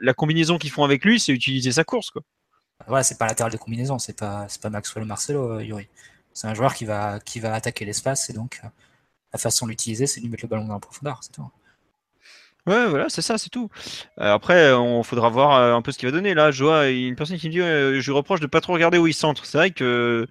la 0.00 0.14
combinaison 0.14 0.56
qu'ils 0.56 0.70
font 0.70 0.84
avec 0.84 1.04
lui, 1.04 1.20
c'est 1.20 1.32
utiliser 1.32 1.72
sa 1.72 1.84
course, 1.84 2.10
quoi. 2.10 2.22
Ouais, 2.88 3.02
c'est 3.02 3.18
pas 3.18 3.26
latéral 3.26 3.52
de 3.52 3.56
combinaison, 3.56 3.98
c'est 3.98 4.16
pas, 4.18 4.46
c'est 4.48 4.60
pas 4.60 4.70
Maxwell 4.70 5.04
ou 5.04 5.06
Marcelo, 5.06 5.52
euh, 5.52 5.64
Yuri. 5.64 5.88
C'est 6.32 6.46
un 6.46 6.54
joueur 6.54 6.74
qui 6.74 6.84
va, 6.84 7.20
qui 7.20 7.40
va 7.40 7.54
attaquer 7.54 7.84
l'espace 7.84 8.30
et 8.30 8.32
donc 8.32 8.60
euh, 8.64 8.68
la 9.32 9.38
façon 9.38 9.66
de 9.66 9.70
l'utiliser, 9.70 10.06
c'est 10.06 10.20
de 10.20 10.24
lui 10.24 10.30
mettre 10.30 10.44
le 10.44 10.48
ballon 10.48 10.66
dans 10.66 10.74
la 10.74 10.80
profondeur, 10.80 11.18
c'est 11.22 11.32
tout. 11.32 11.48
Ouais, 12.66 12.88
voilà, 12.88 13.08
c'est 13.08 13.22
ça, 13.22 13.38
c'est 13.38 13.48
tout. 13.48 13.70
Euh, 14.18 14.32
après, 14.32 14.72
on 14.72 15.02
faudra 15.02 15.28
voir 15.28 15.74
un 15.74 15.82
peu 15.82 15.92
ce 15.92 15.98
qu'il 15.98 16.08
va 16.08 16.12
donner. 16.12 16.34
Là, 16.34 16.50
je 16.50 16.64
vois 16.64 16.88
une 16.88 17.16
personne 17.16 17.38
qui 17.38 17.48
me 17.48 17.52
dit 17.52 17.58
je 18.00 18.04
lui 18.04 18.12
reproche 18.12 18.40
de 18.40 18.46
pas 18.46 18.60
trop 18.60 18.74
regarder 18.74 18.98
où 18.98 19.06
il 19.06 19.14
centre. 19.14 19.46
C'est 19.46 19.58
vrai 19.58 19.70
que 19.70 20.26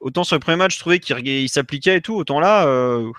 autant 0.00 0.24
sur 0.24 0.36
le 0.36 0.40
premier 0.40 0.56
match, 0.56 0.74
je 0.74 0.80
trouvais 0.80 0.98
qu'il 1.00 1.48
s'appliquait 1.48 1.98
et 1.98 2.00
tout, 2.00 2.14
autant 2.14 2.40
là, 2.40 2.66
euh, 2.66 3.10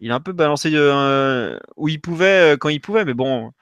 il 0.00 0.10
a 0.10 0.14
un 0.14 0.20
peu 0.20 0.32
balancé 0.32 0.70
euh, 0.74 1.58
où 1.76 1.88
il 1.88 2.00
pouvait, 2.00 2.54
euh, 2.54 2.56
quand 2.56 2.68
il 2.68 2.80
pouvait, 2.80 3.04
mais 3.04 3.14
bon, 3.14 3.52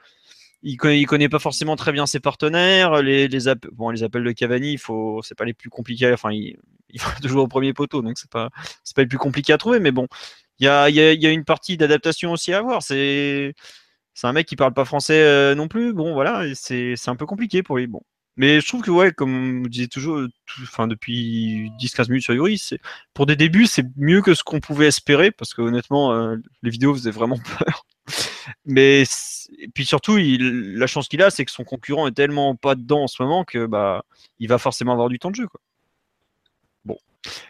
il 0.63 0.77
connaît, 0.77 1.05
connaît 1.05 1.29
pas 1.29 1.39
forcément 1.39 1.77
très 1.77 1.93
bien 1.93 2.07
ses 2.07 2.21
partenaires. 2.21 3.03
Les, 3.03 3.29
bon, 3.73 3.91
appels 4.03 4.25
de 4.25 4.33
Cavani, 4.33 4.79
faut, 4.79 5.21
c'est 5.23 5.35
pas 5.37 5.45
les 5.45 5.55
plus 5.55 5.71
compliqués. 5.71 6.13
Enfin, 6.13 6.33
il, 6.33 6.57
il 6.91 7.01
faut 7.01 7.11
toujours 7.23 7.45
au 7.45 7.49
premier 7.49 7.73
poteau, 7.75 8.03
donc 8.03 8.19
c'est 8.19 8.31
pas, 8.31 8.51
c'est 8.85 8.97
pas 8.97 9.03
les 9.03 9.09
plus 9.09 9.19
compliqué 9.19 9.53
à 9.53 9.59
trouver. 9.59 9.81
Mais 9.81 9.93
bon, 9.93 10.07
il 10.59 10.67
y 10.67 10.69
a, 10.69 10.91
y, 10.91 10.95
y 10.95 11.27
a, 11.27 11.31
une 11.31 11.45
partie 11.45 11.77
d'adaptation 11.77 12.33
aussi 12.33 12.53
à 12.53 12.59
avoir. 12.59 12.83
C'est, 12.83 13.55
c'est 14.15 14.27
un 14.27 14.33
mec 14.33 14.47
qui 14.47 14.57
parle 14.57 14.75
pas 14.75 14.85
français 14.85 15.55
non 15.55 15.69
plus. 15.69 15.93
Bon, 15.95 16.15
voilà, 16.15 16.45
c'est, 16.55 16.95
c'est 16.97 17.11
un 17.11 17.17
peu 17.17 17.27
compliqué 17.27 17.63
pour 17.63 17.79
lui. 17.79 17.87
Bon, 17.87 18.03
mais 18.41 18.59
je 18.62 18.66
trouve 18.66 18.80
que, 18.80 18.91
ouais, 18.91 19.12
comme 19.12 19.64
vous 19.64 19.68
disait 19.68 19.86
toujours, 19.86 20.18
enfin, 20.62 20.86
depuis 20.86 21.70
10-15 21.78 22.09
minutes 22.09 22.22
sur 22.22 22.32
Yuri, 22.32 22.59
pour 23.12 23.26
des 23.26 23.36
débuts, 23.36 23.66
c'est 23.66 23.84
mieux 23.99 24.22
que 24.22 24.32
ce 24.32 24.43
qu'on 24.43 24.61
pouvait 24.61 24.86
espérer, 24.86 25.30
parce 25.30 25.53
que 25.53 25.61
honnêtement, 25.61 26.14
euh, 26.14 26.36
les 26.62 26.70
vidéos 26.70 26.95
faisaient 26.95 27.11
vraiment 27.11 27.36
peur. 27.59 27.84
Mais, 28.64 29.03
et 29.59 29.68
puis 29.68 29.84
surtout, 29.84 30.16
la 30.16 30.86
chance 30.86 31.07
qu'il 31.09 31.22
a, 31.22 31.28
c'est 31.28 31.45
que 31.45 31.51
son 31.51 31.64
concurrent 31.64 32.07
est 32.07 32.12
tellement 32.12 32.57
pas 32.57 32.76
dedans 32.76 33.03
en 33.03 33.09
ce 33.09 33.22
moment 33.22 33.45
que, 33.45 33.66
bah, 33.66 34.07
il 34.38 34.49
va 34.49 34.57
forcément 34.57 34.93
avoir 34.93 35.11
du 35.11 35.18
temps 35.18 35.30
de 35.30 35.36
jeu. 35.36 35.49
Bon. 36.86 36.97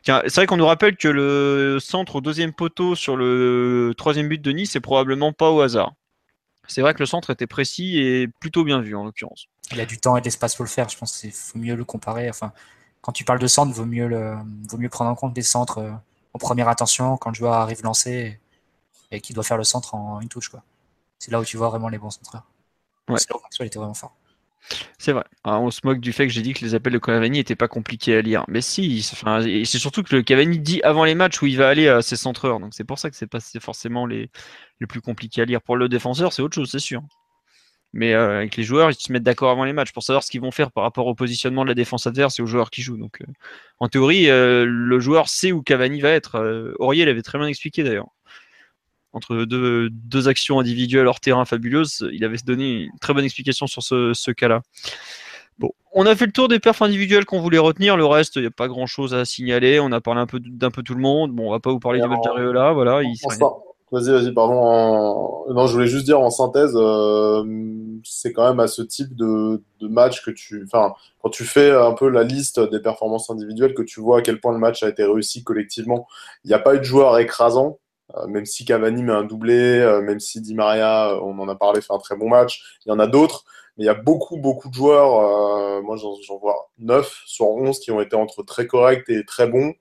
C'est 0.03 0.35
vrai 0.35 0.47
qu'on 0.47 0.57
nous 0.57 0.67
rappelle 0.67 0.97
que 0.97 1.07
le 1.07 1.79
centre 1.79 2.17
au 2.17 2.21
deuxième 2.21 2.53
poteau 2.53 2.97
sur 2.97 3.17
le 3.17 3.95
troisième 3.97 4.29
but 4.29 4.43
de 4.43 4.51
Nice, 4.51 4.73
c'est 4.73 4.81
probablement 4.81 5.33
pas 5.33 5.53
au 5.53 5.61
hasard. 5.61 5.93
C'est 6.69 6.83
vrai 6.83 6.95
que 6.95 7.01
le 7.01 7.07
centre 7.07 7.31
était 7.31 7.47
précis 7.47 7.99
et 7.99 8.29
plutôt 8.29 8.65
bien 8.65 8.81
vu 8.81 8.95
en 8.95 9.05
l'occurrence 9.05 9.49
il 9.73 9.79
y 9.79 9.81
a 9.81 9.87
du 9.87 9.99
temps 9.99 10.17
et 10.17 10.21
de 10.21 10.25
l'espace 10.25 10.57
pour 10.57 10.65
le 10.65 10.71
faire. 10.71 10.89
Je 10.89 10.97
pense 10.97 11.19
qu'il 11.19 11.33
faut 11.33 11.59
mieux 11.59 11.75
le 11.75 11.85
comparer. 11.85 12.29
Enfin, 12.29 12.53
quand 13.01 13.13
tu 13.13 13.25
parles 13.25 13.39
de 13.39 13.47
centre, 13.47 13.73
vaut 13.73 13.87
mieux 13.87 14.09
le, 14.09 14.37
vaut 14.69 14.79
mieux 14.79 14.89
prendre 14.89 15.11
en 15.11 15.15
compte 15.15 15.33
des 15.33 15.43
centres 15.43 15.79
euh, 15.79 15.93
en 16.35 16.39
première 16.39 16.69
attention 16.69 17.17
quand 17.17 17.31
le 17.31 17.35
joueur 17.35 17.55
arrive 17.55 17.83
lancé 17.83 18.41
et, 19.11 19.17
et 19.17 19.21
qu'il 19.21 19.35
doit 19.35 19.45
faire 19.45 19.57
le 19.57 19.65
centre 19.65 19.95
en 19.95 20.21
une 20.21 20.29
touche. 20.29 20.49
Quoi. 20.49 20.63
C'est 21.19 21.31
là 21.31 21.41
où 21.41 21.45
tu 21.45 21.57
vois 21.57 21.69
vraiment 21.69 21.89
les 21.89 21.99
bons 21.99 22.11
centreurs. 22.11 22.45
Ouais. 23.09 23.19
C'est 23.19 23.31
là 23.31 23.37
où 23.37 23.65
était 23.65 23.79
vraiment 23.79 23.95
fort. 23.95 24.15
C'est 24.99 25.13
vrai. 25.13 25.25
on 25.45 25.71
se 25.71 25.81
moque 25.85 26.01
du 26.01 26.13
fait 26.13 26.27
que 26.27 26.33
j'ai 26.33 26.43
dit 26.43 26.53
que 26.53 26.65
les 26.65 26.75
appels 26.75 26.93
de 26.93 26.99
Cavani 26.99 27.39
n'étaient 27.39 27.57
pas 27.57 27.69
compliqués 27.69 28.17
à 28.17 28.23
lire. 28.23 28.45
Mais 28.49 28.61
si, 28.61 29.03
c'est 29.03 29.79
surtout 29.79 30.03
que 30.03 30.21
Cavani 30.21 30.59
dit 30.59 30.81
avant 30.83 31.05
les 31.05 31.15
matchs 31.15 31.43
où 31.43 31.47
il 31.47 31.57
va 31.57 31.69
aller 31.69 31.89
à 31.89 32.03
ses 32.03 32.17
centreurs. 32.17 32.61
Donc 32.61 32.75
c'est 32.75 32.85
pour 32.85 32.99
ça 32.99 33.11
que 33.11 33.17
c'est 33.17 33.27
pas 33.27 33.41
forcément 33.61 34.07
les, 34.07 34.31
les 34.81 34.87
plus 34.87 35.01
compliqués 35.01 35.43
à 35.43 35.45
lire. 35.45 35.63
Pour 35.63 35.77
le 35.77 35.89
défenseur, 35.89 36.33
c'est 36.33 36.43
autre 36.43 36.55
chose, 36.55 36.71
c'est 36.71 36.79
sûr. 36.79 37.03
Mais 37.93 38.15
euh, 38.15 38.39
avec 38.39 38.57
les 38.57 38.63
joueurs, 38.63 38.91
ils 38.91 38.95
se 38.95 39.13
mettent 39.13 39.25
d'accord 39.25 39.51
avant 39.51 39.65
les 39.65 39.73
matchs 39.73 39.93
pour 39.93 40.03
savoir 40.05 40.23
ce 40.23 40.31
qu'ils 40.31 40.41
vont 40.41 40.53
faire 40.53 40.71
par 40.71 40.85
rapport 40.85 41.07
au 41.07 41.15
positionnement 41.15 41.65
de 41.65 41.69
la 41.69 41.75
défense 41.75 42.07
adverse 42.07 42.39
et 42.39 42.43
aux 42.43 42.47
joueurs 42.47 42.71
qui 42.71 42.83
jouent. 42.83 42.97
Donc, 42.97 43.21
euh, 43.21 43.27
en 43.81 43.89
théorie, 43.89 44.31
euh, 44.31 44.65
le 44.65 45.01
joueur 45.01 45.29
sait 45.29 45.51
où 45.51 45.63
Cavani 45.63 46.01
va 46.01 46.11
être. 46.11 46.75
Aurier 46.79 47.05
l'avait 47.05 47.23
très 47.23 47.39
bien 47.39 47.49
expliqué 47.49 47.83
d'ailleurs. 47.83 48.09
Entre 49.13 49.45
deux, 49.45 49.91
deux, 49.91 50.29
actions 50.29 50.61
individuelles 50.61 51.07
hors 51.07 51.19
terrain 51.19 51.45
fabuleuses, 51.45 52.09
il 52.13 52.25
avait 52.25 52.37
donné 52.45 52.85
une 52.85 52.99
très 53.01 53.13
bonne 53.13 53.25
explication 53.25 53.67
sur 53.67 53.83
ce, 53.83 54.13
ce 54.15 54.31
cas-là. 54.31 54.63
Bon, 55.59 55.73
on 55.93 56.07
a 56.07 56.15
fait 56.15 56.27
le 56.27 56.33
tour 56.33 56.47
des 56.47 56.61
perfs 56.61 56.83
individuels 56.83 57.25
qu'on 57.25 57.41
voulait 57.41 57.59
retenir. 57.59 57.97
Le 57.97 58.07
reste, 58.07 58.37
il 58.37 58.43
n'y 58.43 58.49
a 58.49 58.53
pas 58.53 58.69
grand-chose 58.69 59.13
à 59.13 59.25
signaler. 59.25 59.81
On 59.81 59.91
a 59.93 60.01
parlé 60.01 60.21
un 60.21 60.27
peu 60.27 60.39
d'un 60.41 60.71
peu 60.71 60.83
tout 60.83 60.95
le 60.95 61.01
monde. 61.01 61.33
Bon, 61.33 61.49
on 61.49 61.51
va 61.51 61.61
pas 61.61 61.71
vous 61.71 61.81
parler 61.81 62.01
du 62.01 62.09
match 62.09 62.23
d'Areola. 62.25 62.73
Voilà, 62.73 63.03
il 63.03 63.15
Vas-y, 63.93 64.11
vas-y, 64.11 64.33
pardon. 64.33 65.45
Non, 65.53 65.67
je 65.67 65.73
voulais 65.73 65.89
juste 65.89 66.05
dire 66.05 66.21
en 66.21 66.31
synthèse, 66.31 66.75
euh, 66.77 67.43
c'est 68.05 68.33
quand 68.33 68.49
même 68.49 68.61
à 68.61 68.69
ce 68.69 68.83
type 68.83 69.17
de, 69.17 69.63
de, 69.81 69.89
match 69.89 70.25
que 70.25 70.31
tu. 70.31 70.63
Enfin, 70.65 70.95
quand 71.21 71.31
tu 71.31 71.43
fais 71.43 71.73
un 71.73 71.93
peu 71.93 72.09
la 72.09 72.23
liste 72.23 72.61
des 72.61 72.79
performances 72.79 73.31
individuelles, 73.31 73.75
que 73.75 73.83
tu 73.83 74.01
vois 74.01 74.19
à 74.19 74.23
quel 74.23 74.41
point 74.41 74.53
le 74.53 74.59
match 74.59 74.85
a 74.85 74.89
été 74.89 75.03
réussi 75.03 75.43
collectivement. 75.43 76.07
Il 76.45 76.49
n'y 76.49 76.55
a 76.55 76.61
pas 76.61 76.77
eu 76.77 76.79
de 76.79 76.85
joueur 76.85 77.19
écrasant. 77.19 77.79
Même 78.29 78.47
si 78.47 78.65
Cavani 78.65 79.03
met 79.03 79.13
un 79.13 79.25
doublé, 79.25 79.79
même 80.03 80.21
si 80.21 80.41
Di 80.41 80.55
Maria, 80.55 81.17
on 81.23 81.39
en 81.39 81.49
a 81.49 81.55
parlé, 81.55 81.81
fait 81.81 81.93
un 81.93 81.99
très 81.99 82.17
bon 82.17 82.29
match, 82.29 82.79
il 82.85 82.91
y 82.91 82.93
en 82.93 82.99
a 82.99 83.07
d'autres. 83.07 83.45
Mais 83.77 83.85
il 83.85 83.87
y 83.87 83.91
a 83.91 83.95
beaucoup, 83.95 84.37
beaucoup 84.37 84.69
de 84.69 84.75
joueurs, 84.75 85.83
moi 85.83 85.97
j'en 85.97 86.39
vois 86.39 86.71
9 86.79 87.23
sur 87.27 87.47
11 87.47 87.79
qui 87.79 87.91
ont 87.93 88.01
été 88.01 88.17
entre 88.17 88.43
très 88.43 88.67
corrects 88.67 89.09
et 89.09 89.25
très 89.25 89.47
bons. 89.47 89.73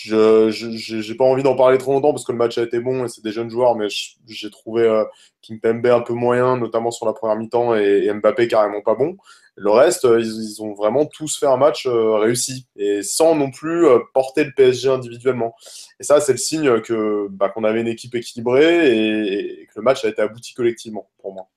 Je 0.00 1.08
n'ai 1.10 1.16
pas 1.16 1.24
envie 1.24 1.42
d'en 1.42 1.56
parler 1.56 1.78
trop 1.78 1.92
longtemps 1.92 2.12
parce 2.12 2.24
que 2.24 2.32
le 2.32 2.38
match 2.38 2.56
a 2.58 2.62
été 2.62 2.78
bon 2.78 3.04
et 3.04 3.08
c'est 3.08 3.22
des 3.22 3.32
jeunes 3.32 3.50
joueurs, 3.50 3.74
mais 3.74 3.88
j'ai 4.26 4.50
trouvé 4.50 4.82
euh, 4.82 5.04
Kimpembe 5.42 5.86
un 5.86 6.00
peu 6.00 6.12
moyen, 6.12 6.56
notamment 6.56 6.90
sur 6.90 7.06
la 7.06 7.12
première 7.12 7.36
mi-temps, 7.36 7.74
et, 7.74 8.12
Mbappé 8.12 8.48
carrément 8.48 8.80
pas 8.82 8.94
bon. 8.94 9.16
Le 9.56 9.70
reste, 9.70 10.04
euh, 10.04 10.20
ils, 10.20 10.62
ont 10.62 10.72
vraiment 10.74 11.04
tous 11.04 11.36
fait 11.36 11.46
un 11.46 11.56
match 11.56 11.86
euh, 11.86 12.14
réussi 12.14 12.68
et 12.76 13.02
sans 13.02 13.34
non 13.34 13.50
plus 13.50 13.86
euh, 13.86 13.98
porter 14.14 14.44
le 14.44 14.52
PSG 14.54 14.88
individuellement. 14.88 15.56
Et 15.98 16.04
ça, 16.04 16.20
c'est 16.20 16.32
le 16.32 16.38
signe 16.38 16.80
que 16.80 17.26
bah, 17.30 17.48
qu'on 17.48 17.64
avait 17.64 17.80
une 17.80 17.88
équipe 17.88 18.14
équilibrée 18.14 18.96
et, 18.96 19.62
et, 19.62 19.66
que 19.66 19.72
le 19.76 19.82
match 19.82 20.04
a 20.04 20.08
été 20.08 20.22
abouti 20.22 20.54
collectivement 20.54 21.10
pour 21.18 21.34
moi. 21.34 21.48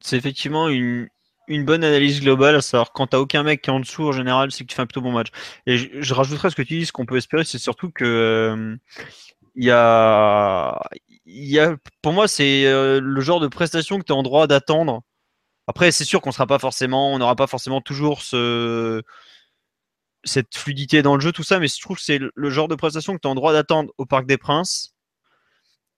C'est 0.00 0.16
effectivement 0.16 0.68
une, 0.68 1.08
une 1.48 1.64
bonne 1.64 1.84
analyse 1.84 2.20
globale, 2.20 2.56
à 2.56 2.60
savoir 2.60 2.92
quand 2.92 3.08
t'as 3.08 3.18
aucun 3.18 3.42
mec 3.42 3.62
qui 3.62 3.70
est 3.70 3.72
en 3.72 3.80
dessous, 3.80 4.04
en 4.08 4.12
général, 4.12 4.52
c'est 4.52 4.64
que 4.64 4.68
tu 4.68 4.74
fais 4.76 4.82
un 4.82 4.86
plutôt 4.86 5.00
bon 5.00 5.12
match. 5.12 5.28
Et 5.66 5.76
je, 5.78 6.14
rajouterais 6.14 6.50
ce 6.50 6.56
que 6.56 6.62
tu 6.62 6.78
dis, 6.78 6.86
ce 6.86 6.92
qu'on 6.92 7.06
peut 7.06 7.16
espérer, 7.16 7.44
c'est 7.44 7.58
surtout 7.58 7.90
que 7.90 8.04
euh, 8.04 8.76
il 9.56 9.64
y, 9.64 9.70
a, 9.70 10.80
y 11.26 11.58
a, 11.58 11.76
pour 12.02 12.12
moi, 12.12 12.28
c'est 12.28 12.66
euh, 12.66 13.00
le 13.02 13.20
genre 13.20 13.40
de 13.40 13.48
prestation 13.48 13.98
que 13.98 14.04
tu 14.04 14.12
es 14.12 14.16
en 14.16 14.22
droit 14.22 14.46
d'attendre. 14.46 15.02
Après, 15.66 15.92
c'est 15.92 16.04
sûr 16.04 16.20
qu'on 16.20 16.32
sera 16.32 16.46
pas 16.46 16.58
forcément, 16.58 17.12
on 17.12 17.18
n'aura 17.18 17.36
pas 17.36 17.46
forcément 17.46 17.80
toujours 17.80 18.22
ce, 18.22 19.02
cette 20.24 20.56
fluidité 20.56 21.02
dans 21.02 21.14
le 21.16 21.20
jeu, 21.20 21.32
tout 21.32 21.42
ça, 21.42 21.58
mais 21.58 21.68
je 21.68 21.80
trouve 21.80 21.96
que 21.98 22.02
c'est 22.02 22.20
le 22.34 22.50
genre 22.50 22.68
de 22.68 22.74
prestation 22.74 23.14
que 23.14 23.20
tu 23.20 23.28
es 23.28 23.30
en 23.30 23.34
droit 23.34 23.52
d'attendre 23.52 23.92
au 23.98 24.06
Parc 24.06 24.26
des 24.26 24.38
Princes 24.38 24.94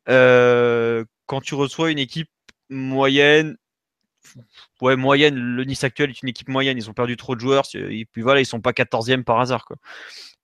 euh, 0.09 1.05
quand 1.27 1.41
tu 1.41 1.55
reçois 1.55 1.91
une 1.91 1.99
équipe 1.99 2.31
moyenne 2.69 3.57
ouais, 4.81 4.97
moyenne. 4.97 5.35
Le 5.35 5.65
Nice 5.65 5.85
actuel 5.85 6.11
est 6.11 6.23
une 6.23 6.29
équipe 6.29 6.49
moyenne. 6.49 6.77
Ils 6.77 6.91
ont 6.91 6.95
perdu 6.95 7.17
trop 7.17 7.35
de 7.35 7.41
joueurs. 7.41 7.65
Et 7.75 8.07
puis 8.07 8.23
voilà, 8.23 8.41
ils 8.41 8.47
sont 8.47 8.61
pas 8.61 8.73
14e 8.73 9.25
par 9.25 9.41
hasard. 9.41 9.65
Quoi. 9.65 9.77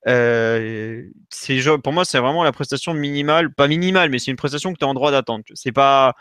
Euh, 0.08 1.02
pour 1.82 1.92
moi, 1.92 2.04
c'est 2.04 2.18
vraiment 2.18 2.44
la 2.44 2.52
prestation 2.52 2.94
minimale. 2.94 3.52
Pas 3.52 3.68
minimale, 3.68 4.10
mais 4.10 4.18
c'est 4.18 4.30
une 4.30 4.36
prestation 4.36 4.72
que 4.72 4.78
tu 4.78 4.84
as 4.84 4.88
en 4.88 4.94
droit 4.94 5.10
d'attendre. 5.10 5.44
C'est 5.54 5.72
pas. 5.72 6.14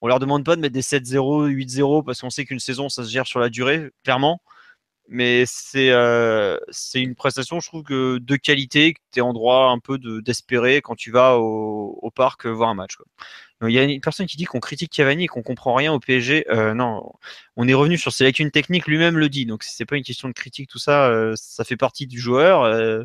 On 0.00 0.08
leur 0.08 0.18
demande 0.18 0.44
pas 0.44 0.56
de 0.56 0.60
mettre 0.60 0.74
des 0.74 0.82
7-0, 0.82 1.48
8-0 1.48 2.04
parce 2.04 2.20
qu'on 2.20 2.30
sait 2.30 2.44
qu'une 2.44 2.58
saison, 2.58 2.88
ça 2.88 3.04
se 3.04 3.10
gère 3.10 3.26
sur 3.26 3.38
la 3.38 3.48
durée, 3.48 3.90
clairement. 4.02 4.40
Mais 5.08 5.44
c'est 5.46 5.90
euh, 5.90 6.58
une 6.94 7.14
prestation, 7.14 7.60
je 7.60 7.68
trouve, 7.68 7.82
que 7.82 8.18
de 8.18 8.36
qualité, 8.36 8.94
que 8.94 9.00
tu 9.12 9.18
es 9.18 9.22
en 9.22 9.32
droit 9.32 9.66
un 9.70 9.78
peu 9.78 9.98
d'espérer 9.98 10.80
quand 10.80 10.94
tu 10.94 11.10
vas 11.10 11.38
au, 11.38 11.98
au, 12.00 12.10
parc 12.10 12.46
voir 12.46 12.70
un 12.70 12.74
match. 12.74 12.96
Il 13.68 13.72
y 13.72 13.78
a 13.78 13.84
une 13.84 14.00
personne 14.00 14.26
qui 14.26 14.36
dit 14.36 14.44
qu'on 14.44 14.60
critique 14.60 14.90
Cavani 14.90 15.24
et 15.24 15.26
qu'on 15.28 15.42
comprend 15.42 15.74
rien 15.74 15.92
au 15.92 16.00
PSG. 16.00 16.46
Euh, 16.50 16.74
non, 16.74 17.12
on 17.56 17.68
est 17.68 17.74
revenu 17.74 17.96
sur 17.96 18.12
ses 18.12 18.24
lacunes 18.24 18.50
techniques, 18.50 18.86
lui-même 18.86 19.16
le 19.18 19.28
dit. 19.28 19.46
Donc 19.46 19.62
c'est 19.62 19.84
pas 19.86 19.96
une 19.96 20.02
question 20.02 20.28
de 20.28 20.32
critique, 20.32 20.68
tout 20.68 20.78
ça, 20.78 21.08
euh, 21.08 21.34
ça 21.36 21.64
fait 21.64 21.76
partie 21.76 22.06
du 22.06 22.18
joueur. 22.18 22.62
Euh, 22.62 23.04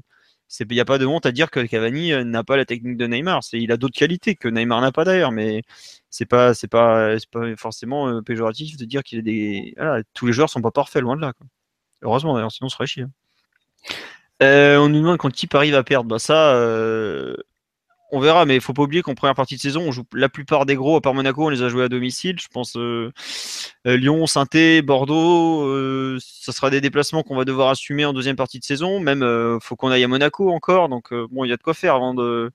il 0.59 0.67
n'y 0.71 0.79
a 0.79 0.85
pas 0.85 0.97
de 0.97 1.05
honte 1.05 1.25
à 1.25 1.31
dire 1.31 1.51
que 1.51 1.59
Cavani 1.65 2.11
n'a 2.25 2.43
pas 2.43 2.57
la 2.57 2.65
technique 2.65 2.97
de 2.97 3.05
Neymar. 3.07 3.41
Il 3.53 3.71
a 3.71 3.77
d'autres 3.77 3.97
qualités 3.97 4.35
que 4.35 4.47
Neymar 4.47 4.81
n'a 4.81 4.91
pas 4.91 5.03
d'ailleurs, 5.03 5.31
mais 5.31 5.63
c'est 6.09 6.25
pas 6.25 6.53
pas 6.71 7.17
pas 7.31 7.55
forcément 7.57 8.21
péjoratif 8.23 8.77
de 8.77 8.85
dire 8.85 9.03
qu'il 9.03 9.19
est 9.19 9.21
des 9.23 9.75
tous 10.13 10.27
les 10.27 10.33
joueurs 10.33 10.49
sont 10.49 10.61
pas 10.61 10.71
parfaits 10.71 11.01
loin 11.01 11.15
de 11.17 11.21
là. 11.21 11.33
Heureusement 12.01 12.35
d'ailleurs, 12.35 12.51
sinon 12.51 12.67
on 12.67 12.69
serait 12.69 12.87
chier. 12.87 13.05
on 14.41 14.89
nous 14.89 14.99
demande 14.99 15.17
quand 15.17 15.31
type 15.31 15.55
arrive 15.55 15.75
à 15.75 15.83
perdre. 15.83 16.09
Bah 16.09 16.19
ça, 16.19 16.53
on 18.11 18.19
verra, 18.19 18.45
mais 18.45 18.55
il 18.55 18.61
faut 18.61 18.73
pas 18.73 18.83
oublier 18.83 19.01
qu'en 19.01 19.15
première 19.15 19.35
partie 19.35 19.55
de 19.55 19.61
saison, 19.61 19.81
on 19.81 19.91
joue 19.91 20.03
la 20.13 20.29
plupart 20.29 20.65
des 20.65 20.75
gros, 20.75 20.95
à 20.95 21.01
part 21.01 21.13
Monaco, 21.13 21.45
on 21.45 21.49
les 21.49 21.61
a 21.61 21.69
joués 21.69 21.83
à 21.83 21.89
domicile. 21.89 22.39
Je 22.39 22.47
pense 22.47 22.77
euh, 22.77 23.11
euh, 23.85 23.97
Lyon, 23.97 24.25
saint 24.27 24.45
Bordeaux, 24.83 25.63
euh, 25.65 26.17
ce 26.21 26.51
sera 26.53 26.69
des 26.69 26.79
déplacements 26.79 27.23
qu'on 27.23 27.35
va 27.35 27.43
devoir 27.43 27.69
assumer 27.69 28.05
en 28.05 28.13
deuxième 28.13 28.37
partie 28.37 28.59
de 28.59 28.63
saison. 28.63 28.99
Même, 29.01 29.59
faut 29.61 29.75
qu'on 29.75 29.89
aille 29.89 30.05
à 30.05 30.07
Monaco 30.07 30.51
encore. 30.51 30.87
Donc, 30.87 31.13
bon, 31.13 31.43
il 31.43 31.49
y 31.49 31.53
a 31.53 31.57
de 31.57 31.61
quoi 31.61 31.73
faire 31.73 31.95
avant 31.95 32.13
de, 32.13 32.51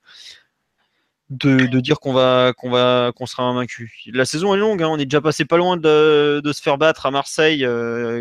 de, 1.33 1.81
dire 1.81 2.01
qu'on 2.01 2.13
va, 2.13 2.53
qu'on 2.57 2.71
va, 2.71 3.13
qu'on 3.17 3.27
sera 3.27 3.45
invaincu. 3.45 3.93
La 4.13 4.25
saison 4.25 4.55
est 4.55 4.59
longue. 4.59 4.83
Hein. 4.83 4.89
on 4.89 4.99
est 4.99 5.07
déjà 5.07 5.21
passé 5.21 5.45
pas 5.45 5.57
loin 5.57 5.77
de, 5.77 6.43
se 6.45 6.63
faire 6.63 6.79
battre 6.79 7.07
à 7.07 7.11
Marseille, 7.11 7.67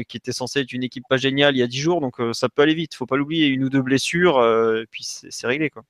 qui 0.07 0.17
était 0.17 0.31
censé 0.31 0.61
être 0.61 0.73
une 0.73 0.83
équipe 0.83 1.03
pas 1.09 1.17
géniale 1.17 1.55
il 1.55 1.59
y 1.59 1.63
a 1.63 1.67
dix 1.67 1.79
jours. 1.79 2.01
Donc, 2.01 2.15
ça 2.33 2.49
peut 2.49 2.61
aller 2.61 2.75
vite. 2.75 2.95
Faut 2.95 3.05
pas 3.05 3.17
l'oublier. 3.17 3.47
Une 3.47 3.63
ou 3.63 3.69
deux 3.69 3.81
blessures, 3.81 4.39
et 4.77 4.85
puis 4.89 5.03
c'est 5.03 5.47
réglé, 5.47 5.69
quoi. 5.69 5.83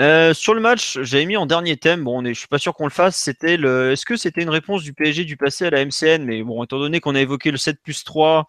Euh, 0.00 0.32
sur 0.34 0.54
le 0.54 0.60
match, 0.60 0.98
j'avais 1.02 1.26
mis 1.26 1.36
en 1.36 1.46
dernier 1.46 1.76
thème, 1.76 2.02
bon, 2.04 2.22
on 2.22 2.24
je 2.26 2.32
suis 2.32 2.48
pas 2.48 2.58
sûr 2.58 2.74
qu'on 2.74 2.84
le 2.84 2.90
fasse, 2.90 3.16
c'était. 3.16 3.54
Est-ce 3.54 4.04
que 4.06 4.16
c'était 4.16 4.42
une 4.42 4.50
réponse 4.50 4.82
du 4.82 4.94
PSG 4.94 5.24
du 5.24 5.36
passé 5.36 5.66
à 5.66 5.70
la 5.70 5.84
MCN 5.84 6.24
Mais 6.24 6.42
bon, 6.42 6.64
étant 6.64 6.78
donné 6.78 7.00
qu'on 7.00 7.14
a 7.14 7.20
évoqué 7.20 7.50
le 7.50 7.58
7 7.58 7.78
plus 7.82 8.02
3, 8.04 8.46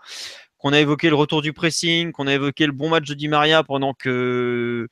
qu'on 0.58 0.74
a 0.74 0.80
évoqué 0.80 1.10
le 1.10 1.16
retour 1.16 1.42
du 1.42 1.54
pressing, 1.54 2.12
qu'on 2.12 2.28
a 2.28 2.34
évoqué 2.34 2.66
le 2.66 2.72
bon 2.72 2.90
match 2.90 3.08
de 3.08 3.14
Di 3.14 3.28
Maria 3.28 3.64
pendant 3.64 3.94
que. 3.94 4.88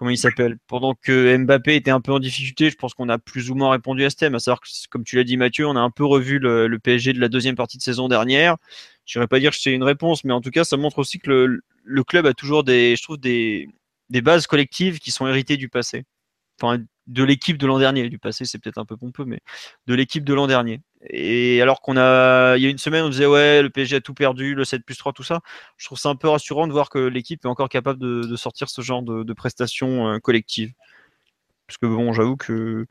Comment 0.00 0.12
il 0.12 0.16
s'appelle 0.16 0.56
Pendant 0.66 0.94
que 0.94 1.36
Mbappé 1.36 1.76
était 1.76 1.90
un 1.90 2.00
peu 2.00 2.10
en 2.10 2.20
difficulté, 2.20 2.70
je 2.70 2.76
pense 2.76 2.94
qu'on 2.94 3.10
a 3.10 3.18
plus 3.18 3.50
ou 3.50 3.54
moins 3.54 3.70
répondu 3.70 4.02
à 4.02 4.08
ce 4.08 4.16
thème. 4.16 4.34
À 4.34 4.38
savoir 4.38 4.62
que, 4.62 4.68
comme 4.88 5.04
tu 5.04 5.16
l'as 5.16 5.24
dit, 5.24 5.36
Mathieu, 5.36 5.66
on 5.66 5.76
a 5.76 5.80
un 5.80 5.90
peu 5.90 6.06
revu 6.06 6.38
le, 6.38 6.74
PSG 6.82 7.12
de 7.12 7.20
la 7.20 7.28
deuxième 7.28 7.54
partie 7.54 7.76
de 7.76 7.82
saison 7.82 8.08
dernière. 8.08 8.56
Je 9.04 9.18
n'irais 9.18 9.28
pas 9.28 9.38
dire 9.40 9.50
que 9.50 9.58
c'est 9.58 9.74
une 9.74 9.82
réponse, 9.82 10.24
mais 10.24 10.32
en 10.32 10.40
tout 10.40 10.48
cas, 10.50 10.64
ça 10.64 10.78
montre 10.78 11.00
aussi 11.00 11.18
que 11.18 11.60
le, 11.84 12.04
club 12.04 12.24
a 12.24 12.32
toujours 12.32 12.64
des, 12.64 12.96
je 12.96 13.02
trouve, 13.02 13.18
des 13.18 13.68
bases 14.10 14.46
collectives 14.46 15.00
qui 15.00 15.10
sont 15.10 15.26
héritées 15.26 15.58
du 15.58 15.68
passé. 15.68 16.04
Enfin, 16.58 16.82
de 17.06 17.22
l'équipe 17.22 17.58
de 17.58 17.66
l'an 17.66 17.78
dernier. 17.78 18.08
Du 18.08 18.18
passé, 18.18 18.46
c'est 18.46 18.58
peut-être 18.58 18.78
un 18.78 18.86
peu 18.86 18.96
pompeux, 18.96 19.26
mais 19.26 19.40
de 19.86 19.92
l'équipe 19.92 20.24
de 20.24 20.32
l'an 20.32 20.46
dernier. 20.46 20.80
Et 21.08 21.62
alors 21.62 21.80
qu'on 21.80 21.96
a, 21.96 22.56
il 22.56 22.62
y 22.62 22.66
a 22.66 22.68
une 22.68 22.78
semaine, 22.78 23.04
on 23.04 23.08
disait 23.08 23.26
ouais, 23.26 23.62
le 23.62 23.70
PSG 23.70 23.96
a 23.96 24.00
tout 24.00 24.12
perdu, 24.12 24.54
le 24.54 24.64
7 24.64 24.84
plus 24.84 24.96
3, 24.96 25.12
tout 25.12 25.22
ça. 25.22 25.40
Je 25.78 25.86
trouve 25.86 25.98
ça 25.98 26.10
un 26.10 26.16
peu 26.16 26.28
rassurant 26.28 26.66
de 26.66 26.72
voir 26.72 26.90
que 26.90 26.98
l'équipe 26.98 27.44
est 27.44 27.48
encore 27.48 27.70
capable 27.70 27.98
de, 27.98 28.36
sortir 28.36 28.68
ce 28.68 28.82
genre 28.82 29.02
de, 29.02 29.32
prestations 29.32 30.08
euh, 30.08 30.18
collectives. 30.18 30.72
Parce 31.66 31.78
que 31.78 31.86
bon, 31.86 32.12
j'avoue 32.12 32.36
que 32.36 32.86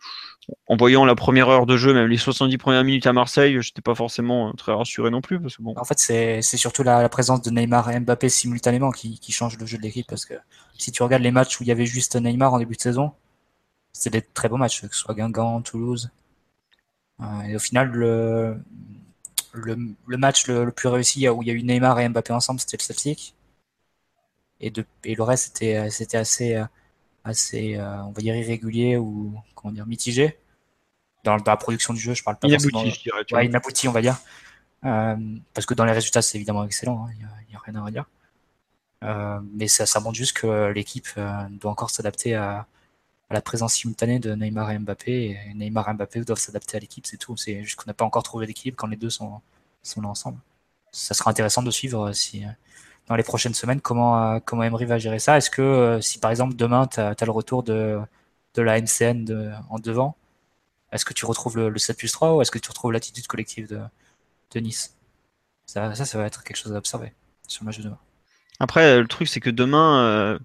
en 0.67 0.77
voyant 0.77 1.03
la 1.03 1.13
première 1.13 1.49
heure 1.49 1.65
de 1.65 1.75
jeu, 1.75 1.93
même 1.93 2.07
les 2.07 2.17
70 2.17 2.57
premières 2.57 2.83
minutes 2.85 3.05
à 3.07 3.13
Marseille, 3.13 3.61
j'étais 3.61 3.81
pas 3.81 3.93
forcément 3.93 4.49
euh, 4.49 4.53
très 4.53 4.71
rassuré 4.71 5.11
non 5.11 5.21
plus. 5.21 5.39
Parce 5.39 5.57
que 5.57 5.61
bon. 5.61 5.73
En 5.77 5.83
fait, 5.83 5.99
c'est 5.99 6.41
surtout 6.41 6.81
la, 6.81 7.07
présence 7.09 7.41
de 7.41 7.51
Neymar 7.51 7.91
et 7.91 7.99
Mbappé 7.99 8.29
simultanément 8.29 8.91
qui, 8.91 9.19
change 9.31 9.57
le 9.59 9.65
jeu 9.65 9.77
de 9.77 9.83
l'équipe. 9.83 10.07
Parce 10.07 10.25
que 10.25 10.35
si 10.77 10.91
tu 10.91 11.03
regardes 11.03 11.23
les 11.23 11.31
matchs 11.31 11.59
où 11.59 11.63
il 11.63 11.67
y 11.67 11.71
avait 11.71 11.85
juste 11.85 12.15
Neymar 12.15 12.53
en 12.53 12.59
début 12.59 12.75
de 12.75 12.81
saison, 12.81 13.11
c'était 13.91 14.21
des 14.21 14.27
très 14.33 14.47
beaux 14.47 14.57
matchs, 14.57 14.81
que 14.81 14.95
ce 14.95 15.01
soit 15.01 15.13
Guingamp, 15.13 15.61
Toulouse. 15.61 16.09
Euh, 17.21 17.41
et 17.41 17.55
au 17.55 17.59
final, 17.59 17.89
le, 17.91 18.57
le, 19.53 20.17
match 20.17 20.47
le, 20.47 20.71
plus 20.71 20.87
réussi 20.87 21.27
où 21.27 21.41
il 21.41 21.47
y 21.47 21.51
a 21.51 21.53
eu 21.53 21.63
Neymar 21.63 21.99
et 21.99 22.07
Mbappé 22.09 22.33
ensemble, 22.33 22.59
c'était 22.59 22.77
le 22.77 22.83
Celtic. 22.83 23.35
Et, 24.61 24.71
de, 24.71 24.85
et 25.03 25.15
le 25.15 25.23
reste, 25.23 25.57
c'était 25.89 26.17
assez 26.17 26.55
euh, 26.55 26.65
assez, 27.23 27.77
on 27.79 28.11
va 28.11 28.21
dire, 28.21 28.35
irrégulier 28.35 28.97
ou 28.97 29.33
comment 29.55 29.73
dire, 29.73 29.85
mitigé. 29.85 30.37
Dans, 31.25 31.35
la 31.35 31.57
production 31.57 31.93
du 31.93 31.99
jeu, 31.99 32.13
je 32.13 32.23
parle 32.23 32.37
pas 32.37 32.47
inabouti, 32.47 32.91
je 32.91 33.01
dirais. 33.03 33.25
Ouais, 33.33 33.45
inabouti, 33.45 33.87
on 33.87 33.91
va 33.91 34.01
dire. 34.01 34.17
Euh, 34.85 35.17
parce 35.53 35.65
que 35.65 35.73
dans 35.73 35.83
les 35.83 35.91
résultats, 35.91 36.21
c'est 36.21 36.37
évidemment 36.37 36.63
excellent, 36.63 37.05
hein, 37.05 37.11
il 37.13 37.49
n'y 37.49 37.55
a, 37.55 37.59
rien 37.59 37.75
à 37.75 37.83
redire. 37.83 38.05
Euh, 39.03 39.39
mais 39.53 39.67
ça, 39.67 39.85
ça 39.85 39.99
montre 39.99 40.15
juste 40.15 40.37
que 40.37 40.71
l'équipe 40.71 41.07
doit 41.51 41.71
encore 41.71 41.89
s'adapter 41.89 42.35
à, 42.35 42.65
la 43.31 43.41
présence 43.41 43.73
simultanée 43.75 44.19
de 44.19 44.33
Neymar 44.33 44.71
et 44.71 44.79
Mbappé. 44.79 45.37
Neymar 45.55 45.89
et 45.89 45.93
Mbappé 45.93 46.21
doivent 46.21 46.39
s'adapter 46.39 46.77
à 46.77 46.79
l'équipe, 46.79 47.05
c'est 47.05 47.17
tout. 47.17 47.37
C'est 47.37 47.63
juste 47.63 47.75
qu'on 47.77 47.87
n'a 47.87 47.93
pas 47.93 48.05
encore 48.05 48.23
trouvé 48.23 48.45
l'équipe 48.47 48.75
quand 48.75 48.87
les 48.87 48.97
deux 48.97 49.09
sont, 49.09 49.41
là 49.97 50.07
ensemble. 50.07 50.39
Ça 50.91 51.13
sera 51.13 51.31
intéressant 51.31 51.61
de 51.63 51.71
suivre 51.71 52.11
si, 52.13 52.43
dans 53.07 53.15
les 53.15 53.23
prochaines 53.23 53.53
semaines 53.53 53.81
comment, 53.81 54.35
euh, 54.35 54.39
comment 54.45 54.63
Emery 54.63 54.85
va 54.85 54.97
gérer 54.99 55.19
ça. 55.19 55.37
Est-ce 55.37 55.49
que 55.49 55.61
euh, 55.61 56.01
si 56.01 56.19
par 56.19 56.31
exemple 56.31 56.55
demain 56.55 56.87
tu 56.87 56.99
as, 56.99 57.15
le 57.25 57.31
retour 57.31 57.63
de, 57.63 57.99
la 58.57 58.81
MCN 58.81 59.25
en 59.69 59.79
devant, 59.79 60.15
est-ce 60.91 61.05
que 61.05 61.13
tu 61.13 61.25
retrouves 61.25 61.57
le, 61.57 61.77
7 61.77 61.97
plus 61.97 62.11
3 62.11 62.35
ou 62.35 62.41
est-ce 62.41 62.51
que 62.51 62.59
tu 62.59 62.69
retrouves 62.69 62.91
l'attitude 62.91 63.27
collective 63.27 63.67
de, 63.67 63.81
de 64.51 64.59
Nice? 64.59 64.95
Ça, 65.65 65.93
ça, 65.95 66.05
ça, 66.05 66.17
va 66.17 66.25
être 66.25 66.43
quelque 66.43 66.57
chose 66.57 66.73
à 66.73 66.77
observer 66.77 67.13
sur 67.47 67.63
le 67.63 67.67
match 67.67 67.77
de 67.77 67.83
demain. 67.83 67.99
Après, 68.59 68.99
le 68.99 69.07
truc, 69.07 69.27
c'est 69.27 69.39
que 69.39 69.49
demain, 69.49 70.03
euh, 70.03 70.39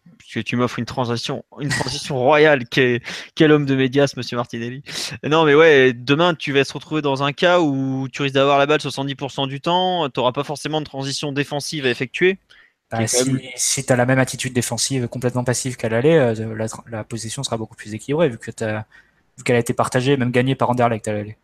tu 0.44 0.56
m'offres 0.56 0.78
une 0.78 0.84
transition, 0.84 1.44
une 1.60 1.68
transition 1.68 2.16
royale. 2.16 2.64
Quel, 2.70 3.00
quel 3.34 3.52
homme 3.52 3.66
de 3.66 3.74
médias, 3.74 4.12
monsieur 4.16 4.36
Martinelli. 4.36 4.82
Non, 5.24 5.44
mais 5.44 5.54
ouais, 5.54 5.92
demain, 5.92 6.34
tu 6.34 6.52
vas 6.52 6.64
se 6.64 6.72
retrouver 6.72 7.02
dans 7.02 7.22
un 7.22 7.32
cas 7.32 7.60
où 7.60 8.08
tu 8.12 8.22
risques 8.22 8.34
d'avoir 8.34 8.58
la 8.58 8.66
balle 8.66 8.80
70% 8.80 9.48
du 9.48 9.60
temps. 9.60 10.08
Tu 10.08 10.20
n'auras 10.20 10.32
pas 10.32 10.44
forcément 10.44 10.80
de 10.80 10.86
transition 10.86 11.32
défensive 11.32 11.86
à 11.86 11.90
effectuer. 11.90 12.38
Bah, 12.90 13.06
si, 13.06 13.84
tu 13.84 13.92
as 13.92 13.96
la 13.96 14.06
même 14.06 14.18
attitude 14.18 14.52
défensive 14.52 15.08
complètement 15.08 15.42
passive 15.42 15.76
qu'à 15.76 15.88
l'aller, 15.88 16.14
euh, 16.14 16.54
la, 16.54 16.66
la, 16.90 17.02
position 17.02 17.42
sera 17.42 17.56
beaucoup 17.56 17.74
plus 17.74 17.94
équilibrée 17.94 18.28
vu 18.28 18.38
que 18.38 18.50
vu 18.50 19.44
qu'elle 19.44 19.56
a 19.56 19.58
été 19.58 19.72
partagée, 19.72 20.16
même 20.16 20.30
gagnée 20.30 20.54
par 20.54 20.70
Anderlecht 20.70 21.08
à 21.08 21.12
l'aller. 21.12 21.36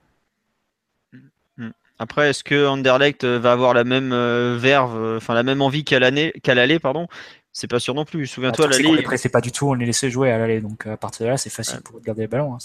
Après, 2.03 2.31
est-ce 2.31 2.43
que 2.43 2.67
Anderlecht 2.67 3.25
euh, 3.25 3.39
va 3.39 3.53
avoir 3.53 3.75
la 3.75 3.85
même 3.85 4.13
euh, 4.13 4.57
verve, 4.59 5.17
enfin 5.19 5.35
la 5.35 5.43
même 5.43 5.61
envie 5.61 5.85
qu'à 5.85 5.99
l'année, 5.99 6.33
qu'à 6.43 6.55
l'aller, 6.55 6.79
pardon? 6.79 7.07
C'est 7.53 7.67
pas 7.69 7.81
sûr 7.81 7.95
non 7.95 8.05
plus. 8.05 8.27
Souviens-toi, 8.29 8.67
qu'on 8.67 8.71
l'aller. 8.71 8.97
les 8.97 9.03
pressait 9.03 9.29
pas 9.29 9.41
du 9.41 9.51
tout, 9.53 9.69
on 9.69 9.75
les 9.75 9.85
laissait 9.85 10.09
jouer 10.09 10.31
à 10.31 10.39
l'aller. 10.39 10.61
Donc 10.61 10.87
à 10.87 10.97
partir 10.97 11.27
de 11.27 11.31
là, 11.33 11.37
c'est 11.37 11.51
facile 11.51 11.77
Ouais. 11.77 11.83
pour 11.85 12.01
garder 12.01 12.23
les 12.23 12.29
ballons. 12.29 12.55
hein, 12.55 12.59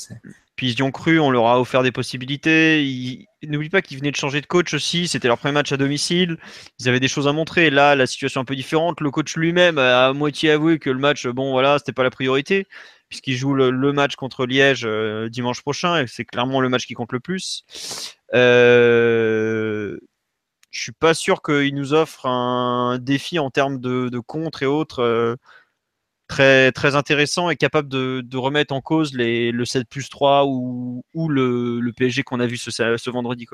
Puis 0.55 0.71
ils 0.71 0.77
y 0.79 0.83
ont 0.83 0.91
cru, 0.91 1.19
on 1.19 1.31
leur 1.31 1.47
a 1.47 1.59
offert 1.59 1.81
des 1.83 1.91
possibilités. 1.91 2.83
Ils- 2.85 3.25
N'oublie 3.47 3.69
pas 3.69 3.81
qu'ils 3.81 3.97
venaient 3.97 4.11
de 4.11 4.15
changer 4.15 4.41
de 4.41 4.45
coach 4.45 4.73
aussi. 4.73 5.07
C'était 5.07 5.27
leur 5.27 5.37
premier 5.39 5.53
match 5.53 5.71
à 5.71 5.77
domicile. 5.77 6.37
Ils 6.79 6.87
avaient 6.87 6.99
des 6.99 7.07
choses 7.07 7.27
à 7.27 7.31
montrer. 7.33 7.69
Là, 7.71 7.95
la 7.95 8.05
situation 8.07 8.41
est 8.41 8.43
un 8.43 8.45
peu 8.45 8.55
différente. 8.55 9.01
Le 9.01 9.11
coach 9.11 9.35
lui-même 9.35 9.77
a 9.79 10.07
à 10.07 10.13
moitié 10.13 10.51
avoué 10.51 10.79
que 10.79 10.89
le 10.91 10.99
match, 10.99 11.27
bon, 11.27 11.51
voilà, 11.51 11.77
c'était 11.79 11.91
pas 11.91 12.03
la 12.03 12.09
priorité, 12.11 12.67
puisqu'il 13.09 13.35
joue 13.35 13.53
le, 13.53 13.69
le 13.71 13.91
match 13.91 14.15
contre 14.15 14.45
Liège 14.45 14.83
euh, 14.85 15.29
dimanche 15.29 15.61
prochain. 15.61 16.01
Et 16.01 16.07
c'est 16.07 16.25
clairement 16.25 16.61
le 16.61 16.69
match 16.69 16.85
qui 16.87 16.93
compte 16.93 17.11
le 17.11 17.19
plus. 17.19 17.65
Euh... 18.35 19.97
Je 20.71 20.81
suis 20.81 20.91
pas 20.91 21.13
sûr 21.13 21.41
qu'il 21.41 21.73
nous 21.73 21.93
offre 21.93 22.25
un 22.25 22.99
défi 22.99 23.39
en 23.39 23.49
termes 23.49 23.79
de, 23.79 24.19
contre 24.19 24.63
et 24.63 24.65
autres. 24.65 24.99
euh, 24.99 25.35
très, 26.27 26.71
très 26.71 26.95
intéressant 26.95 27.49
et 27.49 27.55
capable 27.55 27.89
de, 27.89 28.37
remettre 28.37 28.73
en 28.73 28.81
cause 28.81 29.13
les, 29.13 29.51
le 29.51 29.65
7 29.65 29.87
plus 29.87 30.09
3 30.09 30.45
ou, 30.47 31.03
ou 31.13 31.29
le, 31.29 31.91
PSG 31.95 32.23
qu'on 32.23 32.39
a 32.39 32.47
vu 32.47 32.57
ce, 32.57 33.09
vendredi. 33.09 33.47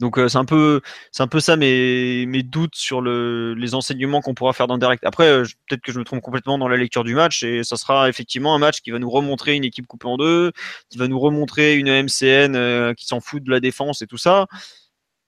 Donc 0.00 0.18
euh, 0.18 0.28
c'est 0.28 0.38
un 0.38 0.44
peu 0.44 0.80
c'est 1.12 1.22
un 1.22 1.28
peu 1.28 1.38
ça 1.38 1.56
mes, 1.56 2.26
mes 2.26 2.42
doutes 2.42 2.74
sur 2.74 3.00
le, 3.00 3.54
les 3.54 3.74
enseignements 3.74 4.20
qu'on 4.22 4.34
pourra 4.34 4.52
faire 4.52 4.66
dans 4.66 4.74
le 4.74 4.80
direct. 4.80 5.04
Après 5.04 5.28
euh, 5.28 5.44
peut-être 5.68 5.82
que 5.82 5.92
je 5.92 5.98
me 5.98 6.04
trompe 6.04 6.20
complètement 6.20 6.58
dans 6.58 6.66
la 6.68 6.76
lecture 6.76 7.04
du 7.04 7.14
match 7.14 7.44
et 7.44 7.62
ça 7.62 7.76
sera 7.76 8.08
effectivement 8.08 8.54
un 8.54 8.58
match 8.58 8.80
qui 8.80 8.90
va 8.90 8.98
nous 8.98 9.10
remontrer 9.10 9.54
une 9.54 9.64
équipe 9.64 9.86
coupée 9.86 10.08
en 10.08 10.16
deux, 10.16 10.52
qui 10.90 10.98
va 10.98 11.06
nous 11.06 11.18
remontrer 11.20 11.76
une 11.76 11.88
MCN 11.88 12.56
euh, 12.56 12.92
qui 12.94 13.06
s'en 13.06 13.20
fout 13.20 13.42
de 13.44 13.50
la 13.50 13.60
défense 13.60 14.02
et 14.02 14.06
tout 14.06 14.18
ça. 14.18 14.46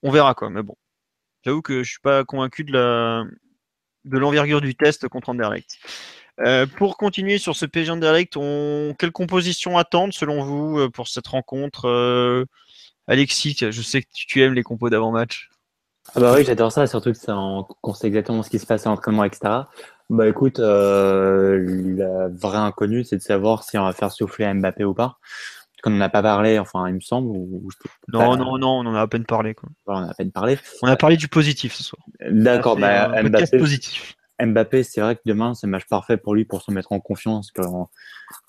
On 0.03 0.11
verra 0.11 0.35
quoi. 0.35 0.51
Mais 0.51 0.63
bon, 0.63 0.75
j'avoue 1.45 1.63
que 1.63 1.85
je 1.85 1.91
suis 1.91 2.01
pas 2.01 2.25
convaincu 2.25 2.65
de 2.65 2.73
la 2.73 3.25
de 4.05 4.19
l'envergure 4.19 4.61
du 4.61 4.75
test 4.75 5.09
contre 5.09 5.29
Anderlecht. 5.31 5.79
Pour 6.77 6.97
continuer 6.97 7.39
sur 7.39 7.57
ce 7.57 7.67
PSG 7.67 7.91
Anderlecht, 7.93 8.37
on... 8.37 8.95
quelle 8.99 9.11
composition 9.11 9.79
attendre 9.79 10.13
selon 10.13 10.45
vous 10.45 10.91
pour 10.91 11.09
cette 11.09 11.27
rencontre 11.27 12.47
Alexis, 13.09 13.57
je 13.61 13.83
sais 13.83 14.03
que 14.03 14.09
tu 14.13 14.43
aimes 14.43 14.55
les 14.55 14.63
compos 14.63 14.91
d'avant-match. 14.91 15.51
Ah 16.15 16.21
bah 16.21 16.35
oui, 16.37 16.45
j'adore 16.45 16.71
ça, 16.73 16.87
surtout 16.87 17.13
que 17.13 17.19
ça 17.19 17.37
en- 17.37 17.65
qu'on 17.65 17.95
sait 17.95 18.07
exactement 18.07 18.43
ce 18.43 18.51
qui 18.51 18.59
se 18.59 18.67
passe 18.67 18.87
à 18.87 18.91
l'entraînement, 18.91 19.25
etc. 19.25 19.65
Bah 20.09 20.29
écoute, 20.29 20.61
euh, 20.61 21.95
la 21.97 22.29
vraie 22.29 22.59
inconnue, 22.59 23.05
c'est 23.05 23.17
de 23.17 23.23
savoir 23.23 23.65
si 23.65 23.77
on 23.77 23.85
va 23.85 23.93
faire 23.93 24.13
souffler 24.13 24.53
Mbappé 24.55 24.85
ou 24.85 24.95
pas. 24.95 25.19
Parce 25.21 25.83
qu'on 25.83 25.91
n'en 25.91 26.01
a 26.01 26.09
pas 26.09 26.23
parlé, 26.23 26.59
enfin, 26.61 26.89
il 26.89 26.95
me 26.95 27.01
semble, 27.01 27.29
ou, 27.29 27.61
ou 27.65 27.71
je- 27.71 27.77
Non, 28.13 28.37
non, 28.37 28.57
non, 28.57 28.69
on 28.81 28.87
en 28.87 28.95
a 28.95 29.01
à 29.03 29.07
peine 29.09 29.25
parlé. 29.25 29.55
Quoi. 29.55 29.69
on 29.87 29.95
en 29.95 30.07
a 30.07 30.11
à 30.11 30.15
peine 30.15 30.31
parlé. 30.31 30.59
On 30.83 30.87
a 30.89 30.97
parlé 30.97 31.17
du 31.17 31.29
positif 31.29 31.75
ce 31.75 31.83
soir. 31.83 32.03
D'accord, 32.31 32.77
bah, 32.77 33.11
un 33.11 33.25
Mbappé, 33.25 33.59
positif. 33.59 34.15
Mbappé, 34.41 34.85
c'est 34.85 35.01
vrai 35.01 35.17
que 35.17 35.23
demain, 35.27 35.55
c'est 35.55 35.67
le 35.67 35.73
match 35.73 35.87
parfait 35.89 36.17
pour 36.17 36.35
lui 36.35 36.45
pour 36.45 36.63
se 36.63 36.71
mettre 36.71 36.93
en 36.93 37.01
confiance. 37.01 37.51
Que, 37.51 37.63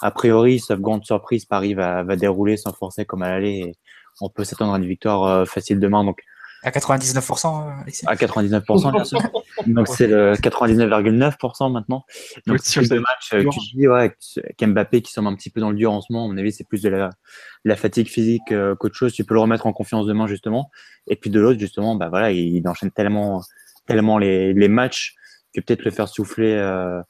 a 0.01 0.11
priori, 0.11 0.59
sauf 0.59 0.79
grande 0.79 1.05
surprise, 1.05 1.45
Paris 1.45 1.73
va, 1.73 2.03
va 2.03 2.15
dérouler 2.15 2.55
sans 2.55 2.71
forcer 2.73 3.05
comme 3.05 3.23
à 3.23 3.29
l'aller. 3.29 3.73
On 4.21 4.29
peut 4.29 4.43
s'attendre 4.43 4.73
à 4.73 4.77
une 4.77 4.85
victoire 4.85 5.23
euh, 5.23 5.45
facile 5.45 5.79
demain, 5.79 6.03
donc 6.03 6.21
À 6.63 6.71
99%, 6.71 7.67
euh, 7.67 7.81
Alexis 7.81 8.05
à 8.07 8.15
99%, 8.15 8.91
bien 8.91 9.03
sûr. 9.03 9.19
Donc 9.65 9.87
c'est 9.87 10.07
le 10.07 10.33
99,9% 10.33 11.71
maintenant. 11.71 12.05
Donc 12.45 12.59
c'est 12.61 12.87
que 12.87 12.93
le 12.93 13.01
match, 13.01 13.33
euh, 13.33 13.43
dis 13.73 13.87
ouais, 13.87 14.15
qu'Mbappé 14.57 15.01
qui 15.01 15.11
semble 15.11 15.29
un 15.29 15.35
petit 15.35 15.49
peu 15.49 15.59
dans 15.59 15.71
le 15.71 15.75
dur 15.75 15.91
en 15.91 16.01
ce 16.01 16.11
moment, 16.11 16.25
à 16.25 16.27
mon 16.27 16.37
avis, 16.37 16.51
c'est 16.51 16.63
plus 16.63 16.81
de 16.81 16.89
la, 16.89 17.07
de 17.07 17.69
la 17.69 17.75
fatigue 17.75 18.07
physique 18.07 18.51
euh, 18.51 18.75
qu'autre 18.75 18.95
chose. 18.95 19.13
Tu 19.13 19.23
peux 19.23 19.33
le 19.33 19.39
remettre 19.39 19.65
en 19.65 19.73
confiance 19.73 20.05
demain, 20.05 20.27
justement. 20.27 20.69
Et 21.07 21.15
puis 21.15 21.29
de 21.29 21.39
l'autre, 21.39 21.59
justement, 21.59 21.95
bah 21.95 22.09
voilà, 22.09 22.31
il, 22.31 22.55
il 22.55 22.67
enchaîne 22.67 22.91
tellement, 22.91 23.41
tellement 23.87 24.17
les, 24.17 24.53
les 24.53 24.67
matchs 24.67 25.15
que 25.53 25.61
peut-être 25.61 25.83
le 25.83 25.91
faire 25.91 26.07
souffler 26.07 26.53
euh, 26.53 27.01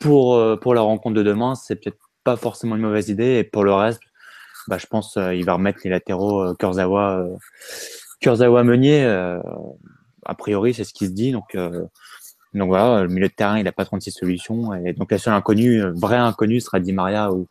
pour, 0.00 0.36
euh, 0.36 0.56
pour 0.56 0.74
la 0.74 0.80
rencontre 0.80 1.16
de 1.16 1.22
demain, 1.22 1.54
c'est 1.54 1.76
peut-être 1.76 1.98
pas 2.24 2.36
forcément 2.36 2.76
une 2.76 2.82
mauvaise 2.82 3.08
idée. 3.08 3.38
Et 3.38 3.44
pour 3.44 3.64
le 3.64 3.74
reste, 3.74 4.00
bah, 4.68 4.78
je 4.78 4.86
pense 4.86 5.16
euh, 5.16 5.34
il 5.34 5.44
va 5.44 5.54
remettre 5.54 5.80
les 5.84 5.90
latéraux 5.90 6.42
euh, 6.42 6.54
Kurzawa, 6.54 7.18
euh, 7.18 7.36
Kurzawa 8.20 8.64
Meunier. 8.64 9.04
euh, 9.04 9.40
a 10.26 10.34
priori, 10.34 10.74
c'est 10.74 10.84
ce 10.84 10.92
qui 10.92 11.06
se 11.06 11.12
dit. 11.12 11.32
Donc, 11.32 11.54
euh, 11.54 11.84
donc 12.54 12.68
voilà, 12.68 13.02
le 13.02 13.08
milieu 13.08 13.28
de 13.28 13.32
terrain, 13.32 13.58
il 13.58 13.64
n'a 13.64 13.72
pas 13.72 13.84
36 13.84 14.10
solutions. 14.10 14.74
Et 14.74 14.92
donc 14.92 15.10
la 15.10 15.18
seule 15.18 15.34
inconnue, 15.34 15.82
euh, 15.82 15.92
vraie 15.94 16.16
inconnue, 16.16 16.60
sera 16.60 16.80
Di 16.80 16.92
Maria 16.92 17.32
ou, 17.32 17.46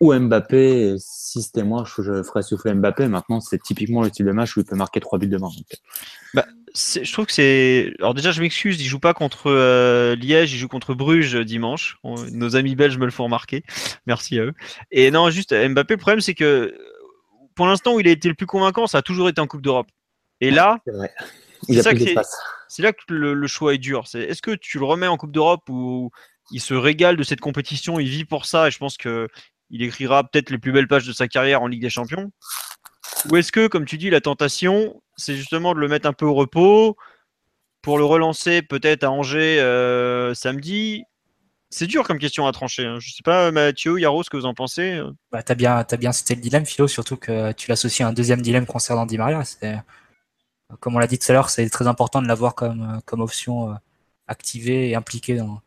ou 0.00 0.14
Mbappé. 0.14 0.96
Si 0.98 1.42
c'était 1.42 1.62
moi, 1.62 1.84
je, 1.86 2.22
ferais 2.22 2.42
souffler 2.42 2.74
Mbappé. 2.74 3.08
Maintenant, 3.08 3.40
c'est 3.40 3.62
typiquement 3.62 4.02
le 4.02 4.10
type 4.10 4.26
de 4.26 4.32
match 4.32 4.56
où 4.56 4.60
il 4.60 4.66
peut 4.66 4.76
marquer 4.76 5.00
trois 5.00 5.18
buts 5.18 5.28
demain. 5.28 5.48
Donc, 5.48 6.44
C'est- 6.74 7.04
Je 7.04 7.12
trouve 7.12 7.24
que 7.26 7.32
c'est. 7.32 7.94
Alors 8.00 8.12
déjà, 8.12 8.32
je 8.32 8.42
m'excuse, 8.42 8.78
il 8.80 8.84
joue 8.86 8.98
pas 9.00 9.14
contre 9.14 9.50
euh, 9.50 10.14
Liège, 10.16 10.52
il 10.52 10.58
joue 10.58 10.68
contre 10.68 10.92
Bruges 10.94 11.34
euh, 11.34 11.44
dimanche. 11.44 11.96
On- 12.02 12.22
Nos 12.32 12.54
amis 12.56 12.74
belges 12.76 12.98
me 12.98 13.06
le 13.06 13.10
font 13.10 13.24
remarquer. 13.24 13.64
Merci 14.06 14.38
à 14.38 14.42
eux. 14.44 14.52
Et 14.90 15.10
non, 15.10 15.30
juste 15.30 15.54
Mbappé, 15.54 15.94
le 15.94 15.98
problème 15.98 16.20
c'est 16.20 16.34
que 16.34 16.76
pour 17.54 17.66
l'instant 17.66 17.94
où 17.94 18.00
il 18.00 18.08
a 18.08 18.10
été 18.10 18.28
le 18.28 18.34
plus 18.34 18.44
convaincant, 18.46 18.86
ça 18.86 18.98
a 18.98 19.02
toujours 19.02 19.30
été 19.30 19.40
en 19.40 19.46
Coupe 19.46 19.62
d'Europe. 19.62 19.86
Et 20.42 20.50
là, 20.50 20.76
c'est 22.68 22.82
là 22.82 22.92
que 22.92 23.00
le, 23.08 23.32
le 23.32 23.46
choix 23.46 23.72
est 23.72 23.78
dur. 23.78 24.06
C'est 24.06 24.20
est-ce 24.20 24.42
que 24.42 24.50
tu 24.54 24.78
le 24.78 24.84
remets 24.84 25.06
en 25.06 25.16
Coupe 25.16 25.32
d'Europe 25.32 25.62
où 25.70 26.10
il 26.50 26.60
se 26.60 26.74
régale 26.74 27.16
de 27.16 27.22
cette 27.22 27.40
compétition, 27.40 27.98
il 27.98 28.08
vit 28.08 28.26
pour 28.26 28.44
ça? 28.44 28.68
Et 28.68 28.70
je 28.70 28.76
pense 28.76 28.98
que 28.98 29.28
il 29.70 29.82
écrira 29.82 30.24
peut-être 30.24 30.50
les 30.50 30.58
plus 30.58 30.72
belles 30.72 30.88
pages 30.88 31.06
de 31.06 31.12
sa 31.12 31.28
carrière 31.28 31.62
en 31.62 31.66
Ligue 31.66 31.82
des 31.82 31.90
Champions. 31.90 32.30
Ou 33.30 33.36
est-ce 33.36 33.52
que, 33.52 33.66
comme 33.66 33.84
tu 33.84 33.98
dis, 33.98 34.10
la 34.10 34.20
tentation, 34.20 35.02
c'est 35.16 35.34
justement 35.34 35.74
de 35.74 35.80
le 35.80 35.88
mettre 35.88 36.08
un 36.08 36.12
peu 36.12 36.26
au 36.26 36.34
repos 36.34 36.96
pour 37.82 37.98
le 37.98 38.04
relancer 38.04 38.62
peut-être 38.62 39.04
à 39.04 39.10
Angers 39.10 39.60
euh, 39.60 40.34
samedi? 40.34 41.04
C'est 41.70 41.86
dur 41.86 42.06
comme 42.06 42.18
question 42.18 42.46
à 42.46 42.52
trancher. 42.52 42.86
hein. 42.86 42.98
Je 43.00 43.10
sais 43.10 43.22
pas, 43.24 43.50
Mathieu, 43.50 43.98
Yaro, 43.98 44.22
ce 44.22 44.30
que 44.30 44.36
vous 44.36 44.46
en 44.46 44.54
pensez? 44.54 45.00
Bah, 45.32 45.42
bien, 45.56 45.82
t'as 45.82 45.96
bien 45.96 46.12
cité 46.12 46.34
le 46.36 46.40
dilemme, 46.40 46.64
Philo, 46.64 46.86
surtout 46.86 47.16
que 47.16 47.52
tu 47.52 47.68
l'associes 47.68 48.06
à 48.06 48.08
un 48.08 48.12
deuxième 48.12 48.40
dilemme 48.40 48.66
concernant 48.66 49.06
Di 49.06 49.18
Maria. 49.18 49.42
Comme 50.80 50.96
on 50.96 50.98
l'a 50.98 51.06
dit 51.06 51.18
tout 51.18 51.30
à 51.30 51.34
l'heure, 51.34 51.50
c'est 51.50 51.68
très 51.70 51.86
important 51.86 52.22
de 52.22 52.28
l'avoir 52.28 52.54
comme, 52.54 53.00
comme 53.04 53.20
option 53.20 53.70
euh, 53.70 53.74
activée 54.26 54.90
et 54.90 54.94
impliquée 54.94 55.36
dans, 55.36 55.60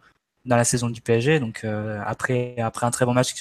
la 0.46 0.64
saison 0.64 0.90
du 0.90 1.02
PSG. 1.02 1.40
Donc 1.40 1.64
euh, 1.64 2.02
après, 2.06 2.56
un 2.60 2.92
très 2.92 3.06
bon 3.06 3.14
match, 3.14 3.34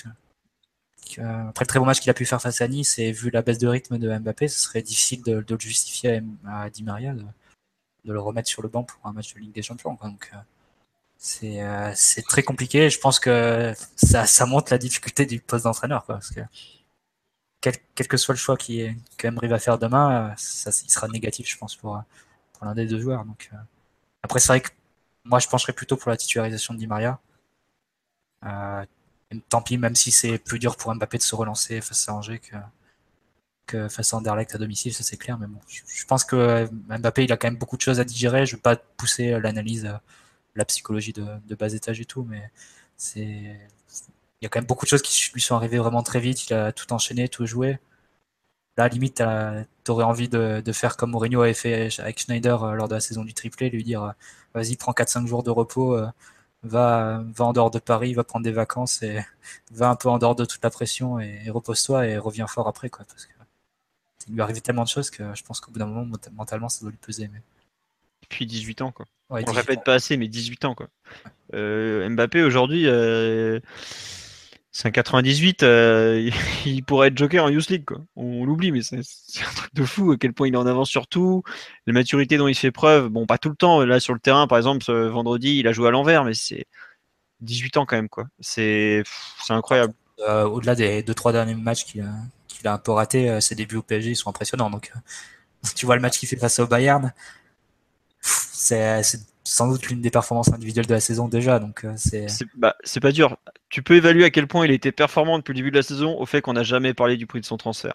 après 1.19 1.65
le 1.65 1.67
très 1.67 1.79
bon 1.79 1.87
match 1.87 2.01
qu'il 2.01 2.11
a 2.11 2.15
pu 2.15 2.25
faire 2.27 2.41
face 2.41 2.61
à 2.61 2.69
Nice 2.69 2.99
et 2.99 3.13
vu 3.13 3.31
la 3.31 3.43
baisse 3.43 3.59
de 3.59 3.69
rythme 3.69 3.99
de 3.99 4.19
Mbappé, 4.19 4.49
ce 4.49 4.59
serait 4.59 4.83
difficile 4.83 5.23
de, 5.23 5.45
le 5.49 5.59
justifier 5.59 6.23
à, 6.47 6.71
Di 6.71 6.83
Maria 6.83 7.15
de, 7.15 7.25
le 8.05 8.21
remettre 8.21 8.49
sur 8.49 8.63
le 8.63 8.69
banc 8.69 8.85
pour 8.85 9.01
un 9.07 9.13
match 9.13 9.35
de 9.35 9.41
Ligue 9.41 9.53
des 9.53 9.63
Champions. 9.63 9.99
Donc 10.03 10.31
euh, 10.35 10.39
c'est, 11.19 11.63
euh, 11.63 11.93
c'est 11.95 12.23
très 12.23 12.43
compliqué. 12.43 12.91
Je 12.91 12.99
pense 12.99 13.21
que 13.21 13.75
ça, 13.97 14.27
ça 14.27 14.47
montre 14.47 14.73
la 14.73 14.79
difficulté 14.79 15.27
du 15.27 15.41
poste 15.41 15.65
d'entraîneur, 15.65 16.05
parce 16.05 16.31
que 16.31 16.41
quel, 17.61 17.77
que 18.09 18.17
soit 18.17 18.35
le 18.35 18.39
choix 18.39 18.57
qui 18.57 18.87
va 19.23 19.59
faire 19.59 19.79
demain, 19.79 20.31
euh, 20.31 20.35
ça, 20.37 20.71
il 20.85 20.91
sera 20.91 21.09
négatif, 21.09 21.49
je 21.49 21.57
pense, 21.59 21.77
pour, 21.77 21.97
euh, 21.97 22.01
l'un 22.63 22.75
des 22.75 22.87
deux 22.87 23.01
joueurs. 23.01 23.25
Donc, 23.25 23.51
euh, 23.53 23.57
après, 24.23 24.41
c'est 24.41 24.49
vrai 24.49 24.61
que 24.61 24.71
moi, 25.25 25.39
je 25.39 25.49
pencherais 25.49 25.73
plutôt 25.73 25.97
pour 25.97 26.11
la 26.11 26.17
titularisation 26.17 26.75
de 26.75 26.79
Di 26.79 26.87
Maria. 26.87 27.21
Euh, 28.45 28.85
tant 29.49 29.63
pis, 29.63 29.79
même 29.79 29.95
si 29.95 30.11
c'est 30.11 30.39
plus 30.39 30.59
dur 30.59 30.77
pour 30.77 30.95
Mbappé 30.95 31.19
de 31.19 31.23
se 31.23 31.35
relancer 31.35 31.81
face 31.81 32.09
à 32.09 32.15
Angers 32.15 32.41
que, 33.67 33.89
face 33.89 34.15
à 34.15 34.17
Anderlecht 34.17 34.55
à 34.55 34.59
domicile, 34.59 34.95
ça 34.95 35.03
c'est 35.03 35.17
clair. 35.17 35.39
Mais 35.39 35.47
bon, 35.47 35.61
je, 35.69 36.05
pense 36.07 36.25
que 36.25 36.69
Mbappé, 36.89 37.25
il 37.25 37.33
a 37.33 37.37
quand 37.37 37.49
même 37.49 37.59
beaucoup 37.59 37.77
de 37.77 37.83
choses 37.83 38.01
à 38.01 38.05
digérer. 38.05 38.47
Je 38.47 38.55
ne 38.55 38.57
veux 38.57 38.63
pas 38.63 38.77
pousser 38.77 39.39
l'analyse, 39.41 39.93
la 40.55 40.65
psychologie 40.65 41.13
de, 41.13 41.55
bas 41.55 41.73
étage 41.73 42.01
et 42.01 42.05
tout, 42.05 42.25
mais 42.25 42.51
il 43.17 43.59
y 44.43 44.47
a 44.47 44.49
quand 44.49 44.61
même 44.61 44.67
beaucoup 44.67 44.87
de 44.87 44.91
choses 44.91 45.03
qui 45.03 45.31
lui 45.35 45.41
sont 45.41 45.57
arrivées 45.57 45.79
vraiment 45.79 46.03
très 46.03 46.21
vite. 46.21 46.49
Il 46.49 46.55
a 46.55 46.73
tout 46.73 46.93
enchaîné, 46.93 47.29
tout 47.29 47.47
joué. 47.47 47.79
Là, 48.79 48.87
limite, 48.89 49.23
tu 49.85 49.91
aurais 49.91 50.05
envie 50.05 50.29
de, 50.29 50.63
de, 50.65 50.73
faire 50.73 50.97
comme 50.97 51.11
Mourinho 51.11 51.43
avait 51.43 51.53
fait 51.53 51.89
avec 51.99 52.21
Schneider 52.21 52.63
euh, 52.63 52.75
lors 52.75 52.87
de 52.87 52.95
la 52.95 53.01
saison 53.01 53.25
du 53.25 53.35
triplé, 53.35 53.71
lui 53.71 53.83
dire 53.83 54.05
euh, 54.05 54.13
vas-y, 54.55 54.77
prends 54.77 54.93
4-5 54.93 55.27
jours 55.27 55.43
de 55.43 55.51
repos, 55.51 55.97
euh, 55.97 56.07
va, 56.63 57.25
va 57.35 57.45
en 57.45 57.53
dehors 57.53 57.71
de 57.71 57.79
Paris, 57.79 58.15
va 58.15 58.25
prendre 58.25 58.45
des 58.45 58.53
vacances 58.53 59.03
et 59.03 59.25
va 59.71 59.91
un 59.91 59.97
peu 59.97 60.09
en 60.09 60.19
dehors 60.19 60.35
de 60.35 60.45
toute 60.45 60.63
la 60.63 60.71
pression 60.71 61.21
et, 61.21 61.43
et 61.45 61.51
repose-toi 61.51 62.07
et 62.07 62.19
reviens 62.19 62.47
fort 62.47 62.69
après. 62.69 62.91
Quoi, 62.91 63.05
parce 63.07 63.27
que 63.27 63.33
il 64.29 64.35
lui 64.35 64.43
arrivait 64.43 64.61
tellement 64.61 64.85
de 64.85 64.89
choses 64.89 65.11
que 65.11 65.35
je 65.35 65.43
pense 65.43 65.61
qu'au 65.61 65.71
bout 65.71 65.79
d'un 65.79 65.87
moment, 65.87 66.19
mentalement, 66.33 66.69
ça 66.69 66.83
doit 66.83 66.91
lui 66.91 66.99
peser. 66.99 67.29
Mais... 67.33 67.41
Puis 68.29 68.47
18 68.47 68.83
ans, 68.83 68.93
quoi. 68.93 69.07
Ouais, 69.31 69.43
On 69.47 69.53
ne 69.53 69.57
répète 69.57 69.85
pas 69.85 69.95
assez, 69.95 70.17
mais 70.17 70.29
18 70.29 70.65
ans, 70.67 70.75
quoi. 70.75 70.89
Euh, 71.55 72.09
Mbappé, 72.09 72.43
aujourd'hui, 72.43 72.87
euh, 72.87 73.61
c'est 74.79 74.87
un 74.87 74.93
98, 74.93 75.65
euh, 75.65 76.31
il 76.65 76.85
pourrait 76.85 77.09
être 77.09 77.19
joker 77.19 77.45
en 77.45 77.49
Youth 77.49 77.69
League, 77.69 77.85
quoi. 77.85 77.99
On, 78.15 78.45
l'oublie, 78.45 78.71
mais 78.71 78.81
c'est 78.83 78.99
un 78.99 79.53
truc 79.57 79.75
de 79.75 79.85
fou 79.85 80.13
à 80.13 80.17
quel 80.17 80.33
point 80.33 80.47
il 80.47 80.55
est 80.55 80.57
en 80.57 80.69
avance 80.69 80.89
sur 80.89 81.09
tout. 81.09 81.43
La 81.89 81.93
maturité 81.93 82.37
dont 82.37 82.47
il 82.47 82.55
fait 82.55 82.71
preuve, 82.71 83.09
bon, 83.09 83.27
pas 83.27 83.39
tout 83.39 83.49
le 83.49 83.57
temps. 83.57 83.85
Là, 83.85 83.99
sur 83.99 84.15
le 84.15 84.21
terrain, 84.21 84.47
par 84.47 84.57
exemple, 84.57 84.85
ce 84.85 84.93
vendredi, 84.93 85.59
il 85.59 85.67
a 85.67 85.73
joué 85.73 85.89
à 85.89 85.91
l'envers, 85.91 86.23
mais 86.23 86.33
c'est 86.33 86.67
18 87.41 87.77
ans 87.79 87.87
quand 87.87 87.97
même, 87.97 88.09
quoi. 88.09 88.27
C'est 88.39 89.03
incroyable. 89.49 89.95
Euh, 90.29 90.45
Au-delà 90.45 90.77
des 90.77 91.03
2-3 91.03 91.33
derniers 91.33 91.57
matchs 91.57 91.85
qu'il 91.85 92.03
a, 92.03 92.71
a 92.71 92.73
un 92.75 92.79
peu 92.79 92.93
raté, 92.93 93.29
euh, 93.29 93.41
ses 93.41 93.57
débuts 93.57 93.79
au 93.79 93.83
PSG, 93.83 94.11
ils 94.11 94.17
sont 94.17 94.31
impressionnants. 94.31 94.71
Donc, 94.71 94.93
tu 95.75 95.87
vois 95.87 95.97
le 95.97 96.03
match 96.03 96.21
qu'il 96.21 96.29
fait 96.29 96.37
face 96.37 96.61
au 96.61 96.69
Bayern, 96.69 97.13
c'est 98.21 99.03
sans 99.49 99.69
doute 99.69 99.87
l'une 99.89 100.01
des 100.01 100.11
performances 100.11 100.53
individuelles 100.53 100.87
de 100.87 100.95
la 100.95 101.01
saison 101.01 101.29
déjà. 101.29 101.59
Donc 101.59 101.87
c'est. 101.97 102.27
Bah, 102.57 102.77
c'est 102.85 103.01
pas 103.01 103.13
dur. 103.13 103.37
Tu 103.71 103.83
peux 103.83 103.95
évaluer 103.95 104.25
à 104.25 104.31
quel 104.31 104.47
point 104.47 104.65
il 104.65 104.71
était 104.71 104.93
performant 104.93 105.39
depuis 105.39 105.53
le 105.53 105.57
début 105.57 105.71
de 105.71 105.77
la 105.77 105.83
saison 105.83 106.19
au 106.19 106.27
fait 106.27 106.41
qu'on 106.41 106.53
n'a 106.53 106.63
jamais 106.63 106.95
parlé 106.95 107.17
du 107.17 107.27
prix 107.27 107.41
de 107.41 107.47
son 107.47 107.57
transfert. 107.57 107.95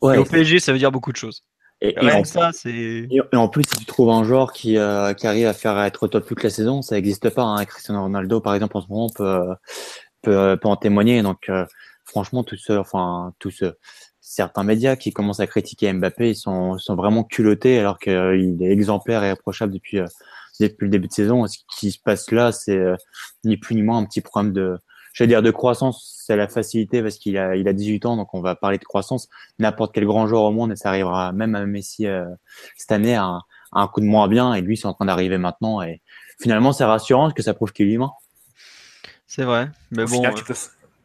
Ouais, 0.00 0.16
et 0.16 0.18
au 0.18 0.24
PSG, 0.24 0.60
ça 0.60 0.72
veut 0.72 0.78
dire 0.78 0.92
beaucoup 0.92 1.12
de 1.12 1.16
choses. 1.16 1.44
et, 1.80 1.96
en, 1.98 2.24
ça, 2.24 2.50
et- 2.66 3.08
plus, 3.52 3.64
si 3.64 3.76
tu 3.78 3.84
trouves 3.84 4.10
un 4.10 4.24
joueur 4.24 4.52
qui, 4.52 4.76
euh, 4.76 5.14
qui 5.14 5.26
arrive 5.26 5.46
à 5.46 5.54
faire 5.54 5.78
être 5.80 6.04
au 6.04 6.08
top 6.08 6.26
toute 6.26 6.42
la 6.42 6.50
saison, 6.50 6.82
ça 6.82 6.96
n'existe 6.96 7.30
pas. 7.30 7.42
Hein. 7.42 7.64
Cristiano 7.64 8.02
Ronaldo, 8.02 8.40
par 8.40 8.54
exemple, 8.54 8.76
en 8.76 8.80
ce 8.80 8.88
moment, 8.88 9.08
peut, 9.14 9.54
peut, 10.22 10.58
peut 10.60 10.68
en 10.68 10.76
témoigner. 10.76 11.22
Donc, 11.22 11.48
euh, 11.48 11.66
franchement, 12.04 12.42
tous 12.44 12.56
ceux, 12.56 12.78
enfin, 12.78 13.32
tous 13.38 13.50
ceux, 13.50 13.76
certains 14.28 14.62
médias 14.62 14.96
qui 14.96 15.10
commencent 15.10 15.40
à 15.40 15.46
critiquer 15.46 15.90
Mbappé, 15.90 16.30
ils 16.30 16.36
sont, 16.36 16.76
sont 16.78 16.94
vraiment 16.94 17.24
culottés 17.24 17.78
alors 17.78 17.98
qu'il 17.98 18.58
est 18.60 18.70
exemplaire 18.70 19.24
et 19.24 19.30
approchable 19.30 19.72
depuis, 19.72 20.00
euh, 20.00 20.06
depuis 20.60 20.84
le 20.84 20.90
début 20.90 21.08
de 21.08 21.12
saison. 21.12 21.46
Ce 21.46 21.56
qui 21.78 21.90
se 21.90 21.98
passe 21.98 22.30
là, 22.30 22.52
c'est 22.52 22.76
euh, 22.76 22.94
ni 23.44 23.56
plus 23.56 23.74
ni 23.74 23.82
moins 23.82 23.96
un 23.98 24.04
petit 24.04 24.20
problème 24.20 24.52
de, 24.52 24.78
je 25.14 25.24
dire 25.24 25.40
de 25.40 25.50
croissance. 25.50 26.22
C'est 26.26 26.36
la 26.36 26.46
facilité 26.46 27.02
parce 27.02 27.16
qu'il 27.16 27.38
a, 27.38 27.56
il 27.56 27.66
a 27.68 27.72
18 27.72 28.04
ans, 28.04 28.16
donc 28.16 28.34
on 28.34 28.42
va 28.42 28.54
parler 28.54 28.76
de 28.76 28.84
croissance. 28.84 29.28
N'importe 29.58 29.94
quel 29.94 30.04
grand 30.04 30.26
joueur 30.26 30.42
au 30.42 30.52
monde, 30.52 30.72
et 30.72 30.76
ça 30.76 30.90
arrivera 30.90 31.32
même 31.32 31.54
à 31.54 31.64
Messi 31.64 32.06
euh, 32.06 32.26
cette 32.76 32.92
année, 32.92 33.14
à 33.14 33.24
un, 33.24 33.38
à 33.72 33.80
un 33.80 33.88
coup 33.88 34.00
de 34.00 34.06
moins 34.06 34.28
bien. 34.28 34.52
Et 34.52 34.60
lui, 34.60 34.76
c'est 34.76 34.86
en 34.86 34.92
train 34.92 35.06
d'arriver 35.06 35.38
maintenant. 35.38 35.80
Et 35.80 36.02
finalement, 36.38 36.72
c'est 36.72 36.84
rassurant 36.84 37.22
parce 37.22 37.34
que 37.34 37.42
ça 37.42 37.54
prouve 37.54 37.72
qu'il 37.72 37.88
est 37.88 37.92
humain. 37.92 38.12
C'est 39.26 39.44
vrai. 39.44 39.70
Mais 39.90 40.02
Au 40.02 40.06
bon, 40.06 40.16
final, 40.16 40.32
euh, 40.32 40.36
tu 40.36 40.44
peux, 40.44 40.54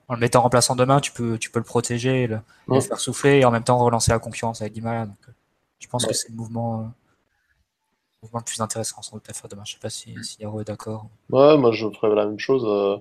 en 0.08 0.16
le 0.16 0.20
mettant 0.20 0.40
en 0.40 0.44
remplaçant 0.44 0.76
demain, 0.76 1.00
tu 1.00 1.12
peux, 1.12 1.38
tu 1.38 1.50
peux 1.50 1.60
le 1.60 1.66
protéger, 1.66 2.28
le, 2.28 2.40
le 2.68 2.74
Ouais. 2.76 2.82
faire 2.82 3.00
souffler 3.00 3.40
et 3.40 3.46
en 3.46 3.52
même 3.52 3.64
temps 3.64 3.78
relancer 3.78 4.12
la 4.12 4.20
concurrence 4.20 4.62
avec 4.62 4.74
Dybala. 4.74 5.06
Donc, 5.06 5.18
euh, 5.28 5.32
je 5.80 5.88
pense 5.88 6.04
Ouais. 6.04 6.10
que 6.10 6.16
c'est 6.16 6.30
le 6.30 6.36
mouvement, 6.36 6.80
euh, 6.80 6.84
le 6.84 8.26
mouvement 8.28 8.40
le 8.40 8.46
plus 8.46 8.62
intéressant 8.62 9.02
sans 9.02 9.18
doute 9.18 9.30
à 9.30 9.34
faire 9.34 9.50
demain. 9.50 9.64
Je 9.66 9.74
sais 9.74 9.80
pas 9.80 9.90
si, 9.90 10.14
si 10.24 10.42
Yaro 10.42 10.62
est 10.62 10.66
d'accord. 10.68 11.08
Ouais, 11.30 11.58
moi 11.58 11.72
je 11.72 11.88
ferais 11.90 12.14
la 12.16 12.26
même 12.26 12.40
chose. 12.40 12.64
euh, 12.66 12.98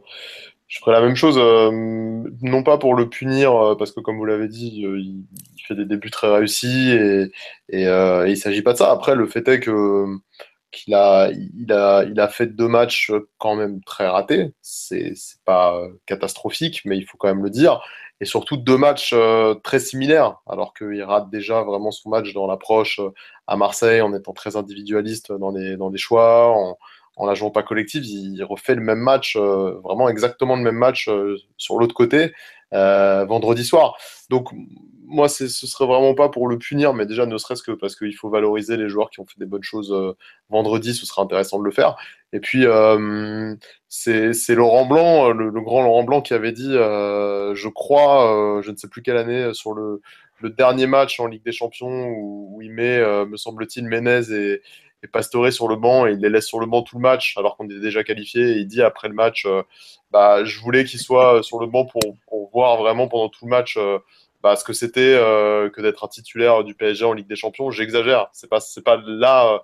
je 0.68 0.78
ferais 0.78 0.92
la 0.92 1.02
même 1.02 1.16
chose, 1.16 1.36
euh, 1.36 1.70
non 2.40 2.62
pas 2.62 2.78
pour 2.78 2.94
le 2.94 3.06
punir, 3.10 3.76
parce 3.78 3.92
que 3.92 4.00
comme 4.00 4.16
vous 4.16 4.24
l'avez 4.24 4.48
dit, 4.48 4.68
il, 4.76 5.24
il 5.56 5.62
fait 5.68 5.74
des 5.74 5.84
débuts 5.84 6.10
très 6.10 6.32
réussis 6.32 6.92
et, 6.92 7.30
et, 7.68 7.82
et 7.82 8.24
il 8.28 8.36
s'agit 8.38 8.62
pas 8.62 8.72
de 8.72 8.78
ça. 8.78 8.90
Après, 8.90 9.14
le 9.14 9.26
fait 9.26 9.46
est 9.48 9.60
que 9.60 10.06
qu'il 10.72 10.94
a, 10.94 11.30
il 11.30 11.72
a, 11.72 12.04
il 12.04 12.18
a 12.18 12.28
fait 12.28 12.46
deux 12.46 12.68
matchs 12.68 13.12
quand 13.38 13.54
même 13.54 13.80
très 13.84 14.08
ratés. 14.08 14.54
C'est, 14.62 15.12
c'est 15.14 15.40
pas 15.44 15.80
catastrophique, 16.06 16.82
mais 16.84 16.96
il 16.96 17.04
faut 17.04 17.16
quand 17.18 17.28
même 17.28 17.44
le 17.44 17.50
dire. 17.50 17.80
Et 18.20 18.24
surtout 18.24 18.56
deux 18.56 18.76
matchs 18.76 19.12
euh, 19.14 19.54
très 19.54 19.80
similaires, 19.80 20.36
alors 20.46 20.74
qu'il 20.74 21.02
rate 21.02 21.28
déjà 21.28 21.62
vraiment 21.62 21.90
son 21.90 22.08
match 22.08 22.32
dans 22.34 22.46
l'approche 22.46 23.00
euh, 23.00 23.10
à 23.48 23.56
Marseille 23.56 24.00
en 24.00 24.14
étant 24.14 24.32
très 24.32 24.54
individualiste 24.54 25.32
dans 25.32 25.50
les, 25.50 25.76
dans 25.76 25.90
les 25.90 25.98
choix, 25.98 26.50
en, 26.56 26.78
en 27.16 27.26
la 27.26 27.34
jouant 27.34 27.50
pas 27.50 27.64
collective. 27.64 28.04
Il 28.04 28.40
refait 28.44 28.76
le 28.76 28.80
même 28.80 29.00
match, 29.00 29.34
euh, 29.36 29.72
vraiment 29.82 30.08
exactement 30.08 30.54
le 30.54 30.62
même 30.62 30.76
match 30.76 31.10
sur 31.56 31.78
l'autre 31.78 31.94
côté, 31.94 32.32
euh, 32.72 33.24
vendredi 33.24 33.64
soir. 33.64 33.96
Donc, 34.30 34.48
moi, 35.04 35.28
ce 35.28 35.46
serait 35.48 35.86
vraiment 35.86 36.14
pas 36.14 36.30
pour 36.30 36.48
le 36.48 36.58
punir, 36.58 36.94
mais 36.94 37.04
déjà, 37.04 37.26
ne 37.26 37.36
serait-ce 37.36 37.62
que 37.62 37.72
parce 37.72 37.96
qu'il 37.96 38.14
faut 38.14 38.30
valoriser 38.30 38.78
les 38.78 38.88
joueurs 38.88 39.10
qui 39.10 39.20
ont 39.20 39.26
fait 39.26 39.38
des 39.38 39.46
bonnes 39.46 39.62
choses 39.62 39.92
euh, 39.92 40.16
vendredi, 40.48 40.94
ce 40.94 41.04
serait 41.04 41.22
intéressant 41.22 41.58
de 41.58 41.64
le 41.64 41.70
faire. 41.70 41.96
Et 42.32 42.40
puis, 42.40 42.64
euh, 42.64 43.54
c'est 43.88 44.54
Laurent 44.54 44.86
Blanc, 44.86 45.32
le, 45.32 45.50
grand 45.60 45.82
Laurent 45.82 46.04
Blanc, 46.04 46.22
qui 46.22 46.32
avait 46.32 46.52
dit, 46.52 46.72
je 46.72 47.68
crois, 47.68 48.60
je 48.62 48.70
ne 48.70 48.76
sais 48.76 48.88
plus 48.88 49.02
quelle 49.02 49.18
année, 49.18 49.52
sur 49.52 49.74
le, 49.74 50.00
dernier 50.56 50.86
match 50.86 51.20
en 51.20 51.26
Ligue 51.26 51.44
des 51.44 51.52
Champions, 51.52 52.06
où, 52.06 52.56
où 52.56 52.62
il 52.62 52.72
met, 52.72 52.98
me 53.26 53.36
semble-t-il, 53.36 53.86
Menez 53.86 54.32
et, 54.32 54.62
et 55.02 55.08
Pastore 55.08 55.52
sur 55.52 55.68
le 55.68 55.76
banc, 55.76 56.06
et 56.06 56.12
il 56.12 56.18
les 56.18 56.30
laisse 56.30 56.46
sur 56.46 56.60
le 56.60 56.66
banc 56.66 56.82
tout 56.82 56.96
le 56.96 57.02
match, 57.02 57.36
alors 57.36 57.56
qu'on 57.56 57.68
est 57.68 57.80
déjà 57.80 58.04
qualifié, 58.04 58.52
il 58.52 58.66
dit 58.66 58.82
après 58.82 59.08
le 59.08 59.14
match, 59.14 59.46
euh, 59.46 59.62
bah, 60.10 60.44
je 60.44 60.60
voulais 60.60 60.84
qu'il 60.84 61.00
soit 61.00 61.42
sur 61.42 61.58
le 61.58 61.66
banc 61.66 61.86
pour, 61.86 62.00
voir 62.52 62.76
vraiment 62.76 63.08
pendant 63.08 63.28
tout 63.28 63.46
le 63.46 63.50
match 63.50 63.76
euh, 63.78 63.98
bah, 64.42 64.56
ce 64.56 64.64
que 64.64 64.72
c'était 64.72 65.14
euh, 65.14 65.70
que 65.70 65.80
d'être 65.80 66.04
un 66.04 66.08
titulaire 66.08 66.64
du 66.64 66.74
PSG 66.74 67.04
en 67.04 67.12
Ligue 67.12 67.28
des 67.28 67.36
Champions. 67.36 67.70
J'exagère, 67.70 68.28
c'est 68.32 68.50
pas 68.50 68.60
c'est 68.60 68.82
pas 68.82 69.00
là 69.06 69.62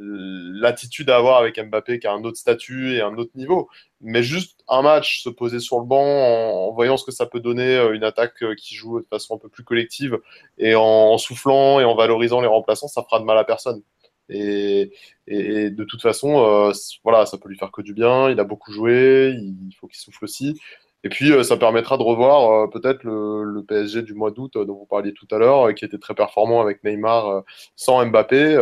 euh, 0.00 0.16
l'attitude 0.60 1.10
à 1.10 1.16
avoir 1.16 1.38
avec 1.38 1.58
Mbappé 1.58 1.98
qui 1.98 2.06
a 2.06 2.12
un 2.12 2.22
autre 2.24 2.38
statut 2.38 2.94
et 2.94 3.02
un 3.02 3.16
autre 3.16 3.32
niveau, 3.34 3.68
mais 4.00 4.22
juste 4.22 4.64
un 4.68 4.82
match 4.82 5.22
se 5.22 5.28
poser 5.28 5.60
sur 5.60 5.78
le 5.78 5.84
banc 5.84 6.02
en, 6.02 6.72
voyant 6.72 6.96
ce 6.96 7.04
que 7.04 7.12
ça 7.12 7.26
peut 7.26 7.40
donner 7.40 7.76
euh, 7.76 7.94
une 7.94 8.04
attaque 8.04 8.42
euh, 8.42 8.54
qui 8.54 8.74
joue 8.74 9.00
de 9.00 9.06
façon 9.10 9.34
un 9.34 9.38
peu 9.38 9.48
plus 9.48 9.64
collective 9.64 10.18
et 10.58 10.74
en, 10.74 10.82
en 10.82 11.18
soufflant 11.18 11.80
et 11.80 11.84
en 11.84 11.94
valorisant 11.94 12.40
les 12.40 12.46
remplaçants, 12.46 12.88
ça 12.88 13.02
fera 13.02 13.20
de 13.20 13.24
mal 13.24 13.38
à 13.38 13.44
personne. 13.44 13.82
Et, 14.30 14.90
de 15.28 15.84
toute 15.84 16.02
façon, 16.02 16.38
euh, 16.44 16.72
voilà, 17.04 17.26
ça 17.26 17.38
peut 17.38 17.48
lui 17.48 17.58
faire 17.58 17.72
que 17.72 17.82
du 17.82 17.94
bien. 17.94 18.30
Il 18.30 18.40
a 18.40 18.44
beaucoup 18.44 18.72
joué, 18.72 19.34
il 19.36 19.72
faut 19.80 19.86
qu'il 19.86 19.98
souffle 19.98 20.24
aussi. 20.24 20.60
Et 21.02 21.08
puis, 21.08 21.32
euh, 21.32 21.42
ça 21.42 21.56
permettra 21.56 21.96
de 21.96 22.02
revoir 22.02 22.50
euh, 22.50 22.66
peut-être 22.68 23.04
le, 23.04 23.44
le 23.44 23.62
PSG 23.64 24.02
du 24.02 24.14
mois 24.14 24.30
d'août 24.30 24.52
dont 24.54 24.74
vous 24.74 24.86
parliez 24.86 25.14
tout 25.14 25.28
à 25.30 25.38
l'heure, 25.38 25.74
qui 25.74 25.84
était 25.84 25.98
très 25.98 26.14
performant 26.14 26.60
avec 26.60 26.84
Neymar 26.84 27.42
sans 27.76 28.04
Mbappé. 28.06 28.56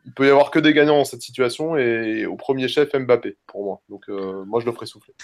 Euh, 0.00 0.06
il 0.06 0.12
peut 0.12 0.26
y 0.26 0.30
avoir 0.30 0.50
que 0.50 0.58
des 0.58 0.72
gagnants 0.72 0.96
dans 0.98 1.04
cette 1.04 1.22
situation 1.22 1.76
et 1.76 2.26
au 2.26 2.36
premier 2.36 2.68
chef 2.68 2.88
Mbappé 2.94 3.36
pour 3.46 3.64
moi. 3.64 3.80
Donc 3.88 4.04
euh, 4.08 4.44
moi 4.46 4.60
je 4.60 4.66
le 4.66 4.72
ferai 4.72 4.86
souffler. 4.86 5.14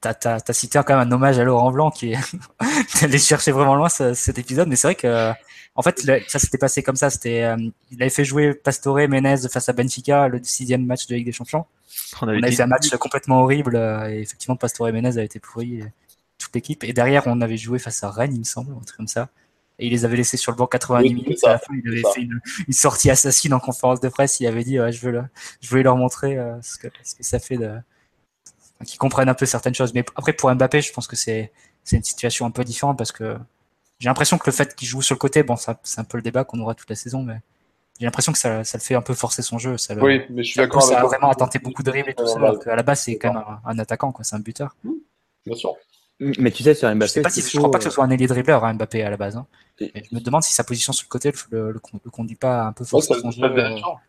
T'as, 0.00 0.14
t'as, 0.14 0.40
t'as 0.40 0.52
cité 0.52 0.78
quand 0.86 0.96
même 0.96 1.08
un 1.08 1.12
hommage 1.12 1.38
à 1.38 1.44
Laurent 1.44 1.70
Blanc 1.72 1.90
qui 1.90 2.12
est 2.12 2.18
allé 3.02 3.18
chercher 3.18 3.52
vraiment 3.52 3.74
loin 3.74 3.88
ce- 3.88 4.14
cet 4.14 4.38
épisode, 4.38 4.68
mais 4.68 4.76
c'est 4.76 4.88
vrai 4.88 4.94
que 4.94 5.32
en 5.74 5.82
fait 5.82 6.04
le- 6.04 6.20
ça 6.28 6.38
s'était 6.38 6.58
passé 6.58 6.82
comme 6.82 6.96
ça. 6.96 7.08
C'était, 7.10 7.42
euh, 7.44 7.56
il 7.90 8.02
avait 8.02 8.10
fait 8.10 8.24
jouer 8.24 8.54
Pastore 8.54 8.96
Menez 9.08 9.48
face 9.50 9.68
à 9.68 9.72
Benfica 9.72 10.28
le 10.28 10.40
sixième 10.42 10.84
match 10.84 11.06
de 11.06 11.14
Ligue 11.14 11.26
des 11.26 11.32
Champions. 11.32 11.64
on 12.20 12.28
avait 12.28 12.38
On 12.38 12.42
avait 12.42 12.52
fait 12.52 12.62
un 12.62 12.66
match 12.66 12.90
complètement 12.96 13.42
horrible 13.42 13.76
euh, 13.76 14.08
et 14.10 14.20
effectivement 14.20 14.56
Pastore 14.56 14.92
Menez 14.92 15.18
a 15.18 15.22
été 15.22 15.40
pourri 15.40 15.80
euh, 15.80 15.86
toute 16.38 16.54
l'équipe. 16.54 16.84
Et 16.84 16.92
derrière 16.92 17.22
on 17.26 17.40
avait 17.40 17.56
joué 17.56 17.78
face 17.78 18.02
à 18.04 18.10
Rennes, 18.10 18.34
il 18.34 18.40
me 18.40 18.44
semble, 18.44 18.72
un 18.72 18.84
truc 18.84 18.96
comme 18.98 19.08
ça. 19.08 19.30
Et 19.78 19.86
il 19.86 19.90
les 19.92 20.04
avait 20.04 20.16
laissés 20.16 20.36
sur 20.36 20.52
le 20.52 20.56
banc 20.56 20.66
90 20.66 21.08
Oui, 21.08 21.14
minutes. 21.14 21.38
ça, 21.38 21.50
à 21.50 21.52
la 21.54 21.58
fin, 21.58 21.74
il 21.74 21.88
avait 21.88 22.02
ça. 22.02 22.10
fait 22.12 22.22
une, 22.22 22.40
une 22.68 22.72
sortie 22.74 23.10
assassine 23.10 23.54
en 23.54 23.60
conférence 23.60 24.00
de 24.00 24.08
presse. 24.08 24.38
Il 24.40 24.46
avait 24.46 24.64
dit 24.64 24.78
ouais, 24.80 24.92
je 24.92 25.00
veux 25.04 25.12
le- 25.12 25.24
je 25.60 25.68
voulais 25.70 25.82
leur 25.82 25.96
montrer 25.96 26.38
euh, 26.38 26.60
ce, 26.62 26.78
que, 26.78 26.88
ce 27.04 27.14
que 27.16 27.22
ça 27.24 27.38
fait 27.38 27.56
de 27.56 27.68
enfin, 27.68 28.84
qu'ils 28.86 28.98
comprennent 28.98 29.28
un 29.28 29.34
peu 29.34 29.46
certaines 29.46 29.74
choses. 29.74 29.94
Mais 29.94 30.04
après 30.16 30.32
pour 30.32 30.52
Mbappé, 30.54 30.80
je 30.82 30.92
pense 30.92 31.06
que 31.06 31.16
c'est 31.16 31.52
c'est 31.84 31.96
une 31.96 32.04
situation 32.04 32.46
un 32.46 32.50
peu 32.52 32.64
différente 32.64 32.96
parce 32.98 33.10
que 33.12 33.36
j'ai 33.98 34.08
l'impression 34.08 34.38
que 34.38 34.44
le 34.46 34.52
fait 34.52 34.74
qu'il 34.74 34.88
joue 34.88 35.02
sur 35.02 35.14
le 35.14 35.18
côté, 35.18 35.42
bon, 35.42 35.56
ça, 35.56 35.78
c'est 35.84 36.00
un 36.00 36.04
peu 36.04 36.18
le 36.18 36.22
débat 36.22 36.44
qu'on 36.44 36.60
aura 36.60 36.74
toute 36.74 36.90
la 36.90 36.96
saison, 36.96 37.22
mais 37.22 37.40
j'ai 38.00 38.06
l'impression 38.06 38.32
que 38.32 38.38
ça, 38.38 38.64
ça 38.64 38.78
le 38.78 38.82
fait 38.82 38.94
un 38.96 39.02
peu 39.02 39.14
forcer 39.14 39.42
son 39.42 39.58
jeu. 39.58 39.78
Ça 39.78 39.94
le, 39.94 40.02
Oui, 40.02 40.22
mais 40.30 40.42
je 40.44 40.48
suis 40.50 40.56
ça 40.56 40.62
d'accord 40.62 40.84
à 40.92 41.00
toi. 41.00 41.08
vraiment 41.08 41.30
à 41.30 41.34
tenter 41.36 41.58
beaucoup 41.60 41.82
de 41.84 41.90
dribbles 41.90 42.10
et 42.10 42.14
tout 42.14 42.26
ça, 42.26 42.38
Ouais, 42.40 42.46
alors 42.48 42.58
qu'à 42.60 42.76
la 42.76 42.82
base, 42.84 43.02
c'est 43.02 43.16
quand 43.18 43.32
même 43.34 43.44
un, 43.46 43.60
un 43.64 43.78
attaquant, 43.78 44.12
quoi, 44.12 44.24
c'est 44.24 44.36
un 44.36 44.40
buteur. 44.40 44.76
Bien 45.46 45.56
sûr. 45.56 45.74
Mais 46.20 46.50
tu 46.52 46.62
sais, 46.62 46.74
sur 46.74 46.88
Mbappé, 46.88 47.06
Je 47.08 47.12
sais 47.12 47.22
pas 47.22 47.30
si, 47.30 47.42
crois 47.58 47.70
pas 47.70 47.78
que 47.78 47.84
ce 47.84 47.88
euh, 47.88 47.92
soit 47.92 48.04
un 48.04 48.10
ailier 48.10 48.26
dribbleur, 48.28 48.64
hein, 48.64 48.74
Mbappé 48.74 49.02
à 49.02 49.10
la 49.10 49.16
base. 49.16 49.36
hein. 49.36 49.46
Et- 49.80 49.90
Mais 49.94 50.02
je 50.08 50.14
me 50.14 50.20
demande 50.20 50.42
si 50.42 50.52
sa 50.52 50.62
position 50.64 50.92
sur 50.92 51.06
le 51.06 51.10
côté 51.10 51.32
le, 51.50 51.58
le, 51.66 51.72
le 51.72 51.78
con- 51.80 52.00
le 52.04 52.10
conduit 52.10 52.36
pas 52.36 52.62
un 52.66 52.72
peu 52.72 52.84
Ouais, 52.92 53.00
ça 53.00 53.14
jeu. 53.14 53.30
fait 53.32 53.44
euh, 53.60 53.76
sûr. 53.76 54.00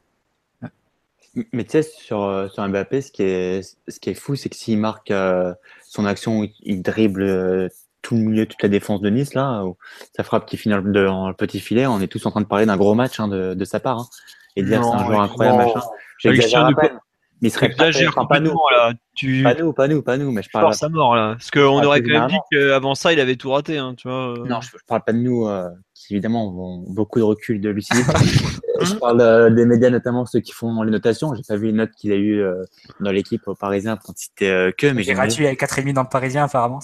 Mais 1.52 1.64
tu 1.64 1.72
sais, 1.72 1.82
sur, 1.82 2.22
euh, 2.24 2.48
sur 2.50 2.68
Mbappé, 2.68 3.02
ce 3.02 3.12
qui 3.12 3.24
est, 3.24 3.76
ce 3.88 4.00
qui 4.00 4.12
est 4.12 4.14
fou, 4.14 4.36
c'est 4.36 4.50
que 4.50 4.56
s'il 4.56 4.78
marque 4.78 5.10
euh, 5.10 5.54
son 5.88 6.06
action, 6.06 6.44
il, 6.44 6.54
il 6.62 6.82
dribble 6.84 7.24
euh, 7.24 7.68
tout 8.04 8.14
le 8.16 8.22
milieu, 8.22 8.46
toute 8.46 8.62
la 8.62 8.70
défense 8.70 9.02
de 9.02 9.10
Nice, 9.10 9.34
là, 9.34 9.64
où 9.66 9.76
sa 10.16 10.24
frappe 10.24 10.46
qui 10.46 10.58
finit 10.58 10.76
dans 10.76 10.82
le, 10.82 11.34
petit 11.34 11.60
filet, 11.60 11.88
on 11.88 12.00
est 12.02 12.08
tous 12.08 12.24
en 12.28 12.32
train 12.32 12.42
de 12.42 12.46
parler 12.46 12.68
d'un 12.68 12.78
gros 12.78 12.94
match 12.94 13.20
hein, 13.20 13.28
de, 13.28 13.56
de 13.56 13.66
sa 13.66 13.80
part. 13.80 13.98
hein. 14.02 14.08
et 14.56 14.62
de 14.62 14.68
dire 14.68 14.82
que 14.82 14.86
c'est 14.86 14.94
un 14.94 15.06
joueur 15.08 15.22
incroyable, 15.22 15.58
non. 15.58 15.74
machin. 15.74 15.88
J'exagère 16.20 16.66
à 16.68 16.74
peine. 16.74 17.00
Mais 17.44 17.50
il 17.50 17.52
serait 17.52 17.70
pas, 17.70 17.86
T'exagères 17.86 18.10
enfin, 18.16 18.26
pas 18.26 18.40
nous, 18.40 18.52
complètement 18.52 18.70
là. 18.88 18.94
Tu 19.16 19.44
pas 19.44 19.54
nous, 19.54 19.74
pas 19.74 19.88
nous, 19.88 20.02
pas 20.02 20.18
nous, 20.18 20.32
mais 20.32 20.42
je 20.42 20.50
parle, 20.50 20.66
forces 20.66 20.82
à 20.82 20.90
mort 20.90 21.16
là. 21.16 21.34
Parce 21.34 21.52
qu'on 21.52 21.84
aurait 21.84 22.02
quand 22.02 22.10
même 22.20 22.28
dit 22.30 22.38
qu'avant 22.52 22.96
ça, 22.96 23.14
il 23.14 23.20
avait 23.20 23.36
tout 23.36 23.52
raté. 23.52 23.78
Hein, 23.78 23.94
tu 23.98 24.08
vois. 24.08 24.40
euh. 24.40 24.46
Non, 24.46 24.62
je, 24.62 24.70
je 24.70 24.84
parle 24.88 25.04
pas 25.06 25.12
de 25.14 25.20
nous, 25.20 25.46
euh, 25.48 25.70
qui 25.94 26.14
évidemment 26.14 26.48
ont 26.48 26.86
beaucoup 26.88 27.20
de 27.20 27.24
recul 27.24 27.62
de 27.62 27.70
lucidité. 27.70 28.12
je 28.82 28.96
parle 28.96 29.22
euh, 29.22 29.50
des 29.50 29.66
médias, 29.66 29.90
notamment 29.90 30.26
ceux 30.26 30.40
qui 30.40 30.52
font 30.52 30.82
les 30.84 30.92
notations. 30.92 31.34
J'ai 31.36 31.44
pas 31.48 31.56
vu 31.58 31.68
les 31.68 31.74
notes 31.74 31.92
qu'il 31.98 32.12
a 32.12 32.16
eues 32.16 32.42
euh, 32.42 32.64
dans 33.00 33.12
l'équipe 33.12 33.48
au 33.48 33.56
Parisien 33.56 33.98
quand 34.04 34.14
c'était 34.16 34.50
euh, 34.50 34.72
que, 34.72 34.88
mais 34.88 35.04
J'ai 35.04 35.12
j'imagine, 35.12 35.44
gratuit 35.44 35.48
avec 35.48 35.62
4,5 35.62 35.94
dans 35.94 36.04
le 36.04 36.10
Parisien, 36.10 36.46
apparemment. 36.46 36.80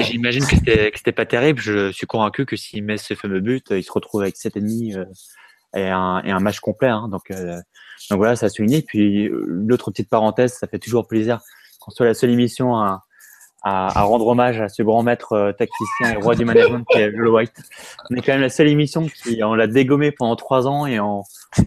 j'imagine 0.00 0.42
que 0.44 0.56
c'était 0.56 0.90
que 0.90 0.98
c'était 0.98 1.12
pas 1.12 1.26
terrible. 1.26 1.60
Je 1.60 1.90
suis 1.92 2.06
convaincu 2.06 2.46
que 2.46 2.56
s'il 2.56 2.84
met 2.84 2.96
ce 2.96 3.14
fameux 3.14 3.40
but, 3.40 3.66
il 3.70 3.82
se 3.82 3.92
retrouve 3.92 4.22
avec 4.22 4.36
7,5 4.36 4.96
euh, 4.96 5.04
et, 5.74 5.88
un, 5.88 6.22
et 6.24 6.30
un 6.30 6.40
match 6.40 6.60
complet. 6.60 6.88
Hein, 6.88 7.08
donc, 7.10 7.30
euh, 7.30 7.60
donc 8.10 8.18
voilà, 8.18 8.36
ça 8.36 8.46
a 8.46 8.48
souligné. 8.48 8.82
Puis 8.82 9.28
l'autre 9.30 9.90
petite 9.90 10.08
parenthèse, 10.08 10.54
ça 10.54 10.66
fait 10.66 10.78
toujours 10.78 11.06
plaisir 11.06 11.40
qu'on 11.80 11.90
soit 11.90 12.06
la 12.06 12.14
seule 12.14 12.30
émission 12.30 12.76
à, 12.76 13.04
à, 13.62 13.98
à 13.98 14.02
rendre 14.02 14.26
hommage 14.26 14.60
à 14.60 14.68
ce 14.68 14.82
grand 14.82 15.02
maître 15.02 15.32
euh, 15.32 15.52
tacticien 15.52 16.12
et 16.12 16.16
roi 16.16 16.34
du 16.34 16.44
management 16.44 16.84
qui 16.90 16.98
est 16.98 17.14
Joe 17.14 17.30
White. 17.30 17.54
On 18.10 18.16
est 18.16 18.22
quand 18.22 18.32
même 18.32 18.40
la 18.40 18.50
seule 18.50 18.68
émission 18.68 19.06
qui 19.06 19.42
on 19.42 19.54
l'a 19.54 19.66
dégommé 19.66 20.12
pendant 20.12 20.36
trois 20.36 20.66
ans 20.66 20.86
et 20.86 21.00
on 21.00 21.22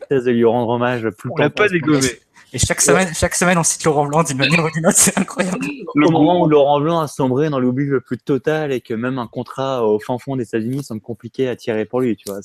cesse 0.09 0.23
de 0.23 0.31
lui 0.31 0.45
rendre 0.45 0.69
hommage 0.69 1.07
plus 1.17 1.29
On 1.31 1.37
l'a 1.37 1.49
pas 1.49 1.67
dégommé. 1.67 2.07
Et 2.55 2.59
chaque 2.59 2.81
semaine, 2.81 3.11
chaque 3.15 3.33
semaine, 3.33 3.57
on 3.57 3.63
cite 3.63 3.83
Laurent 3.83 4.05
Blanc 4.05 4.21
d'une 4.21 4.37
manière 4.37 4.63
ou 4.63 4.69
d'une 4.69 4.85
autre, 4.85 4.97
c'est 4.97 5.17
incroyable. 5.17 5.65
Au 5.95 6.11
moment 6.11 6.39
où 6.41 6.47
Laurent 6.47 6.79
Blanc 6.79 6.99
a 6.99 7.07
sombré 7.07 7.49
dans 7.49 7.59
l'oubli 7.59 7.87
le 7.87 7.99
plus 7.99 8.19
total 8.19 8.71
et 8.71 8.79
que 8.79 8.93
même 8.93 9.17
un 9.17 9.25
contrat 9.25 9.83
au 9.87 9.99
fin 9.99 10.19
fond 10.19 10.35
des 10.35 10.43
États-Unis 10.43 10.83
semble 10.83 11.01
compliqué 11.01 11.49
à 11.49 11.55
tirer 11.55 11.85
pour 11.85 12.01
lui, 12.01 12.15
tu 12.15 12.29
vois. 12.29 12.41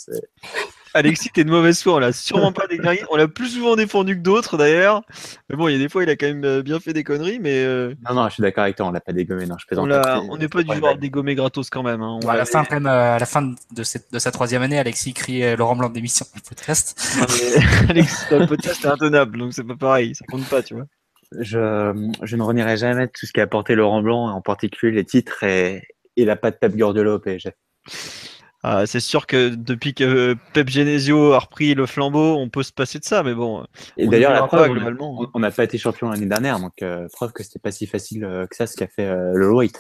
Alexis, 0.94 1.31
t'es 1.31 1.44
de 1.44 1.51
mauvaise 1.51 1.82
foi. 1.82 1.94
On 1.94 1.98
l'a 1.98 2.12
sûrement 2.12 2.52
pas 2.52 2.66
déglingué. 2.66 3.02
On 3.10 3.16
l'a 3.16 3.28
plus 3.28 3.48
souvent 3.48 3.77
défendu 3.77 4.16
que 4.16 4.23
d'autres 4.23 4.56
d'ailleurs. 4.56 5.02
Mais 5.51 5.56
bon, 5.56 5.69
il 5.69 5.73
y 5.73 5.74
a 5.74 5.78
des 5.78 5.89
fois, 5.89 6.02
il 6.02 6.10
a 6.10 6.16
quand 6.16 6.27
même 6.27 6.44
euh, 6.44 6.62
bien 6.62 6.81
fait 6.81 6.93
des 6.93 7.05
conneries. 7.05 7.39
Mais 7.40 7.62
euh, 7.65 7.94
Non, 8.09 8.15
non, 8.15 8.28
je 8.28 8.35
suis 8.35 8.40
d'accord 8.43 8.65
avec 8.65 8.77
toi, 8.77 8.86
on 8.86 8.90
l'a 8.90 9.01
pas 9.01 9.12
dégommé. 9.12 9.47
Non, 9.47 9.56
je 9.59 9.65
on 9.78 9.85
plaisante. 9.86 10.27
on 10.31 10.36
n'est 10.36 10.48
pas 10.48 10.62
du 10.62 10.77
genre 10.78 10.97
dégommer 10.97 11.35
gratos 11.35 11.70
quand 11.70 11.82
même. 11.82 12.02
hein. 12.02 12.16
On 12.16 12.19
Bon, 12.20 12.28
à 12.28 12.36
la 12.36 12.44
fin, 12.47 12.65
même, 12.70 12.86
euh, 12.86 13.16
à 13.16 13.19
la 13.19 13.27
fin 13.27 13.43
de, 13.43 13.82
cette- 13.82 14.12
de 14.12 14.19
sa 14.19 14.31
troisième 14.31 14.62
année, 14.62 14.78
Alexis 14.78 15.12
crie 15.15 15.43
euh, 15.44 15.56
Laurent 15.56 15.77
Blanc 15.77 15.90
d'émission 15.90 16.27
du 16.35 16.40
podcast. 16.40 16.98
Non, 17.20 17.27
mais 17.28 17.89
Alexis, 17.90 18.24
dans 18.31 18.39
le 18.40 18.47
podcast, 18.47 18.78
c'est 18.82 18.89
intenable. 18.89 19.39
Donc 19.39 19.52
c'est 19.52 19.65
pas 19.65 19.77
pareil. 19.77 20.15
Ça 20.15 20.24
compte 20.31 20.48
pas, 20.48 20.62
tu 20.62 20.74
vois. 20.74 20.85
Je, 21.39 22.10
je 22.23 22.36
ne 22.36 22.43
renierai 22.43 22.78
jamais 22.78 23.06
tout 23.09 23.27
ce 23.27 23.32
qu'a 23.32 23.43
apporté 23.43 23.74
Laurent 23.74 24.01
Blanc, 24.01 24.28
en 24.31 24.40
particulier 24.40 24.93
les 24.93 25.05
titres 25.05 25.43
et, 25.44 25.82
et 26.16 26.24
la 26.24 26.36
patte 26.36 26.59
Pep 26.59 26.74
Guardiola 26.74 27.12
au 27.12 27.19
PSG. 27.19 27.51
Ah, 28.64 28.86
c'est 28.86 29.01
sûr 29.01 29.26
que 29.26 29.51
depuis 29.55 29.94
que 29.94 30.35
Pep 30.52 30.68
Genesio 30.68 31.32
a 31.32 31.39
repris 31.39 31.74
le 31.74 31.86
flambeau, 31.86 32.36
on 32.36 32.48
peut 32.48 32.64
se 32.64 32.72
passer 32.72 32.98
de 32.98 33.05
ça. 33.05 33.22
Mais 33.22 33.35
bon, 33.35 33.64
Et 33.97 34.06
On 34.06 34.10
d'ailleurs, 34.10 34.32
la 34.32 34.43
preuve, 34.48 34.70
on 34.70 34.74
globalement. 34.74 35.30
n'a 35.36 35.51
pas 35.52 35.64
été 35.64 35.78
champion 35.78 36.09
l'année 36.10 36.26
dernière, 36.26 36.59
donc 36.59 36.82
euh, 36.82 37.06
preuve 37.12 37.32
que 37.32 37.43
c'était 37.44 37.60
pas 37.60 37.70
si 37.70 37.86
facile 37.86 38.24
euh, 38.24 38.47
que 38.47 38.56
ça 38.56 38.66
ce 38.66 38.76
qu'a 38.76 38.89
fait 38.89 39.06
euh, 39.06 39.32
le 39.35 39.52
White. 39.52 39.78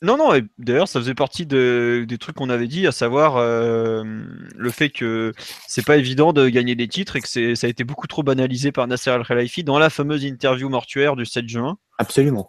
Non, 0.00 0.16
non, 0.16 0.32
et 0.34 0.44
d'ailleurs, 0.58 0.86
ça 0.86 1.00
faisait 1.00 1.14
partie 1.16 1.44
de- 1.46 2.04
des 2.06 2.16
trucs 2.16 2.36
qu'on 2.36 2.50
avait 2.50 2.68
dit, 2.68 2.86
à 2.86 2.92
savoir 2.92 3.38
le 3.38 4.70
fait 4.70 4.90
que 4.90 5.32
c'est 5.66 5.84
pas 5.84 5.96
évident 5.96 6.32
de 6.32 6.48
gagner 6.48 6.76
des 6.76 6.86
titres 6.86 7.16
et 7.16 7.20
que 7.20 7.54
ça 7.56 7.66
a 7.66 7.70
été 7.70 7.82
beaucoup 7.82 8.06
trop 8.06 8.22
banalisé 8.22 8.70
par 8.70 8.86
Nasser 8.86 9.10
Al-Khelaifi 9.10 9.64
dans 9.64 9.80
la 9.80 9.90
fameuse 9.90 10.22
interview 10.22 10.68
mortuaire 10.68 11.16
du 11.16 11.26
7 11.26 11.48
juin. 11.48 11.78
Absolument. 11.98 12.48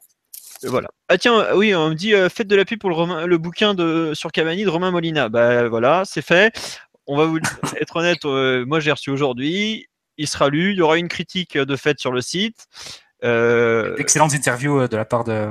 Voilà. 0.65 0.89
Ah 1.09 1.17
tiens, 1.17 1.39
euh, 1.39 1.55
oui, 1.55 1.73
on 1.75 1.89
me 1.89 1.95
dit 1.95 2.13
euh, 2.13 2.29
faites 2.29 2.47
de 2.47 2.55
la 2.55 2.65
pub 2.65 2.79
pour 2.79 2.89
le, 2.89 2.95
Romain- 2.95 3.25
le 3.25 3.37
bouquin 3.37 3.73
de 3.73 4.11
sur 4.13 4.31
Cavani 4.31 4.63
de 4.63 4.69
Romain 4.69 4.91
Molina. 4.91 5.29
Bah 5.29 5.67
voilà, 5.69 6.03
c'est 6.05 6.21
fait. 6.21 6.53
On 7.07 7.17
va 7.17 7.25
vous 7.25 7.39
être 7.81 7.95
honnête, 7.97 8.23
euh, 8.25 8.65
moi 8.65 8.79
j'ai 8.79 8.91
reçu 8.91 9.09
aujourd'hui, 9.09 9.87
il 10.17 10.27
sera 10.27 10.49
lu, 10.49 10.71
il 10.71 10.77
y 10.77 10.81
aura 10.81 10.97
une 10.97 11.09
critique 11.09 11.57
de 11.57 11.75
fait 11.75 11.99
sur 11.99 12.11
le 12.13 12.21
site. 12.21 12.65
Euh, 13.23 13.95
Excellente 13.97 14.33
interview 14.33 14.87
de 14.87 14.95
la 14.97 15.05
part 15.05 15.23
de. 15.23 15.47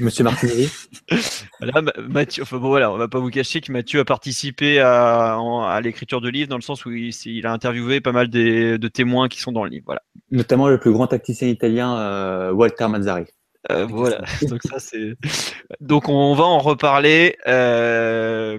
Monsieur 0.00 0.24
Martinelli 0.24 0.70
Là, 1.60 1.82
Ma- 1.82 1.92
Mathieu, 2.08 2.42
enfin 2.44 2.56
bon 2.56 2.68
voilà, 2.68 2.90
on 2.90 2.96
va 2.96 3.08
pas 3.08 3.18
vous 3.18 3.28
cacher 3.28 3.60
que 3.60 3.70
Mathieu 3.70 4.00
a 4.00 4.04
participé 4.06 4.80
à, 4.80 5.38
l'écriture 5.82 6.22
de 6.22 6.30
livre 6.30 6.48
dans 6.48 6.56
le 6.56 6.62
sens 6.62 6.86
où 6.86 6.90
il, 6.92 7.10
il 7.26 7.46
a 7.46 7.52
interviewé 7.52 8.00
pas 8.00 8.10
mal 8.12 8.28
des- 8.28 8.78
de 8.78 8.88
témoins 8.88 9.28
qui 9.28 9.38
sont 9.40 9.52
dans 9.52 9.64
le 9.64 9.70
livre. 9.70 9.84
Voilà. 9.86 10.00
notamment 10.30 10.68
le 10.68 10.78
plus 10.78 10.92
grand 10.92 11.08
tacticien 11.08 11.46
italien, 11.48 11.94
euh, 11.98 12.52
Walter 12.52 12.88
Mazzari. 12.88 13.26
Euh, 13.70 13.86
voilà. 13.86 14.24
Donc 14.42 14.60
ça 14.64 14.78
c'est. 14.78 15.16
Donc 15.80 16.08
on 16.08 16.34
va 16.34 16.44
en 16.44 16.58
reparler. 16.58 17.36
Euh... 17.46 18.58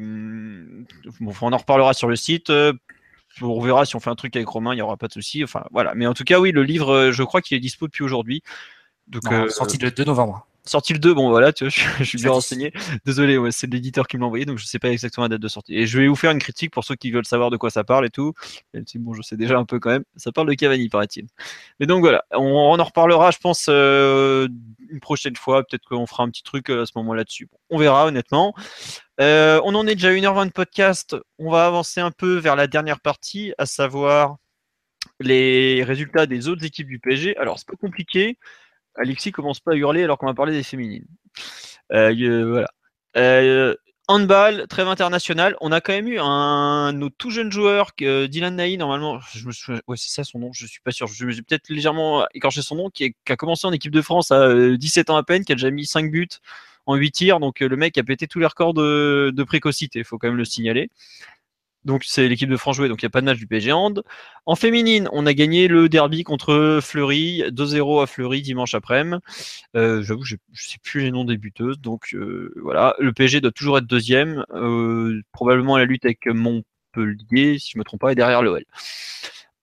bon, 1.20 1.34
on 1.42 1.54
en 1.54 1.58
reparlera 1.58 1.94
sur 1.94 2.08
le 2.08 2.16
site. 2.16 2.50
Euh, 2.50 2.74
On 3.42 3.60
verra 3.60 3.86
si 3.86 3.96
on 3.96 4.00
fait 4.00 4.10
un 4.10 4.16
truc 4.16 4.36
avec 4.36 4.48
Romain, 4.48 4.74
il 4.74 4.78
n'y 4.78 4.82
aura 4.82 4.98
pas 4.98 5.08
de 5.08 5.14
souci. 5.14 5.44
Enfin 5.44 5.66
voilà. 5.72 5.94
Mais 5.96 6.08
en 6.08 6.14
tout 6.14 6.24
cas, 6.24 6.40
oui, 6.40 6.52
le 6.52 6.64
livre, 6.64 6.94
euh, 6.94 7.12
je 7.12 7.24
crois 7.24 7.42
qu'il 7.42 7.58
est 7.58 7.62
dispo 7.62 7.88
depuis 7.88 8.04
aujourd'hui. 8.04 8.44
Donc 9.08 9.24
Non, 9.26 9.44
euh, 9.44 9.50
sorti 9.50 9.78
le 9.78 9.92
2 9.92 10.06
novembre. 10.06 10.48
Sorti 10.66 10.94
le 10.94 11.00
2, 11.00 11.14
bon 11.14 11.30
voilà, 11.30 11.52
tu 11.52 11.66
vois, 11.66 11.70
je, 11.76 11.84
je 12.00 12.04
suis 12.04 12.18
bien 12.18 12.32
renseigné. 12.32 12.72
Désolé, 13.06 13.38
ouais, 13.38 13.52
c'est 13.52 13.68
l'éditeur 13.68 14.08
qui 14.08 14.16
me 14.16 14.22
l'a 14.22 14.28
envoyé, 14.28 14.46
donc 14.46 14.60
je 14.60 14.66
sais 14.66 14.80
pas 14.80 14.90
exactement 14.90 15.26
la 15.26 15.30
date 15.30 15.42
de 15.42 15.48
sortie. 15.50 15.76
Et 15.76 15.86
je 15.86 16.00
vais 16.00 16.08
vous 16.08 16.16
faire 16.16 16.32
une 16.32 16.40
critique 16.40 16.72
pour 16.72 16.86
ceux 16.86 16.96
qui 16.96 17.12
veulent 17.12 17.26
savoir 17.26 17.50
de 17.50 17.58
quoi 17.58 17.70
ça 17.70 17.84
parle 17.84 18.06
et 18.06 18.10
tout. 18.10 18.34
Même 18.74 18.88
si 18.88 18.98
bon, 18.98 19.14
je 19.14 19.22
sais 19.22 19.36
déjà 19.36 19.58
un 19.58 19.66
peu 19.66 19.80
quand 19.80 19.90
même. 19.90 20.06
Ça 20.16 20.32
parle 20.32 20.48
de 20.48 20.54
Cavani, 20.54 20.88
paraît-il. 20.88 21.28
Mais 21.80 21.86
donc 21.86 22.00
voilà, 22.02 22.24
on, 22.32 22.46
on 22.46 22.80
en 22.80 22.84
reparlera, 22.84 23.32
je 23.32 23.40
pense, 23.40 23.66
euh, 23.70 24.48
une 24.90 25.00
prochaine 25.02 25.36
fois. 25.36 25.64
Peut-être 25.64 25.84
qu'on 25.86 26.08
fera 26.08 26.24
un 26.24 26.30
petit 26.30 26.44
truc 26.44 26.70
euh, 26.70 26.84
à 26.84 26.86
ce 26.86 26.94
moment 26.96 27.14
là-dessus. 27.14 27.48
Bon, 27.52 27.58
on 27.70 27.78
verra, 27.78 28.06
honnêtement. 28.06 28.54
Euh, 29.20 29.60
on 29.66 29.76
en 29.76 29.86
est 29.86 29.96
déjà 29.96 30.10
à 30.10 30.14
1h20 30.14 30.48
de 30.48 30.52
podcast. 30.52 31.18
On 31.40 31.52
va 31.52 31.66
avancer 31.66 32.00
un 32.00 32.12
peu 32.12 32.38
vers 32.38 32.56
la 32.56 32.68
dernière 32.68 33.02
partie, 33.02 33.54
à 33.58 33.66
savoir 33.66 34.38
les 35.20 35.84
résultats 35.84 36.26
des 36.26 36.48
autres 36.48 36.64
équipes 36.64 36.88
du 36.88 37.00
PSG. 37.00 37.36
Alors, 37.38 37.60
c'est 37.60 37.68
pas 37.68 37.76
compliqué. 37.76 38.38
Alexis 38.96 39.32
commence 39.32 39.60
pas 39.60 39.74
à 39.74 39.76
hurler 39.76 40.04
alors 40.04 40.18
qu'on 40.18 40.26
va 40.28 40.34
parler 40.34 40.54
des 40.54 40.64
féminines. 40.64 41.06
Euh, 41.92 42.14
euh, 42.16 42.50
voilà. 42.50 42.68
Euh, 43.18 43.76
handball, 44.08 44.68
trêve 44.68 44.88
international. 44.88 45.56
On 45.62 45.72
a 45.72 45.82
quand 45.82 45.94
même 45.94 46.08
eu 46.08 46.20
un 46.20 46.92
nos 46.94 47.10
tout 47.10 47.30
jeune 47.30 47.52
joueur, 47.52 47.96
que- 47.96 48.26
Dylan 48.26 48.56
Naï, 48.56 48.78
normalement, 48.78 49.20
ouais, 49.88 49.98
c'est 49.98 50.10
ça 50.10 50.24
son 50.24 50.40
nom, 50.40 50.52
je 50.54 50.66
suis 50.66 50.82
pas 50.82 50.92
sûr. 50.92 51.08
Je 51.08 51.26
me 51.26 51.32
suis 51.32 51.42
peut-être 51.42 51.70
légèrement 51.70 52.26
écorché 52.34 52.62
son 52.62 52.76
nom, 52.76 52.90
qui, 52.90 53.16
a 53.30 53.36
commencé 53.36 53.68
en 53.68 53.72
équipe 53.72 53.92
de 53.94 54.02
France 54.02 54.32
à 54.32 54.42
euh, 54.42 54.78
17 54.78 55.10
ans 55.10 55.18
à 55.18 55.24
peine, 55.24 55.46
qui 55.46 55.52
a 55.52 55.56
déjà 55.56 55.72
mis 55.72 55.86
5 55.86 56.12
buts 56.12 56.28
en 56.86 56.96
8 56.96 57.12
tirs. 57.12 57.40
Donc 57.40 57.60
le 57.62 57.76
mec 57.78 57.98
a 57.98 58.04
pété 58.04 58.28
tous 58.28 58.40
les 58.40 58.46
records 58.46 58.74
de, 58.74 59.32
de 59.34 59.44
précocité, 59.44 60.00
il 60.00 60.06
faut 60.06 60.18
quand 60.18 60.28
même 60.28 60.38
le 60.38 60.46
signaler. 60.46 60.90
Donc 61.86 62.04
c'est 62.06 62.28
l'équipe 62.28 62.50
de 62.50 62.58
France 62.58 62.78
jouée, 62.78 62.88
donc 62.88 63.02
il 63.02 63.06
n'y 63.06 63.08
a 63.08 63.12
pas 63.12 63.22
de 63.22 63.26
match 63.26 63.38
du 63.38 63.48
PSG 63.48 63.72
Hand. 63.74 64.04
En 64.46 64.56
féminine, 64.56 65.10
on 65.12 65.26
a 65.26 65.34
gagné 65.34 65.68
le 65.68 65.90
derby 65.90 66.24
contre 66.24 66.80
Fleury, 66.82 67.44
2-0 67.50 68.04
à 68.04 68.08
Fleury 68.08 68.42
dimanche 68.42 68.74
après-midi. 68.74 69.18
Euh, 69.76 70.02
J'avoue, 70.02 70.24
je 70.24 70.36
ne 70.36 70.56
sais 70.56 70.78
plus 70.84 71.02
les 71.02 71.12
noms 71.12 71.26
des 71.26 71.38
buteuses, 71.38 71.80
donc 71.80 72.14
euh, 72.14 72.54
voilà. 72.62 72.96
Le 73.00 73.12
PSG 73.12 73.42
doit 73.42 73.52
toujours 73.52 73.78
être 73.78 73.88
deuxième, 73.88 74.46
euh, 74.54 75.22
probablement 75.32 75.78
la 75.78 75.86
lutte 75.86 76.06
avec 76.06 76.26
Montpellier, 76.28 77.60
si 77.60 77.72
je 77.74 77.78
me 77.78 77.84
trompe 77.84 78.02
pas, 78.02 78.12
et 78.12 78.16
derrière 78.16 78.42
l'OL. 78.42 78.64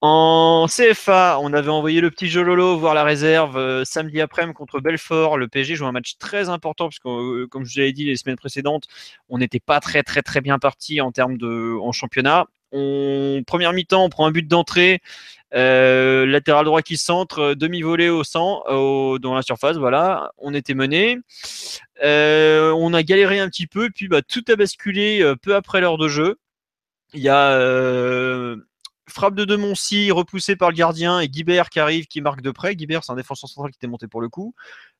En 0.03 0.65
CFA, 0.67 1.37
on 1.41 1.53
avait 1.53 1.69
envoyé 1.69 2.01
le 2.01 2.09
petit 2.09 2.27
Jololo 2.27 2.75
voir 2.75 2.95
la 2.95 3.03
réserve 3.03 3.55
euh, 3.57 3.85
samedi 3.85 4.19
après-midi 4.19 4.55
contre 4.55 4.79
Belfort. 4.79 5.37
Le 5.37 5.47
PSG 5.47 5.75
joue 5.75 5.85
un 5.85 5.91
match 5.91 6.17
très 6.17 6.49
important 6.49 6.85
parce 6.85 6.97
que, 6.97 7.43
euh, 7.43 7.47
comme 7.47 7.65
je 7.65 7.73
vous 7.73 7.79
l'avais 7.79 7.93
dit 7.93 8.05
les 8.05 8.15
semaines 8.15 8.35
précédentes, 8.35 8.85
on 9.29 9.37
n'était 9.37 9.59
pas 9.59 9.79
très 9.79 10.01
très 10.01 10.23
très 10.23 10.41
bien 10.41 10.57
parti 10.57 11.01
en 11.01 11.11
termes 11.11 11.37
de 11.37 11.77
championnat. 11.91 12.47
On, 12.71 13.43
première 13.45 13.73
mi-temps, 13.73 14.03
on 14.03 14.09
prend 14.09 14.25
un 14.25 14.31
but 14.31 14.47
d'entrée, 14.47 15.01
euh, 15.53 16.25
latéral 16.25 16.65
droit 16.65 16.81
qui 16.81 16.97
centre, 16.97 17.39
euh, 17.39 17.55
demi-volée 17.55 18.09
au 18.09 18.23
sang, 18.23 18.63
au, 18.69 19.19
dans 19.19 19.35
la 19.35 19.43
surface, 19.43 19.77
voilà. 19.77 20.31
On 20.39 20.55
était 20.55 20.73
mené. 20.73 21.19
On 22.01 22.93
a 22.95 23.03
galéré 23.03 23.39
un 23.39 23.49
petit 23.49 23.67
peu, 23.67 23.89
puis 23.93 24.07
bah, 24.07 24.23
tout 24.23 24.43
a 24.49 24.55
basculé 24.55 25.23
peu 25.43 25.55
après 25.55 25.79
l'heure 25.79 25.99
de 25.99 26.07
jeu. 26.07 26.39
Il 27.13 27.21
y 27.21 27.29
a 27.29 28.55
frappe 29.11 29.35
de 29.35 29.45
Demoncy 29.45 30.11
repoussée 30.11 30.55
par 30.55 30.69
le 30.69 30.75
gardien 30.75 31.19
et 31.19 31.27
Guibert 31.27 31.69
qui 31.69 31.79
arrive, 31.79 32.07
qui 32.07 32.21
marque 32.21 32.41
de 32.41 32.51
près. 32.51 32.75
Guibert, 32.75 33.03
c'est 33.03 33.11
un 33.11 33.15
défenseur 33.15 33.49
central 33.49 33.71
qui 33.71 33.77
était 33.77 33.87
monté 33.87 34.07
pour 34.07 34.21
le 34.21 34.29
coup. 34.29 34.55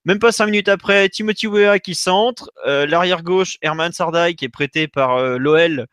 Même 0.05 0.19
pas 0.19 0.31
cinq 0.31 0.47
minutes 0.47 0.69
après, 0.69 1.09
Timothy 1.09 1.47
Weah 1.47 1.79
qui 1.79 1.95
centre, 1.95 2.51
euh, 2.67 2.85
l'arrière 2.85 3.23
gauche, 3.23 3.57
Herman 3.61 3.91
Sardai 3.91 4.35
qui 4.35 4.45
est 4.45 4.49
prêté 4.49 4.87
par 4.87 5.17
euh, 5.17 5.37
l'OL 5.37 5.87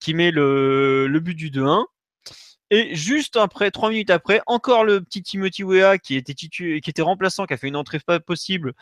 qui 0.00 0.14
met 0.14 0.30
le, 0.30 1.06
le 1.06 1.20
but 1.20 1.34
du 1.34 1.50
2-1. 1.50 1.84
Et 2.76 2.92
juste 2.96 3.36
après, 3.36 3.70
trois 3.70 3.88
minutes 3.88 4.10
après, 4.10 4.40
encore 4.46 4.84
le 4.84 5.00
petit 5.00 5.22
Timothy 5.22 5.62
Weah 5.62 5.96
qui 5.96 6.16
était, 6.16 6.32
titu- 6.32 6.80
qui 6.80 6.90
était 6.90 7.02
remplaçant, 7.02 7.46
qui 7.46 7.54
a 7.54 7.56
fait 7.56 7.68
une 7.68 7.76
entrée 7.76 8.00
pas 8.00 8.18
possible, 8.18 8.72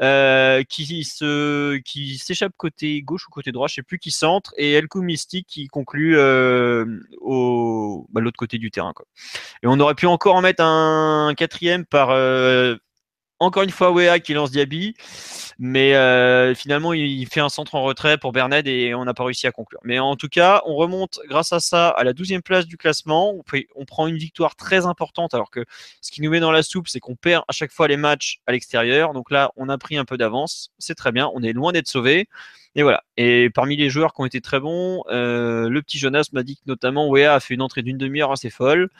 euh, 0.00 0.64
qui 0.64 1.04
se, 1.04 1.76
qui 1.76 2.18
s'échappe 2.18 2.54
côté 2.56 3.02
gauche 3.02 3.28
ou 3.28 3.30
côté 3.30 3.52
droit, 3.52 3.68
je 3.68 3.74
sais 3.74 3.82
plus 3.84 4.00
qui 4.00 4.10
centre, 4.10 4.52
et 4.56 4.72
Elkou 4.72 5.00
Mystique 5.00 5.46
qui 5.46 5.68
conclut 5.68 6.18
euh, 6.18 6.84
au 7.20 8.08
bah, 8.10 8.20
l'autre 8.20 8.36
côté 8.36 8.58
du 8.58 8.72
terrain. 8.72 8.92
Et 9.62 9.68
on 9.68 9.78
aurait 9.78 9.94
pu 9.94 10.06
encore 10.06 10.34
en 10.34 10.40
mettre 10.40 10.64
un 10.64 11.32
quatrième 11.36 11.84
par 11.84 12.10
euh, 12.10 12.74
encore 13.38 13.62
une 13.62 13.70
fois 13.70 13.92
Wea 13.92 14.18
qui 14.20 14.34
lance 14.34 14.50
Diaby, 14.50 14.94
mais 15.58 15.94
euh, 15.94 16.54
finalement 16.54 16.92
il 16.92 17.26
fait 17.26 17.40
un 17.40 17.48
centre 17.48 17.74
en 17.74 17.82
retrait 17.82 18.18
pour 18.18 18.32
Bernard 18.32 18.66
et 18.66 18.94
on 18.94 19.04
n'a 19.04 19.14
pas 19.14 19.24
réussi 19.24 19.46
à 19.46 19.52
conclure. 19.52 19.80
Mais 19.84 19.98
en 19.98 20.16
tout 20.16 20.28
cas, 20.28 20.62
on 20.66 20.74
remonte 20.74 21.20
grâce 21.28 21.52
à 21.52 21.60
ça 21.60 21.88
à 21.88 22.04
la 22.04 22.12
12e 22.12 22.42
place 22.42 22.66
du 22.66 22.76
classement. 22.76 23.34
On, 23.74 23.84
prend 23.84 24.06
une 24.06 24.16
victoire 24.16 24.56
très 24.56 24.86
importante 24.86 25.34
alors 25.34 25.50
que 25.50 25.64
ce 26.00 26.10
qui 26.10 26.22
nous 26.22 26.30
met 26.30 26.40
dans 26.40 26.52
la 26.52 26.62
soupe, 26.62 26.88
c'est 26.88 27.00
qu'on 27.00 27.14
perd 27.16 27.44
à 27.48 27.52
chaque 27.52 27.72
fois 27.72 27.88
les 27.88 27.96
matchs 27.96 28.40
à 28.46 28.52
l'extérieur. 28.52 29.12
Donc 29.12 29.30
là, 29.30 29.52
on 29.56 29.68
a 29.68 29.78
pris 29.78 29.96
un 29.96 30.04
peu 30.04 30.16
d'avance, 30.16 30.70
c'est 30.78 30.94
très 30.94 31.12
bien, 31.12 31.30
on 31.34 31.42
est 31.42 31.52
loin 31.52 31.72
d'être 31.72 31.88
sauvé. 31.88 32.28
Et 32.74 32.82
voilà. 32.82 33.02
Et 33.16 33.48
parmi 33.50 33.76
les 33.76 33.88
joueurs 33.88 34.12
qui 34.12 34.20
ont 34.20 34.26
été 34.26 34.42
très 34.42 34.60
bons, 34.60 35.02
euh, 35.08 35.68
le 35.70 35.82
petit 35.82 35.98
Jonas 35.98 36.28
m'a 36.32 36.42
dit 36.42 36.56
que 36.56 36.62
notamment 36.66 37.08
Wea 37.08 37.32
a 37.32 37.40
fait 37.40 37.54
une 37.54 37.62
entrée 37.62 37.82
d'une 37.82 37.96
demi-heure 37.96 38.32
assez 38.32 38.50
folle. 38.50 38.90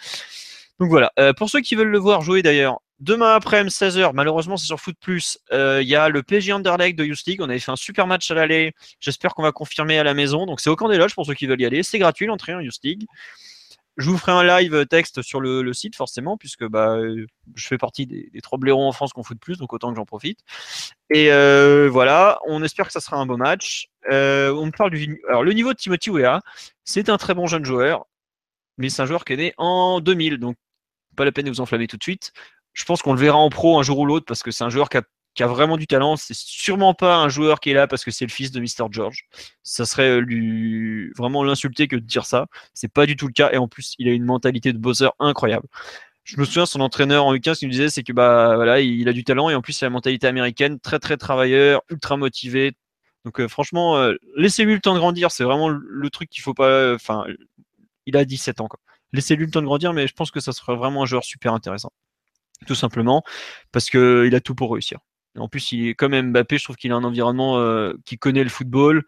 Donc 0.79 0.91
voilà. 0.91 1.13
Euh, 1.19 1.33
pour 1.33 1.49
ceux 1.49 1.61
qui 1.61 1.75
veulent 1.75 1.89
le 1.89 1.99
voir 1.99 2.21
jouer 2.21 2.43
d'ailleurs, 2.43 2.81
demain 3.01 3.35
après-midi 3.35 3.75
16h, 3.75 4.11
malheureusement 4.15 4.57
c'est 4.57 4.67
sur 4.67 4.81
Foot 4.81 4.97
Plus, 5.01 5.39
euh, 5.53 5.81
il 5.83 5.89
y 5.89 5.97
a 5.97 6.09
le 6.09 6.23
PSG 6.23 6.53
Underleg 6.53 6.97
de 6.97 7.05
Youth 7.05 7.25
League. 7.27 7.41
On 7.41 7.49
avait 7.49 7.59
fait 7.59 7.73
un 7.73 7.77
super 7.77 8.07
match 8.07 8.31
à 8.31 8.35
l'aller. 8.35 8.75
J'espère 9.01 9.35
qu'on 9.35 9.43
va 9.43 9.53
confirmer 9.53 9.99
à 9.99 10.05
la 10.05 10.15
maison. 10.15 10.45
Donc 10.47 10.61
c'est 10.61 10.71
au 10.71 10.77
camp 10.77 10.89
des 10.89 10.99
loges 10.99 11.15
pour 11.15 11.25
ceux 11.25 11.35
qui 11.35 11.47
veulent 11.47 11.61
y 11.61 11.67
aller. 11.67 11.83
C'est 11.83 11.99
gratuit 11.99 12.27
l'entrée 12.27 12.55
en 12.55 12.61
Youth 12.61 12.79
League. 12.83 13.07
Je 13.97 14.11
vous 14.11 14.19
ferai 14.19 14.33
un 14.33 14.45
live 14.45 14.85
texte 14.87 15.23
sur 15.23 15.41
le, 15.41 15.73
site 15.73 15.97
forcément, 15.97 16.37
puisque 16.37 16.67
bah, 16.67 16.99
euh, 16.99 17.25
je 17.55 17.67
fais 17.67 17.79
partie 17.79 18.07
des, 18.07 18.29
des 18.31 18.41
trois 18.43 18.59
blaireaux 18.59 18.87
en 18.87 18.93
France 18.93 19.15
qu'on 19.15 19.23
fout 19.23 19.41
plus, 19.41 19.57
donc 19.57 19.73
autant 19.73 19.89
que 19.91 19.97
j'en 19.97 20.05
profite. 20.05 20.41
Et 21.09 21.31
voilà, 21.89 22.39
on 22.47 22.63
espère 22.63 22.89
que 22.89 22.93
ça 22.93 23.01
sera 23.01 23.17
un 23.17 23.25
beau 23.25 23.39
match. 23.39 23.89
On 24.11 24.71
parle 24.71 24.91
du 24.91 25.23
alors 25.31 25.45
le 25.45 25.53
niveau 25.55 25.73
de 25.73 25.79
Timothy 25.79 26.11
Weah, 26.11 26.43
c'est 26.85 27.09
un 27.09 27.17
très 27.17 27.33
bon 27.33 27.47
jeune 27.47 27.65
joueur, 27.65 28.05
mais 28.77 28.91
c'est 28.91 29.01
un 29.01 29.07
joueur 29.07 29.25
qui 29.25 29.33
est 29.33 29.37
né 29.37 29.55
en 29.57 30.01
2000, 30.01 30.39
donc 30.39 30.57
pas 31.17 31.25
la 31.25 31.33
peine 31.33 31.47
de 31.47 31.51
vous 31.51 31.61
enflammer 31.61 31.87
tout 31.87 31.97
de 31.97 32.03
suite. 32.03 32.33
Je 32.73 32.85
pense 32.85 33.03
qu'on 33.03 33.15
le 33.15 33.21
verra 33.21 33.39
en 33.39 33.51
pro 33.51 33.79
un 33.79 33.83
jour 33.83 33.99
ou 33.99 34.07
l'autre 34.07 34.27
parce 34.27 34.43
que 34.43 34.51
c'est 34.51 34.65
un 34.65 34.71
joueur 34.71 34.89
qui 34.89 34.99
a 35.43 35.47
vraiment 35.47 35.77
du 35.77 35.87
talent. 35.87 36.17
C'est 36.17 36.37
sûrement 36.37 36.95
pas 36.95 37.17
un 37.17 37.29
joueur 37.29 37.61
qui 37.61 37.71
est 37.71 37.75
là 37.75 37.87
parce 37.87 38.05
que 38.05 38.11
c'est 38.11 38.27
le 38.27 38.31
fils 38.31 38.51
de 38.53 38.61
Mr. 38.61 38.89
George. 38.91 39.25
Ça 39.63 39.87
serait 39.87 40.21
lui 40.21 41.11
vraiment 41.17 41.43
l'insulter 41.43 41.89
que 41.89 41.97
de 41.97 42.01
dire 42.01 42.27
ça. 42.27 42.47
C'est 42.75 42.93
pas 42.93 43.07
du 43.07 43.17
tout 43.17 43.27
le 43.27 43.33
cas. 43.33 43.51
Et 43.53 43.57
en 43.57 43.67
plus, 43.69 43.95
il 43.99 44.09
a 44.09 44.13
une 44.13 44.25
mentalité 44.25 44.73
de 44.73 44.79
buzzer 44.79 45.11
incroyable. 45.19 45.67
Je 46.25 46.39
me 46.41 46.45
souviens, 46.45 46.67
son 46.67 46.81
entraîneur 46.81 47.25
en 47.25 47.35
U15 47.35 47.59
qui 47.59 47.67
nous 47.67 47.71
disait, 47.71 47.89
c'est 47.89 48.03
que 48.03 48.13
bah 48.13 48.57
voilà, 48.57 48.81
il 48.81 49.09
a 49.09 49.13
du 49.13 49.23
talent 49.25 49.49
et 49.49 49.55
en 49.55 49.63
plus, 49.63 49.81
il 49.81 49.85
a 49.85 49.87
la 49.87 49.91
mentalité 49.91 50.27
américaine, 50.27 50.81
très 50.81 50.99
très 50.99 51.17
travailleur, 51.17 51.83
ultra 51.89 52.17
motivé. 52.17 52.73
Donc 53.25 53.41
euh, 53.41 53.49
franchement, 53.49 53.97
euh, 53.99 54.15
laissez-lui 54.37 54.75
le 54.75 54.81
temps 54.81 54.95
de 54.95 54.99
grandir. 54.99 55.31
C'est 55.31 55.45
vraiment 55.45 55.69
le 55.69 56.11
truc 56.11 56.29
qu'il 56.29 56.43
faut 56.43 56.55
pas. 56.55 56.95
Enfin, 56.95 57.25
il 58.07 58.17
a 58.17 58.25
17 58.25 58.61
ans. 58.61 58.69
Quoi. 58.69 58.81
Laissez-lui 59.13 59.47
le 59.47 59.51
temps 59.51 59.61
de 59.61 59.67
grandir, 59.67 59.93
mais 59.93 60.07
je 60.07 60.15
pense 60.15 60.31
que 60.31 60.41
ça 60.41 60.53
serait 60.53 60.77
vraiment 60.77 61.03
un 61.03 61.07
joueur 61.07 61.25
super 61.25 61.53
intéressant 61.55 61.93
tout 62.65 62.75
simplement 62.75 63.23
parce 63.73 63.91
qu'il 63.91 64.35
a 64.35 64.41
tout 64.41 64.55
pour 64.55 64.73
réussir. 64.73 64.99
En 65.37 65.49
plus, 65.49 65.73
il 65.73 65.89
est 65.89 65.95
comme 65.95 66.19
Mbappé, 66.19 66.57
je 66.57 66.65
trouve 66.65 66.77
qu'il 66.77 66.93
a 66.93 66.97
un 66.97 67.05
environnement 67.05 67.59
euh, 67.59 67.93
qui 68.07 68.17
connaît 68.17 68.45
le 68.45 68.49
football 68.49 69.05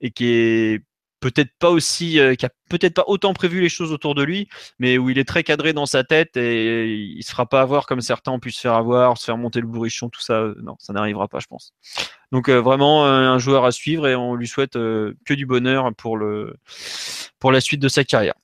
et 0.00 0.12
qui 0.12 0.26
est 0.26 0.82
peut-être 1.18 1.50
pas 1.58 1.70
aussi, 1.70 2.20
euh, 2.20 2.36
qui 2.36 2.46
a 2.46 2.50
peut-être 2.70 2.94
pas 2.94 3.04
autant 3.08 3.34
prévu 3.34 3.60
les 3.60 3.68
choses 3.68 3.90
autour 3.90 4.14
de 4.14 4.22
lui, 4.22 4.48
mais 4.78 4.98
où 4.98 5.10
il 5.10 5.18
est 5.18 5.26
très 5.26 5.42
cadré 5.42 5.72
dans 5.72 5.86
sa 5.86 6.04
tête 6.04 6.36
et 6.36 6.94
il 6.94 7.22
se 7.24 7.30
fera 7.32 7.46
pas 7.46 7.60
avoir 7.60 7.86
comme 7.86 8.02
certains 8.02 8.30
ont 8.30 8.38
pu 8.38 8.52
se 8.52 8.60
faire 8.60 8.74
avoir, 8.74 9.18
se 9.18 9.24
faire 9.24 9.36
monter 9.36 9.60
le 9.60 9.66
bourrichon, 9.66 10.10
tout 10.10 10.20
ça. 10.20 10.52
Non, 10.62 10.76
ça 10.78 10.92
n'arrivera 10.92 11.26
pas, 11.26 11.40
je 11.40 11.46
pense. 11.46 11.72
Donc 12.30 12.48
euh, 12.48 12.60
vraiment 12.60 13.06
un 13.06 13.38
joueur 13.38 13.64
à 13.64 13.72
suivre 13.72 14.06
et 14.06 14.14
on 14.14 14.36
lui 14.36 14.46
souhaite 14.46 14.74
que 14.74 15.34
du 15.34 15.46
bonheur 15.46 15.90
pour 15.96 16.18
la 16.18 17.60
suite 17.60 17.80
de 17.80 17.88
sa 17.88 18.04
carrière. 18.04 18.34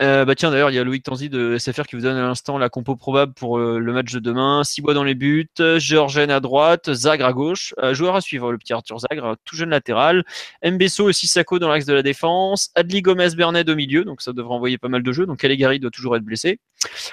Euh, 0.00 0.24
bah 0.24 0.36
tiens 0.36 0.52
d'ailleurs 0.52 0.70
il 0.70 0.74
y 0.74 0.78
a 0.78 0.84
Loïc 0.84 1.02
Tanzi 1.02 1.28
de 1.28 1.58
SFR 1.58 1.82
qui 1.82 1.96
vous 1.96 2.02
donne 2.02 2.16
à 2.16 2.22
l'instant 2.22 2.56
la 2.56 2.68
compo 2.68 2.94
probable 2.94 3.34
pour 3.34 3.58
euh, 3.58 3.78
le 3.78 3.92
match 3.92 4.12
de 4.12 4.20
demain. 4.20 4.62
Sibois 4.62 4.94
dans 4.94 5.02
les 5.02 5.16
buts, 5.16 5.48
Georgen 5.58 6.30
à 6.30 6.38
droite, 6.38 6.92
Zagre 6.92 7.26
à 7.26 7.32
gauche. 7.32 7.74
Euh, 7.78 7.94
joueur 7.94 8.14
à 8.14 8.20
suivre 8.20 8.52
le 8.52 8.58
petit 8.58 8.72
Arthur 8.72 9.00
Zagre, 9.00 9.36
tout 9.44 9.56
jeune 9.56 9.70
latéral. 9.70 10.24
Mbesso 10.64 11.10
et 11.10 11.12
Sissako 11.12 11.58
dans 11.58 11.68
l'axe 11.68 11.86
de 11.86 11.94
la 11.94 12.02
défense. 12.02 12.70
Adli 12.76 13.02
Gomez 13.02 13.34
Bernet 13.36 13.68
au 13.68 13.74
milieu, 13.74 14.04
donc 14.04 14.22
ça 14.22 14.32
devrait 14.32 14.54
envoyer 14.54 14.78
pas 14.78 14.88
mal 14.88 15.02
de 15.02 15.12
jeux. 15.12 15.26
Donc 15.26 15.38
Calegari 15.38 15.80
doit 15.80 15.90
toujours 15.90 16.16
être 16.16 16.24
blessé. 16.24 16.60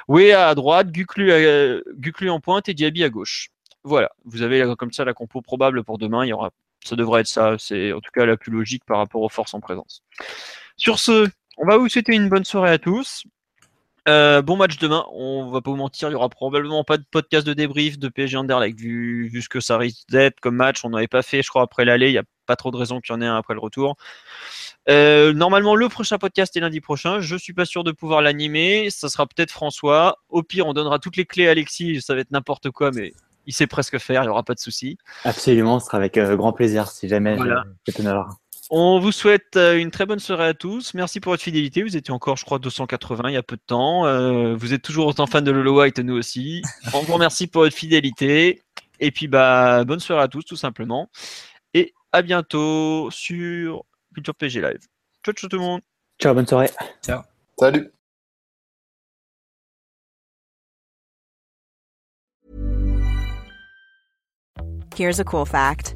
Wea 0.08 0.48
à 0.48 0.54
droite, 0.54 0.92
Guklu, 0.92 1.32
à, 1.32 2.32
en 2.32 2.40
pointe 2.40 2.70
et 2.70 2.76
Diaby 2.76 3.04
à 3.04 3.10
gauche. 3.10 3.50
Voilà, 3.84 4.12
vous 4.26 4.44
avez 4.44 4.64
comme 4.78 4.92
ça 4.92 5.06
la 5.06 5.14
compo 5.14 5.42
probable 5.42 5.84
pour 5.84 5.98
demain. 5.98 6.24
Il 6.24 6.30
y 6.30 6.34
aura, 6.34 6.52
ça 6.84 6.96
devrait 6.96 7.22
être 7.22 7.28
ça. 7.28 7.56
C'est 7.58 7.94
en 7.94 8.00
tout 8.00 8.12
cas 8.14 8.26
la 8.26 8.38
plus 8.38 8.52
logique 8.52 8.84
par 8.86 8.98
rapport 8.98 9.22
aux 9.22 9.30
forces 9.30 9.56
en 9.56 9.60
présence. 9.60 10.04
Sur 10.78 11.00
ce, 11.00 11.28
on 11.58 11.66
va 11.66 11.78
vous 11.78 11.90
souhaiter 11.90 12.14
une 12.14 12.30
bonne 12.30 12.46
soirée 12.46 12.72
à 12.72 12.78
tous. 12.78 13.26
Euh, 14.08 14.44
bon 14.44 14.56
match 14.56 14.78
demain. 14.78 15.04
On 15.14 15.50
va 15.50 15.62
pas 15.62 15.72
vous 15.72 15.78
mentir, 15.78 16.10
il 16.10 16.12
y 16.12 16.16
aura 16.16 16.30
probablement 16.30 16.84
pas 16.84 16.98
de 16.98 17.06
podcast 17.10 17.46
de 17.46 17.54
débrief 17.54 17.98
de 17.98 18.08
PSG 18.08 18.38
Anderlecht 18.38 18.80
vu, 18.80 19.28
vu 19.30 19.42
ce 19.42 19.50
que 19.50 19.60
ça 19.60 19.78
risque 19.78 20.08
d'être 20.10 20.40
comme 20.40 20.56
match. 20.56 20.86
On 20.86 20.92
n'avait 20.92 21.08
pas 21.08 21.24
fait, 21.24 21.42
je 21.42 21.50
crois, 21.50 21.64
après 21.64 21.86
l'aller. 21.86 22.10
Il 22.10 22.12
n'y 22.12 22.20
a 22.20 22.24
pas 22.46 22.56
trop 22.56 22.70
de 22.70 22.78
raison 22.78 23.02
qu'il 23.02 23.16
y 23.16 23.18
en 23.18 23.22
ait 23.22 23.26
un 23.26 23.38
après 23.38 23.56
le 23.56 23.60
retour. 23.60 23.96
Euh, 24.90 25.34
normalement, 25.34 25.76
le 25.76 25.90
prochain 25.90 26.20
podcast 26.20 26.56
est 26.56 26.60
lundi 26.60 26.82
prochain. 26.82 27.20
Je 27.20 27.36
suis 27.36 27.54
pas 27.54 27.66
sûr 27.66 27.84
de 27.84 27.92
pouvoir 27.92 28.22
l'animer. 28.22 28.90
Ça 28.92 29.10
sera 29.10 29.26
peut-être 29.26 29.52
François. 29.52 30.20
Au 30.30 30.44
pire, 30.44 30.68
on 30.68 30.74
donnera 30.74 31.00
toutes 31.00 31.18
les 31.18 31.26
clés 31.26 31.48
à 31.48 31.52
Alexis. 31.52 32.02
Ça 32.02 32.14
va 32.14 32.22
être 32.22 32.32
n'importe 32.32 32.70
quoi, 32.70 32.92
mais 32.92 33.14
il 33.48 33.54
sait 33.54 33.66
presque 33.66 33.98
faire. 33.98 34.22
Il 34.22 34.26
n'y 34.26 34.32
aura 34.32 34.44
pas 34.44 34.54
de 34.54 34.60
souci. 34.60 35.00
Absolument, 35.24 35.80
ce 35.80 35.88
sera 35.88 35.98
avec 35.98 36.18
euh, 36.18 36.36
grand 36.36 36.54
plaisir 36.54 36.90
si 36.90 37.08
jamais 37.08 37.36
voilà. 37.36 37.64
On 38.72 39.00
vous 39.00 39.12
souhaite 39.12 39.58
euh, 39.58 39.78
une 39.78 39.92
très 39.92 40.06
bonne 40.06 40.20
soirée 40.20 40.48
à 40.48 40.54
tous. 40.54 40.94
Merci 40.96 41.20
pour 41.20 41.34
votre 41.34 41.44
fidélité. 41.44 41.84
Vous 41.84 41.96
étiez 41.96 42.12
encore, 42.14 42.36
je 42.36 42.46
crois, 42.46 42.58
280 42.58 43.30
il 43.30 43.34
y 43.34 43.38
a 43.38 43.44
peu 43.44 43.58
de 43.58 43.62
temps. 43.66 44.06
Euh, 44.06 44.56
vous 44.56 44.74
êtes 44.74 44.82
toujours 44.82 45.06
autant 45.06 45.28
fan 45.28 45.44
de 45.44 45.52
Lolo 45.52 45.80
White, 45.80 46.00
nous 46.00 46.16
aussi. 46.16 46.64
On 46.94 47.02
vous 47.02 47.14
remercie 47.14 47.46
pour 47.48 47.62
votre 47.62 47.76
fidélité. 47.76 48.64
Et 49.00 49.12
puis, 49.12 49.28
bah, 49.28 49.84
bonne 49.84 50.00
soirée 50.00 50.24
à 50.24 50.28
tous, 50.28 50.44
tout 50.44 50.56
simplement. 50.56 51.10
Et 51.74 51.94
à 52.12 52.24
bientôt 52.24 53.10
sur 53.12 53.84
Culture 54.14 54.34
PG 54.34 54.62
Live. 54.62 54.88
Ciao, 55.24 55.34
ciao 55.34 55.50
tout 55.50 55.58
le 55.58 55.62
monde. 55.62 55.82
Ciao, 56.20 56.34
bonne 56.34 56.48
soirée. 56.48 56.70
Ciao. 57.04 57.22
Salut. 57.60 57.92
Here's 64.96 65.20
a 65.20 65.26
cool 65.26 65.46
fact. 65.46 65.96